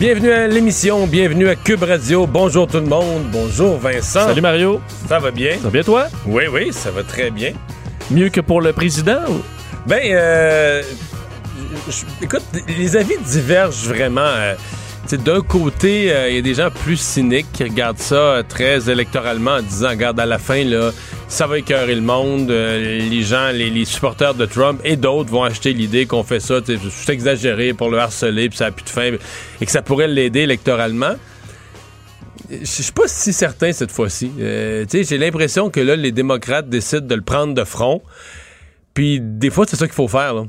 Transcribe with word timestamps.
Bienvenue 0.00 0.30
à 0.30 0.46
l'émission, 0.46 1.06
bienvenue 1.08 1.48
à 1.48 1.56
Cube 1.56 1.82
Radio. 1.82 2.26
Bonjour 2.26 2.66
tout 2.68 2.78
le 2.78 2.86
monde. 2.86 3.24
Bonjour 3.32 3.78
Vincent. 3.78 4.26
Salut 4.28 4.40
Mario. 4.40 4.80
Ça 5.08 5.18
va 5.18 5.30
bien? 5.32 5.54
Ça 5.56 5.64
va 5.64 5.70
bien 5.70 5.82
toi? 5.82 6.06
Oui, 6.26 6.44
oui, 6.52 6.72
ça 6.72 6.90
va 6.92 7.02
très 7.02 7.30
bien. 7.30 7.52
Mieux 8.10 8.28
que 8.28 8.40
pour 8.40 8.60
le 8.60 8.72
président? 8.72 9.20
ou- 9.28 9.42
Ben, 9.86 10.00
euh, 10.04 10.82
écoute, 12.22 12.42
les 12.68 12.96
avis 12.96 13.18
divergent 13.26 13.88
vraiment. 13.88 14.20
euh, 14.20 14.54
D'un 15.16 15.40
côté, 15.40 16.12
euh, 16.12 16.28
il 16.28 16.36
y 16.36 16.38
a 16.38 16.42
des 16.42 16.52
gens 16.54 16.70
plus 16.70 16.98
cyniques 16.98 17.46
qui 17.54 17.64
regardent 17.64 17.98
ça 17.98 18.14
euh, 18.14 18.42
très 18.46 18.90
électoralement 18.90 19.52
en 19.52 19.62
disant, 19.62 19.88
regarde, 19.88 20.20
à 20.20 20.26
la 20.26 20.38
fin, 20.38 20.62
là, 20.64 20.90
ça 21.28 21.46
va 21.46 21.58
écœurer 21.58 21.94
le 21.94 22.02
monde. 22.02 22.50
euh, 22.50 22.98
les 22.98 23.22
gens, 23.22 23.50
les, 23.50 23.70
les 23.70 23.86
supporters 23.86 24.34
de 24.34 24.44
Trump 24.44 24.80
et 24.84 24.96
d'autres 24.96 25.30
vont 25.30 25.44
acheter 25.44 25.72
l'idée 25.72 26.04
qu'on 26.04 26.24
fait 26.24 26.40
ça, 26.40 26.60
c'est 26.66 27.12
exagéré 27.12 27.72
pour 27.72 27.88
le 27.90 27.98
harceler, 27.98 28.50
puis 28.50 28.58
ça 28.58 28.66
n'a 28.66 28.70
plus 28.70 28.84
de 28.84 28.90
fin, 28.90 29.12
et 29.60 29.64
que 29.64 29.72
ça 29.72 29.80
pourrait 29.80 30.08
l'aider 30.08 30.40
électoralement. 30.40 31.14
Je 32.50 32.64
suis 32.64 32.92
pas 32.92 33.08
si 33.08 33.32
certain 33.32 33.72
cette 33.72 33.90
fois-ci. 33.90 34.30
Euh, 34.38 34.84
j'ai 34.92 35.18
l'impression 35.18 35.70
que 35.70 35.80
là, 35.80 35.96
les 35.96 36.12
démocrates 36.12 36.68
décident 36.68 37.06
de 37.06 37.14
le 37.14 37.22
prendre 37.22 37.54
de 37.54 37.64
front. 37.64 38.02
Puis 38.92 39.20
des 39.22 39.50
fois, 39.50 39.64
c'est 39.68 39.76
ça 39.76 39.86
qu'il 39.86 39.94
faut 39.94 40.08
faire. 40.08 40.34
Là. 40.34 40.46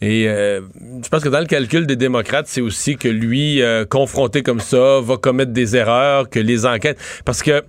Et 0.00 0.28
euh, 0.28 0.60
je 1.02 1.08
pense 1.08 1.22
que 1.22 1.28
dans 1.28 1.40
le 1.40 1.46
calcul 1.46 1.86
des 1.86 1.96
démocrates, 1.96 2.46
c'est 2.48 2.60
aussi 2.60 2.96
que 2.96 3.08
lui, 3.08 3.62
euh, 3.62 3.84
confronté 3.84 4.42
comme 4.42 4.60
ça, 4.60 5.00
va 5.00 5.16
commettre 5.16 5.52
des 5.52 5.76
erreurs, 5.76 6.28
que 6.28 6.40
les 6.40 6.66
enquêtes... 6.66 6.98
Parce 7.24 7.42
que 7.42 7.64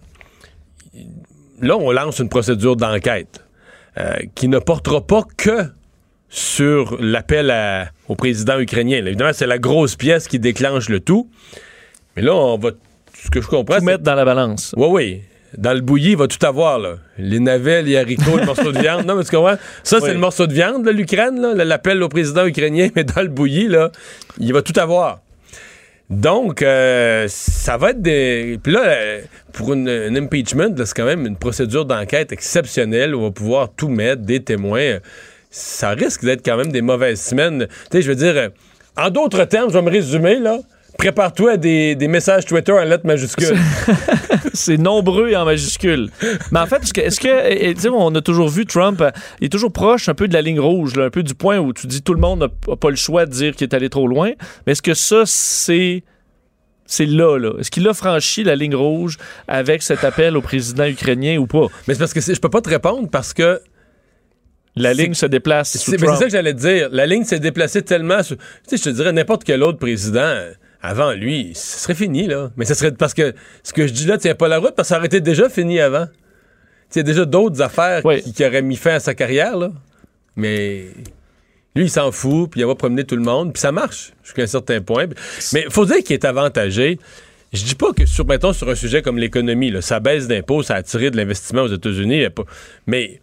là, 1.61 1.77
on 1.77 1.91
lance 1.91 2.19
une 2.19 2.29
procédure 2.29 2.75
d'enquête 2.75 3.43
euh, 3.97 4.15
qui 4.33 4.47
ne 4.47 4.59
portera 4.59 5.05
pas 5.05 5.23
que 5.37 5.65
sur 6.27 6.97
l'appel 6.99 7.53
au 8.09 8.15
président 8.15 8.59
ukrainien. 8.59 9.01
Là, 9.01 9.09
évidemment, 9.09 9.31
c'est 9.33 9.47
la 9.47 9.59
grosse 9.59 9.95
pièce 9.95 10.27
qui 10.27 10.39
déclenche 10.39 10.89
le 10.89 10.99
tout. 10.99 11.29
Mais 12.15 12.21
là, 12.21 12.35
on 12.35 12.57
va... 12.57 12.71
Ce 13.13 13.29
que 13.29 13.41
je 13.41 13.47
comprends, 13.47 13.77
Tout 13.77 13.83
mettre 13.83 14.03
dans 14.03 14.15
la 14.15 14.25
balance. 14.25 14.73
Oui, 14.77 14.87
oui. 14.89 15.21
Dans 15.57 15.73
le 15.73 15.81
bouilli, 15.81 16.11
il 16.11 16.17
va 16.17 16.27
tout 16.27 16.43
avoir, 16.45 16.79
là. 16.79 16.95
Les 17.17 17.39
navets, 17.39 17.81
les 17.81 17.97
haricots, 17.97 18.37
le 18.37 18.45
morceau 18.45 18.71
de 18.71 18.79
viande. 18.79 19.05
Non, 19.05 19.15
mais 19.15 19.23
tu 19.23 19.31
comprends? 19.35 19.57
Ça, 19.83 19.99
c'est 20.01 20.13
le 20.13 20.19
morceau 20.19 20.47
de 20.47 20.53
viande, 20.53 20.87
l'Ukraine, 20.87 21.39
là, 21.39 21.63
l'appel 21.63 22.03
au 22.03 22.09
président 22.09 22.45
ukrainien, 22.45 22.89
mais 22.95 23.03
dans 23.03 23.21
le 23.21 23.29
bouilli, 23.29 23.67
là, 23.67 23.91
il 24.37 24.51
va 24.53 24.61
tout 24.61 24.77
avoir. 24.79 25.21
Donc, 26.09 26.61
euh, 26.61 27.25
ça 27.29 27.77
va 27.77 27.91
être 27.91 28.01
des. 28.01 28.59
Puis 28.61 28.73
là, 28.73 28.81
euh, 28.85 29.21
pour 29.53 29.73
une, 29.73 29.89
un 29.89 30.15
impeachment, 30.15 30.75
c'est 30.77 30.93
quand 30.93 31.05
même 31.05 31.25
une 31.25 31.37
procédure 31.37 31.85
d'enquête 31.85 32.31
exceptionnelle 32.31 33.15
où 33.15 33.21
on 33.21 33.23
va 33.23 33.31
pouvoir 33.31 33.69
tout 33.75 33.87
mettre, 33.87 34.21
des 34.21 34.43
témoins. 34.43 34.99
Ça 35.49 35.91
risque 35.91 36.23
d'être 36.23 36.45
quand 36.45 36.57
même 36.57 36.71
des 36.71 36.81
mauvaises 36.81 37.21
semaines. 37.21 37.67
Tu 37.89 37.97
sais, 37.97 38.01
je 38.01 38.09
veux 38.09 38.15
dire, 38.15 38.49
en 38.97 39.09
d'autres 39.09 39.45
termes, 39.45 39.69
je 39.69 39.73
vais 39.75 39.81
me 39.81 39.89
résumer, 39.89 40.37
là. 40.37 40.59
Prépare-toi 40.97 41.51
à 41.51 41.57
des, 41.57 41.95
des 41.95 42.07
messages 42.07 42.45
Twitter 42.45 42.71
en 42.71 42.83
lettres 42.83 43.05
majuscules. 43.05 43.57
C'est 44.53 44.77
nombreux 44.77 45.29
et 45.29 45.35
en 45.35 45.45
majuscules. 45.45 46.09
Mais 46.51 46.59
en 46.59 46.65
fait, 46.65 46.81
est-ce 46.83 46.93
que, 46.93 47.01
est-ce 47.29 47.83
que 47.83 47.89
on 47.89 48.13
a 48.15 48.21
toujours 48.21 48.49
vu 48.49 48.65
Trump, 48.65 49.01
euh, 49.01 49.11
il 49.41 49.45
est 49.45 49.49
toujours 49.49 49.71
proche 49.71 50.09
un 50.09 50.13
peu 50.13 50.27
de 50.27 50.33
la 50.33 50.41
ligne 50.41 50.59
rouge, 50.59 50.95
là, 50.95 51.05
un 51.05 51.09
peu 51.09 51.23
du 51.23 51.35
point 51.35 51.59
où 51.59 51.73
tu 51.73 51.87
dis 51.87 52.01
tout 52.01 52.13
le 52.13 52.19
monde 52.19 52.39
n'a 52.39 52.75
pas 52.75 52.89
le 52.89 52.95
choix 52.95 53.25
de 53.25 53.31
dire 53.31 53.55
qu'il 53.55 53.67
est 53.67 53.73
allé 53.75 53.89
trop 53.89 54.07
loin. 54.07 54.31
Mais 54.65 54.71
est-ce 54.71 54.81
que 54.81 54.93
ça, 54.93 55.23
c'est 55.25 56.03
c'est 56.85 57.07
là, 57.07 57.37
là? 57.37 57.51
Est-ce 57.59 57.71
qu'il 57.71 57.87
a 57.87 57.93
franchi 57.93 58.43
la 58.43 58.55
ligne 58.55 58.75
rouge 58.75 59.17
avec 59.47 59.81
cet 59.81 60.03
appel 60.03 60.37
au 60.37 60.41
président 60.41 60.85
ukrainien 60.85 61.37
ou 61.37 61.47
pas? 61.47 61.65
Mais 61.87 61.95
c'est 61.95 61.99
parce 61.99 62.13
que 62.13 62.21
je 62.21 62.39
peux 62.39 62.49
pas 62.49 62.61
te 62.61 62.69
répondre 62.69 63.09
parce 63.09 63.33
que 63.33 63.59
La 64.75 64.93
ligne 64.93 65.13
se 65.13 65.25
déplace 65.25 65.71
c'est 65.71 65.97
ça 65.97 66.25
que 66.25 66.29
j'allais 66.29 66.53
te 66.53 66.59
dire. 66.59 66.89
La 66.91 67.05
ligne 67.05 67.23
s'est 67.23 67.39
déplacée 67.39 67.81
tellement. 67.81 68.21
Tu 68.21 68.35
sais, 68.67 68.77
je 68.77 68.83
te 68.83 68.89
dirais 68.89 69.13
n'importe 69.13 69.43
quel 69.43 69.63
autre 69.63 69.79
président 69.79 70.35
avant 70.85 71.11
lui, 71.13 71.51
ce 71.55 71.79
serait 71.79 71.95
fini 71.95 72.27
là. 72.27 72.51
Mais 72.57 72.65
ce 72.65 72.73
serait 72.73 72.91
parce 72.91 73.13
que 73.13 73.33
ce 73.63 73.73
que 73.73 73.87
je 73.87 73.93
dis 73.93 74.05
là 74.05 74.17
tient 74.17 74.35
pas 74.35 74.47
la 74.47 74.57
route 74.59 74.75
parce 74.75 74.87
que 74.87 74.93
ça 74.93 74.97
aurait 74.97 75.07
été 75.07 75.21
déjà 75.21 75.49
fini 75.49 75.79
avant. 75.79 76.07
Il 76.93 76.97
y 76.97 76.99
a 76.99 77.03
déjà 77.03 77.25
d'autres 77.25 77.61
affaires 77.61 78.01
Oui. 78.05 78.21
qui, 78.21 78.31
qui 78.33 78.45
auraient 78.45 78.61
mis 78.61 78.75
fin 78.77 78.95
à 78.95 78.99
sa 78.99 79.13
carrière 79.13 79.57
là. 79.57 79.71
Mais 80.35 80.85
lui, 81.75 81.85
il 81.85 81.89
s'en 81.89 82.11
fout, 82.11 82.49
puis 82.51 82.61
il 82.61 82.65
va 82.65 82.75
promener 82.75 83.03
tout 83.03 83.15
le 83.17 83.21
monde, 83.21 83.51
puis 83.53 83.59
ça 83.59 83.71
marche 83.71 84.13
jusqu'à 84.23 84.43
un 84.43 84.47
certain 84.47 84.81
point. 84.81 85.07
Mais 85.53 85.65
faut 85.69 85.85
dire 85.85 85.97
qu'il 85.97 86.13
est 86.13 86.23
avantagé. 86.25 86.99
Je 87.53 87.63
dis 87.63 87.75
pas 87.75 87.91
que 87.93 88.05
sur, 88.05 88.25
mettons, 88.25 88.53
sur 88.53 88.69
un 88.69 88.75
sujet 88.75 89.01
comme 89.01 89.17
l'économie, 89.17 89.73
ça 89.81 89.99
baisse 89.99 90.27
d'impôts, 90.27 90.61
ça 90.63 90.75
a 90.75 90.77
attiré 90.77 91.09
de 91.11 91.17
l'investissement 91.17 91.63
aux 91.63 91.73
États-Unis. 91.73 92.21
il 92.23 92.29
pas- 92.29 92.43
Mais 92.87 93.21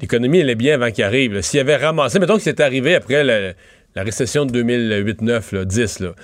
l'économie, 0.00 0.38
elle 0.38 0.50
est 0.50 0.54
bien 0.56 0.74
avant 0.74 0.90
qu'il 0.90 1.04
arrive. 1.04 1.40
S'il 1.42 1.60
avait 1.60 1.76
ramassé, 1.76 2.18
mettons 2.18 2.36
que 2.36 2.42
c'était 2.42 2.62
arrivé 2.62 2.94
après 2.94 3.22
la, 3.24 3.52
la 3.94 4.02
récession 4.02 4.44
de 4.46 4.52
2008-9, 4.52 5.54
là, 5.54 5.64
10, 5.64 6.00
là. 6.00 6.14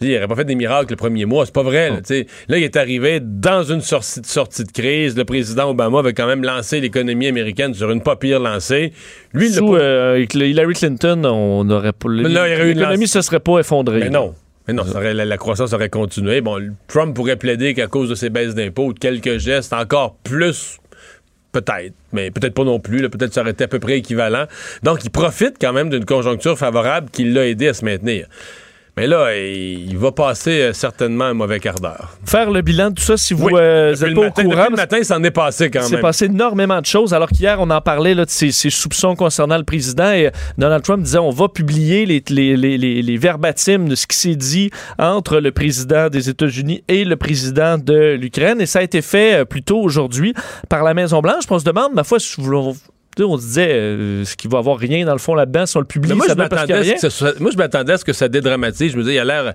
Il 0.00 0.12
n'aurait 0.12 0.26
pas 0.26 0.34
fait 0.36 0.44
des 0.44 0.56
miracles 0.56 0.90
le 0.90 0.96
premier 0.96 1.24
mois, 1.24 1.46
c'est 1.46 1.54
pas 1.54 1.62
vrai. 1.62 1.90
Là, 1.90 2.00
là, 2.48 2.58
il 2.58 2.64
est 2.64 2.76
arrivé 2.76 3.20
dans 3.22 3.62
une 3.62 3.80
sortie 3.80 4.20
de, 4.20 4.26
sortie 4.26 4.64
de 4.64 4.72
crise. 4.72 5.16
Le 5.16 5.24
président 5.24 5.70
Obama 5.70 6.00
avait 6.00 6.12
quand 6.12 6.26
même 6.26 6.42
lancé 6.42 6.80
l'économie 6.80 7.28
américaine 7.28 7.72
sur 7.74 7.90
une 7.90 8.02
pas 8.02 8.16
pire 8.16 8.40
lancée. 8.40 8.92
Lui, 9.32 9.50
Sous 9.50 9.76
euh, 9.76 10.14
avec 10.16 10.34
Hillary 10.34 10.74
Clinton, 10.74 11.24
on 11.24 11.64
n'aurait 11.64 11.92
pas. 11.92 12.08
L'économie 12.08 13.06
se 13.08 13.22
serait 13.22 13.40
pas 13.40 13.60
effondrée. 13.60 14.00
Mais 14.00 14.10
non. 14.10 14.34
Mais 14.66 14.74
non, 14.74 14.84
ça 14.84 14.96
aurait- 14.96 15.14
la, 15.14 15.24
la 15.24 15.36
croissance 15.36 15.72
aurait 15.74 15.90
continué. 15.90 16.40
Bon, 16.40 16.58
Trump 16.88 17.14
pourrait 17.14 17.36
plaider 17.36 17.72
qu'à 17.74 17.86
cause 17.86 18.08
de 18.08 18.14
ses 18.14 18.30
baisses 18.30 18.54
d'impôts 18.54 18.86
ou 18.86 18.92
de 18.94 18.98
quelques 18.98 19.38
gestes, 19.38 19.72
encore 19.74 20.16
plus, 20.24 20.78
peut-être, 21.52 21.92
mais 22.12 22.30
peut-être 22.30 22.54
pas 22.54 22.64
non 22.64 22.80
plus. 22.80 23.08
Peut-être 23.10 23.32
ça 23.32 23.42
aurait 23.42 23.50
été 23.52 23.64
à 23.64 23.68
peu 23.68 23.78
près 23.78 23.98
équivalent. 23.98 24.46
Donc, 24.82 25.04
il 25.04 25.10
profite 25.10 25.56
quand 25.60 25.72
même 25.72 25.88
d'une 25.90 26.04
conjoncture 26.04 26.58
favorable 26.58 27.10
qui 27.12 27.24
l'a 27.24 27.46
aidé 27.46 27.68
à 27.68 27.74
se 27.74 27.84
maintenir. 27.84 28.26
Mais 28.96 29.08
là, 29.08 29.34
il, 29.36 29.96
va 29.98 30.12
passer 30.12 30.60
euh, 30.60 30.72
certainement 30.72 31.24
un 31.24 31.34
mauvais 31.34 31.58
quart 31.58 31.80
d'heure. 31.80 32.16
Faire 32.24 32.50
le 32.52 32.62
bilan 32.62 32.90
de 32.90 32.94
tout 32.94 33.02
ça, 33.02 33.16
si 33.16 33.34
vous 33.34 33.46
Oui, 33.46 33.52
euh, 33.56 33.92
êtes 33.92 34.00
le 34.02 34.14
pas 34.14 34.20
matin, 34.22 34.44
au 34.46 34.50
courant, 34.50 34.66
le 34.70 34.76
matin, 34.76 35.02
s'en 35.02 35.22
est 35.24 35.32
passé 35.32 35.68
quand 35.68 35.80
Il 35.80 35.86
s'est 35.86 35.92
même. 35.94 36.00
passé 36.02 36.24
énormément 36.26 36.80
de 36.80 36.86
choses. 36.86 37.12
Alors 37.12 37.28
qu'hier, 37.28 37.56
on 37.60 37.70
en 37.70 37.80
parlait 37.80 38.14
là, 38.14 38.24
de 38.24 38.30
ses 38.30 38.52
soupçons 38.52 39.16
concernant 39.16 39.56
le 39.58 39.64
président 39.64 40.12
et 40.12 40.26
euh, 40.28 40.30
Donald 40.58 40.84
Trump 40.84 41.02
disait 41.02 41.18
on 41.18 41.30
va 41.30 41.48
publier 41.48 42.06
les, 42.06 42.22
les, 42.28 42.56
les, 42.56 42.78
les, 42.78 43.02
les 43.02 43.16
verbatims 43.16 43.88
de 43.88 43.96
ce 43.96 44.06
qui 44.06 44.16
s'est 44.16 44.36
dit 44.36 44.70
entre 44.98 45.38
le 45.40 45.50
président 45.50 46.08
des 46.08 46.28
États-Unis 46.28 46.84
et 46.86 47.04
le 47.04 47.16
président 47.16 47.78
de 47.78 48.14
l'Ukraine. 48.14 48.60
Et 48.60 48.66
ça 48.66 48.78
a 48.78 48.82
été 48.82 49.02
fait 49.02 49.40
euh, 49.40 49.44
plus 49.44 49.62
tôt 49.64 49.80
aujourd'hui 49.80 50.34
par 50.68 50.84
la 50.84 50.94
Maison-Blanche. 50.94 51.44
On 51.50 51.58
se 51.58 51.64
demande, 51.64 51.94
ma 51.94 52.04
foi, 52.04 52.20
si 52.20 52.40
vous- 52.40 52.76
on, 53.20 53.36
se 53.36 53.42
disait 53.42 53.72
euh, 53.72 54.24
ce 54.24 54.36
qu'il 54.36 54.50
va 54.50 54.58
y 54.58 54.60
avoir 54.60 54.78
rien 54.78 55.04
dans 55.04 55.12
le 55.12 55.18
fond 55.18 55.34
là-dedans 55.34 55.66
si 55.66 55.76
on 55.76 55.80
le 55.80 55.86
publie. 55.86 56.12
Moi, 56.14 56.26
ça 56.26 56.34
je 56.36 56.48
parce 56.48 56.62
qu'il 56.62 56.74
y 56.74 56.78
a 56.78 56.80
rien? 56.80 56.94
que 56.94 57.40
moi, 57.40 57.50
je 57.52 57.56
m'attendais 57.56 57.92
à 57.92 57.98
ce 57.98 58.04
que 58.04 58.12
ça 58.12 58.28
dédramatise. 58.28 58.92
Je 58.92 58.96
me 58.96 59.02
disais, 59.02 59.14
il 59.14 59.18
a 59.18 59.24
l'air. 59.24 59.54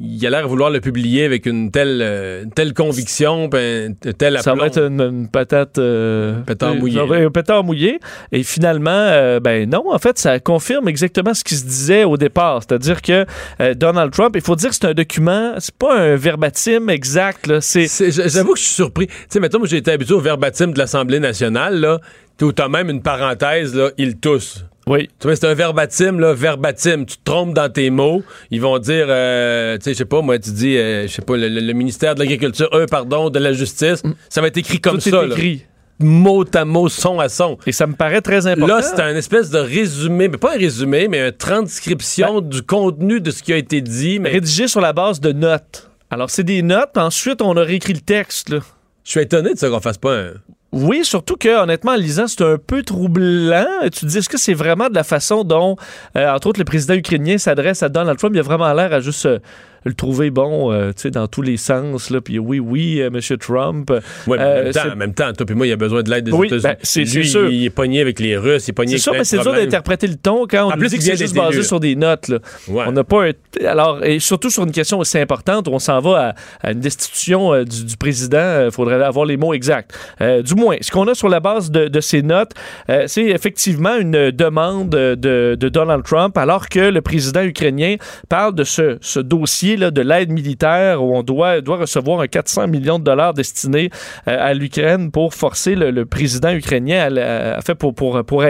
Il 0.00 0.26
a 0.26 0.30
l'air 0.30 0.42
de 0.42 0.48
vouloir 0.48 0.70
le 0.70 0.80
publier 0.80 1.24
avec 1.24 1.46
une 1.46 1.70
telle, 1.70 2.00
euh, 2.02 2.42
une 2.42 2.50
telle 2.50 2.74
conviction, 2.74 3.48
puis 3.48 3.60
un 3.60 3.92
tel 4.18 4.38
Ça 4.42 4.54
va 4.54 4.66
être 4.66 4.78
une, 4.82 5.00
une 5.00 5.28
patate. 5.28 5.78
euh, 5.78 6.40
Pétard 6.40 6.72
euh, 6.72 6.74
mouillé. 6.74 6.98
ça 6.98 7.04
va 7.04 7.18
être 7.20 7.26
Un 7.26 7.30
pétard 7.30 7.62
mouillé. 7.62 8.00
Et 8.32 8.42
finalement, 8.42 8.90
euh, 8.90 9.38
ben 9.38 9.70
non, 9.70 9.84
en 9.92 9.98
fait, 10.00 10.18
ça 10.18 10.40
confirme 10.40 10.88
exactement 10.88 11.32
ce 11.32 11.44
qui 11.44 11.54
se 11.54 11.64
disait 11.64 12.02
au 12.02 12.16
départ. 12.16 12.60
C'est-à-dire 12.62 13.02
que 13.02 13.24
euh, 13.60 13.74
Donald 13.74 14.10
Trump, 14.12 14.32
il 14.34 14.40
faut 14.42 14.56
dire 14.56 14.70
que 14.70 14.74
c'est 14.74 14.86
un 14.86 14.94
document, 14.94 15.54
c'est 15.58 15.74
pas 15.76 15.96
un 15.96 16.16
verbatim 16.16 16.88
exact. 16.88 17.46
J'avoue 17.46 18.52
que 18.54 18.58
je 18.58 18.64
suis 18.64 18.74
surpris. 18.74 19.06
Tu 19.06 19.14
sais, 19.28 19.38
mettons, 19.40 19.58
moi, 19.58 19.68
j'ai 19.68 19.76
été 19.76 19.92
habitué 19.92 20.14
au 20.14 20.20
verbatim 20.20 20.72
de 20.72 20.78
l'Assemblée 20.78 21.20
nationale, 21.20 21.78
là, 21.78 22.00
où 22.42 22.50
t'as 22.50 22.68
même 22.68 22.90
une 22.90 23.00
parenthèse, 23.00 23.74
là, 23.76 23.90
il 23.96 24.16
tousse. 24.18 24.64
Oui. 24.86 25.08
Tu 25.18 25.26
vois, 25.26 25.36
c'est 25.36 25.46
un 25.46 25.54
verbatim, 25.54 26.18
là, 26.18 26.34
verbatim. 26.34 27.04
Tu 27.06 27.16
te 27.16 27.24
trompes 27.24 27.54
dans 27.54 27.70
tes 27.70 27.90
mots. 27.90 28.22
Ils 28.50 28.60
vont 28.60 28.78
dire, 28.78 29.06
euh, 29.08 29.76
tu 29.78 29.84
sais, 29.84 29.92
je 29.92 29.98
sais 29.98 30.04
pas, 30.04 30.20
moi, 30.20 30.38
tu 30.38 30.50
dis, 30.50 30.76
euh, 30.76 31.06
je 31.06 31.12
sais 31.12 31.22
pas, 31.22 31.36
le, 31.36 31.72
ministère 31.72 32.14
de 32.14 32.20
l'Agriculture, 32.20 32.68
eux, 32.74 32.86
pardon, 32.86 33.30
de 33.30 33.38
la 33.38 33.52
Justice. 33.52 34.02
Ça 34.28 34.40
va 34.40 34.48
être 34.48 34.58
écrit 34.58 34.80
comme 34.80 34.98
Tout 34.98 35.10
ça, 35.10 35.22
est 35.22 35.28
là. 35.28 35.34
écrit. 35.34 35.64
mot 35.98 36.44
à 36.54 36.64
mot, 36.64 36.88
son 36.88 37.18
à 37.18 37.28
son. 37.28 37.58
Et 37.66 37.72
ça 37.72 37.86
me 37.86 37.94
paraît 37.94 38.20
très 38.20 38.46
important. 38.46 38.76
Là, 38.76 38.82
c'est 38.82 39.00
un 39.00 39.16
espèce 39.16 39.50
de 39.50 39.58
résumé, 39.58 40.28
mais 40.28 40.36
pas 40.38 40.54
un 40.54 40.58
résumé, 40.58 41.08
mais 41.08 41.26
une 41.28 41.32
transcription 41.32 42.40
du 42.40 42.62
contenu 42.62 43.20
de 43.20 43.30
ce 43.30 43.42
qui 43.42 43.52
a 43.52 43.56
été 43.56 43.80
dit. 43.80 44.18
Mais 44.18 44.30
rédigé 44.30 44.68
sur 44.68 44.80
la 44.80 44.92
base 44.92 45.20
de 45.20 45.32
notes. 45.32 45.90
Alors, 46.10 46.30
c'est 46.30 46.44
des 46.44 46.62
notes. 46.62 46.96
Ensuite, 46.96 47.40
on 47.40 47.56
a 47.56 47.62
réécrit 47.62 47.94
le 47.94 48.00
texte. 48.00 48.50
là. 48.50 48.58
je 49.04 49.10
suis 49.10 49.20
étonné 49.20 49.54
de 49.54 49.58
ça 49.58 49.68
qu'on 49.70 49.80
fasse 49.80 49.98
pas 49.98 50.14
un. 50.14 50.32
Oui, 50.76 51.04
surtout 51.04 51.36
que, 51.36 51.62
honnêtement, 51.62 51.92
en 51.92 51.96
lisant, 51.96 52.26
c'est 52.26 52.42
un 52.42 52.58
peu 52.58 52.82
troublant. 52.82 53.64
Tu 53.84 54.00
te 54.00 54.06
dis, 54.06 54.18
est-ce 54.18 54.28
que 54.28 54.36
c'est 54.36 54.54
vraiment 54.54 54.88
de 54.88 54.94
la 54.96 55.04
façon 55.04 55.44
dont, 55.44 55.76
euh, 56.16 56.28
entre 56.28 56.48
autres, 56.48 56.58
le 56.58 56.64
président 56.64 56.94
ukrainien 56.94 57.38
s'adresse 57.38 57.84
à 57.84 57.88
Donald 57.88 58.18
Trump? 58.18 58.34
Il 58.34 58.40
a 58.40 58.42
vraiment 58.42 58.72
l'air 58.72 58.92
à 58.92 58.98
juste 58.98 59.24
euh, 59.26 59.38
le 59.84 59.94
trouver 59.94 60.30
bon, 60.30 60.72
euh, 60.72 60.88
tu 60.88 61.02
sais, 61.02 61.10
dans 61.10 61.26
tous 61.26 61.42
les 61.42 61.56
sens, 61.56 62.10
là, 62.10 62.20
puis 62.20 62.38
oui, 62.38 62.58
oui, 62.58 63.00
euh, 63.00 63.10
Monsieur 63.10 63.36
Trump. 63.36 63.90
Ouais, 64.26 64.38
mais 64.38 64.44
en, 64.44 64.46
Euh, 64.46 64.64
même 64.64 64.72
temps, 64.72 64.80
c'est- 64.84 64.90
en 64.90 64.96
même 64.96 65.14
temps, 65.14 65.32
toi 65.32 65.46
puis 65.46 65.54
moi, 65.54 65.66
il 65.66 65.72
a 65.72 65.76
besoin 65.76 66.02
de 66.02 66.10
l'aide 66.10 66.24
des 66.24 66.32
Oui, 66.32 66.46
États-Unis. 66.46 66.62
ben, 66.62 66.76
c'est- 66.82 67.04
c'est 67.06 67.22
sûr. 67.22 67.48
Il 67.50 67.64
est 67.64 67.70
pogné 67.70 68.00
avec 68.00 68.18
les 68.20 68.36
Russes, 68.36 68.66
il 68.66 68.70
est 68.70 68.72
pogné 68.74 68.88
C'est 68.88 68.94
avec 68.94 69.02
sûr, 69.02 69.12
plein 69.12 69.18
mais 69.20 69.24
c'est 69.24 69.38
dur 69.40 69.52
d'interpréter 69.52 70.06
le 70.06 70.16
ton 70.16 70.46
quand 70.46 70.66
on 70.68 70.72
En 70.72 70.76
plus, 70.76 70.88
dit 70.88 70.96
que 70.98 71.02
c'est 71.02 71.16
juste 71.16 71.34
basé 71.36 71.62
sur 71.62 71.80
des 71.80 71.96
notes. 71.96 72.28
Là. 72.28 72.38
Ouais. 72.68 72.84
On 72.86 72.92
n'a 72.92 73.04
pas 73.04 73.26
un- 73.28 73.66
alors 73.66 74.04
et 74.04 74.18
surtout 74.18 74.50
sur 74.50 74.64
une 74.64 74.72
question 74.72 74.98
aussi 74.98 75.18
importante 75.18 75.68
où 75.68 75.72
on 75.72 75.78
s'en 75.78 76.00
va 76.00 76.34
à, 76.62 76.68
à 76.68 76.72
une 76.72 76.80
destitution 76.80 77.52
euh, 77.54 77.64
du, 77.64 77.84
du 77.84 77.96
président. 77.96 78.64
Il 78.66 78.70
faudrait 78.70 79.02
avoir 79.02 79.26
les 79.26 79.36
mots 79.36 79.54
exacts. 79.54 79.92
Euh, 80.20 80.42
du 80.42 80.54
moins, 80.54 80.76
ce 80.80 80.90
qu'on 80.90 81.06
a 81.08 81.14
sur 81.14 81.28
la 81.28 81.40
base 81.40 81.70
de, 81.70 81.88
de 81.88 82.00
ces 82.00 82.22
notes, 82.22 82.52
euh, 82.90 83.04
c'est 83.06 83.24
effectivement 83.26 83.96
une 83.96 84.30
demande 84.30 84.90
de, 84.90 85.56
de 85.58 85.68
Donald 85.68 86.04
Trump, 86.04 86.36
alors 86.38 86.68
que 86.68 86.80
le 86.80 87.00
président 87.00 87.42
ukrainien 87.42 87.96
parle 88.28 88.54
de 88.54 88.64
ce, 88.64 88.98
ce 89.00 89.20
dossier 89.20 89.73
de 89.76 90.00
l'aide 90.02 90.30
militaire 90.30 91.02
où 91.02 91.16
on 91.16 91.22
doit, 91.22 91.60
doit 91.60 91.76
recevoir 91.78 92.20
un 92.20 92.26
400 92.26 92.68
millions 92.68 92.98
de 92.98 93.04
dollars 93.04 93.34
destinés 93.34 93.90
euh, 94.28 94.36
à 94.38 94.54
l'Ukraine 94.54 95.10
pour 95.10 95.34
forcer 95.34 95.74
le, 95.74 96.04
président 96.06 96.52
ukrainien 96.52 97.14
à, 97.16 97.58
à 97.58 97.74
pour, 97.74 97.94
pour, 97.94 98.24
pour, 98.24 98.44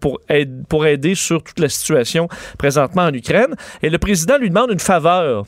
pour, 0.00 0.20
aide- 0.28 0.66
pour 0.68 0.86
aider 0.86 1.14
sur 1.14 1.42
toute 1.42 1.58
la 1.58 1.68
situation 1.68 2.28
présentement 2.58 3.02
en 3.02 3.12
Ukraine. 3.12 3.54
Et 3.82 3.90
le 3.90 3.98
président 3.98 4.38
lui 4.38 4.48
demande 4.48 4.70
une 4.70 4.80
faveur. 4.80 5.46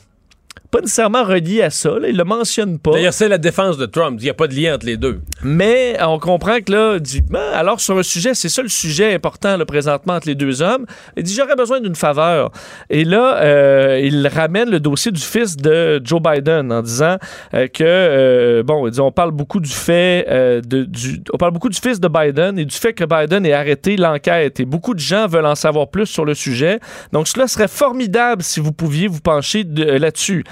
Pas 0.73 0.81
nécessairement 0.81 1.23
reliée 1.23 1.61
à 1.61 1.69
ça, 1.69 1.99
là, 1.99 2.07
il 2.09 2.17
le 2.17 2.23
mentionne 2.23 2.79
pas. 2.79 2.93
D'ailleurs, 2.93 3.13
c'est 3.13 3.27
la 3.27 3.37
défense 3.37 3.77
de 3.77 3.85
Trump. 3.85 4.17
Il 4.19 4.23
n'y 4.23 4.29
a 4.31 4.33
pas 4.33 4.47
de 4.47 4.55
lien 4.55 4.73
entre 4.73 4.87
les 4.87 4.97
deux. 4.97 5.21
Mais 5.43 5.95
on 6.01 6.17
comprend 6.17 6.59
que 6.61 6.71
là, 6.71 6.97
dit, 6.97 7.21
Ben, 7.21 7.39
alors 7.53 7.79
sur 7.79 7.95
un 7.95 8.01
sujet, 8.01 8.33
c'est 8.33 8.49
ça 8.49 8.63
le 8.63 8.69
sujet 8.69 9.13
important 9.13 9.55
là, 9.55 9.65
présentement 9.67 10.13
entre 10.15 10.27
les 10.27 10.33
deux 10.33 10.63
hommes. 10.63 10.87
Il 11.15 11.21
dit 11.21 11.35
j'aurais 11.35 11.55
besoin 11.55 11.79
d'une 11.79 11.93
faveur. 11.95 12.49
Et 12.89 13.03
là, 13.05 13.37
euh, 13.37 13.99
il 14.03 14.25
ramène 14.27 14.71
le 14.71 14.79
dossier 14.79 15.11
du 15.11 15.21
fils 15.21 15.55
de 15.55 16.01
Joe 16.03 16.19
Biden 16.19 16.71
en 16.71 16.81
disant 16.81 17.17
euh, 17.53 17.67
que 17.67 17.83
euh, 17.83 18.63
bon, 18.63 18.87
il 18.87 18.91
dit 18.93 18.99
on 18.99 19.11
parle 19.11 19.29
beaucoup 19.31 19.59
du 19.59 19.69
fait 19.69 20.25
euh, 20.27 20.59
de, 20.61 20.85
du, 20.85 21.21
on 21.31 21.37
parle 21.37 21.51
beaucoup 21.51 21.69
du 21.69 21.79
fils 21.79 21.99
de 21.99 22.07
Biden 22.07 22.57
et 22.57 22.65
du 22.65 22.75
fait 22.75 22.93
que 22.93 23.03
Biden 23.03 23.45
ait 23.45 23.53
arrêté 23.53 23.95
l'enquête. 23.95 24.59
Et 24.59 24.65
beaucoup 24.65 24.95
de 24.95 24.99
gens 24.99 25.27
veulent 25.27 25.45
en 25.45 25.53
savoir 25.53 25.89
plus 25.89 26.07
sur 26.07 26.25
le 26.25 26.33
sujet. 26.33 26.79
Donc 27.11 27.27
cela 27.27 27.47
serait 27.47 27.67
formidable 27.67 28.41
si 28.41 28.59
vous 28.59 28.71
pouviez 28.71 29.07
vous 29.07 29.21
pencher 29.21 29.63
de- 29.63 29.83
euh, 29.85 29.99
là-dessus. 29.99 30.43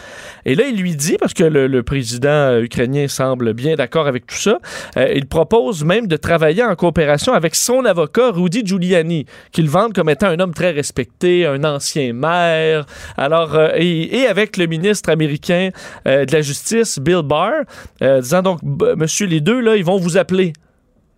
Et 0.45 0.55
là, 0.55 0.65
il 0.65 0.77
lui 0.77 0.95
dit, 0.95 1.17
parce 1.19 1.33
que 1.33 1.43
le, 1.43 1.81
président 1.83 2.57
ukrainien 2.59 3.07
semble 3.07 3.53
bien 3.53 3.75
d'accord 3.75 4.07
avec 4.07 4.27
tout 4.27 4.35
ça, 4.35 4.59
euh, 4.97 5.11
il 5.15 5.25
propose 5.27 5.83
même 5.83 6.07
de 6.07 6.15
travailler 6.15 6.63
en 6.63 6.75
coopération 6.75 7.33
avec 7.33 7.55
son 7.55 7.85
avocat, 7.85 8.31
Rudy 8.31 8.61
Giuliani, 8.65 9.25
qu'il 9.51 9.69
vante 9.69 9.93
comme 9.93 10.09
étant 10.09 10.27
un 10.27 10.39
homme 10.39 10.53
très 10.53 10.71
respecté, 10.71 11.45
un 11.45 11.63
ancien 11.63 12.13
maire. 12.13 12.85
Alors, 13.17 13.55
euh, 13.55 13.69
et, 13.75 14.25
avec 14.27 14.57
le 14.57 14.67
ministre 14.67 15.09
américain 15.09 15.69
euh, 16.07 16.25
de 16.25 16.31
la 16.31 16.41
Justice, 16.41 16.99
Bill 16.99 17.21
Barr, 17.23 17.63
disant 17.99 18.41
donc, 18.41 18.59
monsieur, 18.63 19.25
les 19.25 19.41
deux, 19.41 19.59
là, 19.59 19.75
ils 19.75 19.83
vont 19.83 19.97
vous 19.97 20.17
appeler. 20.17 20.53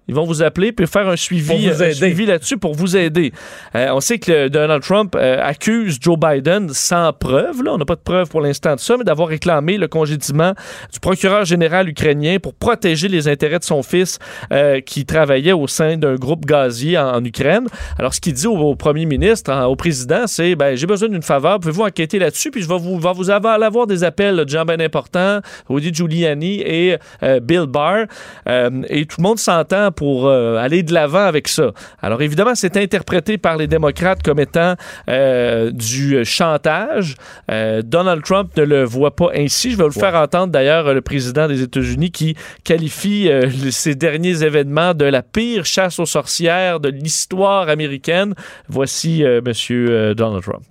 Ils 0.08 0.16
vont 0.16 0.26
vous 0.26 0.44
appeler 0.44 0.72
puis 0.72 0.86
faire 0.88 1.08
un 1.08 1.16
suivi, 1.16 1.68
aider. 1.68 1.94
suivi 1.94 2.26
là-dessus 2.26 2.58
pour 2.58 2.74
vous 2.74 2.98
aider. 2.98 3.32
Euh, 3.76 3.88
on 3.94 4.00
sait 4.02 4.20
que 4.20 4.48
Donald 4.50 4.84
Trump 4.84 5.16
euh, 5.16 5.38
accuse 5.42 5.98
Joe 6.02 6.18
Biden 6.18 6.70
sans 6.70 7.14
preuve, 7.14 7.64
là, 7.64 7.72
on 7.74 7.78
n'a 7.78 7.86
pas 7.86 7.96
de 7.96 8.02
preuve 8.02 8.28
pour 8.30 8.42
l'instant 8.42 8.76
de 8.76 8.80
ça, 8.80 8.98
mais 8.98 9.04
d'avoir 9.06 9.30
réclamé 9.30 9.78
le 9.78 9.88
congédiement 9.88 10.54
du 10.92 11.00
procureur 11.00 11.46
général 11.46 11.88
ukrainien 11.88 12.38
pour 12.42 12.54
protéger 12.54 13.08
les 13.08 13.28
intérêts 13.28 13.60
de 13.60 13.64
son 13.64 13.82
fils 13.84 14.20
euh, 14.52 14.82
qui 14.82 15.06
travaillait 15.06 15.54
au 15.54 15.68
sein 15.68 15.98
d'un 15.98 16.16
groupe 16.16 16.46
gazier 16.46 16.98
en, 16.98 17.16
en 17.16 17.24
Ukraine. 17.24 17.68
Alors, 17.98 18.14
ce 18.14 18.20
qu'il 18.20 18.34
dit 18.34 18.48
au, 18.48 18.58
au 18.58 18.76
premier 18.76 19.06
ministre, 19.06 19.52
en- 19.54 19.66
au 19.66 19.76
président, 19.76 20.28
c'est 20.28 20.56
ben, 20.56 20.76
j'ai 20.76 20.86
besoin 20.88 21.08
d'une 21.10 21.22
faveur, 21.24 21.60
pouvez-vous 21.60 21.84
enquêter 21.84 22.20
là-dessus, 22.20 22.52
puis 22.52 22.62
je 22.62 22.68
vais 22.68 22.78
vous, 22.78 23.00
va 23.00 23.14
vous 23.14 23.30
avoir, 23.30 23.62
avoir 23.62 23.88
des 23.88 24.04
appels 24.04 24.36
là, 24.36 24.44
de 24.46 24.50
gens 24.50 24.66
bien 24.66 24.80
importants, 24.82 25.40
Rudy 25.70 25.94
Giuliani 25.94 26.60
et 26.62 26.98
euh, 27.24 27.40
Bill 27.40 27.68
Barr, 27.68 28.06
Euh, 28.48 28.82
et 28.90 29.06
tout 29.06 29.18
le 29.20 29.24
monde 29.24 29.40
s'entend 29.40 29.92
pour 29.94 30.28
euh, 30.28 30.58
aller 30.58 30.84
de 30.84 30.94
l'avant 30.94 31.26
avec 31.26 31.48
ça. 31.48 31.72
Alors, 32.02 32.22
évidemment, 32.22 32.56
c'est 32.56 32.78
interprété 32.78 33.38
par 33.38 33.58
les 33.58 33.68
démocrates 33.68 34.22
comme 34.24 34.40
étant 34.40 34.76
euh, 35.10 35.72
du 35.72 36.26
chantage. 36.26 37.16
Euh, 37.50 37.82
Donald 37.82 38.24
Trump 38.24 38.52
ne 38.58 38.64
le 38.64 38.84
voit 38.84 39.16
pas 39.16 39.30
ainsi. 39.36 39.72
Je 39.72 39.78
vais 39.78 39.84
vous 39.84 39.90
le 39.90 40.00
faire 40.00 40.16
entendre 40.16 40.52
d'ailleurs 40.52 40.94
le 40.94 41.02
président 41.02 41.48
des 41.48 41.62
États-Unis 41.62 42.12
qui 42.12 42.36
qualifie 42.64 43.30
euh, 43.30 43.50
ces 43.72 43.96
derniers 43.96 44.44
événements 44.44 44.94
de 44.94 45.06
la 45.06 45.22
pire 45.22 45.66
chasse 45.66 46.00
aux 46.00 46.06
sorcières 46.06 46.80
de 46.80 46.90
l'histoire 46.90 47.70
américaine. 47.70 48.34
Voici 48.68 49.24
euh, 49.24 49.42
Monsieur 49.46 49.90
euh, 49.90 50.14
Donald 50.14 50.44
Trump. 50.44 50.64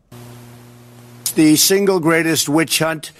the 1.34 1.56
single 1.56 1.98
greatest 1.98 2.46
witch 2.48 2.78
hunt 2.80 3.10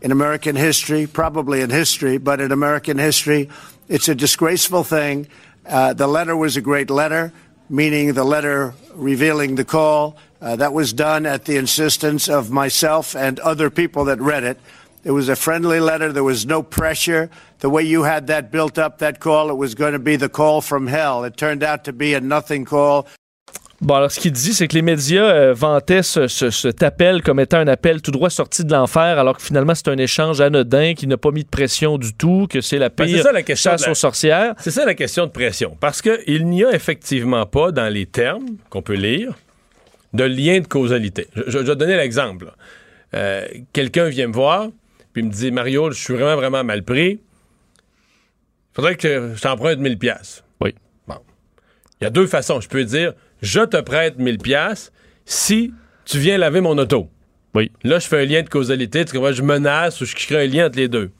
in 0.00 0.12
American 0.12 0.54
history, 0.54 1.06
probably 1.06 1.60
in 1.60 1.70
history, 1.70 2.16
but 2.16 2.40
in 2.40 2.52
American 2.52 2.98
history. 2.98 3.48
It's 3.88 4.08
a 4.08 4.14
disgraceful 4.14 4.84
thing. 4.84 5.26
Uh, 5.68 5.92
the 5.92 6.06
letter 6.06 6.36
was 6.36 6.56
a 6.56 6.60
great 6.60 6.90
letter, 6.90 7.32
meaning 7.68 8.12
the 8.12 8.24
letter 8.24 8.74
revealing 8.94 9.56
the 9.56 9.64
call. 9.64 10.16
Uh, 10.40 10.54
that 10.54 10.72
was 10.72 10.92
done 10.92 11.26
at 11.26 11.44
the 11.46 11.56
insistence 11.56 12.28
of 12.28 12.50
myself 12.50 13.16
and 13.16 13.40
other 13.40 13.70
people 13.70 14.04
that 14.04 14.20
read 14.20 14.44
it. 14.44 14.60
It 15.02 15.10
was 15.10 15.28
a 15.28 15.36
friendly 15.36 15.80
letter. 15.80 16.12
There 16.12 16.24
was 16.24 16.46
no 16.46 16.62
pressure. 16.62 17.30
The 17.60 17.70
way 17.70 17.82
you 17.82 18.02
had 18.02 18.26
that 18.26 18.50
built 18.50 18.78
up, 18.78 18.98
that 18.98 19.18
call, 19.18 19.50
it 19.50 19.54
was 19.54 19.74
going 19.74 19.92
to 19.92 19.98
be 19.98 20.16
the 20.16 20.28
call 20.28 20.60
from 20.60 20.86
hell. 20.86 21.24
It 21.24 21.36
turned 21.36 21.62
out 21.62 21.84
to 21.84 21.92
be 21.92 22.14
a 22.14 22.20
nothing 22.20 22.64
call. 22.64 23.06
Bon, 23.82 23.94
alors 23.94 24.10
ce 24.10 24.18
qu'il 24.18 24.32
dit, 24.32 24.54
c'est 24.54 24.68
que 24.68 24.74
les 24.74 24.80
médias 24.82 25.24
euh, 25.24 25.52
vantaient 25.52 26.02
ce- 26.02 26.28
ce- 26.28 26.50
cet 26.50 26.82
appel 26.82 27.22
comme 27.22 27.38
étant 27.40 27.58
un 27.58 27.66
appel 27.68 28.00
tout 28.00 28.10
droit 28.10 28.30
sorti 28.30 28.64
de 28.64 28.72
l'enfer, 28.72 29.18
alors 29.18 29.36
que 29.36 29.42
finalement 29.42 29.74
c'est 29.74 29.88
un 29.88 29.98
échange 29.98 30.40
anodin 30.40 30.94
qui 30.94 31.06
n'a 31.06 31.18
pas 31.18 31.30
mis 31.30 31.44
de 31.44 31.48
pression 31.48 31.98
du 31.98 32.14
tout, 32.14 32.46
que 32.48 32.62
c'est 32.62 32.78
la 32.78 32.88
Ben, 32.88 33.04
pire 33.04 33.18
c'est 33.18 33.22
ça 33.24 33.32
la 33.32 33.42
question 33.42 33.70
chasse 33.72 33.84
la- 33.84 33.92
aux 33.92 33.94
sorcières. 33.94 34.54
C'est 34.58 34.70
ça 34.70 34.86
la 34.86 34.94
question 34.94 35.26
de 35.26 35.30
pression. 35.30 35.76
Parce 35.78 36.00
qu'il 36.00 36.46
n'y 36.46 36.64
a 36.64 36.72
effectivement 36.74 37.44
pas, 37.44 37.70
dans 37.70 37.92
les 37.92 38.06
termes 38.06 38.46
qu'on 38.70 38.80
peut 38.80 38.94
lire, 38.94 39.34
de 40.14 40.24
lien 40.24 40.60
de 40.60 40.66
causalité. 40.66 41.26
Je, 41.36 41.42
je- 41.46 41.50
je 41.58 41.58
vais 41.58 41.76
donner 41.76 41.96
l'exemple. 41.96 42.46
Euh, 43.14 43.46
Quelqu'un 43.74 44.08
vient 44.08 44.28
me 44.28 44.32
voir, 44.32 44.68
puis 45.12 45.22
me 45.22 45.30
dit 45.30 45.50
Mario, 45.50 45.90
je 45.90 46.00
suis 46.02 46.14
vraiment, 46.14 46.36
vraiment 46.36 46.64
mal 46.64 46.82
pris. 46.82 47.10
Il 47.12 48.74
faudrait 48.74 48.96
que 48.96 49.32
je 49.34 49.40
t'emprunte 49.42 49.78
1000 49.80 49.98
pièces. 49.98 50.42
Il 52.00 52.04
y 52.04 52.06
a 52.06 52.10
deux 52.10 52.26
façons. 52.26 52.60
Je 52.60 52.68
peux 52.68 52.84
dire 52.84 53.12
je 53.42 53.60
te 53.60 53.80
prête 53.80 54.18
1000 54.18 54.38
pièces 54.38 54.92
si 55.24 55.72
tu 56.04 56.18
viens 56.18 56.38
laver 56.38 56.60
mon 56.60 56.76
auto. 56.78 57.08
Oui. 57.54 57.70
Là, 57.84 57.98
je 57.98 58.06
fais 58.06 58.22
un 58.22 58.24
lien 58.24 58.42
de 58.42 58.48
causalité. 58.48 59.04
Tu 59.04 59.14
comprends? 59.14 59.32
Je 59.32 59.42
menace 59.42 60.00
ou 60.00 60.04
je 60.04 60.14
crée 60.14 60.44
un 60.44 60.46
lien 60.46 60.66
entre 60.66 60.78
les 60.78 60.88
deux. 60.88 61.10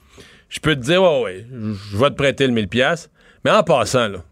Je 0.49 0.61
peux 0.61 0.75
te 0.77 0.81
dire, 0.81 1.03
ouais, 1.03 1.23
ouais, 1.23 1.47
je 1.93 1.97
vais 1.97 2.11
te 2.11 2.15
prêter 2.15 2.47
le 2.47 2.53
1000 2.53 2.69
pièces, 2.69 3.11
mais 3.45 3.51
en 3.51 3.63
passant, 3.65 4.07
là, 4.09 4.19
tu 4.19 4.23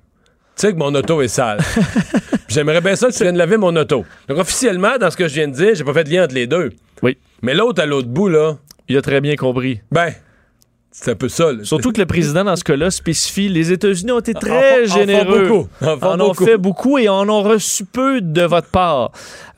sais 0.54 0.72
que 0.72 0.78
mon 0.78 0.94
auto 0.94 1.20
est 1.22 1.28
sale. 1.28 1.58
J'aimerais 2.48 2.80
bien 2.80 2.94
ça 2.94 3.08
que 3.08 3.12
tu 3.14 3.22
viennes 3.24 3.36
laver 3.36 3.56
mon 3.56 3.74
auto. 3.74 4.04
Donc, 4.28 4.38
officiellement, 4.38 4.96
dans 4.98 5.10
ce 5.10 5.16
que 5.16 5.26
je 5.26 5.34
viens 5.34 5.48
de 5.48 5.54
dire, 5.54 5.74
j'ai 5.74 5.82
pas 5.82 5.92
fait 5.92 6.04
de 6.04 6.10
lien 6.10 6.24
entre 6.24 6.34
les 6.34 6.46
deux. 6.46 6.70
Oui. 7.02 7.18
Mais 7.42 7.52
l'autre 7.54 7.82
à 7.82 7.86
l'autre 7.86 8.06
bout, 8.08 8.28
là, 8.28 8.56
Il 8.88 8.96
a 8.96 9.02
très 9.02 9.20
bien 9.20 9.34
compris. 9.34 9.80
ben, 9.90 10.12
c'est 10.96 11.10
un 11.10 11.14
peu 11.16 11.28
ça. 11.28 11.52
là. 11.52 11.64
Surtout 11.64 11.90
que 11.90 12.00
le 12.00 12.06
président, 12.06 12.44
dans 12.44 12.54
ce 12.54 12.62
cas-là, 12.62 12.88
spécie 12.90 13.48
les 13.48 13.72
États-Unis 13.72 14.12
ont 14.12 14.20
été 14.20 14.32
En 14.36 14.38
très 14.38 14.50
font- 14.50 14.84
en 14.84 14.86
font 14.94 14.98
généreux. 15.00 15.48
beaucoup. 15.48 15.68
En 15.82 15.92
En 16.06 16.20
ont 16.20 16.28
beaucoup. 16.28 16.44
fait 16.44 16.56
beaucoup 16.56 16.98
et 16.98 17.08
en 17.08 17.28
ont 17.28 17.42
reçu 17.42 17.84
peu 17.84 18.20
de 18.20 18.42
votre 18.42 18.68
part. 18.68 19.10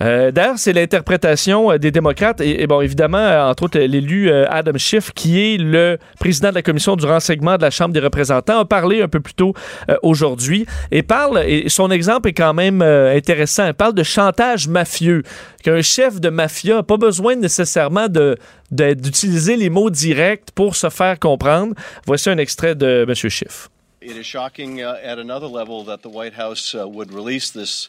Euh, 0.03 0.31
D'ailleurs, 0.31 0.59
c'est 0.59 0.73
l'interprétation 0.73 1.71
euh, 1.73 1.79
des 1.79 1.91
démocrates 1.91 2.41
et, 2.41 2.63
et 2.63 2.67
bon, 2.67 2.81
évidemment, 2.81 3.19
euh, 3.19 3.51
entre 3.51 3.65
autres, 3.65 3.79
l'élu 3.79 4.31
Adam 4.31 4.77
Schiff, 4.79 5.13
qui 5.13 5.39
est 5.41 5.59
le 5.59 5.99
président 6.19 6.49
de 6.51 6.55
la 6.55 6.63
commission 6.63 6.97
du 6.97 7.05
renseignement 7.05 7.57
de 7.59 7.63
la 7.63 7.71
Chambre 7.71 7.93
des 7.93 8.01
représentants, 8.01 8.61
a 8.61 8.65
parlé 8.65 9.03
un 9.03 9.09
peu 9.09 9.21
plus 9.21 9.35
tôt 9.35 9.53
euh, 9.91 9.97
aujourd'hui 10.03 10.65
et 10.91 11.03
parle, 11.03 11.45
et 11.47 11.69
son 11.69 11.91
exemple 11.91 12.31
est 12.31 12.35
quand 12.35 12.55
même 12.55 12.81
euh, 12.81 13.15
intéressant, 13.15 13.67
il 13.67 13.75
parle 13.75 13.95
de 13.95 14.03
chantage 14.03 14.69
mafieux, 14.69 15.23
qu'un 15.63 15.83
chef 15.83 16.19
de 16.21 16.31
mafia 16.31 16.77
n'a 16.77 16.83
pas 16.83 16.97
besoin 16.97 17.37
nécessairement 17.37 18.09
de 18.09 18.37
de- 18.73 18.95
d'utiliser 18.95 19.55
les 19.57 19.71
mots 19.71 19.91
directs 19.91 20.47
pour 20.57 20.75
se 20.75 20.91
faire 20.91 21.21
comprendre. 21.27 21.75
Voici 22.05 22.29
un 22.29 22.39
extrait 22.39 22.75
de 22.75 23.05
M. 23.09 23.15
Schiff. 23.15 23.69
It 24.01 24.17
is 24.17 24.27
shocking 24.27 24.83
uh, 24.83 24.99
at 25.03 25.19
another 25.19 25.49
level 25.49 25.85
that 25.85 26.03
the 26.03 26.09
White 26.09 26.35
House 26.35 26.75
uh, 26.75 26.89
would 26.89 27.13
release 27.13 27.51
this, 27.51 27.89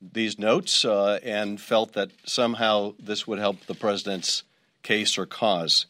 these 0.00 0.38
notes 0.38 0.84
uh, 0.84 1.18
and 1.22 1.60
felt 1.60 1.92
that 1.92 2.10
somehow 2.24 2.94
this 2.98 3.26
would 3.26 3.38
help 3.38 3.66
the 3.66 3.74
president's 3.74 4.44
case 4.82 5.18
or 5.18 5.26
cause. 5.26 5.86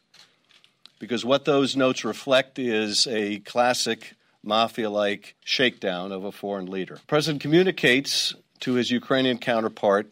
Because 0.99 1.25
what 1.25 1.45
those 1.45 1.77
notes 1.77 2.05
reflect 2.05 2.59
is 2.59 3.07
a 3.07 3.39
classic 3.41 4.17
mafia 4.43 4.91
like 4.91 5.37
shakedown 5.45 6.11
of 6.11 6.25
a 6.25 6.33
foreign 6.33 6.67
leader. 6.67 6.97
The 6.97 7.07
president 7.07 7.41
communicates 7.41 8.35
to 8.61 8.75
his 8.75 8.91
Ukrainian 8.91 9.39
counterpart 9.39 10.11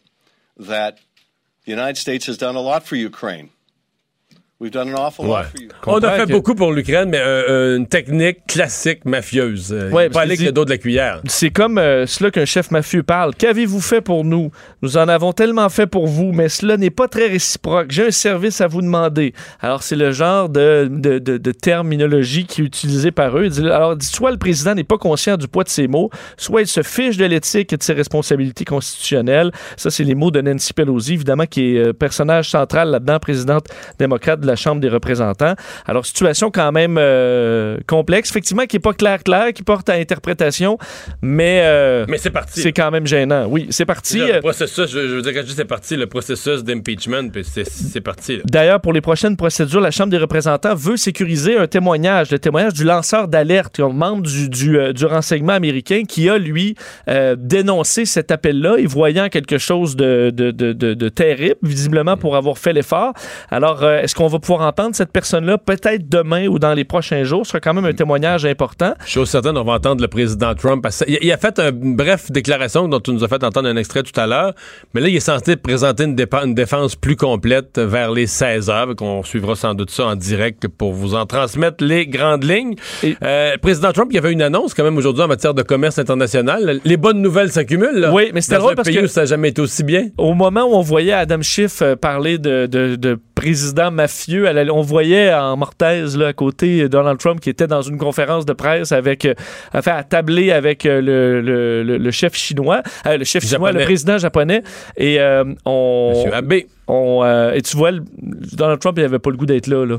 that 0.55 0.99
the 1.65 1.71
United 1.71 1.97
States 1.97 2.25
has 2.27 2.37
done 2.37 2.55
a 2.55 2.61
lot 2.61 2.83
for 2.83 2.95
Ukraine. 2.95 3.49
We've 4.61 4.73
done 4.73 4.93
an 4.93 5.07
awful 5.07 5.25
Ouais. 5.25 5.37
lot 5.37 5.43
for 5.45 5.61
you. 5.61 5.69
On 5.87 5.99
a 6.03 6.11
fait 6.17 6.25
que- 6.25 6.31
beaucoup 6.33 6.53
pour 6.53 6.73
l'Ukraine, 6.73 7.07
mais 7.11 7.17
euh, 7.21 7.77
une 7.77 7.87
technique 7.87 8.45
classique 8.45 9.05
mafieuse. 9.05 9.71
Euh, 9.71 9.89
Ouais, 9.89 10.09
pas 10.09 10.23
aller 10.23 10.33
avec 10.33 10.45
le 10.47 10.51
dos 10.51 10.65
de 10.65 10.69
la 10.69 10.77
cuillère. 10.77 11.21
C'est 11.27 11.49
comme 11.49 11.77
euh, 11.77 12.05
cela 12.05 12.29
qu'un 12.29 12.43
chef 12.43 12.69
mafieux 12.69 13.01
parle. 13.01 13.33
Qu'avez-vous 13.35 13.79
fait 13.79 14.01
pour 14.01 14.25
nous? 14.25 14.51
Nous 14.81 14.97
en 14.97 15.07
avons 15.07 15.31
tellement 15.31 15.69
fait 15.69 15.87
pour 15.87 16.07
vous, 16.07 16.33
mais 16.33 16.49
cela 16.49 16.75
n'est 16.75 16.89
pas 16.89 17.07
très 17.07 17.27
réciproque. 17.27 17.91
J'ai 17.91 18.07
un 18.07 18.11
service 18.11 18.59
à 18.59 18.67
vous 18.67 18.81
demander. 18.81 19.33
Alors, 19.61 19.81
c'est 19.81 19.95
le 19.95 20.11
genre 20.11 20.49
de, 20.49 20.89
de, 20.91 21.19
de- 21.19 21.37
de 21.37 21.51
terminologie 21.53 22.45
qui 22.45 22.59
est 22.61 22.65
utilisé 22.65 23.11
par 23.11 23.37
eux. 23.37 23.47
Alors, 23.63 23.95
soit 24.01 24.31
le 24.31 24.37
président 24.37 24.75
n'est 24.75 24.83
pas 24.83 24.97
conscient 24.97 25.37
du 25.37 25.47
poids 25.47 25.63
de 25.63 25.69
ses 25.69 25.87
mots, 25.87 26.09
soit 26.35 26.59
il 26.63 26.67
se 26.67 26.83
fiche 26.83 27.15
de 27.15 27.23
l'éthique 27.23 27.71
et 27.71 27.77
de 27.77 27.83
ses 27.83 27.93
responsabilités 27.93 28.65
constitutionnelles. 28.65 29.53
Ça, 29.77 29.89
c'est 29.89 30.03
les 30.03 30.15
mots 30.15 30.31
de 30.31 30.41
Nancy 30.41 30.73
Pelosi, 30.73 31.13
évidemment, 31.13 31.45
qui 31.45 31.77
est 31.77 31.79
euh, 31.79 31.93
personnage 31.93 32.49
central 32.49 32.89
là-dedans, 32.89 33.19
présidente 33.19 33.67
démocrate 33.97 34.41
de 34.41 34.48
la 34.49 34.55
Chambre 34.55 34.81
des 34.81 34.89
représentants. 34.89 35.53
Alors, 35.85 36.05
situation 36.05 36.51
quand 36.51 36.71
même 36.71 36.97
euh, 36.99 37.77
complexe, 37.87 38.29
effectivement, 38.29 38.65
qui 38.65 38.75
n'est 38.75 38.81
pas 38.81 38.93
clair-clair, 38.93 39.53
qui 39.53 39.63
porte 39.63 39.87
à 39.89 39.93
interprétation, 39.93 40.77
mais, 41.21 41.61
euh, 41.63 42.05
Mais 42.09 42.17
c'est 42.17 42.29
parti. 42.31 42.61
c'est 42.61 42.71
quand 42.73 42.91
même 42.91 43.07
gênant. 43.07 43.45
Oui, 43.47 43.67
c'est 43.69 43.85
parti. 43.85 44.19
Le 44.19 44.39
processus, 44.41 44.89
je, 44.91 44.99
je 45.07 45.15
veux 45.15 45.21
dire, 45.21 45.33
quand 45.33 45.41
je 45.41 45.45
dis 45.47 45.53
c'est 45.55 45.65
parti, 45.65 45.95
le 45.95 46.07
processus 46.07 46.63
d'impeachment, 46.63 47.29
c'est- 47.43 48.01
parti. 48.01 48.39
D'ailleurs, 48.45 48.79
pour 48.81 48.93
les 48.93 49.01
prochaines 49.01 49.35
procédures, 49.37 49.81
la 49.81 49.91
Chambre 49.91 50.09
des 50.09 50.17
représentants 50.17 50.73
veut 50.75 50.97
sécuriser 50.97 51.57
un 51.57 51.67
témoignage, 51.67 52.31
le 52.31 52.39
témoignage 52.39 52.73
du 52.73 52.83
lanceur 52.85 53.27
d'alerte, 53.27 53.79
un 53.79 53.89
membre 53.89 54.23
du, 54.23 54.49
du, 54.49 54.77
euh, 54.79 54.93
du 54.93 55.05
renseignement 55.05 55.53
américain 55.53 56.03
qui 56.07 56.29
a, 56.29 56.37
lui, 56.37 56.75
dénoncé 57.37 58.05
cet 58.05 58.31
appel-là 58.31 58.75
et 58.77 58.85
voyant 58.85 59.29
quelque 59.29 59.57
chose 59.57 59.95
de, 59.95 60.31
de, 60.33 60.51
de, 60.51 61.09
terrible, 61.09 61.55
visiblement, 61.63 62.17
pour 62.17 62.35
avoir 62.35 62.57
fait 62.57 62.73
l'effort. 62.73 63.13
Alors, 63.49 63.83
est-ce 63.85 64.15
qu'on 64.15 64.27
va 64.27 64.38
pouvoir 64.39 64.61
entendre 64.67 64.95
cette 64.95 65.11
personne-là 65.11 65.57
peut-être 65.57 66.07
demain 66.09 66.47
ou 66.47 66.59
dans 66.59 66.73
les 66.73 66.83
prochains 66.83 67.23
jours? 67.23 67.45
Ce 67.45 67.51
sera 67.51 67.59
quand 67.59 67.73
même 67.73 67.85
un 67.85 67.93
témoignage 67.93 68.45
important. 68.45 68.93
Chose 69.05 69.29
certaine, 69.29 69.57
on 69.57 69.63
va 69.63 69.73
entendre 69.73 70.01
le 70.01 70.07
président 70.07 70.53
Trump. 70.55 70.85
Il, 71.07 71.31
a 71.31 71.37
fait 71.37 71.59
une 71.59 71.95
bref 71.95 72.31
déclaration 72.31 72.87
dont 72.87 72.99
tu 72.99 73.11
nous 73.11 73.23
as 73.23 73.27
fait 73.27 73.43
entendre 73.43 73.69
un 73.69 73.75
extrait 73.75 74.03
tout 74.03 74.17
à 74.19 74.27
l'heure, 74.27 74.53
mais 74.93 75.01
là, 75.01 75.07
il 75.09 75.15
est 75.15 75.19
censé 75.19 75.55
présenter 75.55 76.03
une, 76.05 76.15
défense 76.53 76.95
plus 76.95 77.15
complète 77.15 77.77
vers 77.79 78.11
les 78.11 78.27
16 78.27 78.69
heures. 78.69 78.93
On 79.01 79.23
suivra 79.23 79.55
sans 79.55 79.73
doute 79.73 79.91
ça 79.91 80.05
en 80.07 80.15
direct 80.15 80.67
pour 80.67 80.93
vous 80.93 81.15
en 81.15 81.25
transmettre 81.25 81.83
les 81.83 82.07
grandes 82.07 82.43
lignes. 82.43 82.75
Et- 83.03 83.15
Euh, 83.23 83.57
président 83.61 83.91
Trump, 83.91 84.07
il 84.11 84.15
y 84.15 84.17
avait 84.17 84.31
une 84.31 84.41
annonce 84.41 84.73
quand 84.73 84.83
même 84.83 84.97
aujourd'hui 84.97 85.23
en 85.23 85.27
matière 85.27 85.53
de 85.53 85.61
commerce 85.61 85.99
international. 85.99 86.79
Les 86.83 86.97
bonnes 86.97 87.21
nouvelles 87.21 87.51
s'accumulent. 87.51 88.09
Oui, 88.13 88.31
mais 88.33 88.41
c'était 88.41 88.57
drôle 88.57 88.71
un 88.73 88.75
parce 88.75 88.87
pays 88.87 88.97
que- 88.97 89.03
où 89.05 89.07
ça 89.07 89.21
n'a 89.21 89.25
jamais 89.25 89.49
été 89.49 89.61
aussi 89.61 89.83
bien. 89.83 90.07
Au 90.17 90.33
moment 90.33 90.63
où 90.63 90.73
on 90.75 90.81
voyait 90.81 91.13
Adam 91.13 91.41
Schiff 91.41 91.81
euh, 91.81 91.95
parler 91.95 92.37
de, 92.37 92.65
de- 92.65 92.95
de 92.95 93.19
président 93.39 93.89
mafieux, 93.91 94.43
la- 94.51 94.73
on 94.73 94.81
voyait 94.81 95.33
en 95.33 95.55
mortaise 95.55 96.17
là, 96.17 96.27
à 96.27 96.33
côté 96.33 96.89
Donald 96.89 97.17
Trump 97.19 97.39
qui 97.39 97.49
était 97.49 97.67
dans 97.67 97.81
une 97.81 97.97
conférence 97.97 98.45
de 98.45 98.53
presse 98.53 98.91
avec, 98.91 99.25
euh, 99.25 99.33
enfin, 99.73 99.93
à 99.95 100.03
tabler 100.03 100.51
avec 100.51 100.85
euh, 100.85 100.99
le, 101.01 101.41
le- 101.41 101.83
le- 101.83 101.97
le 101.97 102.11
chef 102.11 102.35
chinois, 102.35 102.81
euh, 103.05 103.17
le 103.17 103.23
chef 103.23 103.43
chinois, 103.45 103.71
le 103.71 103.79
président 103.85 104.17
japonais. 104.17 104.61
Et 104.97 105.19
euh, 105.21 105.43
on, 105.65 106.13
Monsieur 106.15 106.33
Abbé. 106.33 106.67
on, 106.87 107.21
euh, 107.23 107.53
et 107.53 107.61
tu 107.61 107.77
vois, 107.77 107.91
Donald 108.21 108.79
Trump, 108.79 108.97
il 108.97 109.03
avait 109.05 109.19
pas 109.19 109.29
le 109.29 109.37
goût 109.37 109.45
d'être 109.45 109.67
là, 109.67 109.85
là. 109.85 109.97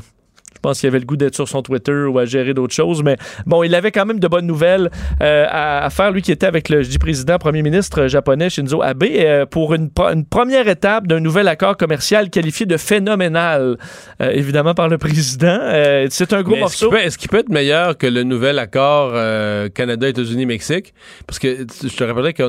Je 0.61 0.69
pense 0.69 0.81
qu'il 0.81 0.89
avait 0.89 0.99
le 0.99 1.07
goût 1.07 1.17
d'être 1.17 1.35
sur 1.35 1.49
son 1.49 1.63
Twitter 1.63 2.05
ou 2.05 2.19
à 2.19 2.27
gérer 2.27 2.53
d'autres 2.53 2.75
choses. 2.75 3.03
Mais 3.03 3.17
bon, 3.47 3.63
il 3.63 3.75
avait 3.75 3.93
quand 3.93 4.05
même 4.05 4.21
de 4.21 4.29
bonnes 4.29 4.47
nouvelles 4.47 4.91
euh, 5.23 5.47
à, 5.49 5.87
à 5.87 5.91
faire. 5.91 6.11
Lui 6.11 6.21
qui 6.21 6.33
était 6.33 6.47
avec 6.47 6.69
le 6.69 6.83
je 6.83 6.89
dis 6.91 6.99
président, 6.99 7.39
premier 7.39 7.63
ministre 7.63 8.09
japonais 8.09 8.51
Shinzo 8.51 8.83
Abe 8.83 9.05
euh, 9.05 9.47
pour 9.47 9.73
une, 9.75 9.91
première 9.91 10.69
étape 10.69 11.07
d'un 11.07 11.21
nouvel 11.21 11.49
accord 11.49 11.77
commercial 11.77 12.29
qualifié 12.29 12.67
de 12.67 12.77
phénoménal, 12.77 13.79
euh, 14.21 14.31
évidemment 14.33 14.75
par 14.75 14.89
le 14.89 14.99
président. 14.99 15.59
C'est 16.11 16.33
un 16.33 16.43
gros 16.43 16.57
Mais 16.57 16.63
Est-ce 16.63 16.77
qu'il 16.77 16.87
morceau. 16.87 16.91
peut, 16.91 16.99
est-ce 16.99 17.17
qu'il 17.17 17.29
peut 17.31 17.39
être 17.39 17.49
meilleur 17.49 17.97
que 17.97 18.07
le 18.07 18.23
nouvel 18.23 18.59
accord 18.59 19.13
euh, 19.15 19.69
Canada, 19.69 20.09
États-Unis, 20.09 20.47
Mexique? 20.47 20.93
Parce 21.27 21.39
que 21.39 21.67
je 21.83 21.97
te 21.97 22.05
rappellerai 22.05 22.35
que 22.35 22.43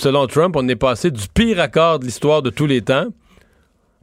selon 0.00 0.26
Trump, 0.26 0.56
on 0.56 0.66
est 0.68 0.76
passé 0.76 1.10
du 1.10 1.22
pire 1.32 1.60
accord 1.60 1.98
de 1.98 2.06
l'histoire 2.06 2.42
de 2.42 2.50
tous 2.50 2.66
les 2.66 2.82
temps. 2.82 3.06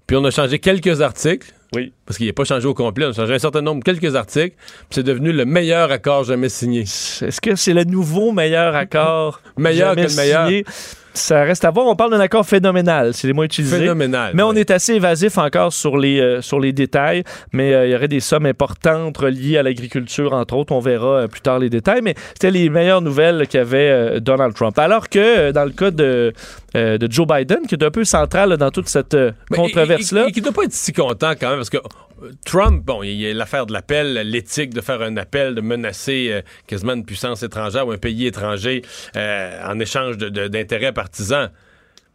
Puis 0.08 0.16
on 0.16 0.24
a 0.26 0.32
changé 0.32 0.60
quelques 0.60 1.02
articles. 1.02 1.54
Oui. 1.76 1.94
Parce 2.06 2.18
qu'il 2.18 2.26
n'est 2.26 2.34
pas 2.34 2.46
changé 2.46 2.68
au 2.68 2.74
complet. 2.74 3.06
On 3.06 3.10
a 3.10 3.14
changé 3.14 3.36
un 3.36 3.40
certain 3.40 3.62
nombre, 3.62 3.84
quelques 3.84 4.16
articles. 4.16 4.56
Puis 4.58 4.88
c'est 4.92 5.04
devenu 5.04 5.32
le 5.32 5.46
meilleur 5.46 5.92
accord 5.92 6.24
jamais 6.24 6.50
signé. 6.50 6.82
Est-ce 6.82 7.42
que 7.42 7.56
c'est 7.56 7.74
le 7.74 7.84
nouveau 7.84 8.32
meilleur 8.32 8.76
accord 8.76 9.42
Meilleur 9.58 9.90
jamais 9.90 10.06
que 10.06 10.12
le 10.12 10.16
meilleur. 10.16 10.48
signé? 10.48 10.66
Ça 11.14 11.44
reste 11.44 11.66
à 11.66 11.72
voir. 11.72 11.88
On 11.88 11.96
parle 11.96 12.12
d'un 12.12 12.20
accord 12.20 12.46
phénoménal. 12.46 13.14
C'est 13.14 13.28
les 13.28 13.34
mots 13.34 13.44
utilisés. 13.44 13.80
Phénoménal. 13.80 14.32
Mais 14.36 14.44
on 14.44 14.54
est 14.54 14.72
assez 14.72 14.94
évasif 14.94 15.38
encore 15.38 15.74
sur 15.74 15.98
les, 15.98 16.20
euh, 16.20 16.42
sur 16.42 16.60
les 16.60 16.72
détails, 16.72 17.24
mais 17.52 17.74
euh, 17.74 17.88
il 17.88 17.92
y 17.92 17.96
aurait 17.96 18.08
des 18.08 18.20
sommes 18.20 18.46
importantes 18.46 19.18
reliées 19.18 19.58
à 19.58 19.64
l'agriculture, 19.64 20.34
entre 20.34 20.56
autres. 20.56 20.72
On 20.72 20.80
verra 20.80 21.08
euh, 21.08 21.28
plus 21.28 21.42
tard 21.42 21.60
les 21.60 21.70
détails, 21.70 22.02
mais 22.04 22.16
c'était 22.34 22.52
les 22.52 22.70
meilleures 22.70 23.02
nouvelles 23.02 23.48
qu'avait 23.48 24.22
Donald 24.22 24.54
Trump. 24.54 24.78
Alors 24.78 25.10
que 25.10 25.52
dans 25.52 25.66
le 25.66 25.72
cas 25.72 25.92
de, 25.92 26.34
euh, 26.76 26.98
de 26.98 27.12
Joe 27.12 27.28
Biden, 27.28 27.66
qui 27.68 27.76
est 27.76 27.84
un 27.84 27.92
peu 27.92 28.04
central 28.04 28.50
là, 28.50 28.58
dans 28.58 28.72
toute 28.72 28.90
cette 28.90 29.14
euh, 29.14 29.32
controverse-là, 29.52 30.28
Et, 30.28 30.32
qui 30.32 30.42
doit 30.42 30.52
pas 30.52 30.64
être 30.64 30.74
si 30.74 30.94
content 30.94 31.32
quand 31.40 31.50
même, 31.50 31.58
parce 31.58 31.70
que 31.70 31.78
euh, 31.78 32.32
Trump, 32.46 32.84
bon, 32.86 33.04
il 33.04 33.14
y 33.14 33.30
a 33.30 33.34
l'affaire 33.34 33.66
de 33.66 33.74
l'appel, 33.74 34.14
l'éthique 34.30 34.74
de 34.74 34.82
faire 34.82 35.02
un 35.02 35.18
appel, 35.18 35.56
de 35.56 35.62
menacer 35.62 36.30
euh, 36.32 36.42
quasiment 36.68 36.94
une 36.94 37.06
puissance 37.06 37.44
étrangère 37.44 37.88
ou 37.88 37.92
un 37.92 37.98
pays 37.98 38.28
étranger 38.28 38.84
en 39.16 39.80
échange 39.80 40.18
d'intérêts 40.18 40.94
partisans. 40.94 41.50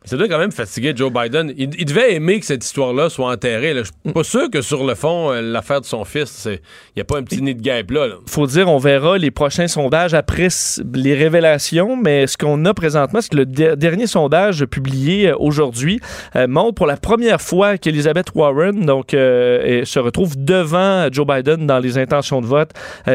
Ça 0.07 0.19
doit 0.19 0.29
quand 0.29 0.39
même 0.39 0.53
fatiguer 0.53 0.93
Joe 0.95 1.11
Biden. 1.11 1.51
Il, 1.57 1.87
devait 1.87 2.15
aimer 2.15 2.39
que 2.39 2.45
cette 2.45 2.63
histoire-là 2.63 3.09
soit 3.09 3.33
enterrée. 3.33 3.73
là. 3.73 3.85
Je 3.85 3.91
suis 4.05 4.13
pas 4.13 4.23
sûr 4.23 4.51
que 4.51 4.61
sur 4.61 4.85
le 4.85 4.95
fond, 4.95 5.33
euh, 5.33 5.41
l'affaire 5.41 5.81
de 5.81 5.87
son 5.87 6.05
fils, 6.05 6.47
il 6.47 6.59
n'y 6.97 7.01
a 7.01 7.07
pas 7.07 7.17
un 7.17 7.23
petit 7.23 7.41
nid 7.41 7.55
de 7.55 7.63
guêpe 7.63 7.91
là. 7.91 8.09
là. 8.09 8.15
faut 8.27 8.47
dire, 8.47 8.69
on 8.69 8.77
verra 8.77 9.17
les 9.17 9.31
prochains 9.31 9.67
sondages 9.67 10.13
après 10.13 10.49
les 10.93 11.15
révélations, 11.15 11.97
mais 11.97 12.27
ce 12.27 12.37
qu'on 12.37 12.67
a 12.67 12.75
présentement, 12.75 13.23
c'est 13.23 13.31
que 13.31 13.37
le 13.39 13.47
der- 13.47 13.79
dernier 13.79 14.07
sondage 14.07 14.67
publié 14.67 15.31
euh, 15.31 15.37
aujourd'hui 15.39 16.01
euh, 16.37 16.47
montre 16.49 16.75
pour 16.75 16.87
la 16.87 16.99
première 16.99 17.41
fois 17.41 17.79
qu'Elizabeth 17.79 18.35
Warren 18.35 18.85
donc, 18.85 19.13
se 19.13 19.99
retrouve 19.99 20.35
devant 20.37 21.09
Joe 21.11 21.27
Biden 21.27 21.67
dans 21.67 21.79
les 21.79 21.97
intentions 21.97 22.43
de 22.43 22.47
vote 22.47 22.73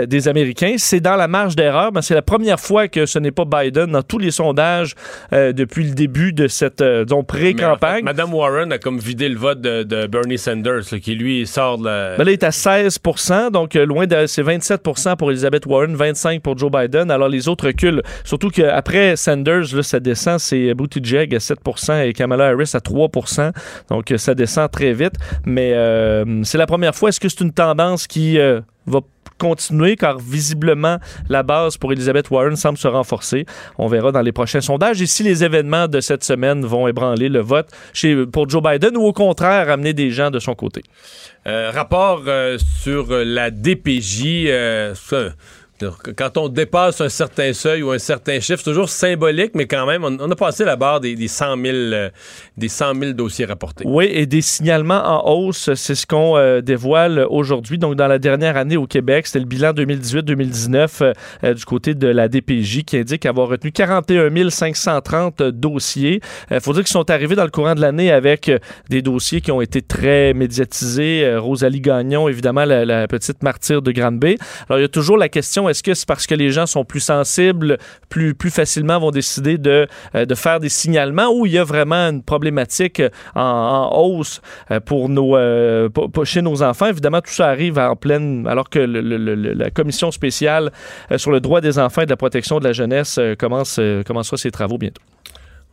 des 0.08 0.27
Américains. 0.27 0.75
C'est 0.77 1.01
dans 1.01 1.15
la 1.15 1.27
marge 1.27 1.55
d'erreur, 1.55 1.91
mais 1.93 2.01
c'est 2.01 2.15
la 2.15 2.22
première 2.22 2.60
fois 2.60 2.88
que 2.88 3.05
ce 3.05 3.19
n'est 3.19 3.31
pas 3.31 3.46
Biden 3.46 3.91
dans 3.91 4.01
tous 4.01 4.17
les 4.17 4.31
sondages 4.31 4.96
depuis 5.31 5.84
le 5.84 5.93
début 5.93 6.34
de 6.34 6.48
cette 6.48 6.78
euh, 6.81 7.05
disons, 7.05 7.19
en 7.19 7.21
fait, 7.21 7.27
pré-campagne. 7.27 8.03
Madame 8.03 8.33
Warren 8.33 8.71
a 8.71 8.77
comme 8.77 9.00
vidé 9.00 9.29
le 9.29 9.38
vote 9.38 9.62
de, 9.62 9.83
de 9.83 10.07
Bernie 10.07 10.38
Sanders, 10.38 10.83
là, 10.91 11.00
qui 11.00 11.15
lui 11.15 11.45
sort 11.48 11.77
de 11.77 11.86
la. 11.86 12.17
Ben 12.17 12.24
là, 12.24 12.31
il 12.31 12.33
est 12.33 12.43
à 12.43 12.51
16 12.51 13.00
donc 13.51 13.75
euh, 13.75 13.86
loin 13.86 14.07
de. 14.07 14.25
C'est 14.27 14.41
27 14.41 14.81
pour 15.17 15.31
Elizabeth 15.31 15.65
Warren, 15.65 15.95
25 15.95 16.41
pour 16.41 16.57
Joe 16.57 16.71
Biden. 16.71 17.12
Alors 17.12 17.29
les 17.29 17.48
autres 17.48 17.67
reculent. 17.67 18.01
Surtout 18.24 18.50
qu'après 18.50 19.15
Sanders, 19.15 19.74
là, 19.74 19.83
ça 19.83 20.00
descend. 20.00 20.39
C'est 20.39 20.74
Buttigieg 20.74 21.36
à 21.36 21.39
7 21.39 21.59
et 22.05 22.13
Kamala 22.13 22.48
Harris 22.48 22.71
à 22.74 22.81
3 22.81 23.09
Donc 23.89 24.12
euh, 24.12 24.17
ça 24.17 24.36
descend 24.36 24.69
très 24.71 24.93
vite. 24.93 25.13
Mais 25.45 25.74
euh, 25.74 26.43
c'est 26.43 26.57
la 26.57 26.67
première 26.67 26.95
fois. 26.95 27.09
Est-ce 27.09 27.19
que 27.19 27.29
c'est 27.29 27.41
une 27.41 27.53
tendance 27.53 28.07
qui 28.07 28.39
euh, 28.39 28.62
va 28.86 29.00
continuer 29.39 29.96
car 29.96 30.19
visiblement 30.19 30.98
la 31.29 31.41
base 31.41 31.77
pour 31.77 31.91
Elizabeth 31.91 32.29
Warren 32.29 32.55
semble 32.55 32.77
se 32.77 32.88
renforcer. 32.88 33.46
On 33.77 33.88
verra 33.88 34.12
dans 34.12 34.22
les 34.22 34.31
prochains 34.31 34.62
sondages 34.62 35.01
et 35.01 35.08
si 35.08 35.24
les 35.24 35.43
événements 35.43 35.88
de 35.88 36.01
cette 36.01 36.24
semaine 36.24 36.65
vont 36.65 36.88
ébranler 36.88 37.29
le 37.29 37.39
vote 37.39 37.67
pour 38.31 38.48
Joe 38.50 38.62
Biden 38.62 38.98
ou 38.98 39.05
au 39.05 39.13
contraire 39.13 39.69
amener 39.69 39.93
des 39.93 40.12
gens 40.12 40.29
de 40.29 40.39
son 40.39 40.53
côté. 40.53 40.84
Euh, 41.48 41.72
rapport 41.74 42.24
euh, 42.27 42.58
sur 42.81 43.08
la 43.10 43.50
DPJ. 43.50 44.46
euh, 44.48 44.93
quand 46.15 46.38
on 46.38 46.50
dépasse 46.50 47.01
un 47.01 47.09
certain 47.09 47.53
seuil 47.53 47.83
ou 47.83 47.91
un 47.91 48.00
certain 48.00 48.39
chiffre, 48.39 48.59
c'est 48.59 48.69
toujours 48.69 48.89
symbolique, 48.89 49.51
mais 49.55 49.67
quand 49.67 49.86
même, 49.86 50.03
on, 50.03 50.31
a 50.31 50.36
passé 50.36 50.65
la 50.65 50.75
barre 50.75 51.00
des, 51.00 51.15
des 51.15 51.27
100 51.27 51.55
000, 51.55 51.65
euh, 51.65 52.09
des 52.57 52.67
100 52.67 53.00
000 53.00 53.13
dossiers 53.13 53.45
rapportés. 53.45 53.83
Oui, 53.88 54.09
et 54.12 54.25
des 54.25 54.41
signalements 54.41 55.01
en 55.03 55.31
hausse, 55.31 55.74
c'est 55.75 55.95
ce 55.95 56.05
qu'on 56.05 56.38
euh, 56.38 56.62
dévoile 56.62 57.25
aujourd'hui. 57.29 57.77
Donc, 57.77 57.95
dans 57.95 58.07
la 58.07 58.19
dernière 58.19 58.57
année 58.57 58.77
au 58.77 58.88
Québec, 58.88 59.27
c'était 59.27 59.39
le 59.39 59.45
bilan 59.45 59.71
2018-2019 59.71 61.13
euh, 61.43 61.53
du 61.53 61.65
côté 61.65 61.93
de 61.93 62.07
la 62.07 62.27
DPJ 62.27 62.83
qui 62.83 62.98
indique 62.98 63.25
avoir 63.25 63.48
retenu 63.48 63.71
41 63.71 64.50
530 64.50 65.43
dossiers. 65.43 66.21
Il 66.51 66.59
faut 66.59 66.74
dire 66.74 66.83
qu'ils 66.83 66.91
sont 66.91 67.09
arrivés 67.09 67.36
dans 67.36 67.43
le 67.43 67.51
courant 67.51 67.75
de 67.75 67.81
l'année 67.81 68.12
avec 68.12 68.51
des 68.89 69.01
dossiers 69.01 69.41
qui 69.41 69.51
ont 69.51 69.62
été 69.62 69.81
très 69.81 70.33
médiatisés. 70.33 71.38
Rosalie 71.38 71.81
Gagnon, 71.81 72.27
évidemment, 72.27 72.65
la, 72.65 72.86
la 72.86 73.07
petite 73.07 73.43
martyre 73.43 73.81
de 73.81 73.91
Grande-Bay. 73.91 74.38
Alors, 74.67 74.79
il 74.79 74.83
y 74.83 74.86
a 74.86 74.89
toujours 74.89 75.17
la 75.17 75.29
question, 75.29 75.68
est-ce 75.69 75.83
que 75.83 75.93
c'est 75.93 76.07
parce 76.07 76.27
que 76.27 76.35
les 76.35 76.51
gens 76.51 76.65
sont 76.65 76.85
plus 76.85 76.99
sensibles, 76.99 77.77
plus, 78.09 78.33
plus 78.35 78.49
facilement 78.49 78.99
vont 78.99 79.11
décider 79.11 79.57
de, 79.57 79.88
euh, 80.15 80.25
de 80.25 80.35
faire 80.35 80.59
des 80.59 80.69
signalements 80.69 81.29
ou 81.31 81.45
il 81.45 81.53
y 81.53 81.57
a 81.57 81.63
vraiment 81.63 82.09
une 82.09 82.23
problématique 82.23 82.99
euh, 82.99 83.09
en, 83.35 83.89
hausse 83.93 84.41
euh, 84.71 84.79
pour 84.79 85.09
nos, 85.09 85.38
chez 86.23 86.41
nos 86.41 86.61
enfants? 86.63 86.88
Évidemment, 86.88 87.21
tout 87.21 87.31
ça 87.31 87.47
arrive 87.47 87.77
en 87.77 87.95
pleine, 87.95 88.47
alors 88.47 88.69
que 88.69 88.79
la 88.79 89.69
commission 89.69 90.11
spéciale 90.11 90.71
sur 91.17 91.31
le 91.31 91.39
droit 91.39 91.61
des 91.61 91.79
enfants 91.79 92.01
et 92.01 92.05
de 92.05 92.09
la 92.09 92.17
protection 92.17 92.59
de 92.59 92.63
la 92.63 92.73
jeunesse 92.73 93.19
commence, 93.38 93.79
commencera 94.05 94.38
ses 94.38 94.51
travaux 94.51 94.77
bientôt. 94.77 95.01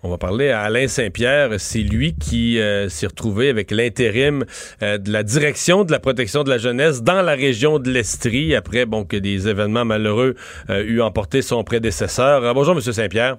On 0.06 0.08
va 0.08 0.18
parler 0.18 0.50
à 0.50 0.60
Alain 0.60 0.86
Saint-Pierre. 0.86 1.58
C'est 1.58 1.80
lui 1.80 2.14
qui 2.14 2.60
euh, 2.60 2.88
s'est 2.88 3.08
retrouvé 3.08 3.48
avec 3.48 3.72
l'intérim 3.72 4.44
euh, 4.80 4.98
de 4.98 5.10
la 5.10 5.24
direction 5.24 5.82
de 5.82 5.90
la 5.90 5.98
protection 5.98 6.44
de 6.44 6.48
la 6.48 6.58
jeunesse 6.58 7.02
dans 7.02 7.22
la 7.22 7.34
région 7.34 7.80
de 7.80 7.90
l'Estrie 7.90 8.54
après 8.54 8.86
bon, 8.86 9.04
que 9.04 9.16
des 9.16 9.48
événements 9.48 9.84
malheureux 9.84 10.36
euh, 10.70 10.84
eut 10.84 11.02
emporté 11.02 11.42
son 11.42 11.64
prédécesseur. 11.64 12.44
Euh, 12.44 12.52
bonjour, 12.54 12.76
M. 12.76 12.80
Saint-Pierre. 12.80 13.38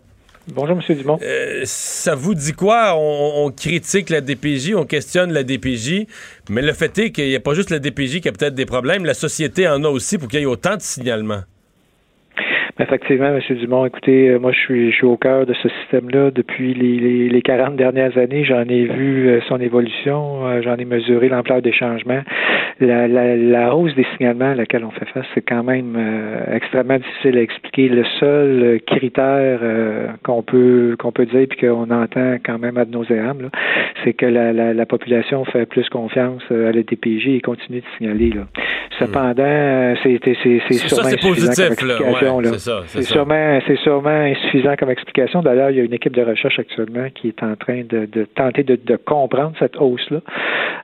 Bonjour, 0.49 0.77
M. 0.77 0.95
Dumont. 0.97 1.17
Euh, 1.21 1.61
ça 1.63 2.15
vous 2.15 2.35
dit 2.35 2.51
quoi? 2.51 2.95
On, 2.97 3.45
on 3.45 3.51
critique 3.51 4.09
la 4.09 4.19
DPJ, 4.19 4.73
on 4.75 4.83
questionne 4.83 5.31
la 5.31 5.43
DPJ, 5.43 6.05
mais 6.49 6.61
le 6.61 6.73
fait 6.73 6.97
est 6.99 7.11
qu'il 7.13 7.29
n'y 7.29 7.35
a 7.35 7.39
pas 7.39 7.53
juste 7.53 7.69
la 7.69 7.79
DPJ 7.79 8.19
qui 8.19 8.27
a 8.27 8.33
peut-être 8.33 8.55
des 8.55 8.65
problèmes, 8.65 9.05
la 9.05 9.13
société 9.13 9.69
en 9.69 9.85
a 9.85 9.87
aussi 9.87 10.17
pour 10.17 10.27
qu'il 10.27 10.41
y 10.41 10.43
ait 10.43 10.45
autant 10.45 10.75
de 10.75 10.81
signalements. 10.81 11.43
Effectivement, 12.79 13.27
M. 13.27 13.57
Dumont, 13.57 13.85
écoutez, 13.87 14.29
euh, 14.29 14.39
moi 14.39 14.51
je 14.51 14.59
suis, 14.59 14.91
je 14.91 14.95
suis 14.97 15.05
au 15.05 15.17
cœur 15.17 15.47
de 15.47 15.53
ce 15.55 15.67
système-là 15.67 16.29
depuis 16.29 16.75
les, 16.75 16.99
les, 16.99 17.29
les 17.29 17.41
40 17.41 17.75
dernières 17.75 18.15
années. 18.19 18.43
J'en 18.43 18.61
ai 18.61 18.85
vu 18.85 19.29
euh, 19.29 19.39
son 19.47 19.59
évolution, 19.59 20.45
euh, 20.45 20.61
j'en 20.61 20.75
ai 20.75 20.85
mesuré 20.85 21.27
l'ampleur 21.27 21.63
des 21.63 21.73
changements. 21.73 22.21
La, 22.79 23.07
la, 23.07 23.35
la, 23.35 23.75
hausse 23.75 23.95
des 23.95 24.05
signalements 24.15 24.51
à 24.51 24.55
laquelle 24.55 24.85
on 24.85 24.91
fait 24.91 25.07
face, 25.11 25.25
c'est 25.33 25.41
quand 25.41 25.63
même 25.63 25.95
euh, 25.97 26.55
extrêmement 26.55 26.97
difficile 26.97 27.39
à 27.39 27.41
expliquer. 27.41 27.89
Le 27.89 28.03
seul 28.19 28.79
critère 28.85 29.59
euh, 29.63 30.09
qu'on 30.23 30.43
peut 30.43 30.95
qu'on 30.99 31.11
peut 31.11 31.25
dire 31.25 31.47
puis 31.49 31.67
qu'on 31.67 31.89
entend 31.89 32.35
quand 32.45 32.59
même 32.59 32.77
ad 32.77 32.91
nauseam, 32.91 33.49
c'est 34.03 34.13
que 34.13 34.27
la, 34.27 34.53
la, 34.53 34.75
la, 34.75 34.85
population 34.85 35.43
fait 35.45 35.65
plus 35.65 35.89
confiance 35.89 36.43
à 36.51 36.71
la 36.71 36.83
DPJ 36.83 37.29
et 37.29 37.41
continue 37.41 37.79
de 37.79 37.85
signaler. 37.97 38.29
Là. 38.29 38.43
Cependant, 38.99 39.95
c'est 40.03 40.19
c'est 40.23 40.73
sûrement 40.73 41.09
ça, 41.09 41.17
positif, 41.17 41.81
là. 41.81 41.97
Ouais, 42.01 42.43
là. 42.43 42.51
C'est 42.87 43.03
sûrement, 43.03 43.59
c'est 43.67 43.77
sûrement 43.77 44.09
insuffisant 44.09 44.75
comme 44.77 44.89
explication. 44.89 45.41
D'ailleurs, 45.41 45.69
il 45.71 45.77
y 45.77 45.79
a 45.79 45.83
une 45.83 45.93
équipe 45.93 46.13
de 46.13 46.21
recherche 46.21 46.59
actuellement 46.59 47.09
qui 47.09 47.29
est 47.29 47.43
en 47.43 47.55
train 47.55 47.83
de, 47.83 48.05
de 48.05 48.25
tenter 48.25 48.63
de, 48.63 48.75
de, 48.75 48.95
comprendre 48.95 49.53
cette 49.59 49.77
hausse-là 49.77 50.19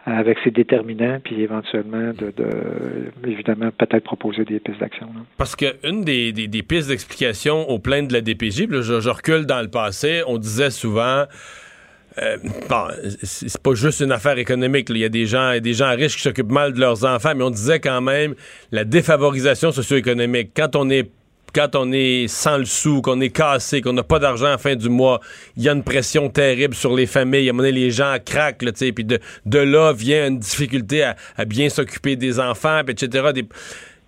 avec 0.05 0.37
ses 0.43 0.51
déterminants, 0.51 1.19
puis 1.23 1.41
éventuellement, 1.41 2.11
de, 2.13 2.33
de 2.35 3.29
évidemment, 3.29 3.69
peut-être 3.77 4.03
proposer 4.03 4.43
des 4.43 4.59
pistes 4.59 4.79
d'action. 4.79 5.07
Parce 5.37 5.55
qu'une 5.55 6.03
des, 6.03 6.31
des, 6.31 6.47
des, 6.47 6.63
pistes 6.63 6.89
d'explication 6.89 7.69
aux 7.69 7.79
plaintes 7.79 8.09
de 8.09 8.13
la 8.13 8.21
DPJ, 8.21 8.67
là, 8.69 8.81
je, 8.81 8.99
je 8.99 9.09
recule 9.09 9.45
dans 9.45 9.61
le 9.61 9.69
passé, 9.69 10.21
on 10.27 10.37
disait 10.37 10.71
souvent. 10.71 11.23
Euh, 12.21 12.37
bon, 12.69 12.87
c'est 13.23 13.61
pas 13.61 13.73
juste 13.73 14.01
une 14.01 14.11
affaire 14.11 14.37
économique. 14.37 14.87
Il 14.89 14.97
y 14.97 15.05
a 15.05 15.09
des 15.09 15.25
gens, 15.25 15.57
des 15.59 15.73
gens 15.73 15.89
riches 15.95 16.15
qui 16.15 16.21
s'occupent 16.21 16.51
mal 16.51 16.73
de 16.73 16.79
leurs 16.79 17.05
enfants, 17.05 17.33
mais 17.35 17.43
on 17.43 17.49
disait 17.49 17.79
quand 17.79 18.01
même 18.01 18.35
la 18.71 18.83
défavorisation 18.83 19.71
socio-économique. 19.71 20.51
Quand 20.55 20.75
on 20.75 20.91
est 20.91 21.09
quand 21.53 21.75
on 21.75 21.91
est 21.91 22.27
sans 22.27 22.57
le 22.57 22.65
sou, 22.65 23.01
qu'on 23.01 23.21
est 23.21 23.29
cassé, 23.29 23.81
qu'on 23.81 23.93
n'a 23.93 24.03
pas 24.03 24.19
d'argent 24.19 24.47
à 24.47 24.51
la 24.51 24.57
fin 24.57 24.75
du 24.75 24.89
mois, 24.89 25.19
il 25.55 25.63
y 25.63 25.69
a 25.69 25.73
une 25.73 25.83
pression 25.83 26.29
terrible 26.29 26.73
sur 26.73 26.95
les 26.95 27.05
familles. 27.05 27.47
À 27.47 27.51
un 27.51 27.53
moment 27.53 27.67
donné, 27.67 27.79
les 27.79 27.91
gens 27.91 28.15
craquent, 28.23 28.63
sais, 28.75 28.91
puis 28.91 29.05
de, 29.05 29.19
de 29.45 29.59
là 29.59 29.93
vient 29.93 30.27
une 30.27 30.39
difficulté 30.39 31.03
à, 31.03 31.45
bien 31.45 31.69
s'occuper 31.69 32.15
des 32.15 32.39
enfants, 32.39 32.81
etc. 32.87 33.29
Des... 33.33 33.45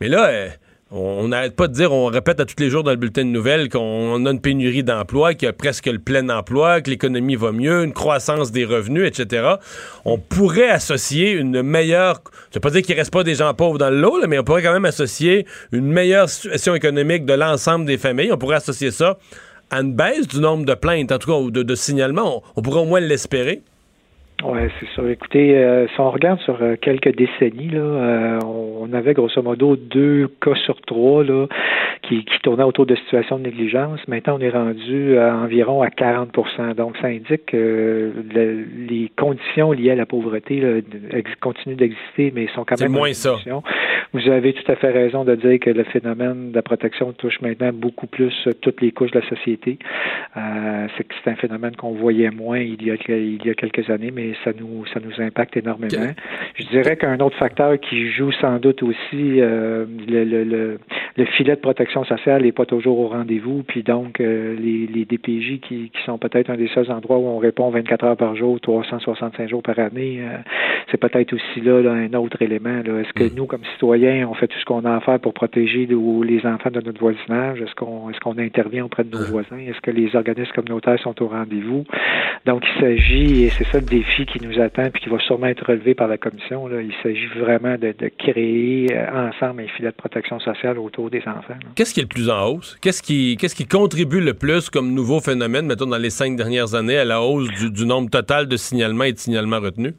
Mais 0.02 0.08
là, 0.08 0.28
euh, 0.28 0.50
on 0.96 1.28
n'arrête 1.28 1.56
pas 1.56 1.68
de 1.68 1.74
dire, 1.74 1.92
on 1.92 2.06
répète 2.06 2.40
à 2.40 2.46
tous 2.46 2.56
les 2.60 2.70
jours 2.70 2.84
dans 2.84 2.92
le 2.92 2.98
bulletin 2.98 3.26
de 3.26 3.30
nouvelles 3.30 3.70
qu'on 3.70 4.26
a 4.26 4.32
une 4.32 4.40
pénurie 4.40 4.84
d'emploi, 4.84 5.34
qu'il 5.34 5.46
y 5.46 5.50
a 5.50 5.54
presque 5.54 5.88
le 5.88 6.00
plein 6.00 6.30
emploi, 6.30 6.80
que 6.80 6.90
l'économie 6.90 7.36
va 7.36 7.52
mieux, 7.52 7.84
une 7.84 7.92
croissance 7.92 8.52
des 8.52 8.64
revenus, 8.64 9.06
etc. 9.06 9.56
On 10.06 10.18
pourrait 10.18 10.70
associer 10.70 11.32
une 11.32 11.62
meilleure, 11.62 12.22
je 12.50 12.56
veux 12.56 12.62
pas 12.62 12.70
dire 12.70 12.82
qu'il 12.82 12.96
reste 12.96 13.12
pas 13.12 13.24
des 13.24 13.36
gens 13.36 13.54
pauvres 13.54 13.78
dans 13.78 13.90
le 13.90 14.06
mais 14.28 14.40
on 14.40 14.44
pourrait 14.44 14.64
quand 14.64 14.74
même 14.74 14.86
associer 14.86 15.46
une 15.72 15.88
meilleure 15.88 16.30
situation 16.30 16.76
économique 16.76 17.26
de 17.26 17.34
l'ensemble 17.34 17.86
des 17.86 17.98
familles. 17.98 18.32
On 18.32 18.38
pourrait 18.38 18.58
associer 18.58 18.92
ça 18.92 19.18
à 19.70 19.82
une 19.82 19.94
baisse 19.94 20.28
du 20.28 20.40
nombre 20.40 20.66
de 20.66 20.76
plaintes, 20.76 21.12
en 21.12 21.18
tout 21.18 21.32
cas, 21.32 21.38
ou 21.38 21.52
de, 21.52 21.76
signalements. 21.76 22.44
On 22.56 22.62
pourrait 22.62 22.82
au 22.82 22.86
moins 22.86 23.00
l'espérer. 23.00 23.64
Oui, 24.44 24.60
c'est 24.80 24.88
ça. 24.96 25.10
Écoutez, 25.10 25.58
euh, 25.58 25.88
si 25.88 26.00
on 26.00 26.12
regarde 26.12 26.40
sur 26.42 26.62
euh, 26.62 26.76
quelques 26.80 27.16
décennies, 27.16 27.70
là, 27.70 27.80
euh, 27.80 28.40
on 28.44 28.92
avait 28.94 29.14
grosso 29.14 29.42
modo 29.42 29.78
deux 29.78 30.28
cas 30.42 30.56
sur 30.66 30.80
trois 30.82 31.24
là, 31.24 31.48
qui, 32.02 32.26
qui 32.26 32.40
tournaient 32.44 32.64
autour 32.64 32.86
de 32.86 32.96
situations 32.96 33.38
de 33.40 33.44
négligence. 33.44 34.00
Maintenant, 34.10 34.36
on 34.38 34.42
est 34.42 34.50
rendu 34.50 35.18
à 35.18 35.38
environ 35.38 35.82
à 35.82 35.88
40% 35.88 36.76
Donc, 36.76 36.98
ça 36.98 37.08
indique 37.08 37.46
que 37.46 38.12
le, 38.34 38.66
les 38.90 39.10
conditions 39.18 39.72
liées 39.72 39.92
à 39.92 39.96
la 39.96 40.06
pauvreté 40.06 40.60
là, 40.60 40.82
continuent 41.40 41.78
d'exister, 41.78 42.34
mais 42.36 42.48
sont 42.54 42.66
quand 42.66 42.80
même 42.80 42.92
moins 42.92 43.14
ça. 43.14 43.38
Vous 44.16 44.30
avez 44.30 44.54
tout 44.54 44.72
à 44.72 44.76
fait 44.76 44.92
raison 44.92 45.26
de 45.26 45.36
dire 45.36 45.60
que 45.60 45.70
le 45.70 45.84
phénomène 45.84 46.52
de 46.52 46.56
la 46.56 46.62
protection 46.62 47.12
touche 47.12 47.42
maintenant 47.42 47.72
beaucoup 47.74 48.08
plus 48.08 48.34
toutes 48.62 48.80
les 48.82 48.92
couches 48.92 49.12
de 49.12 49.20
la 49.20 49.28
société. 49.28 49.78
Euh, 50.38 50.88
c'est 50.96 51.04
que 51.04 51.14
c'est 51.22 51.30
un 51.32 51.36
phénomène 51.36 51.76
qu'on 51.76 51.92
voyait 51.92 52.32
moins 52.32 52.60
il 52.60 52.82
y 52.82 52.92
a, 52.92 52.96
il 53.10 53.46
y 53.46 53.50
a 53.50 53.54
quelques 53.54 53.90
années, 53.90 54.12
mais 54.12 54.25
ça 54.44 54.52
nous 54.58 54.86
ça 54.88 55.00
nous 55.00 55.22
impacte 55.22 55.58
énormément. 55.58 56.14
Je 56.56 56.66
dirais 56.68 56.98
qu'un 56.98 57.20
autre 57.20 57.38
facteur 57.38 57.80
qui 57.80 58.10
joue 58.12 58.32
sans 58.34 58.60
doute 58.60 58.84
aussi 58.84 59.42
euh, 59.42 59.86
le, 60.08 60.24
le, 60.24 60.80
le, 61.18 61.26
filet 61.26 61.56
de 61.56 61.62
protection 61.62 62.04
sociale 62.06 62.44
n'est 62.44 62.52
pas 62.52 62.66
toujours 62.66 63.00
au 63.00 63.08
rendez-vous, 63.08 63.64
puis 63.64 63.84
donc 63.84 64.20
euh, 64.20 64.56
les, 64.56 64.88
les 64.88 65.06
DPJ 65.06 65.60
qui, 65.62 65.90
qui 65.90 66.04
sont 66.06 66.18
peut-être 66.18 66.50
un 66.50 66.58
des 66.58 66.70
seuls 66.70 66.92
endroits 66.92 67.18
où 67.18 67.28
on 67.28 67.38
répond 67.38 67.70
24 67.70 68.06
heures 68.06 68.18
par 68.18 68.36
jour, 68.36 68.60
365 68.60 69.50
jours 69.50 69.64
par 69.64 69.78
année, 69.80 70.20
euh, 70.22 70.38
c'est 70.92 70.98
peut-être 70.98 71.34
aussi 71.34 71.62
là, 71.62 71.82
là, 71.82 71.92
un 71.92 72.14
autre 72.14 72.42
élément. 72.42 72.80
Est-ce 72.80 73.14
que 73.14 73.24
mm. 73.24 73.36
nous, 73.36 73.46
comme 73.46 73.64
citoyens, 73.74 74.28
on 74.30 74.34
fait 74.34 74.48
tout 74.48 74.60
ce 74.60 74.66
qu'on 74.66 74.86
a 74.86 74.96
à 74.96 75.00
faire 75.02 75.20
pour 75.20 75.34
protéger 75.34 75.88
les 75.88 76.46
enfants 76.46 76.72
de 76.72 76.82
notre 76.82 77.00
voisinage? 77.00 77.62
Est-ce 77.62 77.76
qu'on 77.76 78.10
est-ce 78.10 78.20
qu'on 78.20 78.38
intervient 78.38 78.86
auprès 78.86 79.04
de 79.04 79.16
nos 79.16 79.26
voisins? 79.26 79.58
Est-ce 79.58 79.82
que 79.82 79.92
les 79.92 80.16
organismes 80.16 80.52
communautaires 80.54 81.00
sont 81.00 81.22
au 81.22 81.28
rendez-vous? 81.28 81.86
Donc 82.46 82.64
il 82.76 82.82
s'agit, 82.82 83.44
et 83.44 83.50
c'est 83.50 83.66
ça 83.66 83.80
le 83.80 83.86
défi 83.86 84.15
qui 84.24 84.40
nous 84.42 84.62
attend 84.62 84.90
puis 84.92 85.04
qui 85.04 85.10
va 85.10 85.20
sûrement 85.20 85.48
être 85.48 85.66
relevé 85.66 85.94
par 85.94 86.08
la 86.08 86.18
commission. 86.18 86.68
Là. 86.68 86.82
Il 86.82 86.94
s'agit 87.04 87.28
vraiment 87.38 87.76
de, 87.78 87.94
de 87.98 88.10
créer 88.18 88.88
euh, 88.96 89.30
ensemble 89.30 89.64
un 89.64 89.68
filet 89.68 89.90
de 89.90 89.96
protection 89.96 90.40
sociale 90.40 90.80
autour 90.80 91.10
des 91.10 91.24
enfants. 91.28 91.60
Qu'est-ce 91.76 91.94
qui 91.94 92.00
est 92.00 92.04
le 92.04 92.08
plus 92.08 92.30
en 92.30 92.46
hausse? 92.48 92.78
Qu'est-ce 92.82 93.02
qui, 93.02 93.36
qu'est-ce 93.36 93.56
qui 93.56 93.68
contribue 93.68 94.22
le 94.22 94.34
plus 94.34 94.70
comme 94.70 94.94
nouveau 94.94 95.20
phénomène, 95.20 95.66
mettons, 95.66 95.88
dans 95.88 95.98
les 95.98 96.12
cinq 96.12 96.38
dernières 96.38 96.76
années, 96.76 96.98
à 96.98 97.04
la 97.04 97.22
hausse 97.22 97.50
du, 97.60 97.72
du 97.72 97.86
nombre 97.86 98.10
total 98.10 98.48
de 98.48 98.56
signalements 98.56 99.04
et 99.04 99.14
de 99.14 99.18
signalements 99.18 99.60
retenus? 99.60 99.94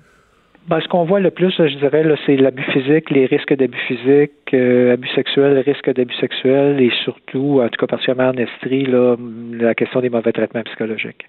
Ben, 0.68 0.81
ce 0.81 0.88
qu'on 0.88 1.05
voit 1.05 1.20
le 1.20 1.31
plus, 1.31 1.52
je 1.57 1.76
dirais, 1.79 2.05
c'est 2.24 2.37
l'abus 2.37 2.64
physique, 2.72 3.11
les 3.11 3.26
risques 3.26 3.55
d'abus 3.55 3.79
physiques, 3.87 4.33
euh, 4.54 4.94
abus 4.94 5.09
sexuels, 5.09 5.59
risques 5.59 5.92
d'abus 5.92 6.14
sexuels 6.14 6.80
et 6.80 6.90
surtout, 7.04 7.61
en 7.62 7.68
tout 7.68 7.78
cas 7.78 7.87
particulièrement 7.87 8.32
en 8.32 8.37
Estrie, 8.37 8.87
là, 8.87 9.16
la 9.52 9.74
question 9.74 10.00
des 10.00 10.11
mauvais 10.11 10.32
traitements 10.32 10.62
psychologiques. 10.62 11.26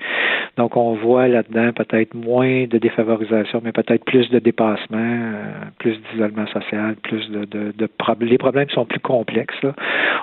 Donc, 0.58 0.76
on 0.76 0.94
voit 0.94 1.28
là-dedans 1.28 1.72
peut-être 1.74 2.16
moins 2.16 2.66
de 2.66 2.78
défavorisation, 2.80 3.62
mais 3.64 3.72
peut-être 3.72 4.04
plus 4.06 4.30
de 4.30 4.40
dépassement, 4.40 4.98
euh, 4.98 5.44
plus 5.78 5.98
d'isolement 6.12 6.48
social, 6.48 6.96
plus 7.04 7.30
de, 7.30 7.46
de, 7.46 7.74
de 7.78 7.86
problèmes. 7.86 8.30
Les 8.30 8.38
problèmes 8.40 8.70
sont 8.70 8.86
plus 8.86 9.00
complexes. 9.00 9.62
Là. 9.62 9.74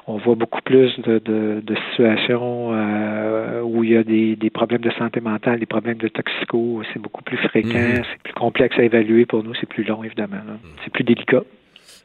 On 0.08 0.16
voit 0.16 0.34
beaucoup 0.34 0.60
plus 0.62 0.98
de, 1.00 1.20
de, 1.20 1.62
de 1.64 1.74
situations 1.90 2.70
euh, 2.72 3.62
où 3.62 3.84
il 3.84 3.90
y 3.92 3.96
a 3.96 4.02
des, 4.02 4.34
des 4.34 4.50
problèmes 4.50 4.82
de 4.82 4.90
santé 4.92 5.20
mentale, 5.20 5.60
des 5.60 5.66
problèmes 5.66 5.98
de 5.98 6.08
toxico. 6.08 6.82
C'est 6.92 7.00
beaucoup 7.00 7.22
plus 7.22 7.38
fréquent, 7.38 7.68
mmh. 7.68 8.02
c'est 8.10 8.22
plus 8.24 8.34
complexe 8.34 8.78
à 8.78 8.82
évaluer 8.82 9.26
pour 9.26 9.44
nous, 9.44 9.54
c'est 9.54 9.68
plus 9.68 9.84
long, 9.84 10.02
évidemment. 10.02 10.36
C'est 10.82 10.92
plus 10.92 11.04
délicat. 11.04 11.42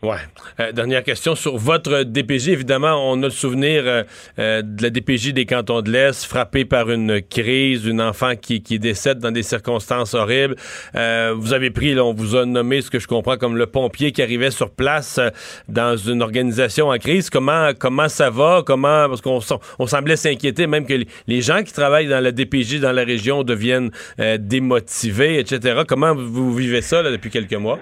Ouais. 0.02 0.16
Euh, 0.62 0.72
dernière 0.72 1.04
question 1.04 1.36
sur 1.36 1.58
votre 1.58 2.04
DPJ. 2.04 2.50
Évidemment, 2.50 3.12
on 3.12 3.22
a 3.22 3.26
le 3.26 3.32
souvenir 3.32 3.84
euh, 3.86 4.04
euh, 4.40 4.62
de 4.62 4.82
la 4.82 4.90
DPJ 4.92 5.34
des 5.34 5.46
cantons 5.46 5.82
de 5.82 5.92
l'Est, 5.92 6.24
frappée 6.24 6.64
par 6.64 6.90
une 6.90 7.22
crise, 7.22 7.86
une 7.86 8.02
enfant 8.02 8.38
qui, 8.38 8.64
qui 8.64 8.80
décède 8.80 9.20
dans 9.20 9.32
des 9.32 9.44
circonstances 9.44 10.14
horribles. 10.14 10.56
Vous 10.94 11.54
avez 11.54 11.70
pris, 11.70 11.94
là, 11.94 12.06
on 12.06 12.14
vous 12.14 12.36
a 12.36 12.46
nommé 12.46 12.82
ce 12.82 12.90
que 12.90 13.00
je 13.00 13.08
comprends 13.08 13.38
comme 13.38 13.58
le 13.58 13.66
pompier 13.68 14.14
qui 14.14 14.22
arrivait 14.22 14.52
sur 14.52 14.70
place 14.70 15.20
dans 15.68 15.98
une 15.98 16.22
organisation 16.22 16.90
en 16.90 16.98
crise. 16.98 17.30
Comment 17.30 17.72
comment 17.78 18.08
ça 18.08 18.30
va? 18.30 18.64
Comment 18.66 19.10
parce 19.10 19.22
qu'on 19.22 19.40
on 19.80 19.88
semblait 19.88 20.16
s'inquiéter 20.16 20.68
même 20.68 20.86
que 20.86 20.94
les 21.28 21.42
gens 21.42 21.64
qui 21.64 21.74
travaillent 21.74 22.08
dans 22.08 22.24
la 22.24 22.32
DPJ 22.32 22.80
dans 22.80 22.92
la 22.92 23.04
région 23.04 23.44
deviennent 23.44 23.92
démotivés, 24.40 25.40
etc. 25.40 25.82
Comment 25.88 26.16
vous 26.16 26.54
vivez 26.54 26.82
ça 26.82 27.04
depuis 27.04 27.30
quelques 27.30 27.54
mois? 27.54 27.80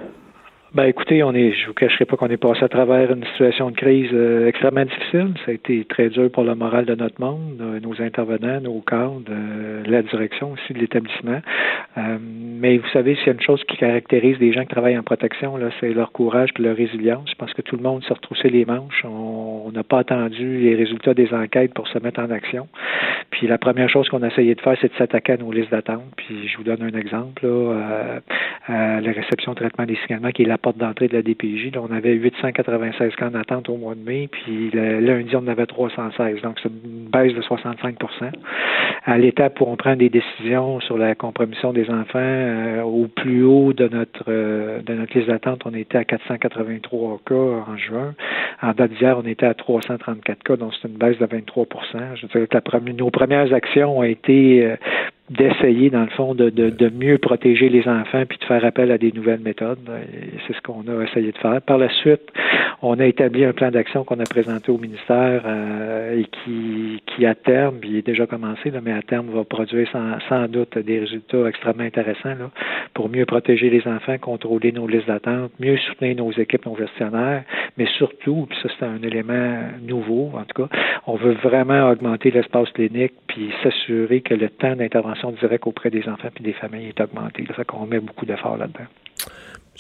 Ben 0.74 0.84
écoutez, 0.84 1.24
on 1.24 1.34
est, 1.34 1.54
je 1.54 1.68
vous 1.68 1.74
cacherai 1.74 2.04
pas 2.04 2.18
qu'on 2.18 2.28
est 2.28 2.36
passé 2.36 2.62
à 2.62 2.68
travers 2.68 3.10
une 3.12 3.24
situation 3.28 3.72
de 3.72 3.76
crise 3.76 4.10
euh, 4.12 4.48
extrêmement 4.48 4.84
difficile. 4.84 5.34
Ça 5.46 5.52
a 5.52 5.54
été 5.54 5.86
très 5.86 6.10
dur 6.10 6.30
pour 6.30 6.44
le 6.44 6.56
moral 6.56 6.86
de 6.86 6.94
notre 6.94 7.22
monde, 7.22 7.58
euh, 7.62 7.80
nos 7.80 8.02
intervenants, 8.02 8.60
nos 8.60 8.82
cadres, 8.82 9.22
euh, 9.30 9.84
la 9.88 10.02
direction 10.02 10.52
aussi 10.52 10.74
de 10.74 10.80
l'établissement. 10.80 11.40
Mais 12.30 12.78
vous 12.78 12.88
savez, 12.90 13.16
s'il 13.16 13.28
y 13.28 13.30
a 13.30 13.34
une 13.34 13.42
chose 13.42 13.64
qui 13.64 13.78
caractérise 13.78 14.38
les 14.40 14.54
gens 14.54 14.62
qui 14.62 14.68
travaillent 14.68 14.98
en 14.98 15.04
protection, 15.04 15.58
là, 15.58 15.70
c'est 15.80 15.94
leur 15.94 16.12
courage 16.12 16.50
et 16.58 16.62
leur 16.62 16.76
résilience. 16.76 17.28
Je 17.30 17.36
pense 17.36 17.54
que 17.54 17.64
tout 17.64 17.76
le 17.76 17.82
monde 17.82 18.04
s'est 18.04 18.14
retroussé 18.14 18.50
les 18.50 18.66
manches. 18.66 19.04
On 19.04 19.72
n'a 19.74 19.84
pas 19.84 20.00
attendu 20.00 20.60
les 20.60 20.76
résultats 20.76 21.16
des 21.16 21.34
enquêtes 21.34 21.74
pour 21.74 21.88
se 21.88 21.98
mettre 21.98 22.20
en 22.20 22.30
action. 22.30 22.68
Puis 23.32 23.48
la 23.48 23.58
première 23.58 23.90
chose 23.90 24.08
qu'on 24.10 24.22
a 24.22 24.28
essayé 24.28 24.54
de 24.54 24.62
faire, 24.62 24.78
c'est 24.80 24.92
de 24.92 24.98
s'attaquer 24.98 25.34
à 25.34 25.38
nos 25.38 25.52
listes 25.52 25.72
d'attente. 25.72 26.04
Puis 26.18 26.48
je 26.48 26.58
vous 26.58 26.64
donne 26.64 26.84
un 26.84 26.98
exemple 26.98 27.48
là, 27.48 28.22
à 28.68 29.02
la 29.02 29.12
réception 29.12 29.56
traitement 29.56 29.86
des 29.86 29.98
signalements, 30.06 30.30
qui 30.30 30.44
est 30.44 30.48
la 30.48 30.57
porte 30.58 30.78
d'entrée 30.78 31.08
de 31.08 31.14
la 31.14 31.22
DPJ. 31.22 31.74
Là, 31.74 31.82
on 31.88 31.94
avait 31.94 32.14
896 32.14 33.16
cas 33.16 33.30
d'attente 33.30 33.70
au 33.70 33.78
mois 33.78 33.96
de 33.96 34.02
mai, 34.02 34.28
puis 34.32 34.70
le, 34.72 35.00
lundi, 35.00 35.36
on 35.36 35.40
en 35.40 35.48
avait 35.48 35.66
316. 35.66 36.42
Donc, 36.42 36.58
c'est 36.62 36.70
une 36.70 37.10
baisse 37.10 37.34
de 37.34 37.42
65% 37.42 37.96
À 39.06 39.18
l'étape 39.18 39.60
où 39.62 39.66
on 39.68 39.76
prend 39.76 39.96
des 39.96 40.10
décisions 40.10 40.80
sur 40.82 40.98
la 40.98 41.16
compromission 41.16 41.74
des 41.74 41.90
enfants, 41.90 42.20
euh, 42.20 42.82
au 42.82 43.08
plus 43.08 43.44
haut 43.44 43.74
de 43.74 43.88
notre 43.88 44.26
euh, 44.28 44.82
de 44.82 44.94
notre 44.94 45.18
liste 45.18 45.30
d'attente, 45.30 45.62
on 45.66 45.74
était 45.74 45.98
à 45.98 46.04
483 46.04 47.20
cas 47.26 47.36
en 47.36 47.78
juin. 47.78 48.14
En 48.62 48.74
date 48.74 48.92
d'hier, 48.92 49.18
on 49.24 49.28
était 49.28 49.46
à 49.46 49.54
334 49.54 50.44
cas, 50.44 50.56
donc 50.56 50.74
c'est 50.82 50.88
une 50.88 50.98
baisse 50.98 51.18
de 51.20 51.26
23 51.26 51.66
Je 52.16 52.22
veux 52.22 52.48
dire 52.48 52.48
que 52.48 52.92
nos 52.92 53.12
premières 53.12 53.54
actions 53.54 54.00
ont 54.00 54.04
été 54.04 54.66
euh, 54.66 54.76
d'essayer, 55.30 55.90
dans 55.90 56.04
le 56.04 56.10
fond, 56.10 56.36
de, 56.36 56.50
de, 56.50 56.70
de, 56.70 56.90
mieux 56.90 57.18
protéger 57.18 57.68
les 57.68 57.86
enfants 57.88 58.24
puis 58.28 58.38
de 58.38 58.46
faire 58.46 58.64
appel 58.64 58.92
à 58.92 58.98
des 58.98 59.12
nouvelles 59.12 59.42
méthodes. 59.42 59.80
C'est 60.48 60.56
ce 60.56 60.62
qu'on 60.62 60.86
a 60.88 61.04
essayé 61.04 61.34
de 61.34 61.38
faire. 61.38 61.62
Par 61.62 61.78
la 61.78 61.90
suite, 61.90 62.32
on 62.82 62.98
a 63.00 63.06
établi 63.06 63.44
un 63.44 63.52
plan 63.52 63.70
d'action 63.70 64.06
qu'on 64.06 64.20
a 64.22 64.24
présenté 64.24 64.72
au 64.72 64.78
ministère 64.78 65.42
euh, 65.46 66.20
et 66.20 66.26
qui, 66.26 67.02
qui, 67.08 67.26
à 67.26 67.36
terme, 67.36 67.80
il 67.84 67.98
est 67.98 68.06
déjà 68.06 68.26
commencé, 68.26 68.72
là, 68.72 68.80
mais 68.82 68.94
à 68.94 69.02
terme, 69.02 69.28
va 69.30 69.44
produire 69.44 69.90
sans, 69.92 70.18
sans 70.30 70.48
doute 70.48 70.78
des 70.78 71.00
résultats 71.00 71.48
extrêmement 71.48 71.84
intéressants 71.84 72.30
là, 72.30 72.50
pour 72.94 73.10
mieux 73.10 73.26
protéger 73.26 73.70
les 73.70 73.86
enfants, 73.86 74.18
contrôler 74.20 74.72
nos 74.72 74.88
listes 74.88 75.08
d'attente, 75.08 75.52
mieux 75.60 75.78
soutenir 75.78 76.16
nos 76.16 76.32
équipes, 76.32 76.66
nos 76.66 76.78
gestionnaires, 76.78 77.44
mais 77.78 77.88
surtout, 77.98 78.48
puis 78.50 78.58
ça 78.64 78.70
c'est 78.80 78.86
un 78.86 79.02
élément 79.04 79.58
nouveau, 79.82 80.32
en 80.36 80.44
tout 80.44 80.68
cas, 80.68 80.78
on 81.06 81.16
veut 81.16 81.36
vraiment 81.44 81.90
augmenter 81.90 82.32
l'espace 82.32 82.70
clinique 82.72 83.14
puis 83.28 83.52
s'assurer 83.64 84.22
que 84.22 84.34
le 84.34 84.50
temps 84.50 84.76
d'intervention 84.76 85.17
direct 85.40 85.68
auprès 85.68 85.90
des 85.90 86.08
enfants 86.08 86.30
et 86.40 86.44
des 86.44 86.54
familles 86.54 86.88
est 86.88 87.02
augmentée. 87.02 87.46
Ça 87.48 87.54
fait 87.54 87.66
qu'on 87.66 87.86
met 87.86 88.00
beaucoup 88.00 88.26
d'efforts 88.26 88.58
là-dedans. 88.58 88.86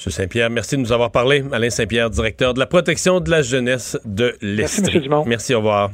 M. 0.05 0.11
Saint-Pierre, 0.11 0.49
merci 0.49 0.75
de 0.75 0.81
nous 0.81 0.91
avoir 0.91 1.11
parlé. 1.11 1.43
Alain 1.51 1.69
Saint-Pierre, 1.69 2.09
directeur 2.09 2.53
de 2.53 2.59
la 2.59 2.67
protection 2.67 3.19
de 3.19 3.31
la 3.31 3.41
jeunesse 3.41 3.99
de 4.05 4.35
l'Est. 4.41 4.81
Merci, 4.83 4.97
M. 4.97 5.03
Dumont. 5.03 5.23
Merci, 5.25 5.55
au 5.55 5.57
revoir. 5.57 5.91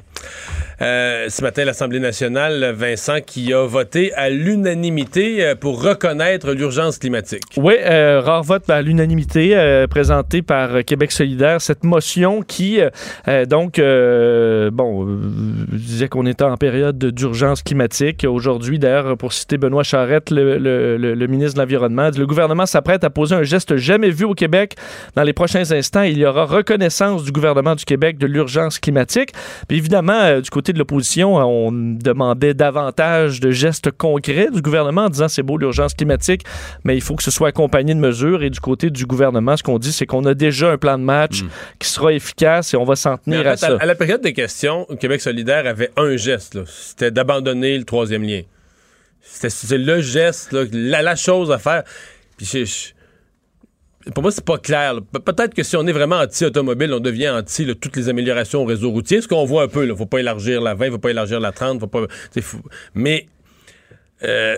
Euh, 0.82 1.30
ce 1.30 1.42
matin, 1.42 1.64
l'Assemblée 1.66 2.00
nationale, 2.00 2.74
Vincent, 2.76 3.22
qui 3.26 3.54
a 3.54 3.66
voté 3.66 4.14
à 4.16 4.30
l'unanimité 4.30 5.44
euh, 5.44 5.56
pour 5.56 5.82
reconnaître 5.82 6.52
l'urgence 6.52 6.98
climatique. 6.98 7.44
Oui, 7.58 7.76
euh, 7.80 8.20
rare 8.22 8.44
vote 8.44 8.70
à 8.70 8.82
l'unanimité 8.82 9.56
présenté 9.90 10.42
par 10.42 10.84
Québec 10.86 11.12
solidaire. 11.12 11.62
Cette 11.62 11.84
motion 11.84 12.42
qui, 12.42 12.80
donc, 13.48 13.80
bon, 13.80 15.08
disait 15.72 16.08
qu'on 16.08 16.26
était 16.26 16.44
en 16.44 16.58
période 16.58 16.98
d'urgence 16.98 17.62
climatique. 17.62 18.26
Aujourd'hui, 18.28 18.80
d'ailleurs, 18.80 19.18
pour 19.18 19.34
citer 19.34 19.58
Benoît 19.58 19.84
Charette, 19.84 20.32
le, 20.32 20.58
le 20.98 21.28
ministre 21.28 21.56
de 21.56 21.62
l'Environnement, 21.62 22.10
le 22.16 22.26
gouvernement 22.26 22.66
s'apprête 22.66 23.04
à 23.04 23.10
poser 23.10 23.36
un 23.36 23.44
geste 23.44 23.76
jamais 23.76 24.10
vu 24.10 24.26
au 24.26 24.34
Québec. 24.34 24.76
Dans 25.16 25.24
les 25.24 25.34
prochains 25.34 25.72
instants, 25.72 26.04
il 26.04 26.18
y 26.18 26.26
aura 26.26 26.46
reconnaissance 26.46 27.24
du 27.24 27.32
gouvernement 27.32 27.76
du 27.76 27.86
Québec 27.86 28.18
de 28.18 28.28
l'urgence 28.28 28.80
climatique. 28.80 29.32
Puis 29.68 29.78
évidemment, 29.78 30.03
du 30.42 30.50
côté 30.50 30.74
de 30.74 30.80
l'opposition, 30.80 31.36
on 31.36 31.72
demandait 31.72 32.54
davantage 32.54 33.40
de 33.40 33.52
gestes 33.52 33.92
concrets 33.92 34.50
du 34.52 34.62
gouvernement 34.62 35.06
en 35.06 35.10
disant 35.10 35.28
c'est 35.28 35.44
beau 35.44 35.58
l'urgence 35.58 35.94
climatique, 35.94 36.44
mais 36.84 36.96
il 36.96 37.02
faut 37.02 37.16
que 37.16 37.24
ce 37.24 37.32
soit 37.32 37.50
accompagné 37.50 37.94
de 37.94 38.00
mesures. 38.00 38.44
Et 38.44 38.50
du 38.50 38.60
côté 38.60 38.90
du 38.90 39.06
gouvernement, 39.06 39.58
ce 39.58 39.64
qu'on 39.64 39.80
dit, 39.80 39.92
c'est 39.92 40.06
qu'on 40.06 40.26
a 40.26 40.34
déjà 40.34 40.72
un 40.72 40.78
plan 40.78 40.98
de 40.98 41.04
match 41.04 41.44
hmm. 41.44 41.50
qui 41.80 41.88
sera 41.90 42.14
efficace 42.14 42.74
et 42.74 42.78
on 42.78 42.84
va 42.84 42.96
s'en 42.96 43.18
tenir 43.18 43.48
à 43.48 43.58
ça. 43.58 43.78
À 43.80 43.86
la 43.86 43.96
période 43.96 44.22
des 44.22 44.34
questions, 44.34 44.86
Québec 45.00 45.22
solidaire 45.22 45.66
avait 45.68 45.92
un 45.98 46.16
geste, 46.18 46.64
c'était 46.66 47.12
d'abandonner 47.12 47.78
le 47.78 47.84
troisième 47.84 48.24
lien. 48.24 48.42
C'était 49.22 49.78
le 49.78 50.02
geste, 50.02 50.52
la, 50.52 51.16
chose 51.16 51.52
à 51.52 51.58
faire. 51.58 51.84
Puis 52.38 52.46
je, 52.46 52.92
pour 54.12 54.24
moi, 54.24 54.32
c'est 54.32 54.44
pas 54.44 54.58
clair. 54.58 54.96
Peut-être 55.26 55.54
que 55.54 55.64
si 55.64 55.78
on 55.78 55.88
est 55.88 55.92
vraiment 55.92 56.18
anti-automobile, 56.18 56.94
on 56.94 57.00
devient 57.00 57.30
anti 57.30 57.66
toutes 57.80 57.96
les 57.96 58.10
améliorations 58.10 58.64
au 58.64 58.66
réseau 58.66 58.92
routier. 58.92 59.22
Ce 59.22 59.28
qu'on 59.28 59.46
voit 59.46 59.64
un 59.64 59.68
peu, 59.68 59.88
il 59.88 59.96
faut 59.96 60.06
pas 60.06 60.20
élargir 60.20 60.62
la 60.62 60.74
20, 60.74 60.92
faut 60.92 60.98
pas 60.98 61.12
élargir 61.12 61.40
la 61.40 61.52
30, 61.52 61.80
faut 61.80 61.88
pas. 61.88 62.06
Mais 62.96 63.28
euh, 64.24 64.58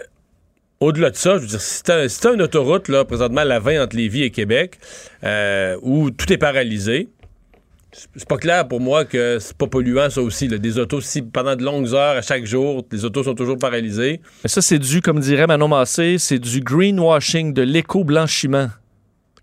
au-delà 0.80 1.12
de 1.12 1.16
ça, 1.16 1.38
je 1.38 1.42
veux 1.42 1.48
dire, 1.48 1.62
si 1.62 1.84
t'as 1.84 2.34
une 2.34 2.42
autoroute, 2.42 2.88
là, 2.88 3.06
présentement, 3.06 3.44
la 3.44 3.60
20 3.60 3.84
entre 3.84 3.96
Lévis 3.96 4.24
et 4.24 4.32
Québec, 4.32 4.80
euh, 5.24 5.78
où 5.82 6.10
tout 6.10 6.32
est 6.34 6.38
paralysé, 6.38 7.10
c'est 8.16 8.28
pas 8.28 8.38
clair 8.38 8.68
pour 8.68 8.82
moi 8.82 9.06
que 9.06 9.38
c'est 9.40 9.56
pas 9.56 9.68
polluant, 9.68 10.10
ça 10.10 10.22
aussi. 10.22 10.48
Des 10.48 10.80
autos, 10.80 11.02
si 11.02 11.22
pendant 11.22 11.56
de 11.56 11.64
longues 11.64 11.94
heures, 11.94 12.18
à 12.18 12.22
chaque 12.22 12.46
jour, 12.46 12.84
les 12.92 13.06
autos 13.06 13.24
sont 13.24 13.36
toujours 13.36 13.58
paralysées. 13.58 14.22
Mais 14.44 14.50
ça, 14.50 14.62
c'est 14.62 14.80
dû, 14.80 15.02
comme 15.02 15.20
dirait 15.20 15.48
Manon 15.48 15.68
Massé, 15.68 16.18
c'est 16.18 16.40
du 16.40 16.62
greenwashing, 16.62 17.54
de 17.54 17.62
l'éco-blanchiment 17.62 18.70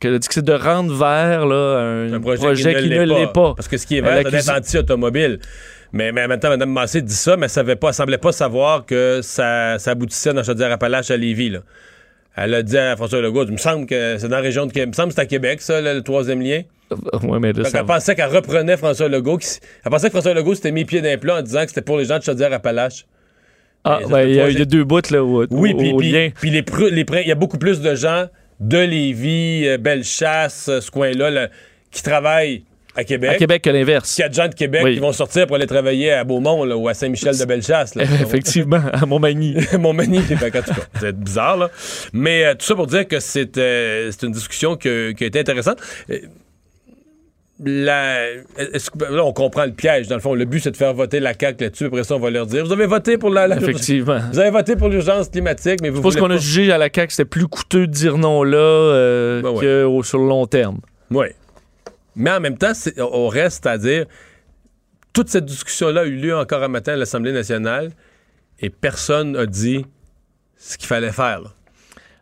que, 0.03 0.19
c'est 0.29 0.45
de 0.45 0.53
rendre 0.53 0.95
vert 0.95 1.47
là, 1.47 2.09
un, 2.13 2.21
projet, 2.21 2.75
qui, 2.75 2.89
ne 2.89 3.03
l'est 3.05 3.33
pas. 3.33 3.55
Parce 3.55 3.69
que 3.69 3.77
ce 3.77 3.87
qui 3.87 3.99
est 3.99 4.01
vert, 4.01 4.23
c'est 4.29 4.51
anti-automobile. 4.51 5.39
Mais, 5.93 6.11
mais 6.11 6.27
maintenant, 6.27 6.51
Mme 6.51 6.71
Massé 6.71 7.03
dit 7.03 7.15
ça, 7.15 7.37
mais 7.37 7.47
elle 7.55 7.77
pas, 7.77 7.93
semblait 7.93 8.19
pas 8.19 8.33
savoir 8.33 8.87
que 8.87 9.21
ça, 9.23 9.79
ça 9.79 9.91
aboutissait 9.91 10.33
dans 10.33 10.43
Chaudière-Appalaches 10.43 11.11
à 11.11 11.17
Lévis. 11.17 11.51
Là. 11.51 11.61
Elle 12.35 12.55
a 12.55 12.63
dit 12.63 12.79
à 12.79 12.97
François 12.97 13.21
Legault, 13.21 13.45
il 13.45 13.53
me 13.53 13.59
semble 13.59 13.87
que 13.87 14.17
c'est 14.19 14.29
dans 14.29 14.37
la 14.37 14.43
région 14.43 14.65
de 14.65 14.73
Québec. 14.73 14.87
Il 14.87 14.91
me 14.91 14.95
semble 14.95 15.09
que 15.09 15.15
c'est 15.17 15.21
à 15.21 15.27
Québec, 15.27 15.61
ça, 15.61 15.81
le 15.81 16.01
troisième 16.01 16.41
lien. 16.41 16.63
Ouais, 17.23 17.39
mais 17.41 17.53
Elle 17.57 17.85
pensait 17.85 18.15
qu'elle 18.15 18.35
reprenait 18.35 18.77
François 18.77 19.09
Legault. 19.09 19.39
elle 19.85 19.91
pensait 19.91 20.09
que 20.09 20.13
François 20.13 20.35
Legault 20.35 20.55
s'était 20.55 20.73
mis 20.73 20.85
pied 20.85 21.03
d'implant 21.03 21.39
en 21.39 21.43
disant 21.43 21.63
que 21.63 21.69
c'était 21.69 21.83
pour 21.83 21.99
les 21.99 22.07
gens 22.07 22.19
de 22.19 22.25
Chaudière-Appalaches. 22.25 23.07
Ah, 23.85 23.99
ben, 24.09 24.29
il 24.29 24.35
y, 24.35 24.63
a 24.63 24.65
deux 24.65 24.85
bouts, 24.85 25.01
là, 25.11 25.25
où, 25.25 25.45
Oui, 25.51 25.75
puis 25.75 25.91
il 26.43 27.27
y 27.27 27.33
a 27.33 27.35
beaucoup 27.35 27.59
plus 27.59 27.81
de 27.81 27.95
gens 27.97 28.27
de 28.63 28.79
Lévis, 28.79 29.67
euh, 29.67 29.77
Bellechasse, 29.77 30.69
euh, 30.69 30.81
ce 30.81 30.91
coin-là, 30.91 31.49
qui 31.91 32.03
travaillent 32.03 32.63
à 32.95 33.05
Québec. 33.05 33.31
À 33.31 33.35
Québec 33.37 33.63
que 33.63 33.71
l'inverse. 33.71 34.17
Il 34.19 34.21
y 34.21 34.25
a 34.25 34.29
des 34.29 34.35
gens 34.35 34.49
de 34.49 34.55
Québec 34.55 34.85
qui 34.85 34.99
vont 34.99 35.13
sortir 35.13 35.47
pour 35.47 35.57
aller 35.57 35.67
travailler 35.67 36.13
à 36.13 36.25
Beaumont 36.25 36.65
ou 36.65 36.89
à 36.89 36.95
Saint-Michel 36.95 37.37
de 37.37 37.45
Bellechasse. 37.45 37.97
Effectivement, 37.97 38.83
à 38.93 39.05
Montmagny. 39.07 39.57
Montmagny, 39.79 40.19
en 40.19 40.23
tout 40.23 40.51
cas, 40.51 40.61
c'est 41.01 41.19
bizarre. 41.19 41.57
Là. 41.57 41.71
Mais 42.13 42.45
euh, 42.45 42.55
tout 42.55 42.67
ça 42.67 42.75
pour 42.75 42.87
dire 42.87 43.09
que 43.09 43.19
c'est 43.19 43.57
une 43.57 44.33
discussion 44.33 44.77
qui 44.77 44.89
a 44.89 45.11
été 45.11 45.41
intéressante 45.41 45.79
la, 47.65 48.35
là, 48.35 49.25
on 49.25 49.33
comprend 49.33 49.65
le 49.65 49.73
piège. 49.73 50.09
Dans 50.09 50.17
le 50.17 50.21
fond, 50.21 50.35
le 50.35 50.45
but, 50.45 50.61
c'est 50.61 50.71
de 50.71 50.77
faire 50.77 50.95
voter 50.95 51.21
la 51.21 51.35
CAQ 51.39 51.65
là-dessus. 51.65 51.87
Après 51.87 52.05
ça, 52.05 52.17
on 52.17 52.19
va 52.19 52.31
leur 52.31 52.47
dire 52.47 52.65
Vous 52.65 52.73
avez 52.73 52.87
voté 52.87 53.19
pour 53.19 53.31
la. 53.31 53.49
Effectivement. 53.57 54.19
Vous 54.33 54.39
avez 54.39 54.51
voté 54.51 54.77
pour 54.77 54.89
l'urgence 54.89 55.29
climatique, 55.29 55.81
mais 55.83 55.91
vous. 55.91 55.97
Je 55.97 56.03
pense 56.03 56.17
qu'on 56.17 56.31
a 56.31 56.37
jugé 56.37 56.73
à 56.73 56.79
la 56.79 56.89
CAQ 56.93 57.11
c'était 57.11 57.25
plus 57.25 57.47
coûteux 57.47 57.87
de 57.87 57.93
dire 57.93 58.19
non 58.19 58.43
là 58.43 58.59
euh, 58.59 59.43
ben 59.43 59.55
que 59.61 59.89
sur 60.03 60.19
le 60.19 60.29
long 60.29 60.47
terme. 60.47 60.81
Oui. 61.11 61.27
Mais 62.15 62.31
en 62.31 62.41
même 62.41 62.59
temps, 62.59 62.73
on 62.99 63.29
reste 63.29 63.67
à 63.67 63.79
dire 63.79 64.07
toute 65.13 65.29
cette 65.29 65.45
discussion-là 65.45 66.03
a 66.03 66.05
eu 66.05 66.17
lieu 66.17 66.37
encore 66.37 66.63
un 66.63 66.69
matin 66.69 66.95
à 66.95 66.97
l'Assemblée 66.97 67.33
nationale 67.33 67.91
et 68.61 68.71
personne 68.71 69.33
n'a 69.33 69.47
dit 69.47 69.85
ce 70.57 70.77
qu'il 70.77 70.87
fallait 70.87 71.13
faire. 71.13 71.41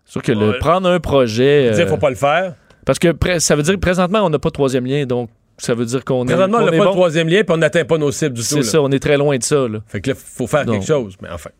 C'est 0.05 0.12
sûr 0.12 0.22
que 0.22 0.33
le, 0.33 0.59
prendre 0.59 0.88
un 0.88 0.98
projet. 0.98 1.70
Dire, 1.72 1.87
euh, 1.87 1.88
faut 1.88 1.96
pas 1.96 2.11
le 2.11 2.16
faire 2.16 2.55
parce 2.90 2.98
que 2.98 3.38
ça 3.38 3.55
veut 3.55 3.62
dire 3.62 3.74
que 3.74 3.79
présentement, 3.79 4.18
on 4.24 4.31
n'a 4.31 4.40
pas 4.40 4.48
de 4.48 4.55
troisième 4.55 4.85
lien, 4.85 5.07
donc 5.07 5.31
ça 5.59 5.74
veut 5.74 5.85
dire 5.85 6.05
qu'on 6.05 6.24
est. 6.24 6.33
Présentement, 6.33 6.59
on 6.59 6.64
n'a 6.64 6.72
pas 6.72 6.87
de 6.87 6.90
troisième 6.90 7.29
lien, 7.29 7.44
puis 7.44 7.55
on 7.55 7.59
n'atteint 7.59 7.85
pas 7.85 7.98
nos 7.98 8.11
cibles 8.11 8.35
du 8.35 8.40
tout. 8.40 8.48
C'est 8.48 8.62
ça, 8.64 8.83
on 8.83 8.90
est 8.90 8.98
très 8.98 9.16
loin 9.16 9.38
de 9.38 9.44
ça. 9.44 9.68
Là. 9.68 9.79
Fait 9.87 10.00
que 10.00 10.11
là, 10.11 10.16
il 10.16 10.37
faut 10.37 10.48
faire 10.48 10.66
quelque 10.66 10.85
chose, 10.85 11.16
mais 11.22 11.29
enfin. 11.31 11.50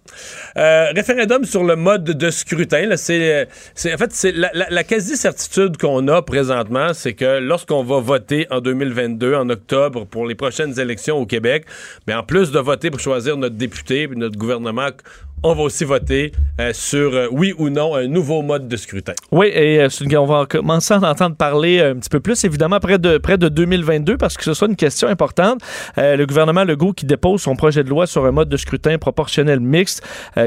Euh, 0.57 0.91
référendum 0.93 1.45
sur 1.45 1.63
le 1.63 1.77
mode 1.77 2.03
de 2.03 2.31
scrutin, 2.31 2.97
c'est, 2.97 3.47
en 3.47 3.97
fait, 3.97 4.13
c'est 4.13 4.33
la, 4.33 4.83
quasi-certitude 4.83 5.77
qu'on 5.77 6.09
a 6.09 6.21
présentement, 6.21 6.95
c'est 6.95 7.13
que 7.13 7.39
lorsqu'on 7.39 7.85
va 7.85 8.01
voter 8.01 8.49
en 8.51 8.61
2022, 8.61 9.37
en 9.37 9.49
octobre, 9.51 10.07
pour 10.07 10.27
les 10.27 10.35
prochaines 10.35 10.81
élections 10.81 11.17
au 11.19 11.27
Québec, 11.27 11.65
mais 12.09 12.15
en 12.15 12.25
plus 12.25 12.51
de 12.51 12.59
voter 12.59 12.91
pour 12.91 12.99
choisir 12.99 13.37
notre 13.37 13.55
député 13.55 14.03
et 14.03 14.09
notre 14.09 14.37
gouvernement, 14.37 14.89
on 15.43 15.55
va 15.55 15.63
aussi 15.63 15.85
voter 15.85 16.33
euh, 16.61 16.73
sur 16.75 17.15
euh, 17.15 17.27
oui 17.31 17.55
ou 17.57 17.71
non 17.71 17.95
un 17.95 18.07
nouveau 18.07 18.43
mode 18.43 18.69
de 18.69 18.77
scrutin. 18.77 19.15
Oui, 19.31 19.51
et 19.53 19.81
euh, 19.81 19.89
on 20.19 20.27
va 20.27 20.45
commencer 20.47 20.93
à 20.93 20.99
en 20.99 21.03
entendre 21.03 21.37
parler 21.37 21.81
un 21.81 21.95
petit 21.95 22.11
peu 22.11 22.21
plus, 22.21 22.45
évidemment, 22.45 22.79
près 22.79 22.99
de, 22.99 23.17
près 23.17 23.39
de 23.39 23.49
2022, 23.49 24.19
parce 24.19 24.37
que 24.37 24.45
ce 24.45 24.53
soit 24.53 24.69
une 24.69 24.77
question 24.77 25.09
importante. 25.09 25.61
le 25.97 26.25
gouvernement 26.27 26.65
Legault 26.65 26.93
qui 26.93 27.07
dépose 27.07 27.41
son 27.41 27.57
projet 27.57 27.83
de 27.83 27.89
loi 27.89 28.07
sur 28.07 28.27
un 28.27 28.33
mode 28.33 28.49
de 28.49 28.57
scrutin 28.57 28.99
proportionnel 28.99 29.61
mixte 29.61 30.03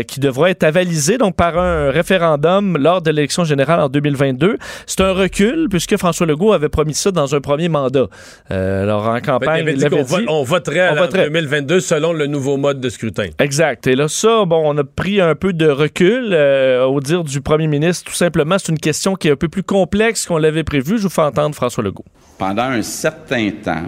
qui 0.08 0.20
devra 0.20 0.50
être 0.50 0.64
avalisé 0.64 1.18
donc 1.18 1.36
par 1.36 1.58
un 1.58 1.90
référendum 1.90 2.78
lors 2.78 3.02
de 3.02 3.12
l'élection 3.12 3.44
générale 3.44 3.80
en 3.80 3.90
2022. 3.90 4.58
C'est 4.86 5.02
un 5.02 5.14
recul, 5.14 5.68
puisque 5.70 5.98
François 5.98 6.28
Legault 6.28 6.54
avait 6.54 6.70
promis 6.70 6.94
ça 6.94 7.12
dans 7.12 7.34
un 7.36 7.42
premier 7.42 7.70
mandat. 7.70 8.08
alors, 8.50 9.08
en 9.08 9.20
campagne, 9.22 9.66
il, 9.68 9.86
avait 9.86 10.04
dit, 10.04 10.26
on, 10.28 10.44
voterait, 10.44 10.90
en 10.90 11.08
2022 11.08 11.80
selon 11.80 12.14
le 12.14 12.28
nouveau 12.28 12.58
mode 12.58 12.80
de 12.80 12.90
scrutin. 12.90 13.28
Exact. 13.40 13.88
Et 13.88 13.96
là, 13.96 14.08
ça, 14.08 14.46
bon, 14.46 14.62
on 14.66 14.78
a 14.78 14.83
pris 14.84 15.22
un 15.22 15.36
peu 15.36 15.54
de 15.54 15.68
recul 15.68 16.30
euh, 16.32 16.86
au 16.86 17.00
dire 17.00 17.24
du 17.24 17.42
premier 17.42 17.68
ministre. 17.68 18.06
Tout 18.06 18.16
simplement, 18.16 18.58
c'est 18.58 18.72
une 18.72 18.80
question 18.80 19.16
qui 19.16 19.28
est 19.28 19.32
un 19.32 19.36
peu 19.36 19.50
plus 19.50 19.64
complexe 19.64 20.26
qu'on 20.26 20.38
l'avait 20.38 20.64
prévu. 20.64 20.98
Je 20.98 21.04
vous 21.04 21.10
fais 21.10 21.22
entendre 21.22 21.56
François 21.56 21.84
Legault. 21.84 22.06
Pendant 22.38 22.64
un 22.64 22.82
certain 22.82 23.50
temps, 23.52 23.88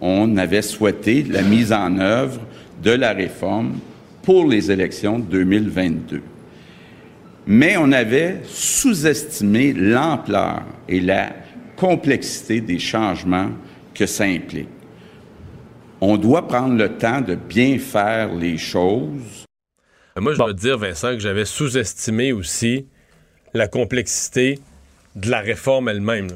on 0.00 0.36
avait 0.36 0.62
souhaité 0.62 1.22
la 1.22 1.42
mise 1.42 1.72
en 1.72 1.98
œuvre 1.98 2.40
de 2.82 2.90
la 2.90 3.12
réforme 3.12 3.74
pour 4.22 4.46
les 4.48 4.70
élections 4.70 5.18
2022. 5.18 6.22
Mais 7.46 7.76
on 7.76 7.92
avait 7.92 8.40
sous-estimé 8.46 9.72
l'ampleur 9.72 10.62
et 10.88 11.00
la 11.00 11.30
complexité 11.76 12.60
des 12.60 12.78
changements 12.78 13.50
que 13.94 14.06
ça 14.06 14.24
implique. 14.24 14.68
On 16.00 16.16
doit 16.16 16.46
prendre 16.46 16.74
le 16.74 16.88
temps 16.96 17.20
de 17.20 17.34
bien 17.34 17.78
faire 17.78 18.34
les 18.34 18.58
choses. 18.58 19.43
Moi, 20.20 20.32
je 20.32 20.38
dois 20.38 20.52
te 20.54 20.58
dire, 20.60 20.78
Vincent, 20.78 21.12
que 21.14 21.18
j'avais 21.18 21.44
sous-estimé 21.44 22.32
aussi 22.32 22.86
la 23.52 23.66
complexité 23.68 24.58
de 25.16 25.30
la 25.30 25.40
réforme 25.40 25.88
elle-même. 25.88 26.28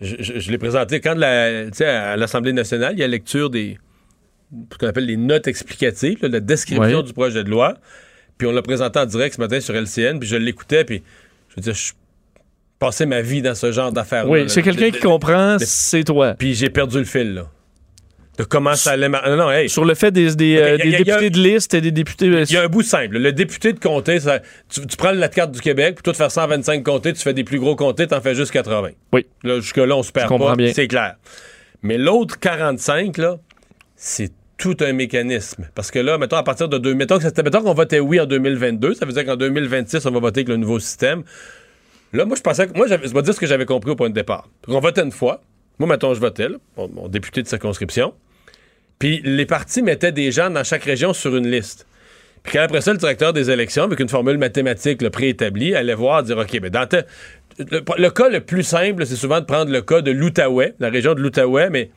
Je, 0.00 0.16
je- 0.18 0.40
je 0.40 0.50
l'ai 0.50 0.58
présenté 0.58 1.00
quand 1.00 1.14
la, 1.14 1.66
à 1.80 2.16
l'Assemblée 2.16 2.52
nationale, 2.52 2.94
il 2.94 2.98
y 3.00 3.04
a 3.04 3.06
lecture 3.08 3.50
des 3.50 3.78
ce 4.72 4.76
qu'on 4.78 4.86
appelle 4.88 5.06
les 5.06 5.16
notes 5.16 5.46
explicatives, 5.46 6.18
là, 6.22 6.28
la 6.28 6.40
description 6.40 6.82
du 7.02 7.12
projet 7.14 7.42
de 7.44 7.48
loi. 7.48 7.74
Puis 8.36 8.46
on 8.46 8.52
l'a 8.52 8.60
présenté 8.62 8.98
en 8.98 9.06
direct 9.06 9.36
ce 9.36 9.40
matin 9.40 9.60
sur 9.60 9.74
LCN, 9.74 10.18
puis 10.18 10.28
je 10.28 10.36
l'écoutais, 10.36 10.84
puis 10.84 11.02
je 11.48 11.54
veux 11.56 11.62
dire, 11.62 11.74
je 11.74 11.92
passais 12.78 13.06
ma 13.06 13.22
vie 13.22 13.40
dans 13.42 13.54
ce 13.54 13.70
genre 13.72 13.92
d'affaires. 13.92 14.28
Oui, 14.28 14.50
c'est 14.50 14.60
quelqu'un 14.62 14.90
qui 14.90 14.98
comprend, 15.00 15.56
c'est 15.58 16.04
toi. 16.04 16.34
Puis 16.34 16.54
j'ai 16.54 16.68
perdu 16.68 16.98
le 16.98 17.04
fil, 17.04 17.32
là. 17.34 17.48
De 18.38 18.44
comment 18.44 18.74
ça 18.74 18.92
allait. 18.92 19.08
Non, 19.10 19.36
non, 19.36 19.50
hey. 19.50 19.68
Sur 19.68 19.84
le 19.84 19.94
fait 19.94 20.10
des, 20.10 20.34
des, 20.34 20.56
euh, 20.56 20.78
des 20.78 20.94
a- 20.94 20.96
a- 20.96 21.02
députés 21.04 21.30
de 21.30 21.38
liste 21.38 21.74
et 21.74 21.80
des 21.82 21.90
députés. 21.90 22.26
Il 22.26 22.50
y 22.50 22.56
a 22.56 22.62
un 22.62 22.68
bout 22.68 22.82
simple. 22.82 23.18
Le 23.18 23.30
député 23.32 23.74
de 23.74 23.78
comté, 23.78 24.20
ça- 24.20 24.40
tu, 24.70 24.86
tu 24.86 24.96
prends 24.96 25.12
la 25.12 25.28
carte 25.28 25.52
du 25.52 25.60
Québec, 25.60 25.96
puis 25.96 26.02
toi, 26.02 26.12
de 26.14 26.16
faire 26.16 26.30
125 26.30 26.82
comtés, 26.82 27.12
tu 27.12 27.20
fais 27.20 27.34
des 27.34 27.44
plus 27.44 27.58
gros 27.58 27.76
comtés, 27.76 28.06
t'en 28.06 28.22
fais 28.22 28.34
juste 28.34 28.50
80. 28.52 28.90
Oui. 29.12 29.26
Là, 29.44 29.56
jusque-là, 29.60 29.94
on 29.96 30.02
se 30.02 30.12
perd 30.12 30.28
comprends 30.28 30.50
pas, 30.50 30.56
bien. 30.56 30.72
c'est 30.74 30.88
clair. 30.88 31.16
Mais 31.82 31.98
l'autre 31.98 32.38
45, 32.40 33.18
là, 33.18 33.36
c'est 33.96 34.30
tout 34.56 34.76
un 34.80 34.92
mécanisme. 34.94 35.68
Parce 35.74 35.90
que 35.90 35.98
là, 35.98 36.16
mettons, 36.16 36.36
à 36.36 36.42
partir 36.42 36.68
de 36.70 36.78
deux, 36.78 36.94
mettons 36.94 37.18
que 37.18 37.24
c'était- 37.24 37.42
mettons 37.42 37.62
qu'on 37.62 37.74
votait 37.74 38.00
oui 38.00 38.18
en 38.18 38.26
2022, 38.26 38.94
ça 38.94 39.04
veut 39.04 39.12
dire 39.12 39.26
qu'en 39.26 39.36
2026, 39.36 40.06
on 40.06 40.10
va 40.10 40.20
voter 40.20 40.40
avec 40.40 40.48
le 40.48 40.56
nouveau 40.56 40.78
système. 40.78 41.22
Là, 42.14 42.24
moi, 42.24 42.36
je 42.36 42.42
pensais 42.42 42.66
que. 42.66 42.72
Moi, 42.76 42.86
je 42.88 42.94
vais 42.94 43.22
dire 43.22 43.34
ce 43.34 43.40
que 43.40 43.46
j'avais 43.46 43.66
compris 43.66 43.90
au 43.90 43.96
point 43.96 44.08
de 44.08 44.14
départ. 44.14 44.48
On 44.68 44.80
votait 44.80 45.02
une 45.02 45.12
fois. 45.12 45.42
Moi, 45.84 45.88
mettons, 45.96 46.14
je 46.14 46.20
votais, 46.20 46.48
là, 46.48 46.56
mon, 46.76 46.88
mon 46.88 47.08
député 47.08 47.42
de 47.42 47.48
circonscription. 47.48 48.14
Puis 49.00 49.20
les 49.24 49.46
partis 49.46 49.82
mettaient 49.82 50.12
des 50.12 50.30
gens 50.30 50.48
dans 50.48 50.62
chaque 50.62 50.84
région 50.84 51.12
sur 51.12 51.34
une 51.34 51.50
liste. 51.50 51.86
Puis 52.44 52.52
quand 52.52 52.62
après 52.62 52.80
ça, 52.80 52.92
le 52.92 52.98
directeur 52.98 53.32
des 53.32 53.50
élections, 53.50 53.82
avec 53.84 53.98
une 53.98 54.08
formule 54.08 54.38
mathématique 54.38 55.08
préétablie, 55.10 55.74
allait 55.74 55.94
voir, 55.94 56.22
dire 56.22 56.38
OK, 56.38 56.56
mais 56.62 56.70
dans 56.70 56.86
tel- 56.86 57.06
le, 57.58 57.80
le 57.98 58.10
cas 58.10 58.28
le 58.28 58.40
plus 58.40 58.62
simple, 58.62 59.04
c'est 59.04 59.16
souvent 59.16 59.40
de 59.40 59.44
prendre 59.44 59.72
le 59.72 59.82
cas 59.82 60.02
de 60.02 60.12
l'Outaouais, 60.12 60.74
la 60.78 60.88
région 60.88 61.14
de 61.14 61.20
l'Outaouais, 61.20 61.68
mais 61.70 61.90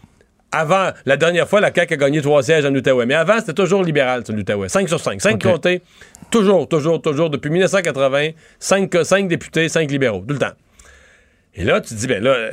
avant, 0.52 0.91
la 1.06 1.17
dernière 1.17 1.48
fois, 1.48 1.60
la 1.62 1.71
CAQ 1.74 1.93
a 1.93 1.98
gagné 1.98 2.21
trois 2.21 2.41
sièges 2.41 2.65
en 2.65 2.74
Outaouais. 2.74 3.06
Mais 3.06 3.13
avant, 3.13 3.39
c'était 3.39 3.54
toujours 3.54 3.84
libéral, 3.84 4.26
sur 4.26 4.34
l'Outaouais. 4.36 4.69
5 4.69 4.88
sur 4.88 5.00
5. 5.00 5.21
5 5.21 5.36
OK. 5.36 5.41
comtés. 5.43 5.82
Toujours, 6.32 6.67
toujours, 6.67 7.02
toujours. 7.02 7.30
Depuis 7.30 7.50
1980, 7.52 8.30
5, 8.60 9.28
députés, 9.28 9.67
5 9.69 9.91
libéraux. 9.91 10.24
Tout 10.28 10.34
le 10.34 10.39
temps. 10.39 10.54
Et 11.56 11.63
là, 11.63 11.82
tu 11.82 11.89
te 11.93 12.00
dis, 12.00 12.08
ben 12.08 12.24
là, 12.24 12.52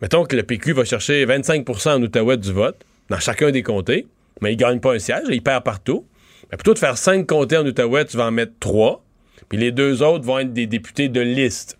mettons 0.00 0.24
que 0.24 0.36
le 0.36 0.42
PQ 0.42 0.72
va 0.72 0.84
chercher 0.84 1.24
25% 1.26 1.90
en 1.90 2.02
Outaouais 2.02 2.36
du 2.36 2.52
vote, 2.52 2.84
dans 3.08 3.18
chacun 3.18 3.50
des 3.50 3.62
comtés, 3.62 4.06
mais 4.40 4.52
il 4.52 4.56
gagne 4.56 4.80
pas 4.80 4.94
un 4.94 4.98
siège, 4.98 5.24
il 5.28 5.42
perd 5.42 5.64
partout. 5.64 6.06
Ben, 6.50 6.56
plutôt 6.56 6.74
de 6.74 6.78
faire 6.78 6.96
5 6.96 7.26
comtés 7.26 7.56
en 7.56 7.66
Outaouais, 7.66 8.04
tu 8.04 8.16
vas 8.16 8.26
en 8.26 8.30
mettre 8.30 8.52
3, 8.60 9.04
puis 9.48 9.58
les 9.58 9.72
deux 9.72 10.02
autres 10.02 10.24
vont 10.24 10.38
être 10.38 10.52
des 10.52 10.66
députés 10.66 11.08
de 11.08 11.20
liste. 11.20 11.78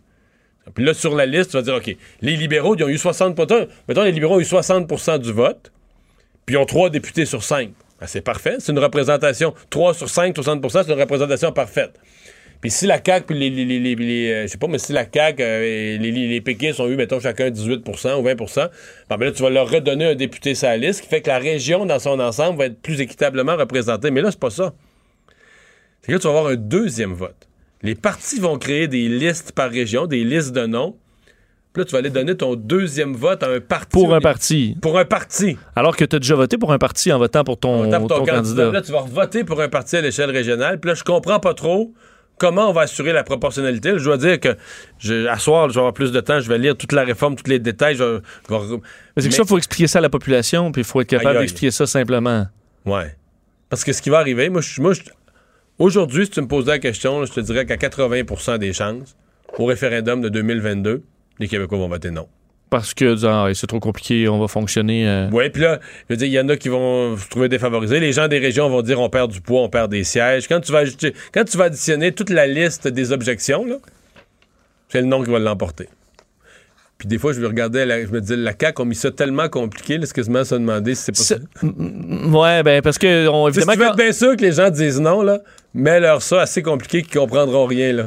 Puis 0.74 0.84
là, 0.84 0.94
sur 0.94 1.16
la 1.16 1.26
liste, 1.26 1.50
tu 1.50 1.56
vas 1.56 1.62
dire, 1.62 1.74
OK, 1.74 1.96
les 2.20 2.36
libéraux, 2.36 2.76
ils 2.76 2.84
ont 2.84 2.88
eu 2.88 2.98
60 2.98 3.36
Mettons, 3.88 4.02
les 4.02 4.12
libéraux 4.12 4.36
ont 4.36 4.40
eu 4.40 4.44
60 4.44 5.20
du 5.20 5.32
vote, 5.32 5.72
puis 6.46 6.54
ils 6.54 6.58
ont 6.58 6.66
3 6.66 6.90
députés 6.90 7.24
sur 7.24 7.42
5. 7.42 7.70
Ben, 8.00 8.06
c'est 8.06 8.22
parfait. 8.22 8.56
C'est 8.60 8.72
une 8.72 8.78
représentation. 8.78 9.54
3 9.68 9.94
sur 9.94 10.08
5, 10.08 10.36
60% 10.36 10.84
c'est 10.84 10.92
une 10.92 11.00
représentation 11.00 11.52
parfaite. 11.52 11.98
Puis 12.60 12.70
si 12.70 12.86
la 12.86 13.00
CAQ, 13.02 13.26
puis 13.26 13.38
les, 13.38 13.48
les, 13.50 13.94
les, 13.94 14.30
euh, 14.32 14.42
je 14.42 14.48
sais 14.48 14.58
pas, 14.58 14.66
mais 14.66 14.78
si 14.78 14.92
la 14.92 15.06
CAQ 15.10 15.42
euh, 15.42 15.62
et 15.62 15.98
les, 15.98 16.12
les, 16.12 16.28
les 16.28 16.40
péquistes 16.42 16.78
ont 16.80 16.88
eu, 16.88 16.96
mettons, 16.96 17.18
chacun 17.18 17.48
18% 17.48 18.18
ou 18.18 18.22
20 18.22 18.34
bon, 18.34 18.46
ben 19.08 19.24
là, 19.24 19.32
tu 19.32 19.42
vas 19.42 19.48
leur 19.50 19.70
redonner 19.70 20.04
un 20.10 20.14
député 20.14 20.54
sur 20.54 20.68
la 20.68 20.76
liste, 20.76 20.98
ce 20.98 21.02
qui 21.02 21.08
fait 21.08 21.22
que 21.22 21.28
la 21.28 21.38
région, 21.38 21.86
dans 21.86 21.98
son 21.98 22.20
ensemble, 22.20 22.58
va 22.58 22.66
être 22.66 22.80
plus 22.82 23.00
équitablement 23.00 23.56
représentée. 23.56 24.10
Mais 24.10 24.20
là, 24.20 24.30
c'est 24.30 24.38
pas 24.40 24.50
ça. 24.50 24.74
C'est 26.02 26.08
que 26.08 26.12
là, 26.12 26.18
tu 26.18 26.24
vas 26.26 26.30
avoir 26.38 26.46
un 26.52 26.56
deuxième 26.56 27.14
vote. 27.14 27.48
Les 27.82 27.94
partis 27.94 28.38
vont 28.40 28.58
créer 28.58 28.88
des 28.88 29.08
listes 29.08 29.52
par 29.52 29.70
région, 29.70 30.06
des 30.06 30.22
listes 30.22 30.52
de 30.52 30.66
noms. 30.66 30.96
Puis 31.72 31.80
là, 31.82 31.84
tu 31.86 31.92
vas 31.92 31.98
aller 32.00 32.10
donner 32.10 32.36
ton 32.36 32.56
deuxième 32.56 33.14
vote 33.14 33.42
à 33.42 33.48
un 33.48 33.60
parti. 33.60 33.88
Pour 33.92 34.12
un 34.12 34.18
dé- 34.18 34.22
parti. 34.22 34.76
Pour 34.82 34.98
un 34.98 35.04
parti. 35.06 35.56
Alors 35.76 35.96
que 35.96 36.04
tu 36.04 36.16
as 36.16 36.18
déjà 36.18 36.34
voté 36.34 36.58
pour 36.58 36.72
un 36.72 36.78
parti 36.78 37.10
en 37.12 37.18
votant 37.18 37.44
pour 37.44 37.58
ton, 37.58 37.84
On 37.86 37.90
tape 37.90 38.02
ton 38.02 38.08
ton 38.08 38.14
candidat. 38.26 38.34
candidat. 38.34 38.70
Là, 38.72 38.82
tu 38.82 38.92
vas 38.92 39.02
voter 39.02 39.44
pour 39.44 39.60
un 39.62 39.68
parti 39.68 39.96
à 39.96 40.00
l'échelle 40.02 40.30
régionale. 40.30 40.78
Puis 40.78 40.88
là, 40.88 40.94
je 40.94 41.04
comprends 41.04 41.38
pas 41.40 41.54
trop 41.54 41.94
comment 42.40 42.68
on 42.70 42.72
va 42.72 42.80
assurer 42.82 43.12
la 43.12 43.22
proportionnalité? 43.22 43.92
Je 43.98 44.04
dois 44.04 44.16
dire 44.16 44.40
que 44.40 44.56
je, 44.98 45.26
à 45.26 45.38
soir, 45.38 45.68
je 45.68 45.74
vais 45.74 45.80
avoir 45.80 45.92
plus 45.92 46.10
de 46.10 46.20
temps. 46.20 46.40
Je 46.40 46.48
vais 46.48 46.58
lire 46.58 46.76
toute 46.76 46.92
la 46.92 47.04
réforme, 47.04 47.36
tous 47.36 47.48
les 47.48 47.58
détails. 47.60 47.94
Je, 47.94 48.02
vais- 48.02 48.20
je 48.48 48.54
vais- 48.54 48.58
Mais 48.76 48.78
c'est 49.18 49.22
que 49.22 49.24
Mais- 49.26 49.30
ça, 49.32 49.42
il 49.44 49.48
faut 49.48 49.58
expliquer 49.58 49.86
ça 49.86 49.98
à 49.98 50.02
la 50.02 50.08
population, 50.08 50.72
puis 50.72 50.80
il 50.82 50.84
faut 50.84 51.00
être 51.02 51.06
capable 51.08 51.28
Aïe, 51.28 51.36
aïe. 51.36 51.42
d'expliquer 51.42 51.70
ça 51.70 51.86
simplement. 51.86 52.46
Ouais. 52.86 53.14
Parce 53.68 53.84
que 53.84 53.92
ce 53.92 54.00
qui 54.02 54.08
va 54.10 54.18
arriver, 54.18 54.48
moi, 54.48 54.62
je, 54.62 54.80
moi 54.80 54.92
aujourd'hui, 55.78 56.24
si 56.24 56.32
tu 56.32 56.40
me 56.40 56.48
posais 56.48 56.70
la 56.70 56.78
question, 56.78 57.20
là, 57.20 57.26
je 57.26 57.32
te 57.32 57.40
dirais 57.40 57.66
qu'à 57.66 57.76
80% 57.76 58.58
des 58.58 58.72
chances, 58.72 59.16
au 59.58 59.66
référendum 59.66 60.20
de 60.20 60.28
2022, 60.28 61.02
les 61.38 61.48
Québécois 61.48 61.78
vont 61.78 61.88
voter 61.88 62.10
non. 62.10 62.26
Parce 62.70 62.94
que 62.94 63.16
ah, 63.26 63.48
c'est 63.52 63.66
trop 63.66 63.80
compliqué, 63.80 64.28
on 64.28 64.38
va 64.38 64.46
fonctionner. 64.46 65.08
euh, 65.08 65.28
Oui, 65.32 65.50
puis 65.50 65.62
là, 65.62 65.80
je 66.08 66.14
veux 66.14 66.16
dire, 66.16 66.28
il 66.28 66.32
y 66.32 66.40
en 66.40 66.48
a 66.48 66.56
qui 66.56 66.68
vont 66.68 67.16
se 67.16 67.28
trouver 67.28 67.48
défavorisés. 67.48 67.98
Les 67.98 68.12
gens 68.12 68.28
des 68.28 68.38
régions 68.38 68.68
vont 68.70 68.82
dire 68.82 69.00
on 69.00 69.10
perd 69.10 69.30
du 69.32 69.40
poids, 69.40 69.62
on 69.62 69.68
perd 69.68 69.90
des 69.90 70.04
sièges. 70.04 70.46
Quand 70.46 70.60
tu 70.60 70.70
vas, 70.70 70.78
ajouter- 70.78 71.12
quand 71.34 71.44
tu 71.44 71.56
vas 71.58 71.64
additionner 71.64 72.12
toute 72.12 72.30
la 72.30 72.46
liste 72.46 72.86
des 72.86 73.10
objections, 73.10 73.66
c'est 74.88 75.00
le 75.00 75.06
nom 75.08 75.22
qui 75.24 75.30
va 75.30 75.40
l'emporter. 75.40 75.88
Puis 76.98 77.08
des 77.08 77.16
fois, 77.18 77.32
je 77.32 77.40
me 77.40 77.46
regardais, 77.46 77.86
la- 77.86 78.02
je 78.04 78.10
me 78.10 78.20
disais, 78.20 78.36
la 78.36 78.52
CAQ 78.52 78.82
ont 78.82 78.84
mis 78.84 78.94
ça 78.94 79.10
tellement 79.10 79.48
compliqué, 79.48 79.96
là, 79.96 80.04
à 80.04 80.44
se 80.44 80.54
demander 80.54 80.94
si 80.94 81.10
c'est 81.14 81.40
Mm, 81.62 82.34
Ouais, 82.34 82.62
ben 82.62 82.82
parce 82.82 82.98
que 82.98 83.26
on, 83.26 83.48
évidemment 83.48 83.72
si 83.72 83.78
tu 83.78 83.82
veux 83.84 83.90
être 83.90 83.96
bien 83.96 84.12
sûr 84.12 84.36
que 84.36 84.42
les 84.42 84.52
gens 84.52 84.68
disent 84.68 85.00
non, 85.00 85.22
là, 85.22 85.38
mets-leur 85.74 86.20
ça 86.22 86.42
assez 86.42 86.62
compliqué 86.62 87.02
qu'ils 87.02 87.18
comprendront 87.18 87.64
rien, 87.64 87.92
là. 87.94 88.04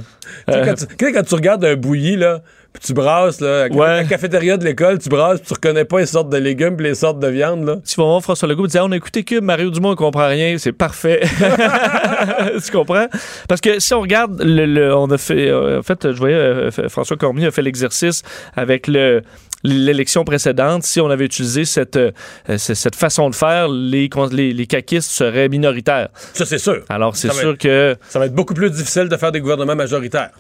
Tu 0.48 0.54
sais, 0.54 0.60
Euh. 0.60 0.66
quand, 0.66 0.76
tu, 0.76 1.12
quand 1.12 1.24
tu 1.24 1.36
regardes 1.36 1.66
un 1.66 1.76
bouilli, 1.76 2.16
là, 2.18 2.44
puis 2.74 2.82
tu 2.84 2.94
brasses, 2.94 3.40
là, 3.40 3.68
la- 3.70 3.76
Ouais. 3.76 3.86
à 3.88 3.96
la 3.98 4.04
cafétéria 4.06 4.58
de 4.58 4.66
l'école, 4.66 5.00
tu 5.00 5.08
brasses, 5.10 5.40
puis 5.40 5.48
tu 5.48 5.54
reconnais 5.54 5.86
pas 5.86 6.00
les 6.00 6.06
sortes 6.08 6.30
de 6.30 6.38
légumes 6.38 6.76
puis 6.76 6.86
les 6.88 6.96
sortes 6.96 7.20
de 7.20 7.28
viande, 7.28 7.66
là. 7.66 7.76
tu 7.88 7.96
vas 7.96 8.04
voir 8.06 8.22
François 8.22 8.48
Legault 8.48 8.68
dire 8.68 8.82
Ah, 8.82 8.86
on 8.88 8.92
a 8.92 8.96
écouté 8.98 9.24
que 9.24 9.40
Mario 9.40 9.70
Dumont 9.70 9.92
ne 9.92 9.96
comprend 9.96 10.28
rien, 10.28 10.58
c'est 10.58 10.72
parfait. 10.74 11.22
tu 12.66 12.72
comprends? 12.72 13.08
Parce 13.48 13.62
que 13.62 13.80
si 13.80 13.94
on 13.94 14.02
regarde, 14.02 14.42
le, 14.44 14.66
le- 14.66 14.96
on 14.96 15.10
a 15.12 15.18
fait, 15.18 15.50
euh, 15.50 15.80
en 15.80 15.84
fait, 15.84 16.12
je 16.12 16.18
voyais 16.18 16.36
euh, 16.36 16.72
François 16.90 17.18
Cormier 17.18 17.48
a 17.48 17.52
fait 17.52 17.62
l'exercice 17.62 18.24
avec 18.56 18.88
le 18.88 19.22
l'élection 19.66 20.26
précédente, 20.26 20.84
si 20.84 21.00
on 21.00 21.10
avait 21.10 21.24
utilisé 21.24 21.64
cette, 21.64 21.96
euh, 21.96 22.12
cette 22.58 22.98
façon 22.98 23.30
de 23.30 23.36
faire, 23.36 23.70
les, 23.70 24.10
les, 24.34 24.52
les 24.52 24.68
caquistes 24.68 25.10
seraient 25.10 25.48
minoritaires. 25.48 26.10
Ça, 26.34 26.46
c'est 26.46 26.58
sûr. 26.58 26.82
Alors, 26.90 27.16
c'est 27.16 27.32
sûr 27.32 27.58
que... 27.58 27.96
Ça 28.10 28.20
va 28.20 28.26
être 28.26 28.34
beaucoup 28.36 28.54
plus 28.54 28.70
difficile 28.70 29.08
de 29.08 29.16
faire 29.16 29.32
des 29.32 29.40
gouvernements 29.40 29.78
majoritaires. 29.78 30.32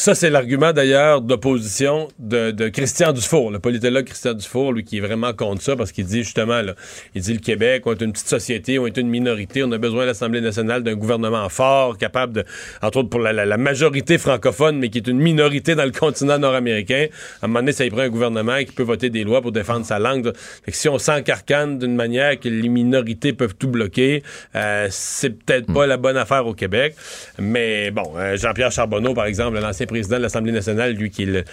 Ça, 0.00 0.14
c'est 0.14 0.30
l'argument 0.30 0.72
d'ailleurs 0.72 1.20
d'opposition 1.20 2.08
de, 2.18 2.52
de 2.52 2.68
Christian 2.70 3.12
Dufour, 3.12 3.50
le 3.50 3.58
politologue 3.58 4.06
Christian 4.06 4.32
Dufour, 4.32 4.72
lui 4.72 4.82
qui 4.82 4.96
est 4.96 5.00
vraiment 5.00 5.34
contre 5.34 5.60
ça 5.60 5.76
parce 5.76 5.92
qu'il 5.92 6.06
dit 6.06 6.22
justement, 6.22 6.62
là, 6.62 6.72
il 7.14 7.20
dit 7.20 7.34
le 7.34 7.38
Québec, 7.40 7.82
on 7.84 7.92
est 7.92 8.00
une 8.00 8.12
petite 8.12 8.28
société, 8.28 8.78
on 8.78 8.86
est 8.86 8.96
une 8.96 9.10
minorité, 9.10 9.62
on 9.62 9.70
a 9.72 9.76
besoin 9.76 10.04
de 10.04 10.06
l'Assemblée 10.06 10.40
nationale 10.40 10.82
d'un 10.82 10.94
gouvernement 10.94 11.46
fort, 11.50 11.98
capable 11.98 12.32
de, 12.32 12.44
entre 12.80 13.00
autres 13.00 13.10
pour 13.10 13.20
la, 13.20 13.34
la- 13.34 13.44
la 13.44 13.58
majorité 13.58 14.16
francophone, 14.16 14.78
mais 14.78 14.88
qui 14.88 14.96
est 14.96 15.06
une 15.06 15.18
minorité 15.18 15.74
dans 15.74 15.84
le 15.84 15.90
continent 15.90 16.38
nord-américain. 16.38 17.08
À 17.42 17.44
un 17.44 17.48
moment 17.48 17.58
donné, 17.60 17.72
ça 17.72 17.84
y 17.84 17.90
prend 17.90 18.00
un 18.00 18.08
gouvernement 18.08 18.56
qui 18.60 18.72
peut 18.72 18.82
voter 18.82 19.10
des 19.10 19.22
lois 19.22 19.42
pour 19.42 19.52
défendre 19.52 19.84
sa 19.84 19.98
langue. 19.98 20.32
Fait 20.64 20.70
que 20.70 20.78
si 20.78 20.88
on 20.88 20.96
s'encarcane 20.98 21.78
d'une 21.78 21.94
manière 21.94 22.40
que 22.40 22.48
les 22.48 22.70
minorités 22.70 23.34
peuvent 23.34 23.54
tout 23.54 23.68
bloquer, 23.68 24.22
euh, 24.54 24.86
c'est 24.88 25.28
peut-être 25.44 25.70
pas 25.70 25.86
la 25.86 25.98
bonne 25.98 26.16
affaire 26.16 26.46
au 26.46 26.54
Québec. 26.54 26.96
Mais 27.38 27.90
bon, 27.90 28.14
euh, 28.16 28.38
Jean-Pierre 28.38 28.72
Charbonneau, 28.72 29.12
par 29.12 29.26
exemple, 29.26 29.58
l'ancien 29.60 29.84
président 29.90 30.16
de 30.16 30.22
l'Assemblée 30.22 30.52
nationale, 30.52 30.92
lui 30.94 31.10
qui 31.10 31.24
est 31.24 31.26
le, 31.26 31.44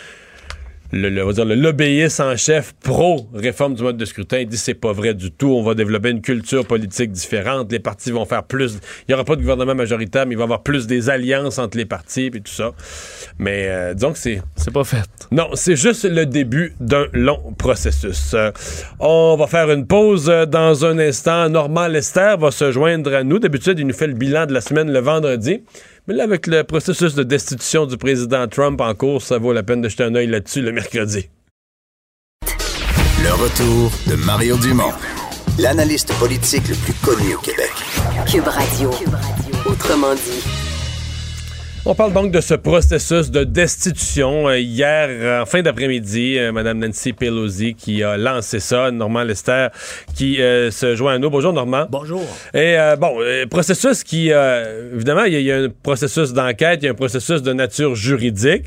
le, 0.93 1.09
le- 1.09 1.21
on 1.23 1.27
va 1.27 1.33
dire 1.33 1.43
le 1.43 1.55
lobbyiste 1.55 2.21
en 2.21 2.37
chef 2.37 2.73
pro 2.81 3.27
réforme 3.33 3.73
du 3.75 3.83
mode 3.83 3.97
de 3.97 4.05
scrutin, 4.05 4.37
il 4.39 4.47
dit 4.47 4.55
c'est 4.55 4.73
pas 4.73 4.93
vrai 4.93 5.13
du 5.13 5.31
tout. 5.31 5.49
On 5.49 5.61
va 5.61 5.73
développer 5.73 6.11
une 6.11 6.21
culture 6.21 6.65
politique 6.65 7.11
différente. 7.11 7.69
Les 7.73 7.79
partis 7.79 8.09
vont 8.11 8.23
faire 8.23 8.43
plus. 8.45 8.79
Il 9.05 9.11
y 9.11 9.13
aura 9.13 9.25
pas 9.25 9.35
de 9.35 9.41
gouvernement 9.41 9.75
majoritaire, 9.75 10.25
mais 10.25 10.35
il 10.35 10.37
va 10.37 10.43
y 10.43 10.45
avoir 10.45 10.63
plus 10.63 10.87
des 10.87 11.09
alliances 11.09 11.59
entre 11.59 11.75
les 11.77 11.83
partis 11.85 12.27
et 12.27 12.39
tout 12.39 12.53
ça. 12.53 12.71
Mais 13.37 13.65
euh, 13.67 13.93
disons 13.95 14.13
que 14.13 14.17
c'est 14.17 14.41
C'est 14.55 14.71
pas 14.71 14.85
fait. 14.85 15.03
non, 15.29 15.49
c'est 15.55 15.75
juste 15.75 16.05
le 16.05 16.25
début 16.25 16.73
d'un 16.79 17.07
long 17.11 17.53
processus. 17.57 18.33
Euh, 18.33 18.51
on 19.01 19.35
va 19.37 19.47
faire 19.47 19.69
une 19.71 19.85
pause 19.87 20.29
euh, 20.29 20.45
dans 20.45 20.85
un 20.85 20.97
instant. 20.99 21.49
Normand 21.49 21.87
Lester 21.89 22.35
va 22.39 22.49
se 22.51 22.71
joindre 22.71 23.13
à 23.13 23.23
nous. 23.23 23.39
D'habitude, 23.39 23.77
il 23.77 23.87
nous 23.87 23.93
fait 23.93 24.07
le 24.07 24.13
bilan 24.13 24.45
de 24.45 24.53
la 24.53 24.61
semaine 24.61 24.89
le 24.89 24.99
vendredi. 24.99 25.63
Mais 26.07 26.13
là, 26.13 26.23
avec 26.23 26.47
le 26.47 26.63
processus 26.63 27.15
de 27.15 27.23
destitution 27.23 27.85
du 27.85 27.97
président 27.97 28.47
Trump 28.47 28.79
en 28.79 28.93
cours, 28.95 29.21
ça 29.21 29.37
vaut 29.37 29.51
la 29.51 29.63
peine 29.63 29.81
de 29.81 29.89
jeter 29.89 30.03
un 30.03 30.15
œil 30.15 30.27
là-dessus 30.27 30.61
le 30.61 30.71
mercredi. 30.71 31.29
Le 33.21 33.33
retour 33.33 33.91
de 34.07 34.15
Mario 34.25 34.55
Dumont, 34.57 34.93
l'analyste 35.59 36.13
politique 36.17 36.69
le 36.69 36.75
plus 36.75 36.93
connu 37.03 37.35
au 37.35 37.39
Québec. 37.39 37.71
Cube 38.25 38.47
Radio. 38.47 38.89
Autrement 39.65 40.15
dit. 40.15 40.56
On 41.85 41.95
parle 41.95 42.13
donc 42.13 42.31
de 42.31 42.41
ce 42.41 42.53
processus 42.53 43.31
de 43.31 43.43
destitution. 43.43 44.47
Euh, 44.49 44.59
hier, 44.59 45.07
euh, 45.09 45.41
en 45.41 45.45
fin 45.45 45.61
d'après-midi, 45.61 46.37
euh, 46.37 46.51
Mme 46.51 46.79
Nancy 46.79 47.13
Pelosi 47.13 47.75
qui 47.75 48.03
a 48.03 48.17
lancé 48.17 48.59
ça. 48.59 48.91
Normand 48.91 49.23
Lester 49.23 49.67
qui 50.15 50.37
se 50.37 50.95
joint 50.95 51.15
à 51.15 51.17
nous. 51.17 51.29
Bonjour, 51.29 51.53
Normand. 51.53 51.85
Bonjour. 51.89 52.23
Et 52.53 52.75
bon, 52.99 53.17
processus 53.49 54.03
qui, 54.03 54.29
évidemment, 54.29 55.23
il 55.25 55.41
y, 55.41 55.51
a 55.51 55.57
un 55.57 55.69
processus 55.69 56.33
d'enquête, 56.33 56.79
il 56.81 56.85
y 56.85 56.87
a 56.87 56.91
un 56.91 56.95
processus 56.95 57.41
de 57.41 57.53
nature 57.53 57.95
juridique. 57.95 58.65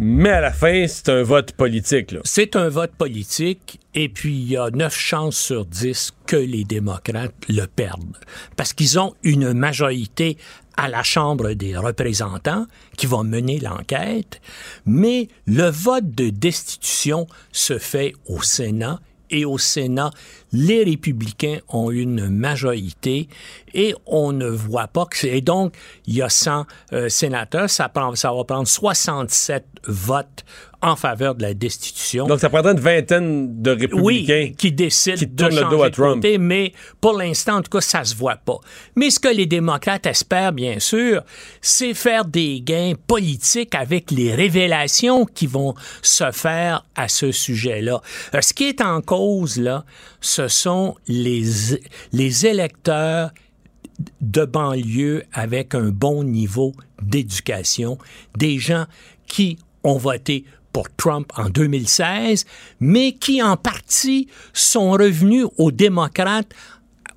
Mais 0.00 0.30
à 0.30 0.40
la 0.40 0.52
fin, 0.52 0.86
c'est 0.86 1.08
un 1.08 1.24
vote 1.24 1.50
politique. 1.52 2.14
C'est 2.22 2.54
un 2.54 2.68
vote 2.68 2.92
politique, 2.92 3.80
et 3.94 4.08
puis 4.08 4.32
il 4.32 4.50
y 4.52 4.56
a 4.56 4.70
neuf 4.70 4.96
chances 4.96 5.36
sur 5.36 5.66
dix 5.66 6.12
que 6.24 6.36
les 6.36 6.62
démocrates 6.62 7.34
le 7.48 7.66
perdent. 7.66 8.16
Parce 8.54 8.72
qu'ils 8.72 9.00
ont 9.00 9.14
une 9.24 9.52
majorité 9.52 10.38
à 10.76 10.88
la 10.88 11.02
Chambre 11.02 11.52
des 11.54 11.76
représentants 11.76 12.66
qui 12.96 13.06
va 13.06 13.24
mener 13.24 13.58
l'enquête, 13.58 14.40
mais 14.86 15.26
le 15.46 15.68
vote 15.68 16.14
de 16.14 16.30
destitution 16.30 17.26
se 17.50 17.78
fait 17.78 18.14
au 18.26 18.40
Sénat 18.40 19.00
et 19.30 19.44
au 19.44 19.58
Sénat, 19.58 20.10
les 20.52 20.84
républicains 20.84 21.58
ont 21.68 21.90
une 21.90 22.28
majorité 22.28 23.28
et 23.78 23.94
on 24.06 24.32
ne 24.32 24.48
voit 24.48 24.88
pas 24.88 25.06
que 25.06 25.16
c'est... 25.16 25.28
Et 25.28 25.40
donc, 25.40 25.72
il 26.04 26.16
y 26.16 26.22
a 26.22 26.28
100 26.28 26.66
euh, 26.92 27.08
sénateurs, 27.08 27.70
ça, 27.70 27.88
prend, 27.88 28.12
ça 28.16 28.32
va 28.32 28.42
prendre 28.42 28.66
67 28.66 29.64
votes 29.86 30.44
en 30.82 30.96
faveur 30.96 31.36
de 31.36 31.42
la 31.42 31.54
destitution. 31.54 32.26
Donc, 32.26 32.40
ça 32.40 32.48
prendrait 32.48 32.72
une 32.72 32.80
vingtaine 32.80 33.62
de 33.62 33.70
républicains 33.70 34.50
qui 34.56 34.72
décident 34.72 35.16
de 35.28 35.44
changer 35.44 35.62
le 35.62 35.70
dos 35.70 35.82
à 35.84 35.90
Trump. 35.90 36.14
Côté, 36.16 36.38
mais 36.38 36.72
pour 37.00 37.12
l'instant, 37.12 37.58
en 37.58 37.62
tout 37.62 37.70
cas, 37.70 37.80
ça 37.80 38.04
se 38.04 38.16
voit 38.16 38.36
pas. 38.36 38.58
Mais 38.96 39.10
ce 39.10 39.20
que 39.20 39.28
les 39.28 39.46
démocrates 39.46 40.06
espèrent, 40.06 40.52
bien 40.52 40.80
sûr, 40.80 41.22
c'est 41.60 41.94
faire 41.94 42.24
des 42.24 42.60
gains 42.60 42.94
politiques 43.06 43.76
avec 43.76 44.10
les 44.10 44.34
révélations 44.34 45.24
qui 45.24 45.46
vont 45.46 45.74
se 46.02 46.30
faire 46.32 46.84
à 46.96 47.06
ce 47.06 47.30
sujet-là. 47.30 48.00
Euh, 48.34 48.40
ce 48.40 48.52
qui 48.52 48.68
est 48.68 48.80
en 48.80 49.00
cause, 49.00 49.58
là, 49.58 49.84
ce 50.20 50.48
sont 50.48 50.96
les, 51.06 51.42
les 52.12 52.46
électeurs 52.46 53.30
de 54.20 54.44
banlieue 54.44 55.24
avec 55.32 55.74
un 55.74 55.90
bon 55.90 56.24
niveau 56.24 56.72
d'éducation, 57.02 57.98
des 58.36 58.58
gens 58.58 58.86
qui 59.26 59.58
ont 59.84 59.98
voté 59.98 60.44
pour 60.72 60.88
Trump 60.96 61.32
en 61.36 61.48
2016, 61.48 62.44
mais 62.80 63.12
qui 63.12 63.42
en 63.42 63.56
partie 63.56 64.28
sont 64.52 64.92
revenus 64.92 65.46
aux 65.56 65.72
démocrates 65.72 66.52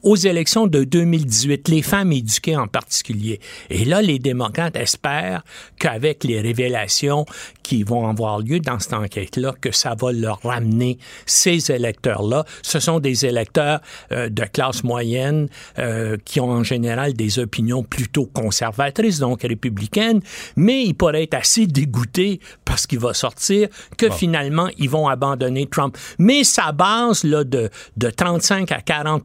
aux 0.03 0.15
élections 0.15 0.67
de 0.67 0.83
2018, 0.83 1.67
les 1.67 1.81
femmes 1.81 2.11
éduquées 2.11 2.55
en 2.55 2.67
particulier. 2.67 3.39
Et 3.69 3.85
là, 3.85 4.01
les 4.01 4.19
démocrates 4.19 4.75
espèrent 4.75 5.43
qu'avec 5.77 6.23
les 6.23 6.41
révélations 6.41 7.25
qui 7.63 7.83
vont 7.83 8.07
avoir 8.07 8.39
lieu 8.39 8.59
dans 8.59 8.79
cette 8.79 8.93
enquête-là, 8.93 9.53
que 9.61 9.71
ça 9.71 9.95
va 9.99 10.11
leur 10.11 10.41
ramener 10.43 10.97
ces 11.25 11.71
électeurs-là. 11.71 12.45
Ce 12.61 12.79
sont 12.79 12.99
des 12.99 13.25
électeurs 13.25 13.79
euh, 14.11 14.29
de 14.29 14.43
classe 14.43 14.83
moyenne 14.83 15.47
euh, 15.79 16.17
qui 16.25 16.39
ont 16.39 16.49
en 16.49 16.63
général 16.63 17.13
des 17.13 17.39
opinions 17.39 17.83
plutôt 17.83 18.25
conservatrices, 18.25 19.19
donc 19.19 19.43
républicaines, 19.43 20.21
mais 20.55 20.83
ils 20.83 20.93
pourraient 20.93 21.23
être 21.23 21.35
assez 21.35 21.67
dégoûtés 21.67 22.39
parce 22.65 22.87
qu'il 22.87 22.99
va 22.99 23.13
sortir 23.13 23.69
que 23.97 24.09
finalement, 24.09 24.69
ils 24.77 24.89
vont 24.89 25.07
abandonner 25.07 25.67
Trump. 25.67 25.97
Mais 26.17 26.43
sa 26.43 26.71
base 26.71 27.23
là, 27.23 27.43
de, 27.43 27.69
de 27.97 28.09
35 28.09 28.71
à 28.71 28.81
40 28.81 29.23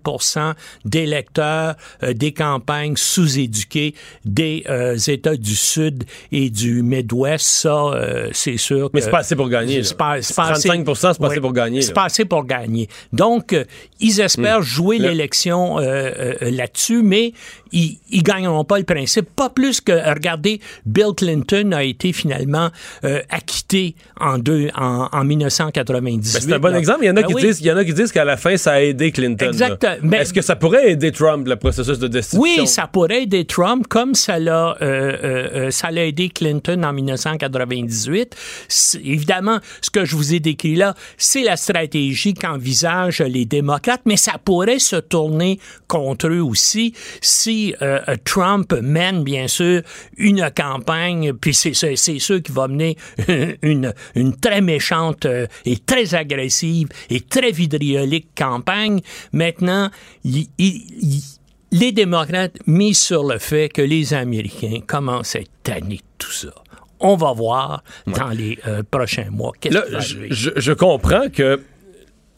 d'électeurs 0.84 1.74
euh, 2.02 2.12
des 2.12 2.32
campagnes 2.32 2.96
sous-éduquées 2.96 3.94
des 4.24 4.64
euh, 4.68 4.96
États 4.96 5.36
du 5.36 5.54
Sud 5.56 6.04
et 6.32 6.50
du 6.50 6.82
Midwest, 6.82 7.46
ça, 7.46 7.74
euh, 7.74 8.28
c'est 8.32 8.56
sûr. 8.56 8.90
Mais 8.92 9.00
c'est 9.00 9.10
pas 9.10 9.18
assez 9.18 9.36
pour 9.36 9.48
gagner. 9.48 9.82
C'est 9.82 9.96
pas, 9.96 10.20
35 10.20 10.84
c'est 10.94 11.18
pas 11.18 11.26
assez 11.28 11.40
pour 11.40 11.52
gagner. 11.52 11.82
C'est 11.82 11.92
pas 11.92 12.04
assez 12.04 12.24
pour 12.24 12.44
gagner. 12.44 12.88
Donc, 13.12 13.54
ils 14.00 14.20
espèrent 14.20 14.60
hmm. 14.60 14.64
jouer 14.64 14.98
l'élection 14.98 15.78
là-dessus, 15.78 17.02
mais 17.02 17.32
ils, 17.72 17.98
ils 18.10 18.22
gagneront 18.22 18.64
pas 18.64 18.78
le 18.78 18.84
principe. 18.84 19.28
Pas 19.34 19.50
plus 19.50 19.80
que, 19.80 19.92
regardez, 19.92 20.60
Bill 20.84 21.12
Clinton 21.16 21.72
a 21.72 21.84
été 21.84 22.12
finalement 22.12 22.70
acquitté 23.30 23.94
en, 24.20 24.38
deux, 24.38 24.68
en, 24.76 25.24
1998. 25.24 26.32
Ben, 26.32 26.40
c'est 26.40 26.52
un 26.52 26.58
bon 26.58 26.74
exemple. 26.74 27.00
Il 27.02 27.06
y 27.06 27.10
en 27.10 27.16
a 27.16 27.22
ben 27.22 27.28
qui 27.28 27.34
disent, 27.34 27.60
il 27.60 27.66
y 27.66 27.72
en 27.72 27.76
a 27.76 27.84
qui 27.84 27.94
disent 27.94 28.12
qu'à 28.12 28.24
la 28.24 28.36
fin, 28.36 28.56
ça 28.56 28.72
a 28.72 28.80
aidé 28.80 29.12
Clinton. 29.12 29.46
Exactement. 29.46 30.12
Est-ce 30.12 30.32
que 30.32 30.42
ça 30.42 30.56
pourrait 30.56 30.90
aider 30.90 31.12
Trump, 31.12 31.46
le 31.46 31.56
processus 31.56 31.98
de 31.98 32.08
destitution? 32.08 32.42
Oui, 32.42 32.66
ça 32.66 32.86
pourrait 32.86 33.22
aider 33.22 33.44
Trump, 33.44 33.86
comme 33.88 34.14
ça 34.14 34.38
l'a, 34.38 34.76
euh, 34.80 35.16
euh, 35.22 35.48
euh, 35.54 35.70
ça 35.70 35.90
l'a 35.90 36.06
aidé 36.06 36.28
Clinton 36.28 36.82
en 36.82 36.92
1998. 36.92 38.34
Évidemment, 39.04 39.60
ce 39.80 39.90
que 39.90 40.04
je 40.04 40.16
vous 40.16 40.34
ai 40.34 40.40
décrit 40.40 40.76
là, 40.76 40.94
c'est 41.16 41.42
la 41.42 41.56
stratégie 41.56 42.34
qu'envisagent 42.34 43.22
les 43.22 43.44
démocrates, 43.44 44.02
mais 44.04 44.16
ça 44.16 44.32
pourrait 44.42 44.78
se 44.78 44.96
tourner 44.96 45.58
contre 45.88 46.28
eux 46.28 46.42
aussi 46.42 46.94
si 47.20 47.65
Trump 48.24 48.72
mène, 48.82 49.24
bien 49.24 49.48
sûr, 49.48 49.82
une 50.16 50.50
campagne, 50.54 51.32
puis 51.32 51.54
c'est, 51.54 51.74
sûr 51.96 52.42
qui 52.42 52.52
va 52.52 52.68
mener 52.68 52.96
une, 53.62 53.92
une 54.14 54.36
très 54.36 54.60
méchante 54.60 55.26
et 55.64 55.78
très 55.78 56.14
agressive 56.14 56.88
et 57.10 57.20
très 57.20 57.50
vidriolique 57.50 58.28
campagne. 58.36 59.00
Maintenant, 59.32 59.90
il, 60.24 60.46
les 61.72 61.92
démocrates 61.92 62.58
misent 62.66 63.00
sur 63.00 63.24
le 63.24 63.38
fait 63.38 63.68
que 63.68 63.82
les 63.82 64.14
Américains 64.14 64.80
commencent 64.86 65.36
à 65.36 65.40
être 65.40 65.50
tannés 65.62 65.96
de 65.96 66.02
tout 66.18 66.32
ça. 66.32 66.54
On 67.00 67.16
va 67.16 67.32
voir 67.32 67.82
dans 68.06 68.30
les 68.30 68.58
euh, 68.66 68.82
prochains 68.90 69.30
mois. 69.30 69.52
Là, 69.70 69.82
je, 70.00 70.50
je, 70.56 70.72
comprends 70.72 71.28
que 71.28 71.60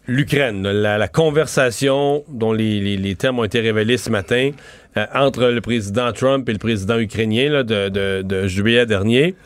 l'Ukraine, 0.09 0.67
la, 0.67 1.09
conversation 1.09 2.25
dont 2.29 2.53
les, 2.53 3.15
termes 3.17 3.39
ont 3.39 3.45
été 3.45 3.61
révélés 3.61 3.99
ce 3.99 4.11
matin 4.11 4.51
euh, 4.97 5.07
entre 5.15 5.45
le 5.47 5.61
président 5.61 6.13
Trump 6.13 6.49
et 6.49 6.53
le 6.53 6.59
président 6.59 6.99
ukrainien 6.99 7.63
de, 7.63 7.89
de 8.23 8.47
juillet 8.49 8.87
dernier, 8.87 9.37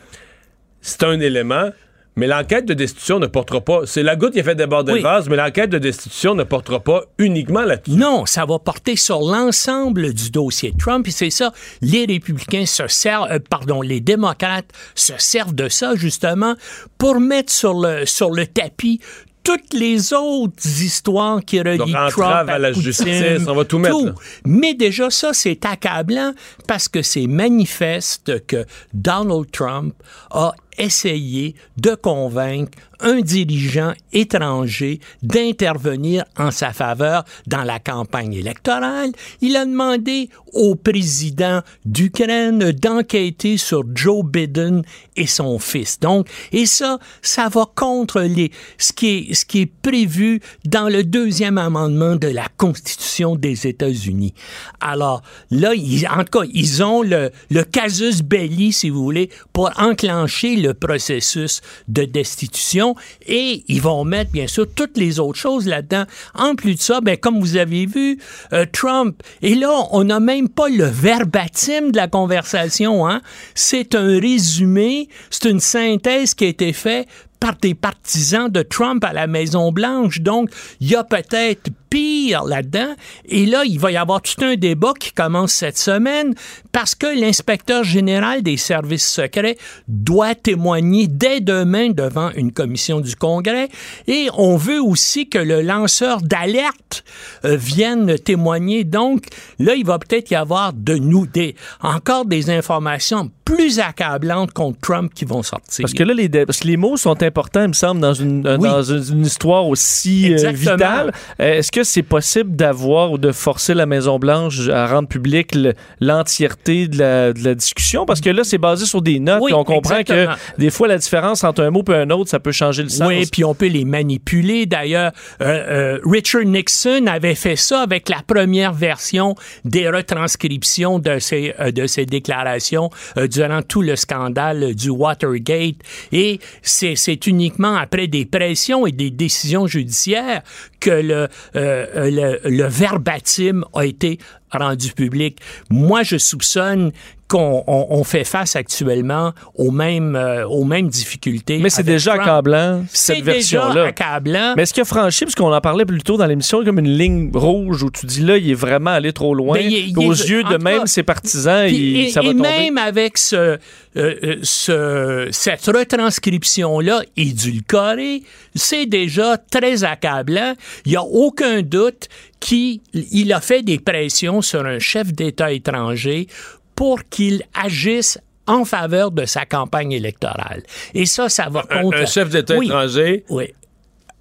c'est 0.81 1.03
un 1.03 1.19
élément. 1.19 1.69
Mais 2.15 2.27
l'enquête 2.27 2.65
de 2.65 2.75
destitution 2.75 3.17
ne 3.17 3.25
portera 3.25 3.61
pas. 3.61 3.81
C'est 3.85 4.03
la 4.03 4.15
goutte 4.15 4.33
qui 4.33 4.39
a 4.39 4.43
fait 4.43 4.53
déborder 4.53 4.93
le 4.93 5.01
vase, 5.01 5.27
mais 5.29 5.35
l'enquête 5.35 5.71
de 5.71 5.79
destitution 5.79 6.35
ne 6.35 6.43
portera 6.43 6.79
pas 6.79 7.05
uniquement 7.17 7.63
là-dessus. 7.63 7.97
Non, 7.97 8.27
ça 8.27 8.45
va 8.45 8.59
porter 8.59 8.95
sur 8.95 9.21
l'ensemble 9.21 10.13
du 10.13 10.29
dossier 10.29 10.73
Trump. 10.77 11.07
Et 11.07 11.11
c'est 11.11 11.31
ça, 11.31 11.51
les 11.81 12.05
républicains 12.05 12.67
se 12.67 12.87
servent, 12.87 13.31
euh, 13.31 13.39
pardon, 13.49 13.81
les 13.81 13.99
démocrates 13.99 14.69
se 14.93 15.13
servent 15.17 15.55
de 15.55 15.69
ça 15.69 15.95
justement 15.95 16.53
pour 16.99 17.19
mettre 17.19 17.51
sur 17.51 17.73
le, 17.73 18.05
sur 18.05 18.29
le 18.29 18.45
tapis 18.45 18.99
toutes 19.43 19.73
les 19.73 20.13
autres 20.13 20.63
histoires 20.81 21.43
qui 21.43 21.59
relient 21.59 21.93
Trump 22.09 22.49
à, 22.49 22.59
la 22.59 22.71
justice, 22.71 23.41
on 23.47 23.55
va 23.55 23.65
tout 23.65 23.77
mettre. 23.77 24.15
Mais 24.45 24.73
déjà 24.73 25.09
ça, 25.09 25.33
c'est 25.33 25.65
accablant 25.65 26.33
parce 26.67 26.87
que 26.87 27.01
c'est 27.01 27.27
manifeste 27.27 28.45
que 28.47 28.65
Donald 28.93 29.51
Trump 29.51 29.95
a 30.31 30.53
essayé 30.77 31.55
de 31.77 31.95
convaincre 31.95 32.77
un 33.03 33.19
dirigeant 33.19 33.93
étranger 34.13 34.99
d'intervenir 35.21 36.23
en 36.37 36.51
sa 36.51 36.71
faveur 36.71 37.25
dans 37.47 37.63
la 37.63 37.79
campagne 37.79 38.33
électorale. 38.33 39.11
Il 39.41 39.57
a 39.57 39.65
demandé 39.65 40.29
au 40.53 40.75
président 40.75 41.61
d'Ukraine 41.85 42.71
d'enquêter 42.71 43.57
sur 43.57 43.83
Joe 43.93 44.23
Biden 44.23 44.83
et 45.15 45.27
son 45.27 45.59
fils. 45.59 45.99
Donc, 45.99 46.27
et 46.51 46.65
ça, 46.65 46.97
ça 47.21 47.49
va 47.49 47.65
contre 47.75 48.21
les, 48.21 48.51
ce 48.77 48.93
qui 48.93 49.07
est, 49.07 49.33
ce 49.33 49.45
qui 49.45 49.61
est 49.61 49.71
prévu 49.81 50.39
dans 50.65 50.87
le 50.87 51.03
deuxième 51.03 51.57
amendement 51.57 52.15
de 52.15 52.27
la 52.27 52.47
Constitution 52.57 53.35
des 53.35 53.67
États-Unis. 53.67 54.33
Alors, 54.79 55.21
là, 55.51 55.71
en 56.15 56.23
tout 56.23 56.39
cas, 56.39 56.47
ils 56.53 56.83
ont 56.83 57.01
le, 57.01 57.31
le 57.49 57.63
casus 57.63 58.21
belli, 58.21 58.71
si 58.71 58.89
vous 58.89 59.03
voulez, 59.03 59.29
pour 59.51 59.71
enclencher 59.77 60.55
le 60.63 60.73
processus 60.73 61.61
de 61.87 62.05
destitution 62.05 62.95
et 63.27 63.63
ils 63.67 63.81
vont 63.81 64.03
mettre, 64.03 64.31
bien 64.31 64.47
sûr, 64.47 64.65
toutes 64.73 64.97
les 64.97 65.19
autres 65.19 65.39
choses 65.39 65.67
là-dedans. 65.67 66.05
En 66.33 66.55
plus 66.55 66.75
de 66.75 66.81
ça, 66.81 67.01
ben, 67.01 67.17
comme 67.17 67.39
vous 67.39 67.57
avez 67.57 67.85
vu, 67.85 68.19
euh, 68.53 68.65
Trump, 68.71 69.21
et 69.41 69.55
là, 69.55 69.87
on 69.91 70.03
n'a 70.03 70.19
même 70.19 70.49
pas 70.49 70.69
le 70.69 70.85
verbatim 70.85 71.91
de 71.91 71.97
la 71.97 72.07
conversation, 72.07 73.07
hein? 73.07 73.21
C'est 73.53 73.95
un 73.95 74.19
résumé, 74.19 75.09
c'est 75.29 75.49
une 75.49 75.59
synthèse 75.59 76.33
qui 76.33 76.45
a 76.45 76.47
été 76.47 76.73
faite 76.73 77.07
par 77.43 77.57
des 77.57 77.73
partisans 77.73 78.47
de 78.47 78.61
Trump 78.61 79.03
à 79.03 79.11
la 79.11 79.27
Maison-Blanche. 79.27 80.21
Donc, 80.21 80.49
il 80.79 80.91
y 80.91 80.95
a 80.95 81.03
peut-être 81.03 81.71
pire 81.89 82.45
là-dedans. 82.45 82.95
Et 83.25 83.45
là, 83.45 83.63
il 83.65 83.79
va 83.79 83.91
y 83.91 83.97
avoir 83.97 84.21
tout 84.21 84.43
un 84.45 84.55
débat 84.55 84.93
qui 84.97 85.11
commence 85.11 85.51
cette 85.51 85.77
semaine 85.77 86.35
parce 86.71 86.95
que 86.95 87.05
l'inspecteur 87.05 87.83
général 87.83 88.43
des 88.43 88.55
services 88.55 89.05
secrets 89.07 89.57
doit 89.89 90.35
témoigner 90.35 91.07
dès 91.07 91.41
demain 91.41 91.89
devant 91.89 92.31
une 92.31 92.53
commission 92.53 93.01
du 93.01 93.15
Congrès. 93.17 93.67
Et 94.07 94.29
on 94.37 94.55
veut 94.55 94.81
aussi 94.81 95.27
que 95.27 95.37
le 95.37 95.61
lanceur 95.61 96.21
d'alerte 96.21 97.03
euh, 97.43 97.57
vienne 97.57 98.17
témoigner. 98.17 98.85
Donc, 98.85 99.25
là, 99.59 99.75
il 99.75 99.85
va 99.85 99.99
peut-être 99.99 100.31
y 100.31 100.35
avoir 100.35 100.71
de 100.71 100.95
nous 100.95 101.27
des, 101.27 101.55
encore 101.81 102.23
des 102.23 102.49
informations 102.49 103.29
plus 103.45 103.79
accablantes 103.79 104.51
contre 104.51 104.79
Trump 104.79 105.13
qui 105.13 105.25
vont 105.25 105.43
sortir. 105.43 105.83
Parce 105.83 105.93
que 105.93 106.03
là, 106.03 106.13
les, 106.13 106.29
parce 106.29 106.61
que 106.61 106.67
les 106.67 106.77
mots 106.77 106.97
sont 106.97 107.21
importants, 107.21 107.32
il 107.55 107.67
me 107.67 107.73
semble, 107.73 108.01
dans 108.01 108.13
une, 108.13 108.41
dans 108.41 108.83
une 108.83 109.25
histoire 109.25 109.67
aussi 109.67 110.33
euh, 110.33 110.51
vitale. 110.51 111.11
Euh, 111.39 111.53
est-ce 111.55 111.71
que 111.71 111.83
c'est 111.83 112.03
possible 112.03 112.55
d'avoir 112.55 113.11
ou 113.11 113.17
de 113.17 113.31
forcer 113.31 113.73
la 113.73 113.85
Maison-Blanche 113.85 114.69
à 114.69 114.87
rendre 114.87 115.07
public 115.07 115.57
l'entièreté 115.99 116.87
de 116.87 116.97
la, 116.97 117.33
de 117.33 117.43
la, 117.43 117.55
discussion? 117.55 118.05
Parce 118.05 118.21
que 118.21 118.29
là, 118.29 118.43
c'est 118.43 118.57
basé 118.57 118.85
sur 118.85 119.01
des 119.01 119.19
notes 119.19 119.43
et 119.49 119.53
on 119.53 119.63
comprend 119.63 120.03
que 120.03 120.27
des 120.57 120.69
fois, 120.69 120.87
la 120.87 120.97
différence 120.97 121.43
entre 121.43 121.61
un 121.63 121.69
mot 121.69 121.83
et 121.89 121.95
un 121.95 122.09
autre, 122.09 122.29
ça 122.29 122.39
peut 122.39 122.51
changer 122.51 122.83
le 122.83 122.89
sens. 122.89 123.07
Oui, 123.07 123.25
puis 123.31 123.43
on 123.43 123.53
peut 123.53 123.67
les 123.67 123.85
manipuler. 123.85 124.65
D'ailleurs, 124.65 125.11
euh, 125.41 125.99
Richard 126.05 126.45
Nixon 126.45 127.05
avait 127.07 127.35
fait 127.35 127.55
ça 127.55 127.81
avec 127.81 128.09
la 128.09 128.21
première 128.25 128.73
version 128.73 129.35
des 129.65 129.89
retranscriptions 129.89 130.99
de 130.99 131.19
ses, 131.19 131.53
de 131.73 131.87
ses 131.87 132.05
déclarations 132.05 132.89
durant 133.29 133.61
tout 133.61 133.81
le 133.81 133.95
scandale 133.95 134.75
du 134.75 134.89
Watergate. 134.89 135.75
Et 136.11 136.39
c'est 136.61 136.95
uniquement 137.27 137.75
après 137.75 138.07
des 138.07 138.25
pressions 138.25 138.85
et 138.85 138.91
des 138.91 139.11
décisions 139.11 139.67
judiciaires 139.67 140.43
que 140.83 140.91
le, 140.91 141.27
euh, 141.55 142.39
le, 142.43 142.49
le 142.49 142.67
verbatim 142.67 143.63
a 143.73 143.85
été 143.85 144.19
rendu 144.51 144.91
public. 144.91 145.39
Moi, 145.69 146.03
je 146.03 146.17
soupçonne 146.17 146.91
qu'on 147.33 147.63
on, 147.67 148.03
fait 148.03 148.25
face 148.25 148.55
actuellement 148.55 149.33
aux 149.55 149.71
mêmes, 149.71 150.15
euh, 150.15 150.45
aux 150.45 150.65
mêmes 150.65 150.87
difficultés. 150.87 151.57
Mais 151.57 151.71
c'est 151.71 151.81
déjà 151.81 152.13
accablant, 152.13 152.83
cette 152.91 153.23
version-là. 153.23 153.73
C'est 153.73 153.89
accablant. 154.03 154.53
Mais 154.55 154.63
est-ce 154.63 154.73
qu'il 154.73 154.81
a 154.81 154.85
franchi, 154.85 155.25
parce 155.25 155.33
qu'on 155.33 155.51
en 155.51 155.61
parlait 155.61 155.85
plus 155.85 156.03
tôt 156.03 156.17
dans 156.17 156.27
l'émission, 156.27 156.63
comme 156.63 156.77
une 156.77 156.95
ligne 156.95 157.31
rouge 157.33 157.81
où 157.81 157.89
tu 157.89 158.05
dis 158.05 158.21
là, 158.21 158.37
il 158.37 158.51
est 158.51 158.55
vraiment 158.55 158.91
allé 158.91 159.13
trop 159.13 159.33
loin. 159.33 159.57
Ben, 159.57 159.97
aux 159.97 160.11
yeux 160.11 160.43
de 160.43 160.57
même 160.57 160.85
ses 160.85 161.01
partisans, 161.01 161.67
il, 161.67 162.11
ça 162.11 162.21
va 162.21 162.27
et 162.27 162.33
même 162.35 162.77
avec 162.77 163.17
ce, 163.17 163.35
euh, 163.35 163.57
euh, 163.97 164.35
ce, 164.43 165.27
cette 165.31 165.65
retranscription-là 165.65 167.01
édulcorée, 167.17 168.21
c'est 168.53 168.85
déjà 168.85 169.37
très 169.37 169.83
accablant. 169.83 170.53
Il 170.85 170.91
n'y 170.91 170.97
a 170.97 171.03
aucun 171.03 171.61
doute 171.61 172.07
qu'il 172.39 173.33
a 173.33 173.41
fait 173.41 173.63
des 173.63 173.79
pressions 173.79 174.41
sur 174.41 174.65
un 174.65 174.79
chef 174.79 175.13
d'État 175.13 175.51
étranger 175.51 176.27
pour 176.75 177.03
qu'il 177.09 177.43
agisse 177.53 178.19
en 178.47 178.65
faveur 178.65 179.11
de 179.11 179.25
sa 179.25 179.45
campagne 179.45 179.91
électorale. 179.91 180.63
Et 180.93 181.05
ça, 181.05 181.29
ça 181.29 181.47
va 181.49 181.63
contre... 181.63 181.97
Un, 181.97 182.05
chef 182.05 182.29
d'État 182.29 182.57
étranger 182.61 183.23
oui. 183.29 183.53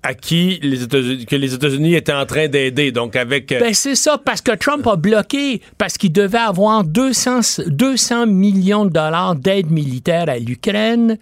à 0.03 0.15
qui 0.15 0.61
les 0.63 0.85
États-Unis, 0.85 1.27
que 1.27 1.37
les 1.37 1.55
États-Unis 1.55 1.95
étaient 1.95 2.13
en 2.13 2.27
train 2.27 2.47
d'aider, 2.47 2.93
donc 2.93 3.17
avec... 3.17 3.51
Euh, 3.51 3.61
ben 3.61 3.75
c'est 3.75 3.97
ça, 3.97 4.19
parce 4.25 4.41
que 4.41 4.53
Trump 4.53 4.87
a 4.87 4.97
bloqué, 4.97 5.61
parce 5.77 5.99
qu'il 5.99 6.13
devait 6.13 6.39
avoir 6.39 6.85
200, 6.85 7.65
200 7.67 8.27
millions 8.27 8.85
de 8.85 8.91
dollars 8.91 9.35
d'aide 9.35 9.71
militaire 9.71 10.29
à 10.29 10.39
l'Ukraine 10.39 11.19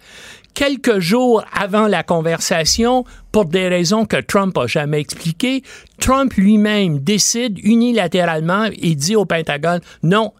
quelques 0.53 0.99
jours 0.99 1.43
avant 1.53 1.87
la 1.87 2.03
conversation, 2.03 3.05
pour 3.31 3.45
des 3.45 3.67
raisons 3.67 4.05
que 4.05 4.17
Trump 4.17 4.55
n'a 4.57 4.67
jamais 4.67 4.99
expliquées, 4.99 5.63
Trump 5.99 6.33
lui-même 6.33 6.99
décide 6.99 7.59
unilatéralement 7.63 8.65
et 8.65 8.95
dit 8.95 9.15
au 9.15 9.25
Pentagone, 9.25 9.81
non, 10.03 10.33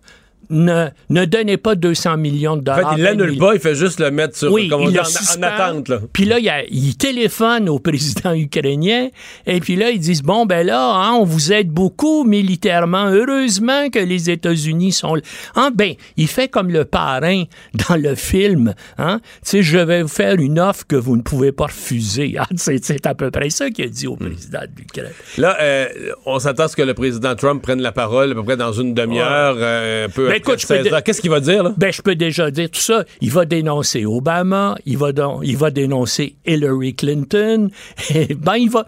ne, 0.51 0.89
ne 1.09 1.25
donnez 1.25 1.57
pas 1.57 1.75
200 1.75 2.17
millions 2.17 2.57
de 2.57 2.61
dollars. 2.61 2.85
En 2.85 2.89
fait, 2.91 2.97
il 2.97 3.03
l'annule 3.03 3.37
pas, 3.37 3.53
il 3.53 3.59
fait 3.59 3.75
juste 3.75 3.99
le 3.99 4.11
mettre 4.11 4.37
sur, 4.37 4.51
oui, 4.51 4.71
en, 4.71 5.43
attente. 5.43 5.89
Là. 5.89 5.99
Puis 6.13 6.25
là, 6.25 6.37
il, 6.69 6.95
téléphone 6.97 7.69
au 7.69 7.79
président 7.91 8.33
ukrainien 8.33 9.09
et 9.47 9.59
puis 9.59 9.75
là, 9.75 9.89
ils 9.89 9.99
disent, 9.99 10.21
bon, 10.21 10.45
ben 10.45 10.65
là, 10.65 10.93
hein, 10.93 11.13
on 11.13 11.23
vous 11.23 11.51
aide 11.51 11.69
beaucoup 11.69 12.23
militairement. 12.23 13.05
Heureusement 13.05 13.89
que 13.89 13.99
les 13.99 14.29
États-Unis 14.29 14.91
sont... 14.91 15.17
Hein, 15.55 15.71
ben, 15.73 15.93
il 16.17 16.27
fait 16.27 16.47
comme 16.47 16.69
le 16.69 16.85
parrain 16.85 17.43
dans 17.89 17.95
le 17.95 18.15
film. 18.15 18.73
Hein? 18.97 19.19
Tu 19.43 19.49
sais, 19.49 19.63
je 19.63 19.77
vais 19.77 20.01
vous 20.03 20.07
faire 20.07 20.35
une 20.35 20.59
offre 20.59 20.85
que 20.85 20.95
vous 20.95 21.15
ne 21.15 21.21
pouvez 21.21 21.51
pas 21.51 21.65
refuser. 21.65 22.35
Ah, 22.41 22.47
c'est 22.55 23.05
à 23.05 23.13
peu 23.13 23.29
près 23.29 23.51
ça 23.51 23.69
qu'il 23.69 23.85
a 23.85 23.87
dit 23.87 24.07
au 24.07 24.15
président 24.15 24.61
de 24.61 24.79
l'Ukraine. 24.79 25.11
Là, 25.37 25.57
euh, 25.61 25.87
on 26.25 26.39
s'attend 26.39 26.63
à 26.63 26.67
ce 26.69 26.75
que 26.75 26.81
le 26.81 26.95
président 26.95 27.35
Trump 27.35 27.61
prenne 27.61 27.81
la 27.81 27.91
parole 27.91 28.31
à 28.31 28.33
peu 28.33 28.43
près 28.43 28.57
dans 28.57 28.71
une 28.71 28.95
demi-heure, 28.95 29.57
euh, 29.59 30.05
un 30.05 30.09
peu 30.09 30.27
ben, 30.27 30.40
Qu'est-ce 30.41 31.21
qu'il 31.21 31.31
va 31.31 31.39
dire, 31.39 31.63
là? 31.63 31.73
Ben, 31.77 31.91
je 31.91 32.01
peux 32.01 32.15
déjà 32.15 32.51
dire 32.51 32.69
tout 32.69 32.79
ça. 32.79 33.05
Il 33.21 33.31
va 33.31 33.45
dénoncer 33.45 34.05
Obama, 34.05 34.75
il 34.85 34.97
va, 34.97 35.11
il 35.43 35.57
va 35.57 35.71
dénoncer 35.71 36.35
Hillary 36.45 36.95
Clinton, 36.95 37.69
et 38.13 38.33
ben, 38.33 38.55
il 38.55 38.69
va, 38.69 38.85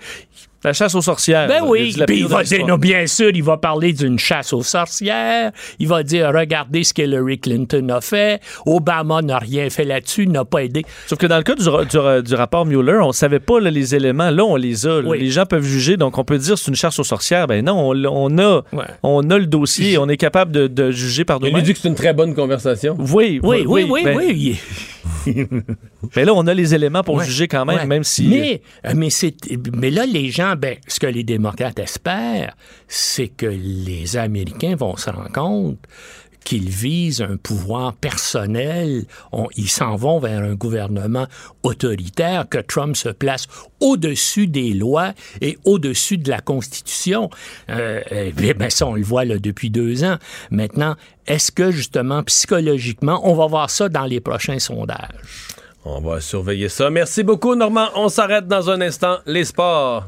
la 0.64 0.74
chasse 0.74 0.96
aux 0.96 1.02
sorcières. 1.02 1.48
Ben 1.48 1.64
oui, 1.66 1.96
puis 2.06 2.20
il 2.20 2.28
va 2.28 2.44
dire, 2.44 2.78
bien 2.78 3.08
sûr, 3.08 3.32
il 3.34 3.44
va 3.44 3.58
parler 3.58 3.94
d'une 3.94 4.20
chasse 4.20 4.54
aux 4.54 4.64
sorcières. 4.64 5.52
Il 5.80 5.88
va 5.88 6.04
dire, 6.04 6.32
regardez 6.34 6.84
ce 6.84 6.94
qu'Hillary 6.94 7.40
Clinton 7.40 7.88
a 7.90 8.02
fait. 8.02 8.42
Obama 8.66 9.22
n'a 9.22 9.40
rien 9.40 9.70
fait 9.70 9.84
là-dessus, 9.84 10.28
n'a 10.28 10.46
pas 10.46 10.64
aidé. 10.64 10.84
Sauf 11.08 11.20
que 11.20 11.28
dans 11.28 11.38
le 11.38 11.44
cas 11.44 11.56
du, 11.56 11.64
du, 12.24 12.36
rapport 12.36 12.66
Mueller, 12.66 13.00
on 13.02 13.12
savait 13.12 13.40
pas 13.40 13.60
les 13.60 13.96
éléments. 13.96 14.30
Là, 14.30 14.44
on 14.44 14.56
les 14.56 14.88
a. 14.88 15.02
Les 15.02 15.30
gens 15.30 15.46
peuvent 15.46 15.64
juger, 15.64 15.98
donc 15.98 16.18
on 16.18 16.24
peut 16.24 16.38
dire 16.38 16.58
c'est 16.58 16.70
une 16.70 16.76
chasse 16.76 17.00
aux 17.00 17.04
sorcières. 17.04 17.48
Ben 17.48 17.64
non, 17.64 17.92
on, 17.92 18.38
a, 18.38 18.62
on 19.04 19.30
a 19.30 19.38
le 19.38 19.48
dossier, 19.48 19.98
on 19.98 20.08
est 20.10 20.18
capable 20.18 20.52
de, 20.52 20.92
juger 20.92 21.26
par 21.26 21.40
nous-mêmes. 21.40 21.58
Il 21.58 21.64
dit 21.64 21.74
que 21.74 21.80
c'est 21.80 21.88
une 21.88 21.96
très 21.96 22.14
bonne 22.14 22.34
conversation. 22.36 22.96
Oui, 23.00 23.40
oui, 23.44 23.64
oui, 23.66 23.86
oui, 23.90 24.06
oui. 24.06 24.60
Ben, 25.26 25.48
mais 26.16 26.26
là, 26.26 26.34
on 26.34 26.48
a 26.48 26.54
les 26.54 26.76
éléments 26.76 27.04
pour 27.04 27.22
juger 27.22 27.48
quand 27.48 27.66
même, 27.66 27.88
même 27.88 28.04
si. 28.04 28.28
Mais, 28.28 28.62
euh, 28.86 28.94
mais, 28.96 29.10
mais 29.76 29.90
là, 29.90 30.06
les 30.06 30.30
gens, 30.30 30.53
ben, 30.56 30.78
ce 30.88 31.00
que 31.00 31.08
les 31.08 31.24
démocrates 31.24 31.80
espèrent, 31.80 32.56
c'est 32.88 33.28
que 33.28 33.46
les 33.46 34.18
Américains 34.18 34.76
vont 34.76 34.96
se 34.96 35.10
rendre 35.10 35.32
compte 35.32 35.80
qu'ils 36.44 36.70
visent 36.70 37.22
un 37.22 37.38
pouvoir 37.38 37.94
personnel, 37.94 39.06
ils 39.56 39.70
s'en 39.70 39.96
vont 39.96 40.20
vers 40.20 40.42
un 40.42 40.56
gouvernement 40.56 41.28
autoritaire, 41.64 42.48
que 42.50 42.58
Trump 42.58 42.96
se 42.96 43.10
place 43.10 43.48
au-dessus 43.80 44.48
des 44.48 44.74
lois 44.74 45.14
et 45.42 45.58
au-dessus 45.66 46.18
de 46.18 46.30
la 46.30 46.42
Constitution. 46.42 47.30
Euh, 47.70 48.02
ben 48.58 48.70
ça, 48.70 48.88
on 48.88 48.96
le 48.96 49.04
voit 49.04 49.26
là, 49.26 49.38
depuis 49.38 49.70
deux 49.70 50.04
ans. 50.04 50.18
Maintenant, 50.52 50.96
est-ce 51.28 51.52
que 51.52 51.72
justement, 51.72 52.24
psychologiquement, 52.24 53.22
on 53.24 53.36
va 53.36 53.48
voir 53.48 53.70
ça 53.70 53.90
dans 53.90 54.06
les 54.06 54.20
prochains 54.20 54.60
sondages? 54.60 55.16
On 55.86 56.00
va 56.00 56.22
surveiller 56.22 56.70
ça. 56.70 56.90
Merci 56.90 57.24
beaucoup, 57.24 57.56
Normand. 57.56 57.88
On 57.96 58.08
s'arrête 58.08 58.48
dans 58.48 58.70
un 58.70 58.80
instant. 58.80 59.18
Les 59.26 59.44
sports. 59.44 60.08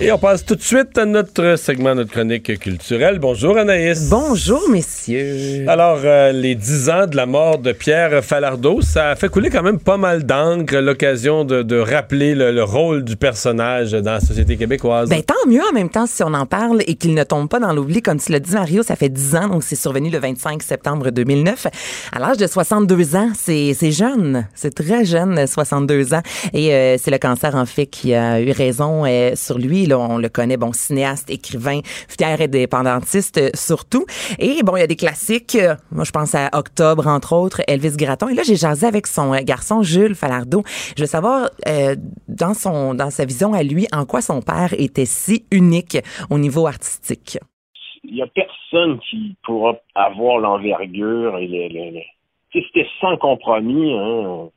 Et 0.00 0.10
on 0.10 0.18
passe 0.18 0.44
tout 0.44 0.56
de 0.56 0.60
suite 0.60 0.98
à 0.98 1.04
notre 1.04 1.54
segment, 1.56 1.94
notre 1.94 2.10
chronique 2.10 2.58
culturelle. 2.58 3.20
Bonjour 3.20 3.56
Anaïs. 3.56 4.08
Bonjour 4.10 4.68
messieurs. 4.68 5.64
Alors, 5.68 6.00
euh, 6.02 6.32
les 6.32 6.56
dix 6.56 6.90
ans 6.90 7.06
de 7.06 7.14
la 7.14 7.26
mort 7.26 7.58
de 7.58 7.70
Pierre 7.70 8.24
Falardeau, 8.24 8.80
ça 8.80 9.10
a 9.10 9.14
fait 9.14 9.28
couler 9.28 9.50
quand 9.50 9.62
même 9.62 9.78
pas 9.78 9.96
mal 9.96 10.24
d'encre, 10.24 10.74
l'occasion 10.78 11.44
de, 11.44 11.78
rappeler 11.78 12.34
le, 12.34 12.64
rôle 12.64 13.04
du 13.04 13.16
personnage 13.16 13.92
dans 13.92 14.14
la 14.14 14.20
société 14.20 14.56
québécoise. 14.56 15.08
Ben, 15.08 15.22
tant 15.22 15.48
mieux 15.48 15.62
en 15.62 15.72
même 15.72 15.90
temps 15.90 16.06
si 16.08 16.24
on 16.24 16.34
en 16.34 16.46
parle 16.46 16.82
et 16.88 16.96
qu'il 16.96 17.14
ne 17.14 17.22
tombe 17.22 17.48
pas 17.48 17.60
dans 17.60 17.72
l'oubli. 17.72 18.02
Comme 18.02 18.18
tu 18.18 18.32
l'as 18.32 18.40
dit 18.40 18.52
Mario, 18.52 18.82
ça 18.82 18.96
fait 18.96 19.08
dix 19.08 19.36
ans, 19.36 19.46
donc 19.46 19.62
c'est 19.62 19.76
survenu 19.76 20.10
le 20.10 20.18
25 20.18 20.60
septembre 20.64 21.10
2009. 21.10 21.68
À 22.10 22.18
l'âge 22.18 22.38
de 22.38 22.48
62 22.48 23.14
ans, 23.14 23.30
c'est 23.36 23.92
jeune, 23.92 24.48
c'est 24.56 24.74
très 24.74 25.04
jeune, 25.04 25.46
62 25.46 26.14
ans. 26.14 26.22
Et 26.52 26.74
euh, 26.74 26.96
c'est 27.00 27.12
le 27.12 27.18
cancer 27.18 27.54
en 27.54 27.64
fait 27.64 27.86
qui 27.86 28.12
a 28.12 28.40
eu 28.40 28.50
raison 28.50 29.04
euh, 29.06 29.36
sur 29.36 29.56
lui 29.56 29.83
on 29.92 30.18
le 30.18 30.28
connaît, 30.28 30.56
bon, 30.56 30.72
cinéaste, 30.72 31.30
écrivain, 31.30 31.80
fier 32.08 32.40
indépendantiste 32.40 33.38
euh, 33.38 33.50
surtout. 33.54 34.06
Et 34.38 34.62
bon, 34.62 34.76
il 34.76 34.80
y 34.80 34.82
a 34.82 34.86
des 34.86 34.96
classiques. 34.96 35.56
Euh, 35.56 35.74
moi, 35.90 36.04
je 36.04 36.10
pense 36.10 36.34
à 36.34 36.50
Octobre, 36.52 37.06
entre 37.06 37.34
autres, 37.34 37.60
Elvis 37.68 37.96
Gratton. 37.96 38.28
Et 38.28 38.34
là, 38.34 38.42
j'ai 38.44 38.56
jasé 38.56 38.86
avec 38.86 39.06
son 39.06 39.32
euh, 39.34 39.40
garçon 39.42 39.82
Jules 39.82 40.14
Falardeau. 40.14 40.62
Je 40.96 41.02
veux 41.02 41.08
savoir, 41.08 41.50
dans, 42.28 42.54
son, 42.54 42.94
dans 42.94 43.10
sa 43.10 43.24
vision 43.24 43.52
à 43.52 43.62
lui, 43.62 43.86
en 43.92 44.04
quoi 44.04 44.20
son 44.20 44.40
père 44.40 44.74
était 44.78 45.04
si 45.04 45.44
unique 45.50 45.98
au 46.30 46.38
niveau 46.38 46.66
artistique? 46.66 47.38
Il 48.04 48.14
n'y 48.14 48.22
a 48.22 48.26
personne 48.26 48.98
qui 49.10 49.36
pourra 49.44 49.74
avoir 49.94 50.38
l'envergure 50.38 51.38
et 51.38 51.46
les, 51.46 52.06
C'était 52.52 52.86
sans 53.00 53.16
compromis, 53.16 53.92
hein 53.94 54.48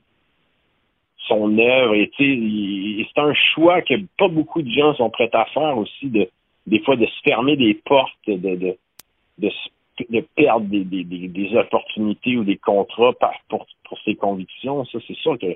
son 1.27 1.57
œuvre. 1.57 1.95
Et, 1.95 2.11
c'est 2.17 3.21
un 3.21 3.33
choix 3.53 3.81
que 3.81 3.95
pas 4.17 4.27
beaucoup 4.27 4.61
de 4.61 4.69
gens 4.69 4.93
sont 4.95 5.09
prêts 5.09 5.29
à 5.33 5.45
faire 5.45 5.77
aussi, 5.77 6.07
de 6.07 6.29
des 6.65 6.79
fois 6.79 6.97
de 6.97 7.05
se 7.05 7.21
fermer 7.23 7.55
des 7.55 7.73
portes, 7.75 8.11
de, 8.27 8.35
de, 8.35 8.75
de, 9.39 10.21
perdre 10.35 10.65
des, 10.67 10.83
des, 10.83 11.03
des, 11.03 11.55
opportunités 11.55 12.35
ou 12.35 12.43
des 12.43 12.57
contrats 12.57 13.13
pour, 13.47 13.65
pour 13.85 13.99
ses 14.03 14.15
convictions. 14.15 14.83
Ça, 14.85 14.99
c'est 15.07 15.15
sûr 15.15 15.37
que 15.39 15.55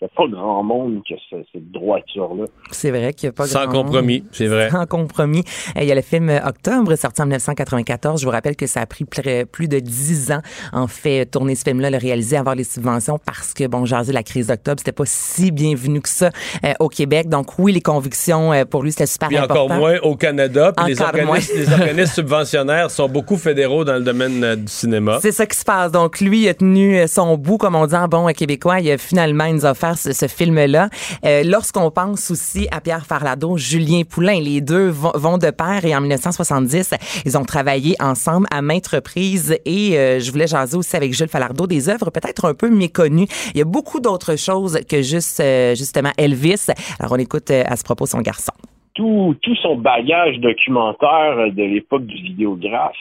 n'y 0.00 0.06
a 0.06 0.08
pas 0.16 0.28
grand 0.28 0.62
monde 0.62 1.02
qui 1.06 1.14
a 1.14 1.16
cette 1.30 1.70
droiture-là. 1.70 2.44
C'est 2.70 2.90
vrai 2.90 3.12
qu'il 3.12 3.28
n'y 3.28 3.30
a 3.30 3.32
pas 3.32 3.46
Sans 3.46 3.66
grand 3.66 3.82
compromis, 3.82 4.24
c'est 4.32 4.46
vrai. 4.46 4.70
Sans 4.70 4.86
compromis. 4.86 5.44
Il 5.76 5.84
y 5.84 5.92
a 5.92 5.94
le 5.94 6.00
film 6.00 6.30
Octobre, 6.44 6.94
sorti 6.96 7.20
en 7.20 7.26
1994. 7.26 8.20
Je 8.20 8.24
vous 8.24 8.30
rappelle 8.30 8.56
que 8.56 8.66
ça 8.66 8.80
a 8.80 8.86
pris 8.86 9.04
plus 9.04 9.68
de 9.68 9.78
dix 9.78 10.32
ans, 10.32 10.40
en 10.72 10.86
fait, 10.86 11.26
tourner 11.26 11.54
ce 11.54 11.64
film-là, 11.64 11.90
le 11.90 11.98
réaliser, 11.98 12.36
avoir 12.36 12.54
les 12.54 12.64
subventions, 12.64 13.18
parce 13.18 13.52
que, 13.52 13.66
bon, 13.66 13.84
jasé 13.84 14.12
la 14.12 14.22
crise 14.22 14.46
d'octobre, 14.46 14.78
c'était 14.78 14.92
pas 14.92 15.04
si 15.06 15.50
bienvenu 15.50 16.00
que 16.00 16.08
ça 16.08 16.30
euh, 16.64 16.72
au 16.80 16.88
Québec. 16.88 17.28
Donc, 17.28 17.58
oui, 17.58 17.72
les 17.72 17.80
convictions, 17.80 18.52
euh, 18.52 18.64
pour 18.64 18.82
lui, 18.82 18.92
c'était 18.92 19.06
super 19.06 19.28
puis 19.28 19.36
important. 19.36 19.64
encore 19.64 19.76
moins 19.76 19.98
au 20.02 20.16
Canada. 20.16 20.72
Puis 20.76 20.94
les 20.94 21.02
organismes, 21.02 21.52
les 21.56 21.72
organismes 21.72 22.14
subventionnaires 22.14 22.90
sont 22.90 23.08
beaucoup 23.08 23.36
fédéraux 23.36 23.84
dans 23.84 23.94
le 23.94 24.02
domaine 24.02 24.42
euh, 24.44 24.56
du 24.56 24.68
cinéma. 24.68 25.18
C'est 25.20 25.32
ça 25.32 25.44
qui 25.44 25.58
se 25.58 25.64
passe. 25.64 25.92
Donc, 25.92 26.20
lui, 26.20 26.42
il 26.42 26.48
a 26.48 26.54
tenu 26.54 27.06
son 27.06 27.36
bout, 27.36 27.58
comme 27.58 27.74
on 27.74 27.86
dit 27.86 27.94
en 27.94 28.08
bon 28.08 28.26
québécois. 28.32 28.80
Il 28.80 28.90
a 28.90 28.98
finalement, 28.98 29.44
il 29.44 29.56
nous 29.56 29.66
a 29.66 29.72
offert 29.72 29.89
ce, 29.96 30.26
film-là. 30.26 30.88
Euh, 31.24 31.42
lorsqu'on 31.44 31.90
pense 31.90 32.30
aussi 32.30 32.68
à 32.70 32.80
Pierre 32.80 33.06
Farlado, 33.06 33.56
Julien 33.56 34.02
Poulain, 34.08 34.40
les 34.40 34.60
deux 34.60 34.88
vont, 34.88 35.38
de 35.38 35.50
pair 35.50 35.84
et 35.84 35.94
en 35.94 36.00
1970, 36.00 36.94
ils 37.24 37.38
ont 37.38 37.44
travaillé 37.44 37.94
ensemble 38.00 38.46
à 38.50 38.62
maintes 38.62 38.88
reprises 38.88 39.58
et 39.64 39.96
euh, 39.96 40.20
je 40.20 40.30
voulais 40.30 40.46
jaser 40.46 40.76
aussi 40.76 40.96
avec 40.96 41.12
Jules 41.14 41.28
Falardeau 41.28 41.66
des 41.66 41.88
œuvres 41.88 42.10
peut-être 42.10 42.46
un 42.46 42.54
peu 42.54 42.68
méconnues. 42.68 43.26
Il 43.54 43.58
y 43.58 43.62
a 43.62 43.64
beaucoup 43.64 44.00
d'autres 44.00 44.36
choses 44.36 44.80
que 44.88 45.02
juste 45.02 45.40
euh, 45.40 45.74
justement 45.74 46.10
Elvis. 46.18 46.66
Alors 46.98 47.12
on 47.12 47.16
écoute 47.16 47.50
à 47.50 47.76
ce 47.76 47.84
propos 47.84 48.06
son 48.06 48.20
garçon. 48.20 48.52
Tout, 48.94 49.36
tout 49.40 49.54
son 49.56 49.76
bagage 49.76 50.38
documentaire 50.40 51.52
de 51.52 51.62
l'époque 51.62 52.06
du 52.06 52.16
vidéographe, 52.16 52.96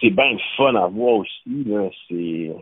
c'est 0.00 0.10
bien 0.10 0.36
fun 0.56 0.74
à 0.74 0.86
voir 0.86 1.14
aussi. 1.14 1.66
C'est 2.08 2.52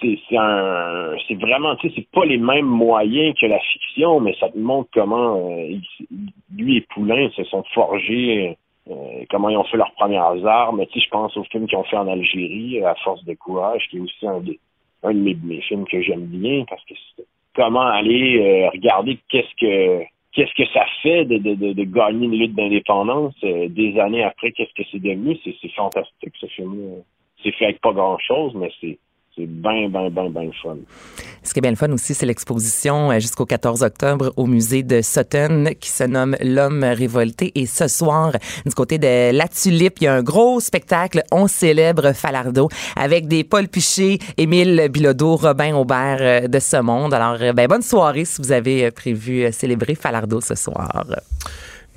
c'est 0.00 0.36
un 0.36 1.14
c'est 1.26 1.34
vraiment 1.34 1.74
tu 1.76 1.88
sais 1.88 1.94
c'est 1.96 2.10
pas 2.10 2.24
les 2.24 2.36
mêmes 2.36 2.66
moyens 2.66 3.34
que 3.40 3.46
la 3.46 3.58
fiction 3.60 4.20
mais 4.20 4.34
ça 4.38 4.48
te 4.50 4.58
montre 4.58 4.90
comment 4.92 5.50
euh, 5.50 5.78
lui 6.54 6.76
et 6.76 6.80
Poulain 6.82 7.30
se 7.30 7.44
sont 7.44 7.62
forgés 7.74 8.56
euh, 8.88 9.24
comment 9.30 9.48
ils 9.48 9.56
ont 9.56 9.64
fait 9.64 9.76
leurs 9.76 9.92
premières 9.92 10.46
armes. 10.46 10.84
Tu 10.86 11.00
sais 11.00 11.06
je 11.06 11.10
pense 11.10 11.36
au 11.36 11.44
film 11.44 11.66
qu'ils 11.66 11.78
ont 11.78 11.84
fait 11.84 11.96
en 11.96 12.08
Algérie 12.08 12.84
à 12.84 12.94
force 12.96 13.24
de 13.24 13.34
courage 13.34 13.86
qui 13.90 13.96
est 13.96 14.00
aussi 14.00 14.26
un, 14.26 14.42
un 15.02 15.14
de 15.14 15.36
mes, 15.44 15.60
films 15.62 15.86
que 15.86 16.00
j'aime 16.02 16.26
bien 16.26 16.64
parce 16.68 16.84
que 16.84 16.94
comment 17.54 17.80
aller 17.86 18.38
euh, 18.38 18.68
regarder 18.70 19.18
qu'est-ce 19.30 19.54
que 19.58 20.04
qu'est-ce 20.32 20.54
que 20.54 20.68
ça 20.72 20.84
fait 21.02 21.24
de, 21.24 21.38
de, 21.38 21.72
de, 21.72 21.84
gagner 21.84 22.26
une 22.26 22.38
lutte 22.38 22.54
d'indépendance 22.54 23.34
des 23.40 23.98
années 23.98 24.22
après 24.22 24.52
qu'est-ce 24.52 24.74
que 24.74 24.86
c'est 24.92 25.00
devenu. 25.00 25.38
C'est 25.42 25.72
fantastique 25.72 26.34
ce 26.38 26.46
film 26.46 27.02
c'est 27.42 27.52
fait 27.52 27.64
avec 27.64 27.80
pas 27.80 27.92
grand 27.92 28.18
chose 28.18 28.52
mais 28.54 28.70
c'est 28.80 28.98
c'est 29.36 29.46
bien, 29.46 29.88
bien, 29.88 30.08
bien, 30.08 30.30
bien 30.30 30.50
fun. 30.62 30.76
Ce 31.42 31.52
qui 31.52 31.58
est 31.58 31.62
bien 31.62 31.70
le 31.70 31.76
fun 31.76 31.92
aussi, 31.92 32.14
c'est 32.14 32.26
l'exposition 32.26 33.10
euh, 33.10 33.20
jusqu'au 33.20 33.44
14 33.44 33.82
octobre 33.82 34.32
au 34.36 34.46
musée 34.46 34.82
de 34.82 35.02
Sutton 35.02 35.66
qui 35.78 35.90
se 35.90 36.04
nomme 36.04 36.36
L'homme 36.40 36.82
révolté. 36.82 37.52
Et 37.54 37.66
ce 37.66 37.86
soir, 37.86 38.32
du 38.64 38.74
côté 38.74 38.98
de 38.98 39.36
La 39.36 39.46
Tulipe, 39.46 39.98
il 40.00 40.04
y 40.04 40.06
a 40.06 40.14
un 40.14 40.22
gros 40.22 40.58
spectacle. 40.60 41.22
On 41.30 41.48
célèbre 41.48 42.12
Falardeau 42.14 42.68
avec 42.96 43.28
des 43.28 43.44
Paul 43.44 43.68
Piché, 43.68 44.18
Émile 44.38 44.88
Bilodeau, 44.90 45.36
Robin 45.36 45.76
Aubert 45.76 46.18
euh, 46.20 46.48
de 46.48 46.58
ce 46.58 46.80
monde. 46.80 47.12
Alors, 47.12 47.36
euh, 47.40 47.52
ben, 47.52 47.66
bonne 47.68 47.82
soirée 47.82 48.24
si 48.24 48.40
vous 48.40 48.52
avez 48.52 48.90
prévu 48.90 49.52
célébrer 49.52 49.94
Falardeau 49.94 50.40
ce 50.40 50.54
soir. 50.54 51.04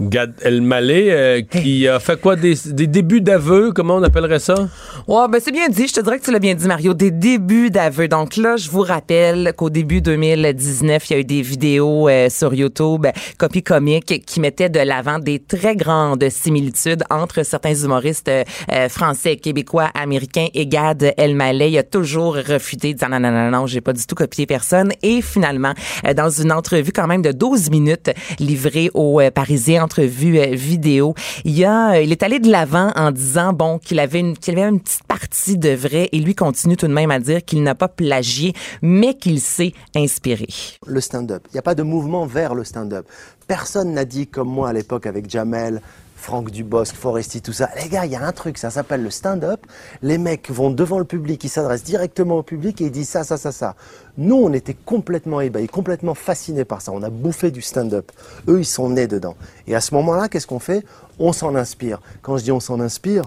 Gad 0.02 0.34
Elmaleh, 0.44 1.12
euh, 1.12 1.42
qui 1.42 1.86
a 1.86 2.00
fait 2.00 2.20
quoi 2.20 2.38
des, 2.38 2.56
débuts 2.88 3.20
d'aveu, 3.20 3.74
comment 3.74 3.98
on 3.98 4.04
appellerait 4.04 4.40
ça? 4.40 4.70
Ouais, 5.10 5.28
ben 5.30 5.42
c'est 5.44 5.52
bien 5.52 5.68
dit, 5.68 5.88
je 5.90 5.94
te 5.94 6.00
dirais 6.00 6.20
que 6.20 6.24
tu 6.24 6.32
l'as 6.32 6.40
bien 6.40 6.56
dit 6.56 6.68
Mario, 6.68 6.94
des 6.94 7.12
débuts 7.12 7.70
d'aveu. 7.70 8.08
Donc 8.08 8.38
là, 8.38 8.56
je 8.56 8.70
vous 8.70 8.80
rappelle 8.80 9.52
qu'au 9.58 9.70
début 9.70 10.00
2019, 10.00 11.10
il 11.10 11.14
y 11.14 11.16
a 11.18 11.20
eu 11.20 11.26
des 11.26 11.42
vidéos 11.42 12.08
euh, 12.08 12.30
sur 12.30 12.54
YouTube 12.54 13.08
copie 13.38 13.62
comique 13.62 14.24
qui 14.26 14.40
mettaient 14.40 14.70
de 14.70 14.80
l'avant 14.80 15.20
des 15.20 15.40
très 15.40 15.76
grandes 15.76 16.30
similitudes 16.30 17.04
entre 17.10 17.44
certains 17.44 17.76
humoristes 17.76 18.30
euh, 18.30 18.88
français, 18.88 19.36
québécois, 19.36 19.90
américains 19.96 20.48
et 20.54 20.66
Gad 20.66 21.14
Elmaleh. 21.18 21.72
Il 21.72 21.78
a 21.78 21.84
toujours 21.84 22.36
refuté 22.36 22.94
disant 22.94 23.10
non 23.10 23.20
non 23.20 23.32
non 23.32 23.52
non, 23.52 23.68
j'ai 23.68 23.82
pas 23.82 23.94
du 23.94 24.06
tout 24.06 24.16
copié 24.16 24.46
personne 24.46 24.92
et 25.04 25.22
finalement 25.22 25.74
dans 26.16 26.30
une 26.30 26.54
entrevue 26.54 26.94
quand 26.94 27.08
même 27.08 27.22
de 27.22 27.34
12 27.34 27.70
minutes 27.70 28.12
livrée 28.40 28.90
aux 28.94 29.20
Parisiens 29.34 29.89
euh, 29.98 30.06
vidéo, 30.06 31.16
il, 31.44 31.66
a, 31.66 31.94
euh, 31.94 32.02
il 32.04 32.12
est 32.12 32.22
allé 32.22 32.40
de 32.40 32.52
l'avant 32.52 32.92
en 32.96 33.12
disant 33.12 33.54
bon 33.54 33.80
qu'il 33.80 34.00
avait, 34.00 34.20
une, 34.20 34.38
qu'il 34.38 34.60
avait 34.60 34.70
une 34.70 34.80
petite 34.80 35.04
partie 35.04 35.58
de 35.58 35.72
vrai 35.72 36.10
et 36.12 36.20
lui 36.20 36.36
continue 36.36 36.78
tout 36.78 36.88
de 36.88 36.94
même 36.94 37.10
à 37.10 37.20
dire 37.20 37.44
qu'il 37.44 37.64
n'a 37.64 37.74
pas 37.74 37.88
plagié, 37.88 38.54
mais 38.82 39.16
qu'il 39.16 39.40
s'est 39.42 39.74
inspiré. 39.96 40.48
Le 40.86 41.02
stand-up. 41.02 41.44
Il 41.50 41.54
n'y 41.54 41.60
a 41.60 41.64
pas 41.64 41.76
de 41.76 41.84
mouvement 41.84 42.26
vers 42.26 42.54
le 42.54 42.64
stand-up. 42.64 43.08
Personne 43.48 43.94
n'a 43.94 44.06
dit 44.06 44.28
comme 44.28 44.50
moi 44.50 44.70
à 44.70 44.74
l'époque 44.74 45.08
avec 45.08 45.28
Jamel, 45.28 45.82
Franck 46.20 46.52
Dubosc, 46.52 46.96
Foresti, 46.96 47.42
tout 47.42 47.54
ça. 47.54 47.70
Les 47.82 47.88
gars, 47.88 48.06
il 48.06 48.12
y 48.12 48.16
a 48.16 48.24
un 48.24 48.32
truc, 48.34 48.58
ça 48.58 48.70
s'appelle 48.70 49.02
le 49.02 49.10
stand-up. 49.10 49.66
Les 50.02 50.18
mecs 50.18 50.52
vont 50.52 50.70
devant 50.70 51.00
le 51.00 51.06
public, 51.06 51.42
ils 51.46 51.50
s'adressent 51.50 51.84
directement 51.84 52.40
au 52.40 52.44
public 52.44 52.82
et 52.82 52.86
ils 52.86 52.92
disent 52.92 53.08
ça, 53.08 53.24
ça, 53.24 53.38
ça, 53.38 53.54
ça. 53.54 53.76
Nous, 54.18 54.36
on 54.36 54.52
était 54.52 54.74
complètement 54.74 55.40
ébahis, 55.40 55.68
complètement 55.68 56.16
fascinés 56.16 56.66
par 56.66 56.82
ça. 56.82 56.92
On 56.92 57.04
a 57.04 57.10
bouffé 57.10 57.52
du 57.52 57.62
stand-up. 57.62 58.12
Eux, 58.50 58.60
ils 58.60 58.66
sont 58.66 58.90
nés 58.90 59.08
dedans. 59.08 59.36
Et 59.66 59.76
à 59.76 59.82
ce 59.82 59.96
moment-là, 59.96 60.28
qu'est-ce 60.28 60.46
qu'on 60.46 60.60
fait? 60.60 60.86
On 61.20 61.32
s'en 61.32 61.56
inspire. 61.56 62.02
Quand 62.22 62.38
je 62.38 62.44
dis 62.44 62.52
on 62.52 62.60
s'en 62.60 62.82
inspire, 62.82 63.24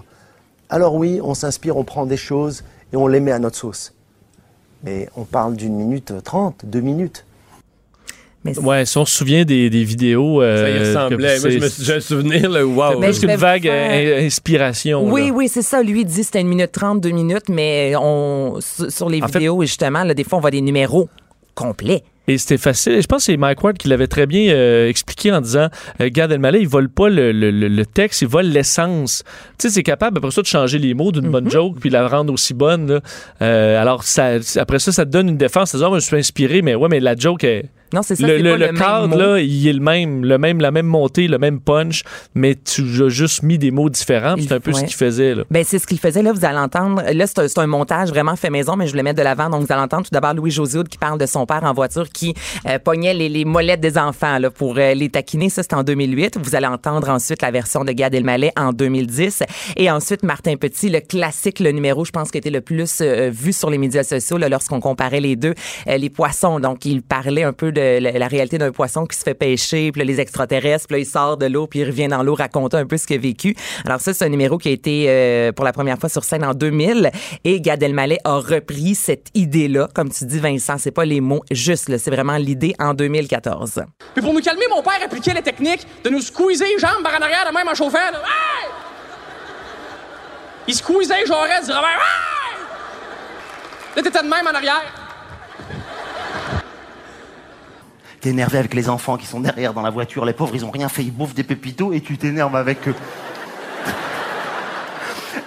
alors 0.69 0.93
oui, 0.93 1.19
on 1.23 1.33
s'inspire, 1.33 1.77
on 1.77 1.83
prend 1.83 2.05
des 2.05 2.17
choses 2.17 2.63
et 2.93 2.95
on 2.95 3.07
les 3.07 3.19
met 3.19 3.31
à 3.31 3.39
notre 3.39 3.57
sauce. 3.57 3.95
Mais 4.83 5.09
on 5.15 5.23
parle 5.23 5.55
d'une 5.55 5.75
minute 5.75 6.13
trente, 6.23 6.63
deux 6.63 6.81
minutes. 6.81 7.25
Mais 8.43 8.57
ouais, 8.59 8.85
si 8.85 8.97
on 8.97 9.05
se 9.05 9.15
souvient 9.15 9.45
des, 9.45 9.69
des 9.69 9.83
vidéos. 9.83 10.41
Euh, 10.41 10.57
ça 10.57 10.69
y 10.69 10.79
ressemblait. 10.79 11.39
Moi, 11.39 11.69
j'ai 11.79 11.93
un 11.93 11.99
souvenir, 11.99 12.49
là, 12.49 12.65
wow. 12.65 12.99
Plus 12.99 13.19
qu'une 13.19 13.35
vague 13.35 13.67
euh, 13.67 14.25
inspiration. 14.25 15.03
Oui, 15.05 15.31
oui, 15.33 15.47
c'est 15.47 15.61
ça. 15.61 15.81
Lui, 15.81 16.01
il 16.01 16.05
dit 16.05 16.23
c'était 16.23 16.41
une 16.41 16.49
minute 16.49 16.71
trente, 16.71 17.01
deux 17.01 17.11
minutes, 17.11 17.49
mais 17.49 17.93
on, 17.95 18.59
sur 18.61 19.09
les 19.09 19.21
vidéos, 19.21 19.61
justement, 19.61 20.03
là, 20.03 20.13
des 20.13 20.23
fois, 20.23 20.39
on 20.39 20.41
voit 20.41 20.51
des 20.51 20.61
numéros 20.61 21.09
complets. 21.55 22.03
Et 22.27 22.37
c'était 22.37 22.57
facile. 22.57 23.01
Je 23.01 23.07
pense 23.07 23.25
que 23.25 23.33
c'est 23.33 23.37
Mike 23.37 23.61
Ward 23.61 23.77
qui 23.77 23.89
l'avait 23.89 24.07
très 24.07 24.25
bien 24.25 24.53
euh, 24.53 24.87
expliqué 24.87 25.31
en 25.33 25.41
disant 25.41 25.67
euh, 25.99 26.09
Gad 26.09 26.31
Elmaleh, 26.31 26.61
il 26.61 26.69
vole 26.69 26.87
pas 26.87 27.09
le, 27.09 27.33
le, 27.33 27.51
le, 27.51 27.85
texte, 27.85 28.21
il 28.21 28.29
vole 28.29 28.45
l'essence. 28.45 29.23
Tu 29.57 29.67
sais, 29.67 29.73
c'est 29.73 29.83
capable 29.83 30.19
après 30.19 30.31
ça 30.31 30.41
de 30.41 30.47
changer 30.47 30.79
les 30.79 30.93
mots 30.93 31.11
d'une 31.11 31.29
bonne 31.29 31.45
mhm. 31.45 31.51
joke 31.51 31.79
puis 31.81 31.89
la 31.89 32.07
rendre 32.07 32.31
aussi 32.31 32.53
bonne. 32.53 32.87
Là. 32.87 33.01
Euh, 33.41 33.81
alors, 33.81 34.03
ça, 34.03 34.35
après 34.55 34.79
ça, 34.79 34.93
ça 34.93 35.05
te 35.05 35.11
donne 35.11 35.27
une 35.29 35.37
défense. 35.37 35.71
Ça 35.71 35.77
dit, 35.77 35.83
oh, 35.83 35.89
je 35.89 35.95
me 35.95 35.99
suis 35.99 36.17
inspiré, 36.17 36.61
mais 36.61 36.75
ouais, 36.75 36.87
mais 36.87 37.01
la 37.01 37.15
joke 37.15 37.43
est 37.43 37.65
non, 37.93 38.01
c'est 38.01 38.15
ça. 38.15 38.27
Le, 38.27 38.39
le, 38.39 38.57
le 38.57 38.73
cadre, 38.73 39.15
là, 39.15 39.39
il 39.39 39.67
est 39.67 39.73
le 39.73 39.79
même, 39.79 40.25
le 40.25 40.37
même, 40.39 40.59
la 40.59 40.71
même 40.71 40.87
montée, 40.87 41.27
le 41.27 41.37
même 41.37 41.59
punch, 41.59 42.03
mais 42.33 42.55
tu 42.55 42.81
as 43.03 43.09
juste 43.09 43.43
mis 43.43 43.59
des 43.59 43.69
mots 43.69 43.89
différents. 43.89 44.35
C'est 44.39 44.51
un 44.51 44.59
peu 44.59 44.73
ce 44.73 44.83
qu'il 44.83 44.95
faisait. 44.95 45.35
Là. 45.35 45.43
Ben, 45.51 45.63
c'est 45.63 45.77
ce 45.77 45.85
qu'il 45.85 45.99
faisait. 45.99 46.23
Là, 46.23 46.33
vous 46.33 46.43
allez 46.43 46.57
entendre. 46.57 47.03
Là, 47.13 47.27
c'est 47.27 47.57
un, 47.59 47.67
montage 47.67 48.09
vraiment 48.09 48.35
fait 48.35 48.49
maison, 48.49 48.75
mais 48.75 48.87
je 48.87 48.95
le 48.95 49.03
mets 49.03 49.13
de 49.13 49.21
l'avant. 49.21 49.49
Donc, 49.49 49.61
vous 49.61 49.71
allez 49.71 49.81
entendre 49.81 50.03
tout 50.03 50.11
d'abord 50.11 50.33
Louis 50.33 50.51
José 50.51 50.79
qui 50.89 50.97
parle 50.97 51.19
de 51.19 51.25
son 51.25 51.45
père 51.45 51.63
en 51.63 51.73
voiture 51.73 52.09
qui 52.09 52.33
euh, 52.67 52.79
pognait 52.79 53.13
les, 53.13 53.29
les, 53.29 53.45
molettes 53.45 53.79
des 53.79 53.97
enfants 53.97 54.39
là, 54.39 54.49
pour 54.49 54.77
euh, 54.77 54.93
les 54.93 55.09
taquiner. 55.09 55.49
Ça, 55.49 55.61
c'est 55.61 55.73
en 55.73 55.83
2008. 55.83 56.39
Vous 56.41 56.55
allez 56.55 56.67
entendre 56.67 57.09
ensuite 57.09 57.41
la 57.41 57.51
version 57.51 57.83
de 57.83 57.91
Gad 57.91 58.13
Elmaleh 58.15 58.51
en 58.57 58.73
2010. 58.73 59.43
Et 59.77 59.91
ensuite, 59.91 60.23
Martin 60.23 60.55
Petit, 60.55 60.89
le 60.89 60.99
classique, 60.99 61.59
le 61.59 61.71
numéro, 61.71 62.05
je 62.05 62.11
pense, 62.11 62.31
qui 62.31 62.39
était 62.39 62.49
le 62.49 62.61
plus 62.61 63.01
euh, 63.01 63.29
vu 63.31 63.53
sur 63.53 63.69
les 63.69 63.77
médias 63.77 64.03
sociaux 64.03 64.37
lorsqu'on 64.37 64.79
comparait 64.79 65.19
les 65.19 65.35
deux, 65.35 65.53
les 65.85 66.09
poissons. 66.09 66.59
Donc, 66.59 66.85
il 66.85 67.01
parlait 67.01 67.43
un 67.43 67.53
peu 67.53 67.71
de 67.71 67.82
la, 67.99 68.11
la 68.11 68.27
réalité 68.27 68.57
un 68.61 68.71
poisson 68.71 69.05
qui 69.05 69.17
se 69.17 69.23
fait 69.23 69.33
pêcher, 69.33 69.91
puis 69.91 69.99
là, 69.99 70.05
les 70.05 70.19
extraterrestres, 70.19 70.87
puis 70.87 70.95
là, 70.95 70.99
il 70.99 71.05
sort 71.05 71.37
de 71.37 71.45
l'eau, 71.45 71.67
puis 71.67 71.79
il 71.79 71.85
revient 71.85 72.07
dans 72.07 72.23
l'eau 72.23 72.35
raconter 72.35 72.77
un 72.77 72.85
peu 72.85 72.97
ce 72.97 73.07
qu'il 73.07 73.17
a 73.17 73.19
vécu. 73.19 73.55
Alors 73.85 73.99
ça, 73.99 74.13
c'est 74.13 74.25
un 74.25 74.29
numéro 74.29 74.57
qui 74.57 74.69
a 74.69 74.71
été 74.71 75.05
euh, 75.07 75.51
pour 75.51 75.65
la 75.65 75.73
première 75.73 75.97
fois 75.97 76.09
sur 76.09 76.23
scène 76.23 76.43
en 76.43 76.53
2000 76.53 77.11
et 77.43 77.61
Gad 77.61 77.81
Elmaleh 77.81 78.19
a 78.23 78.37
repris 78.37 78.95
cette 78.95 79.27
idée-là, 79.33 79.89
comme 79.93 80.09
tu 80.09 80.25
dis 80.25 80.39
Vincent, 80.39 80.77
c'est 80.77 80.91
pas 80.91 81.05
les 81.05 81.21
mots 81.21 81.43
juste, 81.51 81.95
c'est 81.97 82.11
vraiment 82.11 82.37
l'idée 82.37 82.75
en 82.79 82.93
2014. 82.93 83.83
Puis 84.13 84.23
pour 84.23 84.33
nous 84.33 84.41
calmer, 84.41 84.65
mon 84.69 84.81
père 84.81 84.99
appliquait 85.03 85.33
la 85.33 85.41
technique 85.41 85.85
de 86.03 86.09
nous 86.09 86.21
squeezer 86.21 86.67
les 86.67 86.79
jambes 86.79 87.03
par 87.03 87.13
en 87.13 87.21
arrière 87.21 87.45
de 87.49 87.53
même 87.53 87.67
en 87.67 87.75
chauffant. 87.75 87.97
Là. 88.11 88.21
Il 90.67 90.75
squeezait 90.75 91.25
genre 91.25 91.45
il 91.45 91.65
dirait 91.65 91.77
hey! 91.77 92.57
Là, 93.95 94.01
t'étais 94.01 94.23
de 94.23 94.27
même 94.27 94.47
en 94.47 94.55
arrière. 94.55 95.02
T'es 98.23 98.29
énervé 98.29 98.57
avec 98.57 98.73
les 98.73 98.89
enfants 98.89 99.17
qui 99.17 99.25
sont 99.25 99.39
derrière 99.39 99.73
dans 99.73 99.81
la 99.81 99.89
voiture, 99.89 100.25
les 100.25 100.33
pauvres, 100.33 100.55
ils 100.55 100.65
ont 100.65 100.71
rien 100.71 100.89
fait, 100.89 101.03
ils 101.03 101.13
bouffent 101.13 101.35
des 101.35 101.43
pépitos 101.43 101.93
et 101.93 102.01
tu 102.01 102.17
t'énerves 102.17 102.55
avec 102.55 102.87
eux. 102.87 102.95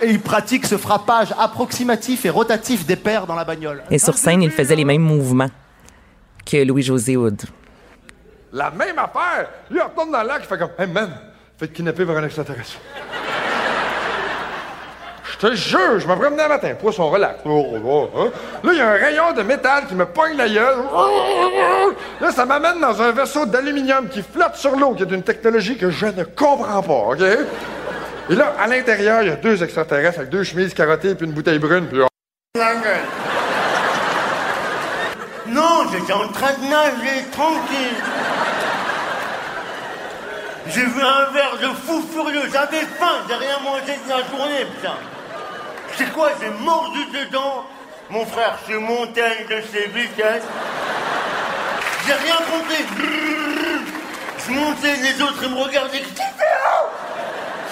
et 0.03 0.11
il 0.11 0.21
pratique 0.21 0.67
ce 0.67 0.77
frappage 0.77 1.35
approximatif 1.39 2.25
et 2.25 2.31
rotatif 2.31 2.87
des 2.87 2.97
pères 2.97 3.27
dans 3.27 3.35
la 3.35 3.45
bagnole. 3.45 3.83
Et 3.91 3.99
sur 3.99 4.17
scène, 4.17 4.43
il 4.43 4.51
faisait 4.51 4.77
les 4.77 4.85
mêmes 4.85 5.03
mouvements 5.03 5.49
débarque 6.47 6.69
Louis-José 6.69 7.17
Houd. 7.17 7.43
La 8.53 8.71
même 8.71 8.99
affaire! 8.99 9.49
Lui, 9.71 9.79
il 9.79 9.83
retourne 9.83 10.11
dans 10.11 10.23
lac, 10.23 10.43
il 10.43 10.47
fait 10.47 10.59
comme 10.59 10.71
Hey 10.79 10.87
man, 10.87 11.11
faites 11.59 11.73
kidnapper 11.73 12.05
vers 12.05 12.17
un 12.19 12.25
extraterrestre. 12.25 12.79
Je 15.39 15.49
te 15.49 15.55
jure, 15.55 15.99
je 15.99 16.07
me 16.07 16.15
promenais 16.15 16.45
un 16.45 16.49
matin, 16.49 16.75
poisson 16.81 17.11
relax. 17.11 17.41
Oh, 17.45 17.67
oh, 17.75 17.79
oh, 17.85 18.09
hein? 18.19 18.31
Là, 18.65 18.73
il 18.73 18.79
y 18.79 18.81
a 18.81 18.89
un 18.89 18.93
rayon 18.93 19.33
de 19.33 19.43
métal 19.43 19.85
qui 19.87 19.95
me 19.95 20.07
pogne 20.07 20.35
la 20.35 20.49
gueule. 20.49 20.79
Là, 22.21 22.31
ça 22.31 22.47
m'amène 22.47 22.81
dans 22.81 23.03
un 23.03 23.13
vaisseau 23.13 23.45
d'aluminium 23.45 24.09
qui 24.09 24.23
flotte 24.23 24.57
sur 24.57 24.75
l'eau, 24.77 24.95
qui 24.95 25.03
est 25.03 25.07
d'une 25.07 25.23
technologie 25.23 25.77
que 25.77 25.91
je 25.91 26.07
ne 26.07 26.25
comprends 26.25 26.83
pas, 26.83 26.93
OK? 26.93 27.21
Et 28.31 28.35
là, 28.35 28.55
à 28.59 28.67
l'intérieur, 28.67 29.23
il 29.23 29.29
y 29.29 29.31
a 29.31 29.37
deux 29.37 29.63
extraterrestres 29.63 30.21
avec 30.21 30.31
deux 30.31 30.43
chemises 30.43 30.73
carottées 30.73 31.15
puis 31.15 31.27
une 31.27 31.33
bouteille 31.33 31.59
brune, 31.59 31.87
puis 31.87 32.01
Non, 35.49 35.85
j'étais 35.93 36.13
en 36.15 36.29
train 36.29 36.55
de 36.55 36.69
nager, 36.69 37.27
tranquille. 37.31 38.03
J'ai 40.69 40.81
vu 40.81 41.01
un 41.03 41.31
verre 41.31 41.59
de 41.61 41.75
fou 41.75 42.03
furieux, 42.13 42.49
j'avais 42.51 42.85
faim, 42.99 43.23
j'ai 43.29 43.35
rien 43.35 43.59
mangé 43.63 43.99
de 44.05 44.09
la 44.09 44.17
journée, 44.17 44.65
putain. 44.75 44.97
C'est 45.97 46.13
quoi, 46.13 46.31
j'ai 46.41 46.51
mordu 46.51 47.07
dedans 47.07 47.65
Mon 48.11 48.27
frère, 48.27 48.59
à 49.23 49.35
une 49.41 49.49
de 49.49 49.63
ses 49.73 49.87
vitesses. 49.89 50.45
J'ai 52.07 52.13
rien 52.13 52.37
compris. 52.37 52.85
Je 54.47 54.53
montais, 54.53 54.97
les 54.97 55.23
autres, 55.23 55.43
ils 55.43 55.49
me 55.49 55.63
regardaient. 55.63 56.03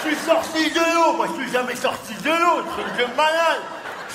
Je 0.03 0.09
suis 0.09 0.17
sorti 0.17 0.71
de 0.71 0.95
l'eau. 0.95 1.13
Moi, 1.17 1.29
je 1.37 1.43
suis 1.43 1.53
jamais 1.53 1.77
sorti 1.77 2.15
de 2.15 2.31
l'eau. 2.31 2.63
Truc 2.63 2.97
de 2.99 3.15
malade. 3.15 3.61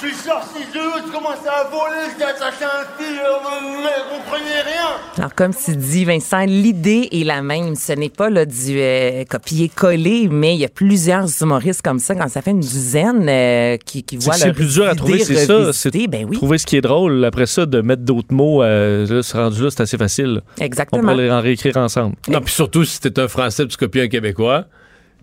Je 0.02 0.08
suis 0.08 0.16
sorti 0.16 0.60
de 0.74 0.80
l'eau, 0.80 0.92
je 1.06 1.12
commençais 1.12 1.50
à 1.50 1.66
voler, 1.66 2.10
j'étais 2.10 2.24
attaché 2.24 2.64
à 2.64 2.82
un 2.82 2.98
fil, 2.98 3.18
je 3.18 3.22
ne 3.22 4.18
comprenais 4.18 4.62
rien. 4.62 4.96
Alors, 5.18 5.36
comme 5.36 5.54
tu 5.54 5.76
dis, 5.76 6.06
Vincent, 6.06 6.46
l'idée 6.46 7.10
est 7.12 7.26
la 7.26 7.42
même. 7.42 7.76
Ce 7.76 7.92
n'est 7.92 8.10
pas 8.10 8.30
là, 8.30 8.46
du 8.46 8.80
euh, 8.80 9.26
copier-coller, 9.26 10.30
mais 10.32 10.56
il 10.56 10.62
y 10.62 10.66
a 10.66 10.70
plusieurs 10.70 11.26
humoristes 11.42 11.82
comme 11.82 12.00
ça, 12.00 12.16
quand 12.16 12.30
ça 12.30 12.42
fait 12.42 12.52
une 12.52 12.62
dizaine 12.62 13.28
euh, 13.28 13.76
qui, 13.76 14.04
qui 14.04 14.16
voient 14.16 14.36
C'est 14.36 14.54
plus 14.54 14.74
dur 14.74 14.88
à 14.88 14.96
trouver, 14.96 15.20
c'est 15.20 15.46
ça. 15.46 15.74
C'est 15.74 15.92
ben 16.08 16.26
oui. 16.30 16.38
trouver 16.38 16.58
ce 16.60 16.66
qui 16.66 16.78
est 16.78 16.82
drôle. 16.82 17.26
Après 17.26 17.46
ça, 17.46 17.66
de 17.66 17.82
mettre 17.82 18.04
d'autres 18.04 18.34
mots, 18.34 18.64
euh, 18.64 19.06
là, 19.06 19.22
ce 19.22 19.36
rendu 19.36 19.64
là, 19.64 19.70
c'est 19.70 19.82
assez 19.82 19.98
facile. 19.98 20.42
Exactement. 20.62 21.12
On 21.12 21.16
peut 21.16 21.22
les 21.22 21.32
en 21.32 21.42
réécrire 21.42 21.76
ensemble. 21.76 22.16
Non, 22.30 22.40
puis 22.40 22.54
surtout, 22.54 22.86
si 22.86 23.02
t'es 23.02 23.20
un 23.20 23.28
Français 23.28 23.68
tu 23.68 23.76
copies 23.76 24.00
un 24.00 24.08
Québécois, 24.08 24.64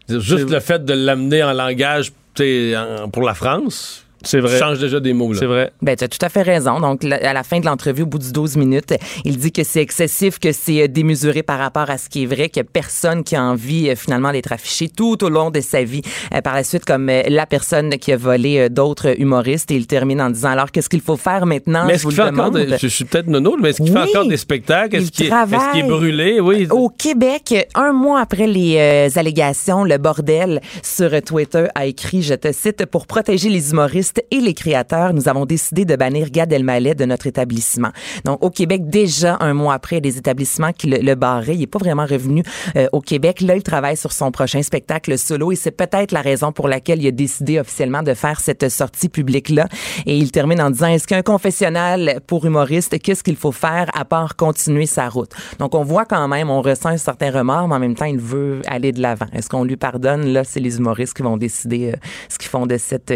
juste 0.07 0.51
le 0.51 0.61
fait 0.61 0.85
de 0.85 0.93
l'amener 0.93 1.43
en 1.43 1.55
langage 1.55 2.13
en, 2.39 3.09
pour 3.09 3.23
la 3.23 3.33
France, 3.33 4.06
c'est 4.23 4.41
vrai. 4.41 4.59
change 4.59 4.79
déjà 4.79 5.01
des 5.01 5.13
mots. 5.13 5.33
C'est 5.35 5.47
vrai. 5.47 5.73
Ben, 5.83 5.97
tu 5.97 6.05
as 6.05 6.09
tout 6.09 6.19
à 6.21 6.29
fait 6.29 6.43
raison. 6.43 6.81
Donc, 6.81 7.05
à 7.05 7.33
la 7.33 7.43
fin 7.43 7.61
de 7.61 7.67
l'entrevue, 7.67 8.03
au 8.03 8.07
bout 8.07 8.19
de 8.19 8.31
12 8.31 8.57
minutes, 8.57 8.95
il 9.25 9.39
dit 9.39 9.53
que 9.53 9.65
c'est 9.65 9.81
excessif, 9.81 10.39
que 10.39 10.53
c'est 10.53 10.83
euh, 10.83 10.89
démesuré 10.89 11.43
par 11.43 11.59
rapport 11.59 11.91
à 11.91 11.99
ce 11.99 12.09
qui 12.09 12.25
est 12.25 12.27
vrai, 12.27 12.49
que 12.49 12.61
personne 12.61 13.25
qui 13.25 13.37
a 13.37 13.43
envie 13.43 13.89
euh, 13.89 13.97
finalement 13.97 14.33
d'être 14.33 14.53
affiché 14.53 14.89
tout 14.89 15.23
au 15.25 15.29
long 15.29 15.51
de 15.51 15.61
sa 15.61 15.83
vie. 15.85 16.03
Euh, 16.35 16.41
par 16.41 16.55
la 16.55 16.65
suite, 16.65 16.85
comme 16.85 17.07
la 17.07 17.47
personne 17.47 17.91
qui 17.99 18.13
a 18.13 18.17
volé 18.17 18.69
d'autres 18.69 19.19
humoristes, 19.21 19.71
et 19.71 19.77
il 19.77 19.87
termine 19.87 20.21
en 20.21 20.31
disant 20.31 20.51
alors 20.51 20.71
qu'est-ce 20.71 20.89
qu'il 20.89 21.01
faut 21.01 21.17
faire 21.17 21.47
maintenant? 21.47 21.87
Mais 21.87 21.95
est-ce 21.95 22.07
qu'il 22.07 22.17
fait 22.17 22.23
encore 22.23 22.51
des, 22.51 22.67
je 22.79 22.87
suis 22.87 23.05
peut-être 23.05 23.27
nono, 23.27 23.57
mais 23.61 23.71
est-ce 23.71 23.83
qu'il 23.83 23.93
fait 23.93 24.11
encore 24.11 24.27
des 24.27 24.37
spectacles? 24.37 24.97
Est-ce 24.97 25.11
qu'il 25.11 25.27
est, 25.27 25.79
est, 25.79 25.83
brûlé? 25.83 26.41
Oui. 26.41 26.67
Au 26.71 26.89
Québec, 26.89 27.69
un 27.75 27.93
mois 27.93 28.21
après 28.21 28.47
les 28.47 29.11
allégations, 29.17 29.85
le 29.85 29.99
bordel 29.99 30.61
sur 30.83 31.11
Twitter 31.23 31.67
a 31.75 31.87
écrit, 31.87 32.23
je 32.23 32.35
te 32.35 32.53
cite, 32.53 32.87
pour 32.87 33.07
protéger 33.07 33.49
les 33.49 33.71
humoristes 33.71 34.16
et 34.31 34.41
les 34.41 34.55
créateurs, 34.55 35.13
nous 35.13 35.29
avons 35.29 35.47
décidé 35.47 35.85
de 35.85 35.97
bannir 35.97 36.31
Gad 36.31 36.53
Elmaleh 36.53 36.95
de 36.95 37.05
notre 37.05 37.27
établissement. 37.27 37.91
Donc, 38.25 38.43
au 38.45 38.51
Québec, 38.51 38.89
déjà 38.89 39.37
un 39.41 39.55
mois 39.55 39.75
après, 39.75 40.01
des 40.01 40.19
établissements 40.19 40.73
qui 40.73 40.89
le, 40.89 41.15
barraient. 41.15 41.55
Il 41.55 41.61
n'est 41.61 41.67
pas 41.67 41.79
vraiment 41.79 42.07
revenu 42.07 42.43
euh, 42.77 42.89
au 42.93 43.01
Québec. 43.01 43.41
Là, 43.41 43.57
il 43.57 43.63
travaille 43.63 43.97
sur 43.97 44.13
son 44.13 44.31
prochain 44.31 44.63
spectacle 44.63 45.17
solo 45.19 45.53
et 45.53 45.57
c'est 45.57 45.71
peut-être 45.71 46.13
la 46.13 46.21
raison 46.21 46.53
pour 46.53 46.69
laquelle 46.69 47.03
il 47.03 47.07
a 47.07 47.11
décidé 47.11 47.59
officiellement 47.59 48.03
de 48.03 48.15
faire 48.15 48.41
cette 48.41 48.69
sortie 48.69 49.09
publique-là. 49.09 49.69
Et 50.07 50.17
il 50.17 50.31
termine 50.31 50.61
en 50.61 50.71
disant, 50.71 50.89
est-ce 50.89 51.07
qu'un 51.07 51.23
confessionnal 51.23 52.21
pour 52.27 52.45
humoriste, 52.45 52.99
qu'est-ce 53.01 53.23
qu'il 53.23 53.37
faut 53.37 53.53
faire 53.53 53.91
à 53.95 54.05
part 54.05 54.37
continuer 54.37 54.87
sa 54.87 55.09
route? 55.09 55.31
Donc, 55.59 55.75
on 55.75 55.85
voit 55.85 56.05
quand 56.05 56.29
même, 56.29 56.51
on 56.51 56.63
ressent 56.63 56.91
un 56.91 56.97
certain 56.97 57.31
remords, 57.31 57.69
mais 57.69 57.77
en 57.77 57.81
même 57.81 57.95
temps, 57.95 58.05
il 58.07 58.19
veut 58.19 58.61
aller 58.67 58.93
de 58.93 59.01
l'avant. 59.01 59.27
Est-ce 59.33 59.49
qu'on 59.49 59.65
lui 59.65 59.77
pardonne? 59.77 60.27
Là, 60.27 60.45
c'est 60.45 60.61
les 60.61 60.79
humoristes 60.79 61.15
qui 61.15 61.23
vont 61.23 61.37
décider 61.37 61.93
euh, 61.93 61.97
ce 62.29 62.39
qu'ils 62.39 62.51
font 62.51 62.67
de 62.67 62.77
cette 62.77 63.13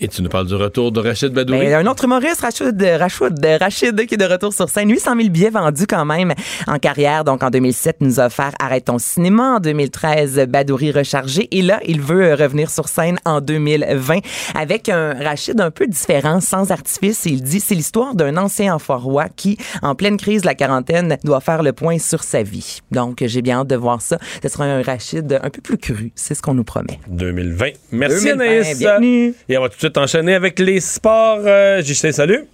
Et 0.00 0.08
tu 0.08 0.22
nous 0.22 0.28
parles 0.28 0.46
du 0.46 0.54
retour 0.54 0.92
de 0.92 1.00
Rachid 1.00 1.32
Badouri? 1.32 1.60
Ben, 1.60 1.86
un 1.86 1.90
autre 1.90 2.04
humoriste, 2.04 2.40
Rachid, 2.40 2.82
Rachid, 2.82 3.46
Rachid, 3.60 4.06
qui 4.06 4.14
est 4.14 4.18
de 4.18 4.24
retour 4.24 4.52
sur 4.52 4.68
scène. 4.68 4.90
800 4.90 5.16
000 5.16 5.28
billets 5.28 5.50
vendus 5.50 5.86
quand 5.86 6.04
même 6.04 6.34
en 6.66 6.78
carrière. 6.78 7.24
Donc, 7.24 7.42
en 7.42 7.50
2007, 7.50 7.96
nous 8.00 8.20
a 8.20 8.26
offert 8.26 8.52
Arrête 8.60 8.86
ton 8.86 8.98
cinéma. 8.98 9.56
En 9.56 9.60
2013, 9.60 10.46
Badouri 10.48 10.92
rechargé. 10.92 11.48
Et 11.50 11.62
là, 11.62 11.80
il 11.86 12.00
veut 12.00 12.34
revenir 12.34 12.70
sur 12.70 12.88
scène 12.88 13.18
en 13.24 13.40
2020 13.40 14.18
avec 14.54 14.88
un 14.88 15.14
Rachid 15.14 15.60
un 15.60 15.70
peu 15.70 15.86
différent, 15.86 16.40
sans 16.40 16.70
artifice. 16.70 17.24
Il 17.26 17.42
dit, 17.42 17.60
c'est 17.60 17.74
l'histoire 17.74 18.14
d'un 18.14 18.36
ancien 18.36 18.76
roi 18.88 19.26
qui, 19.34 19.58
en 19.82 19.94
pleine 19.94 20.16
crise 20.16 20.42
de 20.42 20.46
la 20.46 20.54
quarantaine, 20.54 21.18
doit 21.24 21.40
faire 21.40 21.62
le 21.62 21.72
point 21.72 21.98
sur 21.98 22.22
sa 22.22 22.42
vie. 22.42 22.80
Donc, 22.90 23.22
j'ai 23.24 23.42
bien 23.42 23.60
hâte 23.60 23.68
de 23.68 23.76
voir 23.76 24.00
ça. 24.00 24.18
Ce 24.42 24.48
sera 24.48 24.64
un 24.64 24.82
Rachid 24.82 25.38
un 25.42 25.50
peu 25.50 25.60
plus 25.60 25.78
cru. 25.78 26.12
C'est 26.14 26.34
ce 26.34 26.42
qu'on 26.42 26.54
nous 26.54 26.64
promet. 26.64 26.98
2020. 27.08 27.66
Merci, 27.92 28.26
2020, 28.26 28.44
Anaïs. 28.44 28.78
Bienvenue. 28.78 29.34
Et 29.48 29.56
on 29.58 29.62
va 29.62 29.68
tout 29.68 29.74
de 29.74 29.80
suite 29.80 29.98
enchaîner 29.98 30.34
avec 30.34 30.58
les 30.58 30.80
sports. 30.80 31.40
Euh, 31.44 31.82
Justin, 31.82 32.12
salut. 32.12 32.44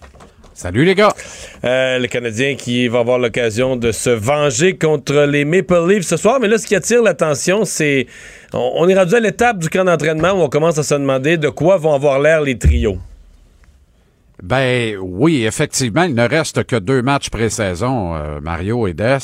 Salut 0.54 0.84
les 0.84 0.94
gars. 0.94 1.12
Euh, 1.64 1.98
le 1.98 2.06
Canadien 2.06 2.54
qui 2.54 2.86
va 2.88 3.00
avoir 3.00 3.18
l'occasion 3.18 3.76
de 3.76 3.92
se 3.92 4.10
venger 4.10 4.76
contre 4.76 5.24
les 5.24 5.44
Maple 5.44 5.88
Leafs 5.88 6.06
ce 6.06 6.16
soir. 6.16 6.38
Mais 6.40 6.48
là, 6.48 6.58
ce 6.58 6.66
qui 6.66 6.74
attire 6.74 7.02
l'attention, 7.02 7.64
c'est. 7.64 8.06
On, 8.52 8.88
est 8.88 8.94
rendu 8.94 9.16
à 9.16 9.20
l'étape 9.20 9.58
du 9.58 9.68
camp 9.68 9.84
d'entraînement 9.84 10.32
où 10.32 10.42
on 10.42 10.48
commence 10.48 10.78
à 10.78 10.82
se 10.82 10.94
demander 10.94 11.36
de 11.36 11.48
quoi 11.48 11.76
vont 11.76 11.92
avoir 11.92 12.20
l'air 12.20 12.40
les 12.40 12.56
trios. 12.56 12.98
Ben 14.42 14.96
oui, 15.00 15.44
effectivement, 15.44 16.04
il 16.04 16.14
ne 16.14 16.28
reste 16.28 16.64
que 16.64 16.76
deux 16.76 17.02
matchs 17.02 17.30
pré-saison, 17.30 18.14
euh, 18.14 18.40
Mario 18.40 18.86
et 18.86 18.94
Des. 18.94 19.18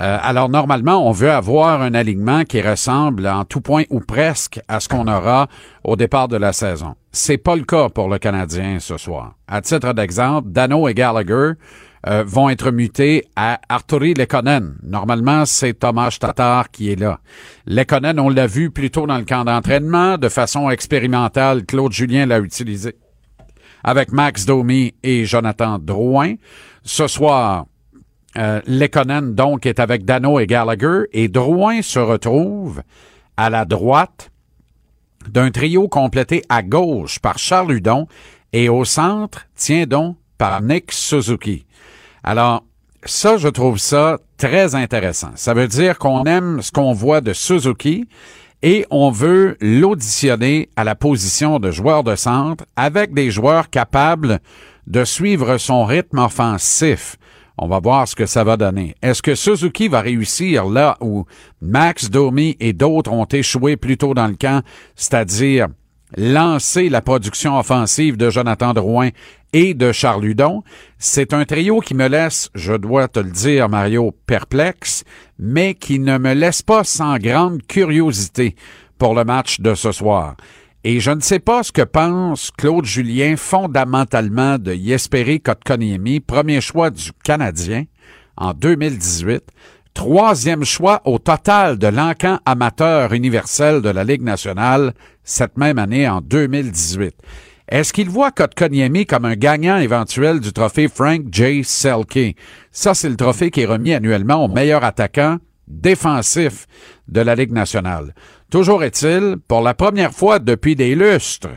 Euh, 0.00 0.18
alors 0.22 0.48
normalement, 0.48 1.06
on 1.08 1.12
veut 1.12 1.30
avoir 1.30 1.82
un 1.82 1.94
alignement 1.94 2.44
qui 2.44 2.60
ressemble 2.60 3.26
en 3.26 3.44
tout 3.44 3.60
point 3.60 3.84
ou 3.90 4.00
presque 4.00 4.60
à 4.66 4.80
ce 4.80 4.88
qu'on 4.88 5.06
aura 5.06 5.48
au 5.84 5.96
départ 5.96 6.28
de 6.28 6.36
la 6.36 6.52
saison. 6.52 6.94
C'est 7.12 7.38
pas 7.38 7.54
le 7.54 7.64
cas 7.64 7.88
pour 7.88 8.08
le 8.08 8.18
Canadien 8.18 8.78
ce 8.80 8.96
soir. 8.96 9.34
À 9.46 9.60
titre 9.60 9.92
d'exemple, 9.92 10.48
Dano 10.50 10.88
et 10.88 10.94
Gallagher 10.94 11.52
euh, 12.06 12.24
vont 12.26 12.50
être 12.50 12.70
mutés 12.70 13.24
à 13.36 13.60
Arturi 13.68 14.14
Lekonen. 14.14 14.76
Normalement, 14.82 15.46
c'est 15.46 15.74
Thomas 15.74 16.16
Tatar 16.18 16.70
qui 16.70 16.90
est 16.90 17.00
là. 17.00 17.20
Lekonen, 17.66 18.18
on 18.18 18.28
l'a 18.28 18.46
vu 18.46 18.70
plus 18.70 18.90
tôt 18.90 19.06
dans 19.06 19.18
le 19.18 19.24
camp 19.24 19.44
d'entraînement, 19.44 20.18
de 20.18 20.28
façon 20.28 20.70
expérimentale, 20.70 21.64
Claude 21.64 21.92
Julien 21.92 22.26
l'a 22.26 22.40
utilisé 22.40 22.96
avec 23.84 24.12
Max 24.12 24.46
Domi 24.46 24.94
et 25.02 25.26
Jonathan 25.26 25.78
Drouin. 25.78 26.34
Ce 26.82 27.06
soir, 27.06 27.66
euh, 28.36 28.60
Lekonen, 28.66 29.34
donc, 29.34 29.66
est 29.66 29.80
avec 29.80 30.04
Dano 30.04 30.38
et 30.40 30.46
Gallagher, 30.46 31.02
et 31.12 31.28
Drouin 31.28 31.82
se 31.82 31.98
retrouve 31.98 32.82
à 33.36 33.50
la 33.50 33.64
droite 33.64 34.30
d'un 35.28 35.50
trio 35.50 35.88
complété 35.88 36.42
à 36.48 36.62
gauche 36.62 37.18
par 37.18 37.38
Charles 37.38 37.72
Hudon 37.72 38.06
et 38.52 38.68
au 38.68 38.84
centre, 38.84 39.46
tiens 39.54 39.86
donc, 39.86 40.16
par 40.38 40.62
Nick 40.62 40.92
Suzuki. 40.92 41.64
Alors, 42.22 42.64
ça, 43.04 43.36
je 43.36 43.48
trouve 43.48 43.78
ça 43.78 44.18
très 44.36 44.74
intéressant. 44.74 45.30
Ça 45.34 45.54
veut 45.54 45.68
dire 45.68 45.98
qu'on 45.98 46.24
aime 46.24 46.62
ce 46.62 46.72
qu'on 46.72 46.92
voit 46.92 47.20
de 47.20 47.32
Suzuki 47.32 48.08
et 48.62 48.86
on 48.90 49.10
veut 49.10 49.56
l'auditionner 49.60 50.70
à 50.76 50.84
la 50.84 50.94
position 50.94 51.58
de 51.58 51.70
joueur 51.70 52.02
de 52.02 52.16
centre 52.16 52.64
avec 52.76 53.12
des 53.12 53.30
joueurs 53.30 53.68
capables 53.68 54.40
de 54.86 55.04
suivre 55.04 55.58
son 55.58 55.84
rythme 55.84 56.18
offensif. 56.18 57.16
On 57.56 57.68
va 57.68 57.78
voir 57.78 58.08
ce 58.08 58.16
que 58.16 58.26
ça 58.26 58.42
va 58.42 58.56
donner. 58.56 58.94
Est-ce 59.00 59.22
que 59.22 59.34
Suzuki 59.34 59.88
va 59.88 60.00
réussir 60.00 60.66
là 60.66 60.96
où 61.00 61.24
Max 61.60 62.10
Domi 62.10 62.56
et 62.58 62.72
d'autres 62.72 63.12
ont 63.12 63.26
échoué 63.26 63.76
plus 63.76 63.96
tôt 63.96 64.14
dans 64.14 64.26
le 64.26 64.34
camp, 64.34 64.62
c'est-à-dire 64.96 65.68
lancer 66.16 66.88
la 66.88 67.00
production 67.00 67.58
offensive 67.58 68.16
de 68.16 68.30
Jonathan 68.30 68.74
Drouin 68.74 69.10
et 69.52 69.74
de 69.74 69.92
Charles 69.92 70.24
Hudon? 70.24 70.64
C'est 70.98 71.32
un 71.32 71.44
trio 71.44 71.80
qui 71.80 71.94
me 71.94 72.08
laisse, 72.08 72.50
je 72.56 72.74
dois 72.74 73.06
te 73.06 73.20
le 73.20 73.30
dire, 73.30 73.68
Mario, 73.68 74.12
perplexe, 74.26 75.04
mais 75.38 75.74
qui 75.74 76.00
ne 76.00 76.18
me 76.18 76.34
laisse 76.34 76.62
pas 76.62 76.82
sans 76.82 77.18
grande 77.18 77.64
curiosité 77.68 78.56
pour 78.98 79.14
le 79.14 79.24
match 79.24 79.60
de 79.60 79.74
ce 79.74 79.92
soir. 79.92 80.36
Et 80.86 81.00
je 81.00 81.10
ne 81.10 81.20
sais 81.20 81.38
pas 81.38 81.62
ce 81.62 81.72
que 81.72 81.80
pense 81.80 82.50
Claude 82.50 82.84
Julien 82.84 83.36
fondamentalement 83.38 84.58
de 84.58 84.74
Yesperi 84.74 85.40
Kotkaniemi, 85.40 86.20
premier 86.20 86.60
choix 86.60 86.90
du 86.90 87.10
Canadien 87.24 87.84
en 88.36 88.52
2018, 88.52 89.44
troisième 89.94 90.64
choix 90.64 91.00
au 91.06 91.18
total 91.18 91.78
de 91.78 91.86
l'encan 91.86 92.38
amateur 92.44 93.14
universel 93.14 93.80
de 93.80 93.88
la 93.88 94.04
Ligue 94.04 94.20
nationale 94.20 94.92
cette 95.22 95.56
même 95.56 95.78
année 95.78 96.06
en 96.06 96.20
2018. 96.20 97.14
Est-ce 97.66 97.94
qu'il 97.94 98.10
voit 98.10 98.30
Kotkaniemi 98.30 99.06
comme 99.06 99.24
un 99.24 99.36
gagnant 99.36 99.78
éventuel 99.78 100.38
du 100.38 100.52
trophée 100.52 100.88
Frank 100.88 101.22
J. 101.32 101.64
Selke? 101.64 102.36
Ça, 102.70 102.92
c'est 102.92 103.08
le 103.08 103.16
trophée 103.16 103.50
qui 103.50 103.62
est 103.62 103.66
remis 103.66 103.94
annuellement 103.94 104.44
au 104.44 104.48
meilleur 104.48 104.84
attaquant 104.84 105.38
défensif 105.66 106.66
de 107.08 107.22
la 107.22 107.34
Ligue 107.34 107.52
nationale. 107.52 108.14
Toujours 108.54 108.84
est-il, 108.84 109.38
pour 109.48 109.62
la 109.62 109.74
première 109.74 110.12
fois 110.12 110.38
depuis 110.38 110.76
des 110.76 110.94
lustres, 110.94 111.48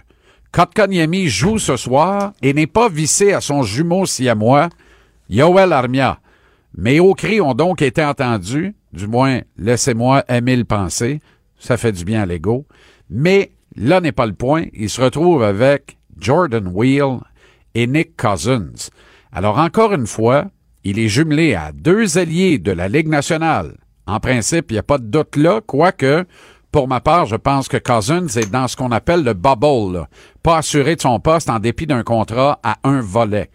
Kotkaniemi 0.52 1.28
joue 1.28 1.60
ce 1.60 1.78
soir 1.78 2.34
et 2.42 2.56
n'est 2.56 2.66
pas 2.66 2.90
vissé 2.90 3.34
à 3.34 3.40
son 3.40 3.62
jumeau 3.62 4.08
siamois, 4.08 4.70
Yoel 5.30 5.74
Armia. 5.74 6.20
Mes 6.76 7.00
hauts 7.00 7.14
cris 7.14 7.40
ont 7.40 7.54
donc 7.54 7.84
été 7.84 8.04
entendus, 8.04 8.74
du 8.94 9.06
moins 9.06 9.42
laissez-moi 9.60 10.24
aimer 10.28 10.56
le 10.56 10.64
penser, 10.64 11.22
ça 11.60 11.78
fait 11.78 11.92
du 11.92 12.04
bien 12.04 12.24
à 12.24 12.26
l'ego, 12.26 12.66
mais 13.12 13.52
là 13.76 14.02
n'est 14.02 14.12
pas 14.12 14.26
le 14.26 14.34
point, 14.34 14.66
il 14.74 14.90
se 14.90 15.00
retrouve 15.00 15.44
avec 15.44 16.00
Jordan 16.20 16.68
Wheel 16.68 17.20
et 17.76 17.86
Nick 17.86 18.18
Cousins. 18.18 18.90
Alors 19.32 19.60
encore 19.60 19.94
une 19.94 20.08
fois, 20.08 20.46
il 20.84 20.98
est 20.98 21.10
jumelé 21.10 21.54
à 21.54 21.74
deux 21.74 22.18
alliés 22.18 22.58
de 22.58 22.72
la 22.72 22.90
Ligue 22.90 23.08
nationale. 23.08 23.78
En 24.08 24.20
principe, 24.20 24.72
il 24.72 24.76
n'y 24.76 24.80
a 24.80 24.84
pas 24.84 24.98
de 24.98 25.06
doute 25.06 25.36
là, 25.36 25.62
quoique, 25.64 26.26
pour 26.78 26.88
ma 26.88 27.02
part, 27.02 27.26
je 27.26 27.36
pense 27.36 27.68
que 27.68 27.78
Cousins 27.78 28.28
est 28.28 28.52
dans 28.52 28.68
ce 28.68 28.76
qu'on 28.76 28.92
appelle 28.92 29.24
le 29.24 29.34
bubble, 29.34 30.08
pas 30.44 30.58
assuré 30.58 30.96
de 30.96 31.02
son 31.02 31.20
poste 31.20 31.50
en 31.50 31.58
dépit 31.58 31.88
d'un 31.88 32.04
contrat 32.04 32.60
à 32.62 32.76
un 32.84 33.02
volet. 33.02 33.50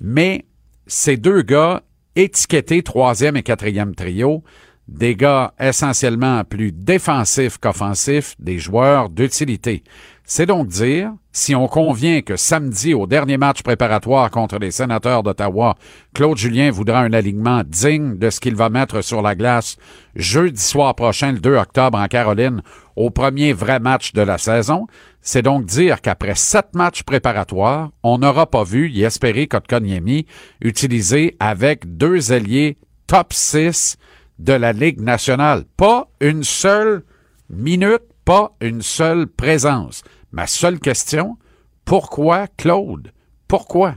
Mais 0.00 0.46
ces 0.88 1.16
deux 1.16 1.42
gars, 1.42 1.84
étiquetés 2.16 2.82
troisième 2.82 3.36
et 3.36 3.44
quatrième 3.44 3.94
trio, 3.94 4.42
des 4.88 5.14
gars 5.14 5.54
essentiellement 5.60 6.42
plus 6.42 6.72
défensifs 6.72 7.58
qu'offensifs, 7.58 8.34
des 8.40 8.58
joueurs 8.58 9.10
d'utilité. 9.10 9.84
C'est 10.24 10.46
donc 10.46 10.66
dire, 10.66 11.12
si 11.36 11.54
on 11.54 11.68
convient 11.68 12.22
que 12.22 12.34
samedi, 12.34 12.94
au 12.94 13.06
dernier 13.06 13.36
match 13.36 13.62
préparatoire 13.62 14.30
contre 14.30 14.58
les 14.58 14.70
sénateurs 14.70 15.22
d'Ottawa, 15.22 15.76
Claude 16.14 16.38
Julien 16.38 16.70
voudra 16.70 17.00
un 17.00 17.12
alignement 17.12 17.62
digne 17.62 18.16
de 18.16 18.30
ce 18.30 18.40
qu'il 18.40 18.56
va 18.56 18.70
mettre 18.70 19.02
sur 19.02 19.20
la 19.20 19.34
glace 19.34 19.76
jeudi 20.14 20.62
soir 20.62 20.94
prochain, 20.94 21.32
le 21.32 21.38
2 21.38 21.56
octobre, 21.56 21.98
en 21.98 22.06
Caroline, 22.06 22.62
au 22.96 23.10
premier 23.10 23.52
vrai 23.52 23.80
match 23.80 24.14
de 24.14 24.22
la 24.22 24.38
saison, 24.38 24.86
c'est 25.20 25.42
donc 25.42 25.66
dire 25.66 26.00
qu'après 26.00 26.36
sept 26.36 26.68
matchs 26.72 27.02
préparatoires, 27.02 27.90
on 28.02 28.16
n'aura 28.16 28.46
pas 28.46 28.64
vu 28.64 28.88
Yesperi 28.88 29.46
Kotkaniemi 29.46 30.24
utiliser 30.62 31.36
avec 31.38 31.98
deux 31.98 32.32
alliés 32.32 32.78
top 33.06 33.34
6 33.34 33.98
de 34.38 34.54
la 34.54 34.72
Ligue 34.72 35.02
nationale. 35.02 35.64
Pas 35.76 36.08
une 36.18 36.44
seule 36.44 37.02
minute, 37.50 38.04
pas 38.24 38.56
une 38.62 38.80
seule 38.80 39.26
présence. 39.26 40.02
Ma 40.32 40.46
seule 40.46 40.78
question, 40.78 41.36
pourquoi 41.84 42.46
Claude? 42.56 43.12
Pourquoi? 43.48 43.94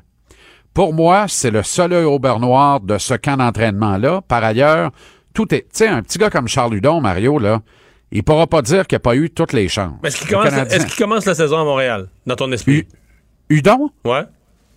Pour 0.74 0.94
moi, 0.94 1.26
c'est 1.28 1.52
le 1.52 1.64
seul 1.64 1.94
œil 1.94 2.06
au 2.06 2.20
beurre 2.20 2.40
noir 2.40 2.80
de 2.80 2.98
ce 2.98 3.16
camp 3.16 3.38
d'entraînement-là. 3.38 4.22
Par 4.28 4.44
ailleurs, 4.44 4.92
tout 5.34 5.54
est. 5.54 5.64
Tu 5.64 5.68
sais, 5.74 5.88
un 5.88 6.02
petit 6.04 6.18
gars 6.18 6.30
comme 6.30 6.48
Charles 6.48 6.76
Hudon, 6.76 7.02
Mario, 7.02 7.40
là, 7.40 7.62
il 8.12 8.24
pourra 8.24 8.48
pas 8.48 8.62
dire 8.62 8.88
qu'il 8.88 8.96
n'a 8.96 9.00
pas 9.00 9.16
eu 9.16 9.30
toutes 9.30 9.54
les 9.54 9.68
chances. 9.68 9.94
Est-ce 10.04 10.20
qu'il 10.86 10.96
commence, 10.96 11.26
la 11.26 11.36
saison 11.36 11.58
à 11.60 11.64
Montréal, 11.64 12.08
dans 12.26 12.36
ton 12.36 12.52
esprit? 12.52 12.88
Hudon? 13.50 13.90
Ouais. 14.06 14.24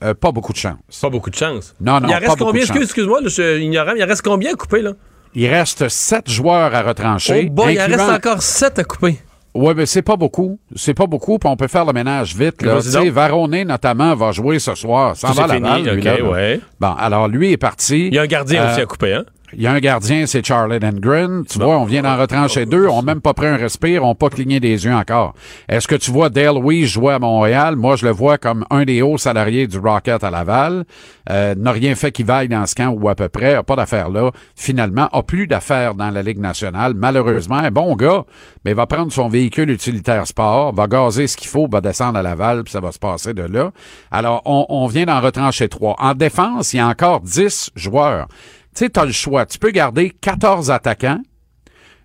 Euh, 0.03 0.15
pas 0.15 0.33
beaucoup 0.33 0.53
de 0.53 0.59
chance. 0.59 0.79
Pas 1.01 1.11
beaucoup 1.11 1.31
de 1.31 1.37
chance. 1.37 1.77
Non, 1.81 2.01
non, 2.01 2.09
il 2.09 2.15
reste 2.15 2.27
pas 2.27 2.45
combien, 2.45 2.63
excuse-moi, 2.65 3.21
je 3.23 3.29
suis 3.29 3.65
ignorant, 3.65 3.93
il 3.97 4.03
reste 4.03 4.23
combien 4.23 4.53
à 4.53 4.55
couper, 4.55 4.83
là? 4.83 4.93
Il 5.35 5.47
reste 5.49 5.89
sept 5.89 6.29
joueurs 6.29 6.75
à 6.75 6.83
retrancher. 6.83 7.47
Oh 7.47 7.53
boy, 7.53 7.75
il 7.75 7.81
en 7.81 7.87
reste 7.87 8.11
encore 8.11 8.43
sept 8.43 8.79
à 8.79 8.85
couper. 8.85 9.19
Oui, 9.55 9.75
mais 9.77 9.85
c'est 9.87 10.03
pas 10.03 10.17
beaucoup. 10.17 10.59
C'est 10.75 10.95
pas 10.95 11.07
beaucoup, 11.07 11.39
puis 11.39 11.49
on 11.49 11.57
peut 11.57 11.69
faire 11.69 11.85
le 11.85 11.93
ménage 11.93 12.35
vite. 12.35 12.63
Là. 12.63 12.79
Varonnet, 13.11 13.65
notamment, 13.65 14.15
va 14.15 14.33
jouer 14.33 14.59
ce 14.59 14.75
soir. 14.75 15.15
Ça 15.17 15.29
va 15.29 15.47
Laval, 15.47 15.85
fini, 15.85 15.91
lui, 15.91 16.23
ouais. 16.23 16.61
Bon, 16.81 16.95
alors 16.99 17.29
lui 17.29 17.53
est 17.53 17.57
parti. 17.59 18.07
Il 18.09 18.15
y 18.15 18.19
a 18.19 18.23
un 18.23 18.27
gardien 18.27 18.63
Euh, 18.63 18.71
aussi 18.73 18.81
à 18.81 18.87
couper, 18.87 19.13
hein? 19.15 19.25
Il 19.55 19.63
y 19.63 19.67
a 19.67 19.73
un 19.73 19.81
gardien, 19.81 20.25
c'est 20.25 20.45
Charlie 20.45 20.79
Lindgren. 20.79 21.45
Tu 21.47 21.59
vois, 21.59 21.79
on 21.79 21.85
vient 21.85 22.03
d'en 22.03 22.17
retrancher 22.17 22.65
deux. 22.65 22.87
On 22.89 23.03
n'a 23.03 23.13
même 23.13 23.21
pas 23.21 23.35
pris 23.35 23.47
un 23.47 23.57
respire. 23.57 24.03
On 24.03 24.09
n'a 24.09 24.15
pas 24.15 24.31
cligné 24.31 24.61
des 24.61 24.85
yeux 24.85 24.95
encore. 24.95 25.35
Est-ce 25.69 25.87
que 25.87 25.95
tu 25.95 26.11
vois 26.11 26.31
Dale 26.31 26.57
Weiss 26.57 26.87
jouer 26.89 27.13
à 27.13 27.19
Montréal? 27.19 27.77
Moi, 27.77 27.97
je 27.97 28.07
le 28.07 28.13
vois 28.13 28.39
comme 28.39 28.65
un 28.71 28.85
des 28.85 29.03
hauts 29.03 29.19
salariés 29.19 29.67
du 29.67 29.79
Rocket 29.79 30.25
à 30.25 30.31
Laval. 30.31 30.85
Euh, 31.31 31.55
n'a 31.55 31.71
rien 31.71 31.95
fait 31.95 32.13
qui 32.13 32.23
vaille 32.23 32.49
dans 32.49 32.65
ce 32.65 32.75
camp 32.75 32.97
ou 32.99 33.09
à 33.11 33.15
peu 33.15 33.29
près. 33.29 33.55
A 33.55 33.63
pas 33.63 33.77
d'affaires 33.77 34.09
là. 34.09 34.31
Finalement, 34.57 35.09
a 35.13 35.23
plus 35.23 35.47
d'affaires 35.47 35.95
dans 35.95 36.11
la 36.11 36.23
Ligue 36.23 36.41
nationale. 36.41 36.95
Malheureusement, 36.95 37.57
un 37.57 37.71
bon 37.71 37.95
gars, 37.95 38.25
mais 38.65 38.73
va 38.73 38.87
prendre 38.87 39.13
son 39.13 39.29
véhicule 39.29 39.71
utilitaire 39.71 40.27
sport, 40.27 40.75
va 40.75 40.87
gazer 40.87 41.27
ce 41.27 41.37
qu'il 41.37 41.49
faut, 41.49 41.69
va 41.69 41.81
descendre 41.81 42.19
à 42.19 42.23
Laval, 42.23 42.65
puis 42.65 42.73
ça 42.73 42.81
va 42.81 42.91
se 42.91 42.99
passer 42.99 43.35
de 43.35 43.43
là. 43.43 43.71
Alors, 44.11 44.43
on, 44.47 44.65
on 44.69 44.87
vient 44.87 45.05
d'en 45.05 45.21
retrancher 45.21 45.69
trois. 45.69 45.95
En 45.99 46.15
défense, 46.15 46.73
il 46.73 46.79
y 46.79 46.81
a 46.81 46.89
encore 46.89 47.21
10 47.21 47.71
joueurs. 47.77 48.29
Tu 48.75 48.85
sais, 48.85 48.91
tu 48.91 49.01
as 49.01 49.05
le 49.05 49.13
choix. 49.13 49.47
Tu 49.47 49.59
peux 49.59 49.71
garder 49.71 50.11
14 50.11 50.71
attaquants, 50.71 51.21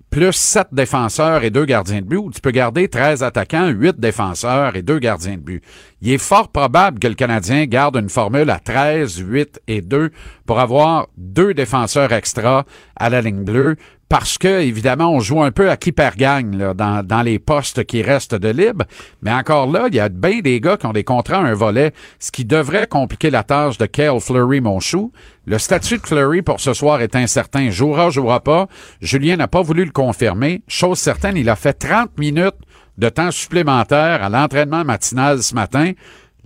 plus 0.10 0.34
7 0.34 0.68
défenseurs 0.74 1.44
et 1.44 1.50
2 1.50 1.66
gardiens 1.66 2.02
de 2.02 2.06
but, 2.06 2.18
ou 2.18 2.32
tu 2.32 2.42
peux 2.42 2.52
garder 2.52 2.88
13 2.90 3.24
attaquants, 3.24 3.68
8 3.68 4.00
défenseurs 4.00 4.76
et 4.76 4.82
2 4.82 5.00
gardiens 5.00 5.36
de 5.36 5.42
but. 5.42 5.64
Il 6.02 6.12
est 6.12 6.18
fort 6.18 6.50
probable 6.50 7.00
que 7.00 7.08
le 7.08 7.14
Canadien 7.14 7.66
garde 7.66 7.96
une 7.96 8.10
formule 8.10 8.50
à 8.50 8.60
13, 8.60 9.18
8 9.18 9.62
et 9.68 9.82
2 9.82 10.12
pour 10.46 10.60
avoir 10.60 11.08
deux 11.18 11.54
défenseurs 11.54 12.12
extra 12.12 12.66
à 12.96 13.10
la 13.10 13.22
ligne 13.22 13.44
bleue, 13.44 13.76
parce 14.10 14.38
que, 14.38 14.62
évidemment, 14.62 15.12
on 15.12 15.20
joue 15.20 15.42
un 15.42 15.52
peu 15.52 15.70
à 15.70 15.76
qui 15.76 15.92
perd 15.92 16.16
gagne 16.16 16.74
dans, 16.74 17.22
les 17.24 17.40
postes 17.40 17.84
qui 17.84 18.02
restent 18.02 18.36
de 18.36 18.48
libre. 18.48 18.86
Mais 19.22 19.34
encore 19.34 19.70
là, 19.70 19.88
il 19.88 19.96
y 19.96 20.00
a 20.00 20.08
bien 20.08 20.40
des 20.40 20.62
gars 20.62 20.78
qui 20.78 20.86
ont 20.86 20.94
des 20.94 21.04
contrats 21.04 21.38
à 21.38 21.46
un 21.46 21.54
volet, 21.54 21.92
ce 22.20 22.32
qui 22.32 22.46
devrait 22.46 22.88
compliquer 22.88 23.30
la 23.30 23.44
tâche 23.44 23.78
de 23.78 23.86
Kale 23.86 24.20
Fleury 24.20 24.62
Monchou. 24.62 25.12
Le 25.46 25.58
statut 25.58 25.98
de 25.98 26.08
Fleury 26.08 26.42
pour 26.42 26.60
ce 26.60 26.74
soir 26.74 27.02
est 27.02 27.16
incertain. 27.16 27.70
Jouera, 27.70 28.10
jouera 28.10 28.40
pas. 28.40 28.68
Julien 29.02 29.36
n'a 29.36 29.48
pas 29.48 29.62
voulu 29.62 29.84
le 29.84 29.92
confirmer. 29.92 30.62
Chose 30.68 31.00
certaine, 31.00 31.36
il 31.36 31.50
a 31.50 31.56
fait 31.56 31.74
30 31.74 32.18
minutes 32.18 32.56
de 32.98 33.10
temps 33.10 33.32
supplémentaire 33.32 34.24
à 34.24 34.30
l'entraînement 34.30 34.86
matinal 34.86 35.44
ce 35.44 35.54
matin. 35.54 35.92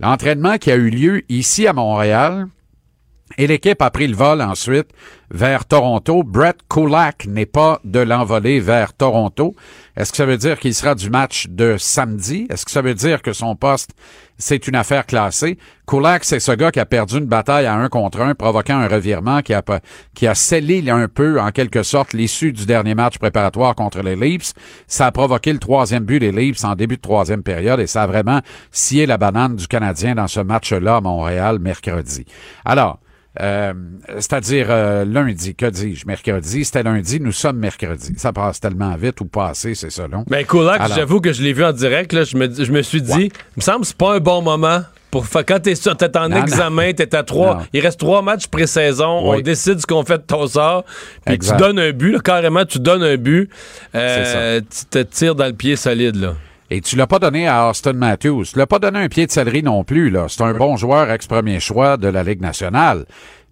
L'entraînement 0.00 0.58
qui 0.58 0.70
a 0.72 0.76
eu 0.76 0.90
lieu 0.90 1.22
ici 1.28 1.66
à 1.66 1.72
Montréal. 1.72 2.48
Et 3.38 3.46
l'équipe 3.46 3.80
a 3.80 3.90
pris 3.90 4.06
le 4.06 4.16
vol 4.16 4.40
ensuite 4.42 4.88
vers 5.30 5.64
Toronto. 5.64 6.22
Brett 6.22 6.58
Kulak 6.68 7.26
n'est 7.26 7.46
pas 7.46 7.80
de 7.84 8.00
l'envolée 8.00 8.60
vers 8.60 8.92
Toronto. 8.92 9.54
Est-ce 9.96 10.10
que 10.10 10.16
ça 10.16 10.26
veut 10.26 10.36
dire 10.36 10.58
qu'il 10.58 10.74
sera 10.74 10.94
du 10.94 11.10
match 11.10 11.48
de 11.48 11.76
samedi? 11.78 12.46
Est-ce 12.50 12.64
que 12.64 12.70
ça 12.70 12.82
veut 12.82 12.94
dire 12.94 13.22
que 13.22 13.32
son 13.32 13.56
poste, 13.56 13.90
c'est 14.38 14.68
une 14.68 14.74
affaire 14.74 15.06
classée? 15.06 15.58
Kulak, 15.86 16.24
c'est 16.24 16.40
ce 16.40 16.52
gars 16.52 16.70
qui 16.70 16.80
a 16.80 16.86
perdu 16.86 17.18
une 17.18 17.26
bataille 17.26 17.66
à 17.66 17.74
un 17.74 17.88
contre 17.88 18.20
un, 18.20 18.34
provoquant 18.34 18.78
un 18.78 18.88
revirement 18.88 19.40
qui 19.42 19.54
a, 19.54 19.62
qui 20.14 20.26
a 20.26 20.34
scellé 20.34 20.88
un 20.90 21.08
peu, 21.08 21.40
en 21.40 21.50
quelque 21.50 21.82
sorte, 21.82 22.12
l'issue 22.12 22.52
du 22.52 22.66
dernier 22.66 22.94
match 22.94 23.18
préparatoire 23.18 23.74
contre 23.74 24.00
les 24.00 24.16
Leafs. 24.16 24.52
Ça 24.86 25.06
a 25.06 25.12
provoqué 25.12 25.52
le 25.52 25.58
troisième 25.58 26.04
but 26.04 26.20
des 26.20 26.32
Leafs 26.32 26.64
en 26.64 26.74
début 26.74 26.96
de 26.96 27.02
troisième 27.02 27.42
période 27.42 27.80
et 27.80 27.86
ça 27.86 28.02
a 28.02 28.06
vraiment 28.06 28.40
scié 28.70 29.06
la 29.06 29.18
banane 29.18 29.56
du 29.56 29.66
Canadien 29.66 30.14
dans 30.14 30.28
ce 30.28 30.40
match-là 30.40 30.96
à 30.96 31.00
Montréal 31.00 31.58
mercredi. 31.58 32.24
Alors, 32.64 32.98
euh, 33.40 33.72
c'est-à-dire 34.18 34.66
euh, 34.68 35.04
lundi, 35.04 35.54
que 35.54 35.66
dis-je, 35.66 36.06
mercredi, 36.06 36.64
c'était 36.64 36.82
lundi, 36.82 37.18
nous 37.20 37.32
sommes 37.32 37.56
mercredi. 37.58 38.12
Ça 38.16 38.32
passe 38.32 38.60
tellement 38.60 38.94
vite 38.96 39.20
ou 39.20 39.24
passé, 39.24 39.74
c'est 39.74 39.90
ça 39.90 40.06
long. 40.06 40.24
Ben, 40.28 40.44
Kulak, 40.44 40.82
j'avoue 40.94 41.20
que 41.20 41.32
je 41.32 41.42
l'ai 41.42 41.52
vu 41.52 41.64
en 41.64 41.72
direct, 41.72 42.12
là, 42.12 42.24
je, 42.24 42.36
me, 42.36 42.52
je 42.52 42.70
me 42.70 42.82
suis 42.82 43.00
dit, 43.02 43.30
il 43.30 43.56
me 43.56 43.62
semble 43.62 43.80
que 43.80 43.86
c'est 43.86 43.96
pas 43.96 44.14
un 44.16 44.20
bon 44.20 44.42
moment. 44.42 44.82
Pour 45.10 45.26
quand 45.30 45.60
t'es, 45.62 45.74
sur- 45.74 45.94
t'es 45.94 46.16
en 46.16 46.30
Non, 46.30 46.42
examen, 46.42 46.92
t'es 46.94 47.14
à 47.14 47.22
trois, 47.22 47.56
Non. 47.56 47.66
il 47.74 47.80
reste 47.80 48.00
trois 48.00 48.22
matchs 48.22 48.46
pré-saison, 48.46 49.30
Oui. 49.30 49.36
on 49.38 49.40
décide 49.42 49.78
ce 49.78 49.86
qu'on 49.86 50.04
fait 50.04 50.16
de 50.16 50.22
ton 50.22 50.46
sort, 50.46 50.84
puis 51.26 51.38
tu 51.38 51.54
donnes 51.56 51.78
un 51.78 51.90
but, 51.92 52.12
là, 52.12 52.18
carrément, 52.20 52.64
tu 52.64 52.78
donnes 52.78 53.02
un 53.02 53.16
but, 53.18 53.50
euh, 53.94 54.60
tu 54.60 54.86
te 54.86 54.98
tires 55.02 55.34
dans 55.34 55.44
le 55.46 55.52
pied 55.52 55.76
solide, 55.76 56.16
là. 56.16 56.34
Et 56.74 56.80
tu 56.80 56.96
l'as 56.96 57.06
pas 57.06 57.18
donné 57.18 57.46
à 57.46 57.68
Austin 57.68 57.92
Matthews. 57.92 58.44
Tu 58.44 58.58
l'as 58.58 58.66
pas 58.66 58.78
donné 58.78 59.00
un 59.00 59.08
pied 59.10 59.26
de 59.26 59.30
céleri 59.30 59.62
non 59.62 59.84
plus, 59.84 60.08
là. 60.08 60.24
C'est 60.30 60.42
un 60.42 60.54
bon 60.54 60.78
joueur 60.78 61.10
ex-premier 61.10 61.60
choix 61.60 61.98
de 61.98 62.08
la 62.08 62.22
Ligue 62.22 62.40
nationale. 62.40 63.04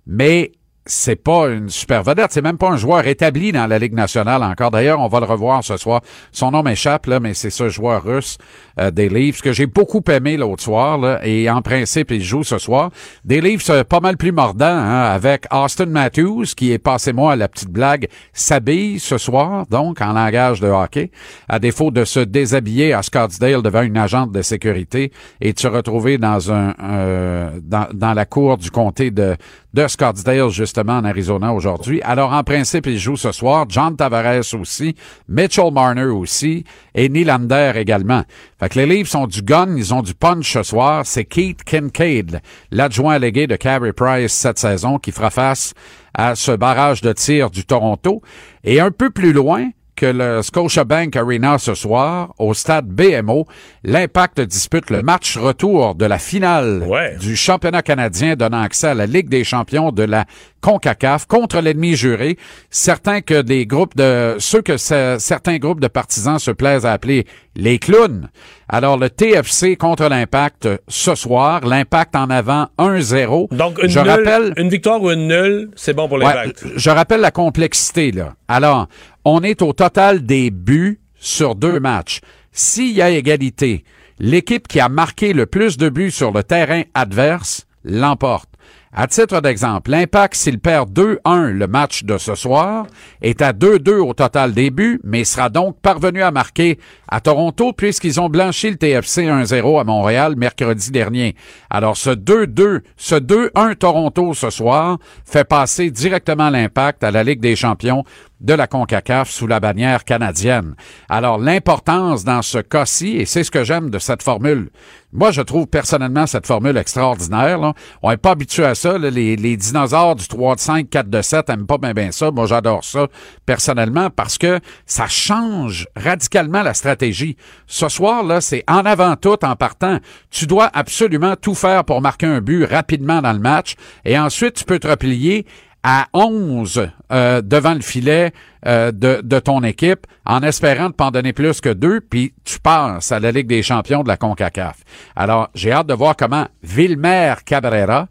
Mais 0.07 0.53
c'est 0.87 1.17
pas 1.17 1.49
une 1.49 1.69
super 1.69 2.03
vedette. 2.03 2.33
C'est 2.33 2.43
même 2.43 2.59
pas 2.59 2.71
un 2.71 2.77
joueur 2.77 3.07
établi 3.07 3.53
dans 3.53 3.67
la 3.67 3.79
Ligue 3.79 3.95
nationale 3.95 4.43
encore. 4.43 4.71
D'ailleurs, 4.71 5.01
on 5.01 5.09
va 5.09 5.21
le 5.21 5.27
revoir 5.27 5.63
ce 5.63 5.77
soir. 5.77 6.01
Son 6.33 6.51
nom 6.51 6.63
m'échappe, 6.63 7.07
là, 7.07 7.21
mais 7.21 7.35
c'est 7.35 7.51
ce 7.51 7.69
joueur 7.69 8.03
russe 8.03 8.39
euh, 8.81 8.91
des 8.91 9.11
que 9.43 9.53
j'ai 9.53 9.67
beaucoup 9.67 10.03
aimé 10.09 10.37
l'autre 10.37 10.63
soir, 10.63 11.25
et 11.25 11.51
en 11.51 11.63
principe, 11.63 12.11
il 12.11 12.23
joue 12.23 12.43
ce 12.43 12.59
soir. 12.59 12.91
Des 13.25 13.41
euh, 13.69 13.85
pas 13.85 14.01
mal 14.01 14.17
plus 14.17 14.33
mordants, 14.33 14.65
hein, 14.67 15.03
avec 15.03 15.47
Austin 15.53 15.87
Matthews, 15.87 16.47
qui 16.57 16.73
est, 16.73 16.79
passez-moi 16.79 17.37
la 17.37 17.49
petite 17.49 17.71
blague, 17.71 18.09
s'habille 18.33 18.99
ce 18.99 19.19
soir, 19.19 19.67
donc, 19.71 20.01
en 20.01 20.13
langage 20.13 20.61
de 20.61 20.69
hockey, 20.69 21.11
à 21.49 21.59
défaut 21.59 21.91
de 21.91 22.05
se 22.05 22.21
déshabiller 22.21 22.93
à 22.93 23.03
Scottsdale 23.03 23.63
devant 23.63 23.83
une 23.83 23.99
agente 23.99 24.33
de 24.33 24.43
sécurité 24.43 25.13
et 25.41 25.53
de 25.53 25.59
se 25.59 25.69
retrouver 25.69 26.17
dans 26.17 26.53
un 26.53 26.75
euh, 26.83 27.51
dans, 27.63 27.89
dans 27.93 28.15
la 28.15 28.25
cour 28.25 28.57
du 28.57 28.71
comté 28.71 29.11
de 29.11 29.37
de 29.73 29.87
Scottsdale, 29.87 30.51
justement, 30.51 30.99
en 30.99 31.05
Arizona 31.05 31.53
aujourd'hui. 31.53 32.01
Alors, 32.03 32.33
en 32.33 32.43
principe, 32.43 32.87
il 32.87 32.99
joue 32.99 33.17
ce 33.17 33.33
soir. 33.33 33.67
John 33.69 33.97
Tavares 33.97 34.55
aussi, 34.55 34.95
Mitchell 35.29 35.73
Marner 35.73 36.05
aussi, 36.05 36.65
et 36.95 37.09
Nylander 37.09 37.73
également. 37.77 38.25
Fait 38.59 38.69
que 38.69 38.79
les 38.79 38.87
Leafs 38.87 39.15
ont 39.15 39.27
du 39.27 39.43
gun, 39.43 39.77
ils 39.77 39.95
ont 39.95 40.03
du 40.03 40.15
punch 40.15 40.53
ce 40.53 40.63
soir. 40.63 41.07
C'est 41.07 41.25
Keith 41.25 41.63
Kincaid, 41.65 42.41
l'adjoint 42.71 43.15
allégué 43.15 43.47
de 43.47 43.57
Carey 43.57 43.93
Price 43.93 44.33
cette 44.33 44.59
saison, 44.59 44.99
qui 44.99 45.13
fera 45.13 45.31
face 45.31 45.75
à 46.15 46.35
ce 46.35 46.53
barrage 46.53 47.01
de 47.01 47.13
tir 47.13 47.51
du 47.51 47.65
Toronto. 47.65 48.23
Et 48.65 48.81
un 48.81 48.91
peu 48.91 49.11
plus 49.11 49.33
loin, 49.33 49.69
que 50.01 50.07
le 50.07 50.41
Scotiabank 50.41 51.15
Arena 51.15 51.59
ce 51.59 51.75
soir, 51.75 52.33
au 52.39 52.55
stade 52.55 52.87
BMO, 52.87 53.47
l'Impact 53.85 54.41
dispute 54.41 54.89
le 54.89 55.03
match 55.03 55.37
retour 55.37 55.95
de 55.95 56.07
la 56.07 56.19
finale 56.19 56.87
du 57.21 57.37
championnat 57.37 57.83
canadien 57.83 58.35
donnant 58.35 58.63
accès 58.63 58.87
à 58.89 58.95
la 58.95 59.05
Ligue 59.05 59.29
des 59.29 59.45
champions 59.45 59.93
de 59.93 60.05
la 60.05 60.25
CONCACAF 60.63 61.27
contre 61.27 61.61
l'ennemi 61.61 61.97
juré. 61.97 62.39
Certains 62.71 63.21
que 63.21 63.43
des 63.43 63.67
groupes 63.67 63.95
de, 63.95 64.37
ceux 64.39 64.63
que 64.63 64.79
certains 64.79 65.59
groupes 65.59 65.81
de 65.81 65.89
partisans 65.89 66.39
se 66.39 66.51
plaisent 66.51 66.87
à 66.87 66.93
appeler 66.93 67.27
les 67.57 67.79
clowns. 67.79 68.29
Alors, 68.69 68.97
le 68.97 69.11
TFC 69.11 69.77
contre 69.77 70.09
l'Impact 70.09 70.69
ce 70.89 71.15
soir. 71.15 71.67
L'Impact 71.67 72.15
en 72.15 72.31
avant 72.31 72.69
1-0. 72.79 73.55
Donc, 73.55 73.83
une, 73.83 73.91
je 73.91 73.99
rappelle, 73.99 74.55
une 74.57 74.69
victoire 74.69 75.03
ou 75.03 75.11
une 75.11 75.27
nulle, 75.27 75.71
c'est 75.75 75.93
bon 75.93 76.09
pour 76.09 76.19
l'Impact. 76.19 76.65
je 76.77 76.91
rappelle 76.91 77.21
la 77.21 77.33
complexité, 77.33 78.13
là. 78.13 78.35
Alors, 78.47 78.89
on 79.25 79.43
est 79.43 79.63
au 79.63 79.73
total 79.73 80.25
des 80.25 80.51
buts 80.51 81.01
sur 81.17 81.55
deux 81.55 81.81
matchs. 81.81 82.21
S'il 82.53 82.93
y 82.93 83.03
a 83.03 83.11
égalité, 83.11 83.85
l'équipe 84.19 84.67
qui 84.67 84.81
a 84.81 84.89
marqué 84.89 85.33
le 85.33 85.47
plus 85.47 85.77
de 85.77 85.89
buts 85.89 86.11
sur 86.11 86.33
le 86.33 86.43
terrain 86.43 86.83
adverse 86.95 87.67
l'emporte. 87.85 88.51
À 88.93 89.07
titre 89.07 89.41
d'exemple, 89.41 89.93
l'Impact, 89.93 90.35
s'il 90.35 90.59
perd 90.59 90.91
2-1 90.91 91.51
le 91.51 91.67
match 91.69 92.03
de 92.03 92.19
ce 92.19 92.35
soir, 92.35 92.87
est 93.23 93.41
à 93.41 93.53
2-2 93.53 93.99
au 93.99 94.15
total 94.15 94.53
des 94.53 94.71
buts, 94.71 95.01
mais 95.05 95.23
sera 95.23 95.49
donc 95.49 95.79
parvenu 95.81 96.23
à 96.23 96.33
marquer 96.33 96.77
à 97.07 97.21
Toronto 97.21 97.73
puisqu'ils 97.73 98.21
ont 98.21 98.29
blanchi 98.29 98.69
le 98.69 98.77
TFC 98.77 99.27
1-0 99.27 99.81
à 99.81 99.85
Montréal 99.85 100.35
mercredi 100.37 100.91
dernier. 100.91 101.37
Alors 101.71 101.97
ce 101.97 102.11
2-2, 102.11 102.81
ce 102.97 103.15
2-1 103.15 103.77
Toronto 103.77 104.35
ce 104.35 104.51
soir 104.51 104.99
fait 105.25 105.45
passer 105.45 105.93
directement 105.93 106.51
l'Impact 106.51 107.05
à 107.05 107.13
la 107.13 107.23
Ligue 107.23 107.41
des 107.41 107.55
champions 107.55 108.03
de 108.41 108.55
la 108.55 108.67
CONCACAF 108.67 109.31
sous 109.31 109.47
la 109.47 109.61
bannière 109.61 110.05
canadienne. 110.05 110.75
Alors 111.09 111.39
l'importance 111.39 112.25
dans 112.25 112.43
ce 112.43 112.59
cas-ci, 112.59 113.17
et 113.17 113.27
c'est 113.27 113.45
ce 113.45 113.51
que 113.51 113.65
j'aime 113.65 113.91
de 113.91 113.99
cette 113.99 114.23
formule, 114.23 114.71
moi 115.13 115.33
je 115.33 115.43
trouve 115.43 115.67
personnellement 115.67 116.27
cette 116.27 116.47
formule 116.47 116.77
extraordinaire. 116.77 117.61
On 118.03 118.11
n'est 118.11 118.17
pas 118.17 118.31
habitué 118.31 118.65
à 118.65 118.75
ça. 118.75 118.97
Les, 118.97 119.57
dinosaures 119.57 120.15
du 120.15 120.27
3 120.29 120.55
de 120.55 120.61
5, 120.61 120.89
4 120.89 121.11
de 121.11 121.23
7 121.23 121.49
n'aiment 121.49 121.67
pas 121.67 121.79
bien 121.79 122.13
ça. 122.13 122.31
Moi 122.31 122.47
j'adore 122.47 122.85
ça 122.85 123.09
personnellement 123.45 124.11
parce 124.11 124.39
que 124.39 124.61
ça 124.87 125.09
change 125.09 125.89
radicalement 125.97 126.63
la 126.63 126.75
stratégie. 126.75 127.37
Ce 127.67 127.89
soir, 127.89 128.23
là, 128.23 128.41
c'est 128.41 128.65
en 128.69 128.87
avant 128.87 129.17
tout 129.17 129.45
en 129.45 129.57
partant. 129.57 129.99
Tu 130.31 130.47
dois 130.47 130.71
absolument 130.73 131.35
tout 131.37 131.55
faire 131.55 131.85
pour 131.85 132.01
marquer 132.01 132.27
un 132.27 132.41
but 132.41 132.65
rapidement 132.65 133.21
dans 133.21 133.33
le 133.33 133.41
match 133.41 133.75
et 134.05 134.19
ensuite 134.19 134.55
tu 134.55 134.65
peux 134.65 134.79
te 134.79 134.87
replier 134.87 135.47
à 135.83 136.09
11 136.13 136.91
euh, 137.13 137.43
devant 137.43 137.75
le 137.75 137.81
filet 137.81 138.33
euh, 138.67 138.93
de, 138.93 139.21
de, 139.23 139.39
ton 139.39 139.63
équipe 139.63 140.07
en 140.27 140.43
espérant 140.43 140.89
ne 140.89 140.93
pas 140.93 141.07
en 141.07 141.11
donner 141.11 141.33
plus 141.33 141.61
que 141.61 141.71
deux, 141.71 142.01
puis 142.01 142.35
tu 142.45 142.61
passes 142.61 143.13
à 143.13 143.21
la 143.21 143.33
Ligue 143.33 143.47
des 143.47 143.63
champions 143.63 144.03
de 144.03 144.09
la 144.09 144.17
CONCACAF. 144.17 144.77
Alors, 145.17 145.49
j'ai 145.55 145.73
hâte 145.73 145.87
de 145.87 145.95
voir 145.95 146.17
comment 146.17 146.47
Vilmer 146.63 147.35
Cabrera, 147.47 148.09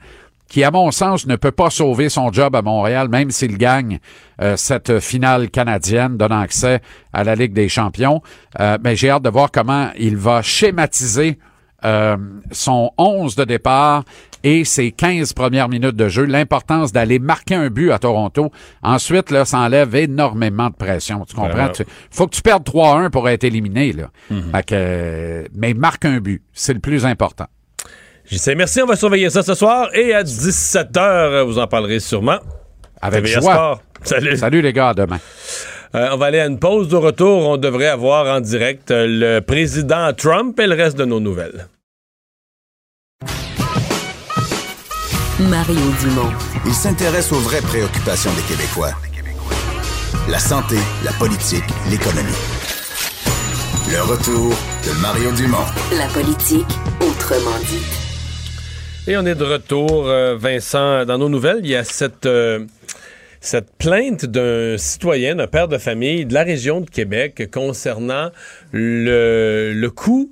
qui, 0.47 0.63
à 0.63 0.71
mon 0.71 0.89
sens, 0.89 1.27
ne 1.27 1.35
peut 1.35 1.51
pas 1.51 1.69
sauver 1.69 2.09
son 2.09 2.33
job 2.33 2.55
à 2.55 2.63
Montréal, 2.63 3.07
même 3.07 3.29
s'il 3.29 3.57
gagne 3.59 3.99
euh, 4.41 4.57
cette 4.57 4.99
finale 4.99 5.51
canadienne 5.51 6.17
donnant 6.17 6.39
accès 6.39 6.81
à 7.13 7.23
la 7.23 7.35
Ligue 7.35 7.53
des 7.53 7.69
champions. 7.69 8.23
mais 8.57 8.95
j'ai 8.95 9.11
hâte 9.11 9.23
de 9.23 9.29
voir 9.29 9.51
comment 9.51 9.91
il 9.97 10.17
va 10.17 10.41
schématiser 10.41 11.37
son 12.51 12.91
11 12.97 13.35
de 13.35 13.43
départ 13.45 14.03
et 14.43 14.63
ses 14.63 14.91
15 14.91 15.33
premières 15.33 15.69
minutes 15.69 15.95
de 15.95 16.07
jeu, 16.07 16.23
l'importance 16.25 16.91
d'aller 16.91 17.19
marquer 17.19 17.55
un 17.55 17.69
but 17.69 17.91
à 17.91 17.99
Toronto. 17.99 18.51
Ensuite, 18.83 19.31
là, 19.31 19.45
ça 19.45 19.59
enlève 19.59 19.95
énormément 19.95 20.69
de 20.69 20.75
pression. 20.75 21.25
Tu 21.25 21.35
comprends? 21.35 21.71
Il 21.79 21.85
faut 22.11 22.27
que 22.27 22.35
tu 22.35 22.41
perdes 22.41 22.63
3-1 22.63 23.09
pour 23.09 23.27
être 23.29 23.43
éliminé. 23.43 23.93
Là. 23.93 24.09
Mhm. 24.29 24.51
que, 24.65 25.45
mais 25.55 25.73
marque 25.73 26.05
un 26.05 26.19
but. 26.19 26.41
C'est 26.53 26.73
le 26.73 26.79
plus 26.79 27.05
important. 27.05 27.47
sais. 28.37 28.55
merci. 28.55 28.81
On 28.81 28.85
va 28.85 28.95
surveiller 28.95 29.29
ça 29.29 29.43
ce 29.43 29.53
soir. 29.53 29.89
Et 29.93 30.13
à 30.13 30.23
17h, 30.23 31.43
vous 31.43 31.59
en 31.59 31.67
parlerez 31.67 31.99
sûrement. 31.99 32.39
Avec 33.01 33.25
joie. 33.25 33.81
Salut. 34.03 34.37
Salut 34.37 34.61
les 34.61 34.73
gars, 34.73 34.89
à 34.89 34.93
demain. 34.93 35.19
Euh, 35.95 36.09
on 36.11 36.17
va 36.17 36.27
aller 36.27 36.39
à 36.39 36.45
une 36.45 36.59
pause 36.59 36.87
de 36.87 36.95
retour. 36.95 37.47
On 37.47 37.57
devrait 37.57 37.87
avoir 37.87 38.33
en 38.33 38.39
direct 38.41 38.91
euh, 38.91 39.07
le 39.07 39.39
président 39.41 40.13
Trump 40.13 40.59
et 40.59 40.67
le 40.67 40.75
reste 40.75 40.97
de 40.97 41.05
nos 41.05 41.19
nouvelles. 41.19 41.67
Mario 45.39 45.79
Dumont. 46.01 46.33
Il 46.65 46.73
s'intéresse 46.73 47.31
aux 47.31 47.39
vraies 47.39 47.61
préoccupations 47.61 48.31
des 48.33 48.41
Québécois. 48.41 48.91
La 50.29 50.37
santé, 50.37 50.75
la 51.05 51.13
politique, 51.13 51.63
l'économie. 51.89 52.27
Le 53.89 54.01
retour 54.01 54.49
de 54.49 55.01
Mario 55.01 55.31
Dumont. 55.31 55.65
La 55.97 56.07
politique, 56.07 56.67
autrement 56.99 57.57
dit. 57.69 57.85
Et 59.07 59.15
on 59.15 59.25
est 59.25 59.35
de 59.35 59.45
retour, 59.45 60.09
euh, 60.09 60.35
Vincent. 60.35 61.05
Dans 61.05 61.17
nos 61.17 61.29
nouvelles, 61.29 61.61
il 61.63 61.69
y 61.69 61.75
a 61.75 61.85
cette 61.85 62.27
cette 63.39 63.71
plainte 63.77 64.25
d'un 64.25 64.77
citoyen, 64.77 65.35
d'un 65.35 65.47
père 65.47 65.69
de 65.69 65.77
famille 65.77 66.25
de 66.25 66.33
la 66.33 66.43
région 66.43 66.81
de 66.81 66.89
Québec 66.89 67.49
concernant 67.49 68.31
le, 68.73 69.71
le 69.73 69.89
coût 69.89 70.29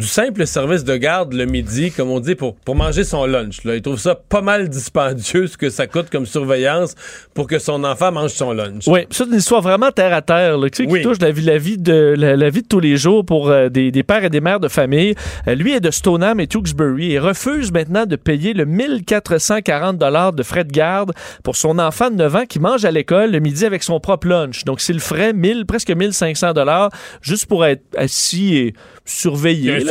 du 0.00 0.06
simple 0.06 0.46
service 0.46 0.82
de 0.82 0.96
garde 0.96 1.34
le 1.34 1.44
midi, 1.44 1.90
comme 1.90 2.10
on 2.10 2.20
dit, 2.20 2.34
pour, 2.34 2.56
pour 2.56 2.74
manger 2.74 3.04
son 3.04 3.26
lunch. 3.26 3.64
Là. 3.64 3.76
Il 3.76 3.82
trouve 3.82 3.98
ça 3.98 4.14
pas 4.14 4.40
mal 4.40 4.70
dispendieux 4.70 5.46
ce 5.46 5.58
que 5.58 5.68
ça 5.68 5.86
coûte 5.86 6.08
comme 6.10 6.24
surveillance 6.24 6.94
pour 7.34 7.46
que 7.46 7.58
son 7.58 7.84
enfant 7.84 8.10
mange 8.10 8.30
son 8.30 8.52
lunch. 8.52 8.84
Oui, 8.86 9.00
c'est 9.10 9.26
une 9.26 9.34
histoire 9.34 9.60
vraiment 9.60 9.90
terre 9.90 10.14
à 10.14 10.22
terre, 10.22 10.56
là, 10.56 10.70
qui 10.70 10.86
touche 11.02 11.18
la 11.20 11.30
vie, 11.30 11.42
la 11.42 11.58
vie, 11.58 11.76
de, 11.76 12.14
la, 12.16 12.50
vie 12.50 12.62
de 12.62 12.66
tous 12.66 12.80
les 12.80 12.96
jours 12.96 13.26
pour 13.26 13.50
euh, 13.50 13.68
des, 13.68 13.90
des, 13.90 14.02
pères 14.02 14.24
et 14.24 14.30
des 14.30 14.40
mères 14.40 14.58
de 14.58 14.68
famille. 14.68 15.14
Euh, 15.46 15.54
lui 15.54 15.74
est 15.74 15.80
de 15.80 15.90
Stoneham 15.90 16.40
et 16.40 16.46
Tewksbury 16.46 17.12
et 17.12 17.18
refuse 17.18 17.70
maintenant 17.70 18.06
de 18.06 18.16
payer 18.16 18.54
le 18.54 18.64
1440 18.64 19.98
dollars 19.98 20.32
de 20.32 20.42
frais 20.42 20.64
de 20.64 20.72
garde 20.72 21.12
pour 21.44 21.56
son 21.56 21.78
enfant 21.78 22.10
de 22.10 22.16
9 22.16 22.36
ans 22.36 22.46
qui 22.48 22.58
mange 22.58 22.86
à 22.86 22.90
l'école 22.90 23.32
le 23.32 23.40
midi 23.40 23.66
avec 23.66 23.82
son 23.82 24.00
propre 24.00 24.28
lunch. 24.28 24.64
Donc, 24.64 24.80
s'il 24.80 24.98
ferait 24.98 25.34
1000, 25.34 25.66
presque 25.66 25.90
1500 25.90 26.54
dollars 26.54 26.90
juste 27.20 27.44
pour 27.44 27.66
être 27.66 27.82
assis 27.98 28.56
et 28.56 28.74
surveillé. 29.04 29.89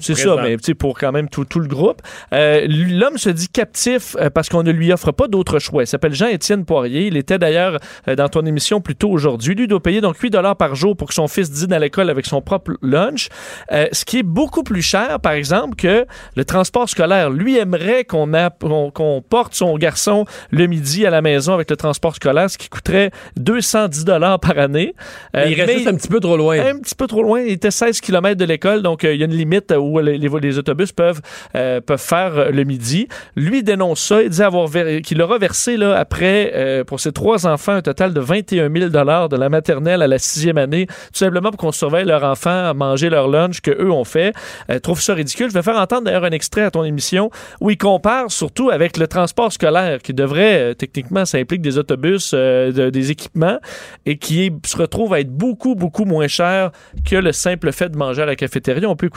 C'est 0.00 0.14
ça, 0.14 0.36
mais 0.42 0.56
pour 0.74 0.98
quand 0.98 1.12
même 1.12 1.28
tout, 1.28 1.46
le 1.58 1.66
groupe. 1.66 2.02
Euh, 2.32 2.66
l'homme 2.68 3.18
se 3.18 3.28
dit 3.30 3.48
captif 3.48 4.16
euh, 4.18 4.30
parce 4.30 4.48
qu'on 4.48 4.62
ne 4.62 4.70
lui 4.70 4.92
offre 4.92 5.12
pas 5.12 5.28
d'autre 5.28 5.58
choix. 5.58 5.82
Il 5.82 5.86
s'appelle 5.86 6.14
Jean-Étienne 6.14 6.64
Poirier. 6.64 7.06
Il 7.06 7.16
était 7.16 7.38
d'ailleurs 7.38 7.78
euh, 8.08 8.16
dans 8.16 8.28
ton 8.28 8.44
émission 8.46 8.80
plus 8.80 8.96
tôt 8.96 9.10
aujourd'hui. 9.10 9.54
Lui 9.54 9.68
doit 9.68 9.82
payer 9.82 10.00
donc 10.00 10.16
8 10.18 10.30
dollars 10.30 10.56
par 10.56 10.74
jour 10.74 10.96
pour 10.96 11.08
que 11.08 11.14
son 11.14 11.28
fils 11.28 11.50
dîne 11.50 11.72
à 11.72 11.78
l'école 11.78 12.10
avec 12.10 12.26
son 12.26 12.40
propre 12.40 12.72
lunch. 12.82 13.28
ce 13.70 14.04
qui 14.04 14.18
est 14.18 14.22
beaucoup 14.22 14.62
plus 14.62 14.82
cher, 14.82 15.20
par 15.20 15.32
exemple, 15.32 15.76
que 15.76 16.06
le 16.36 16.44
transport 16.44 16.88
scolaire. 16.88 17.30
Lui 17.30 17.58
aimerait 17.58 18.04
qu'on 18.04 19.22
porte 19.28 19.54
son 19.54 19.76
garçon 19.76 20.24
le 20.50 20.66
midi 20.66 21.06
à 21.06 21.10
la 21.10 21.22
maison 21.22 21.54
avec 21.54 21.70
le 21.70 21.76
transport 21.76 22.14
scolaire, 22.16 22.50
ce 22.50 22.58
qui 22.58 22.68
coûterait 22.68 23.10
210 23.36 24.04
dollars 24.04 24.40
par 24.40 24.58
année. 24.58 24.94
il 25.34 25.60
reste 25.60 25.72
juste 25.72 25.86
un 25.88 25.94
petit 25.94 26.08
peu 26.08 26.20
trop 26.20 26.36
loin. 26.36 26.58
Un 26.58 26.78
petit 26.78 26.94
peu 26.94 27.06
trop 27.06 27.22
loin. 27.22 27.40
Il 27.40 27.52
était 27.52 27.70
16 27.70 28.00
km 28.00 28.36
de 28.36 28.44
l'école, 28.44 28.82
donc 28.82 29.02
il 29.02 29.16
y 29.16 29.22
a 29.22 29.26
une 29.26 29.31
limite 29.36 29.72
où 29.76 29.98
les, 29.98 30.18
les, 30.18 30.58
autobus 30.58 30.92
peuvent, 30.92 31.20
euh, 31.54 31.80
peuvent 31.80 32.00
faire 32.00 32.50
le 32.50 32.64
midi. 32.64 33.08
Lui 33.36 33.62
dénonce 33.62 34.00
ça. 34.00 34.22
Il 34.22 34.30
dit 34.30 34.42
avoir 34.42 34.68
qu'il 35.02 35.20
aura 35.22 35.38
versé 35.38 35.76
là, 35.76 35.96
après, 35.98 36.52
euh, 36.54 36.84
pour 36.84 37.00
ses 37.00 37.12
trois 37.12 37.46
enfants, 37.46 37.72
un 37.72 37.82
total 37.82 38.12
de 38.14 38.20
21 38.20 38.70
000 38.72 38.88
de 38.88 39.36
la 39.36 39.48
maternelle 39.48 40.02
à 40.02 40.06
la 40.06 40.18
sixième 40.18 40.58
année, 40.58 40.86
tout 40.86 41.18
simplement 41.18 41.50
pour 41.50 41.58
qu'on 41.58 41.72
surveille 41.72 42.04
leurs 42.04 42.24
enfants 42.24 42.50
à 42.50 42.74
manger 42.74 43.10
leur 43.10 43.28
lunch 43.28 43.60
que 43.60 43.70
eux 43.70 43.90
ont 43.90 44.04
fait. 44.04 44.34
Euh, 44.70 44.78
trouve 44.78 45.00
ça 45.00 45.14
ridicule. 45.14 45.48
Je 45.48 45.54
vais 45.54 45.62
faire 45.62 45.76
entendre 45.76 46.04
d'ailleurs 46.04 46.24
un 46.24 46.30
extrait 46.30 46.62
à 46.62 46.70
ton 46.70 46.84
émission 46.84 47.30
où 47.60 47.70
il 47.70 47.78
compare 47.78 48.30
surtout 48.30 48.70
avec 48.70 48.96
le 48.96 49.06
transport 49.06 49.52
scolaire 49.52 50.00
qui 50.00 50.14
devrait, 50.14 50.74
techniquement, 50.74 51.24
ça 51.24 51.38
implique 51.38 51.62
des 51.62 51.78
autobus, 51.78 52.34
des 52.34 53.10
équipements 53.10 53.58
et 54.06 54.16
qui 54.16 54.52
se 54.64 54.76
retrouve 54.76 55.14
à 55.14 55.20
être 55.20 55.30
beaucoup, 55.30 55.74
beaucoup 55.74 56.04
moins 56.04 56.28
cher 56.28 56.70
que 57.08 57.16
le 57.16 57.32
simple 57.32 57.72
fait 57.72 57.88
de 57.88 57.96
manger 57.96 58.22
à 58.22 58.26
la 58.26 58.36
cafétéria. 58.36 58.88
On 58.88 58.96
peut 58.96 59.08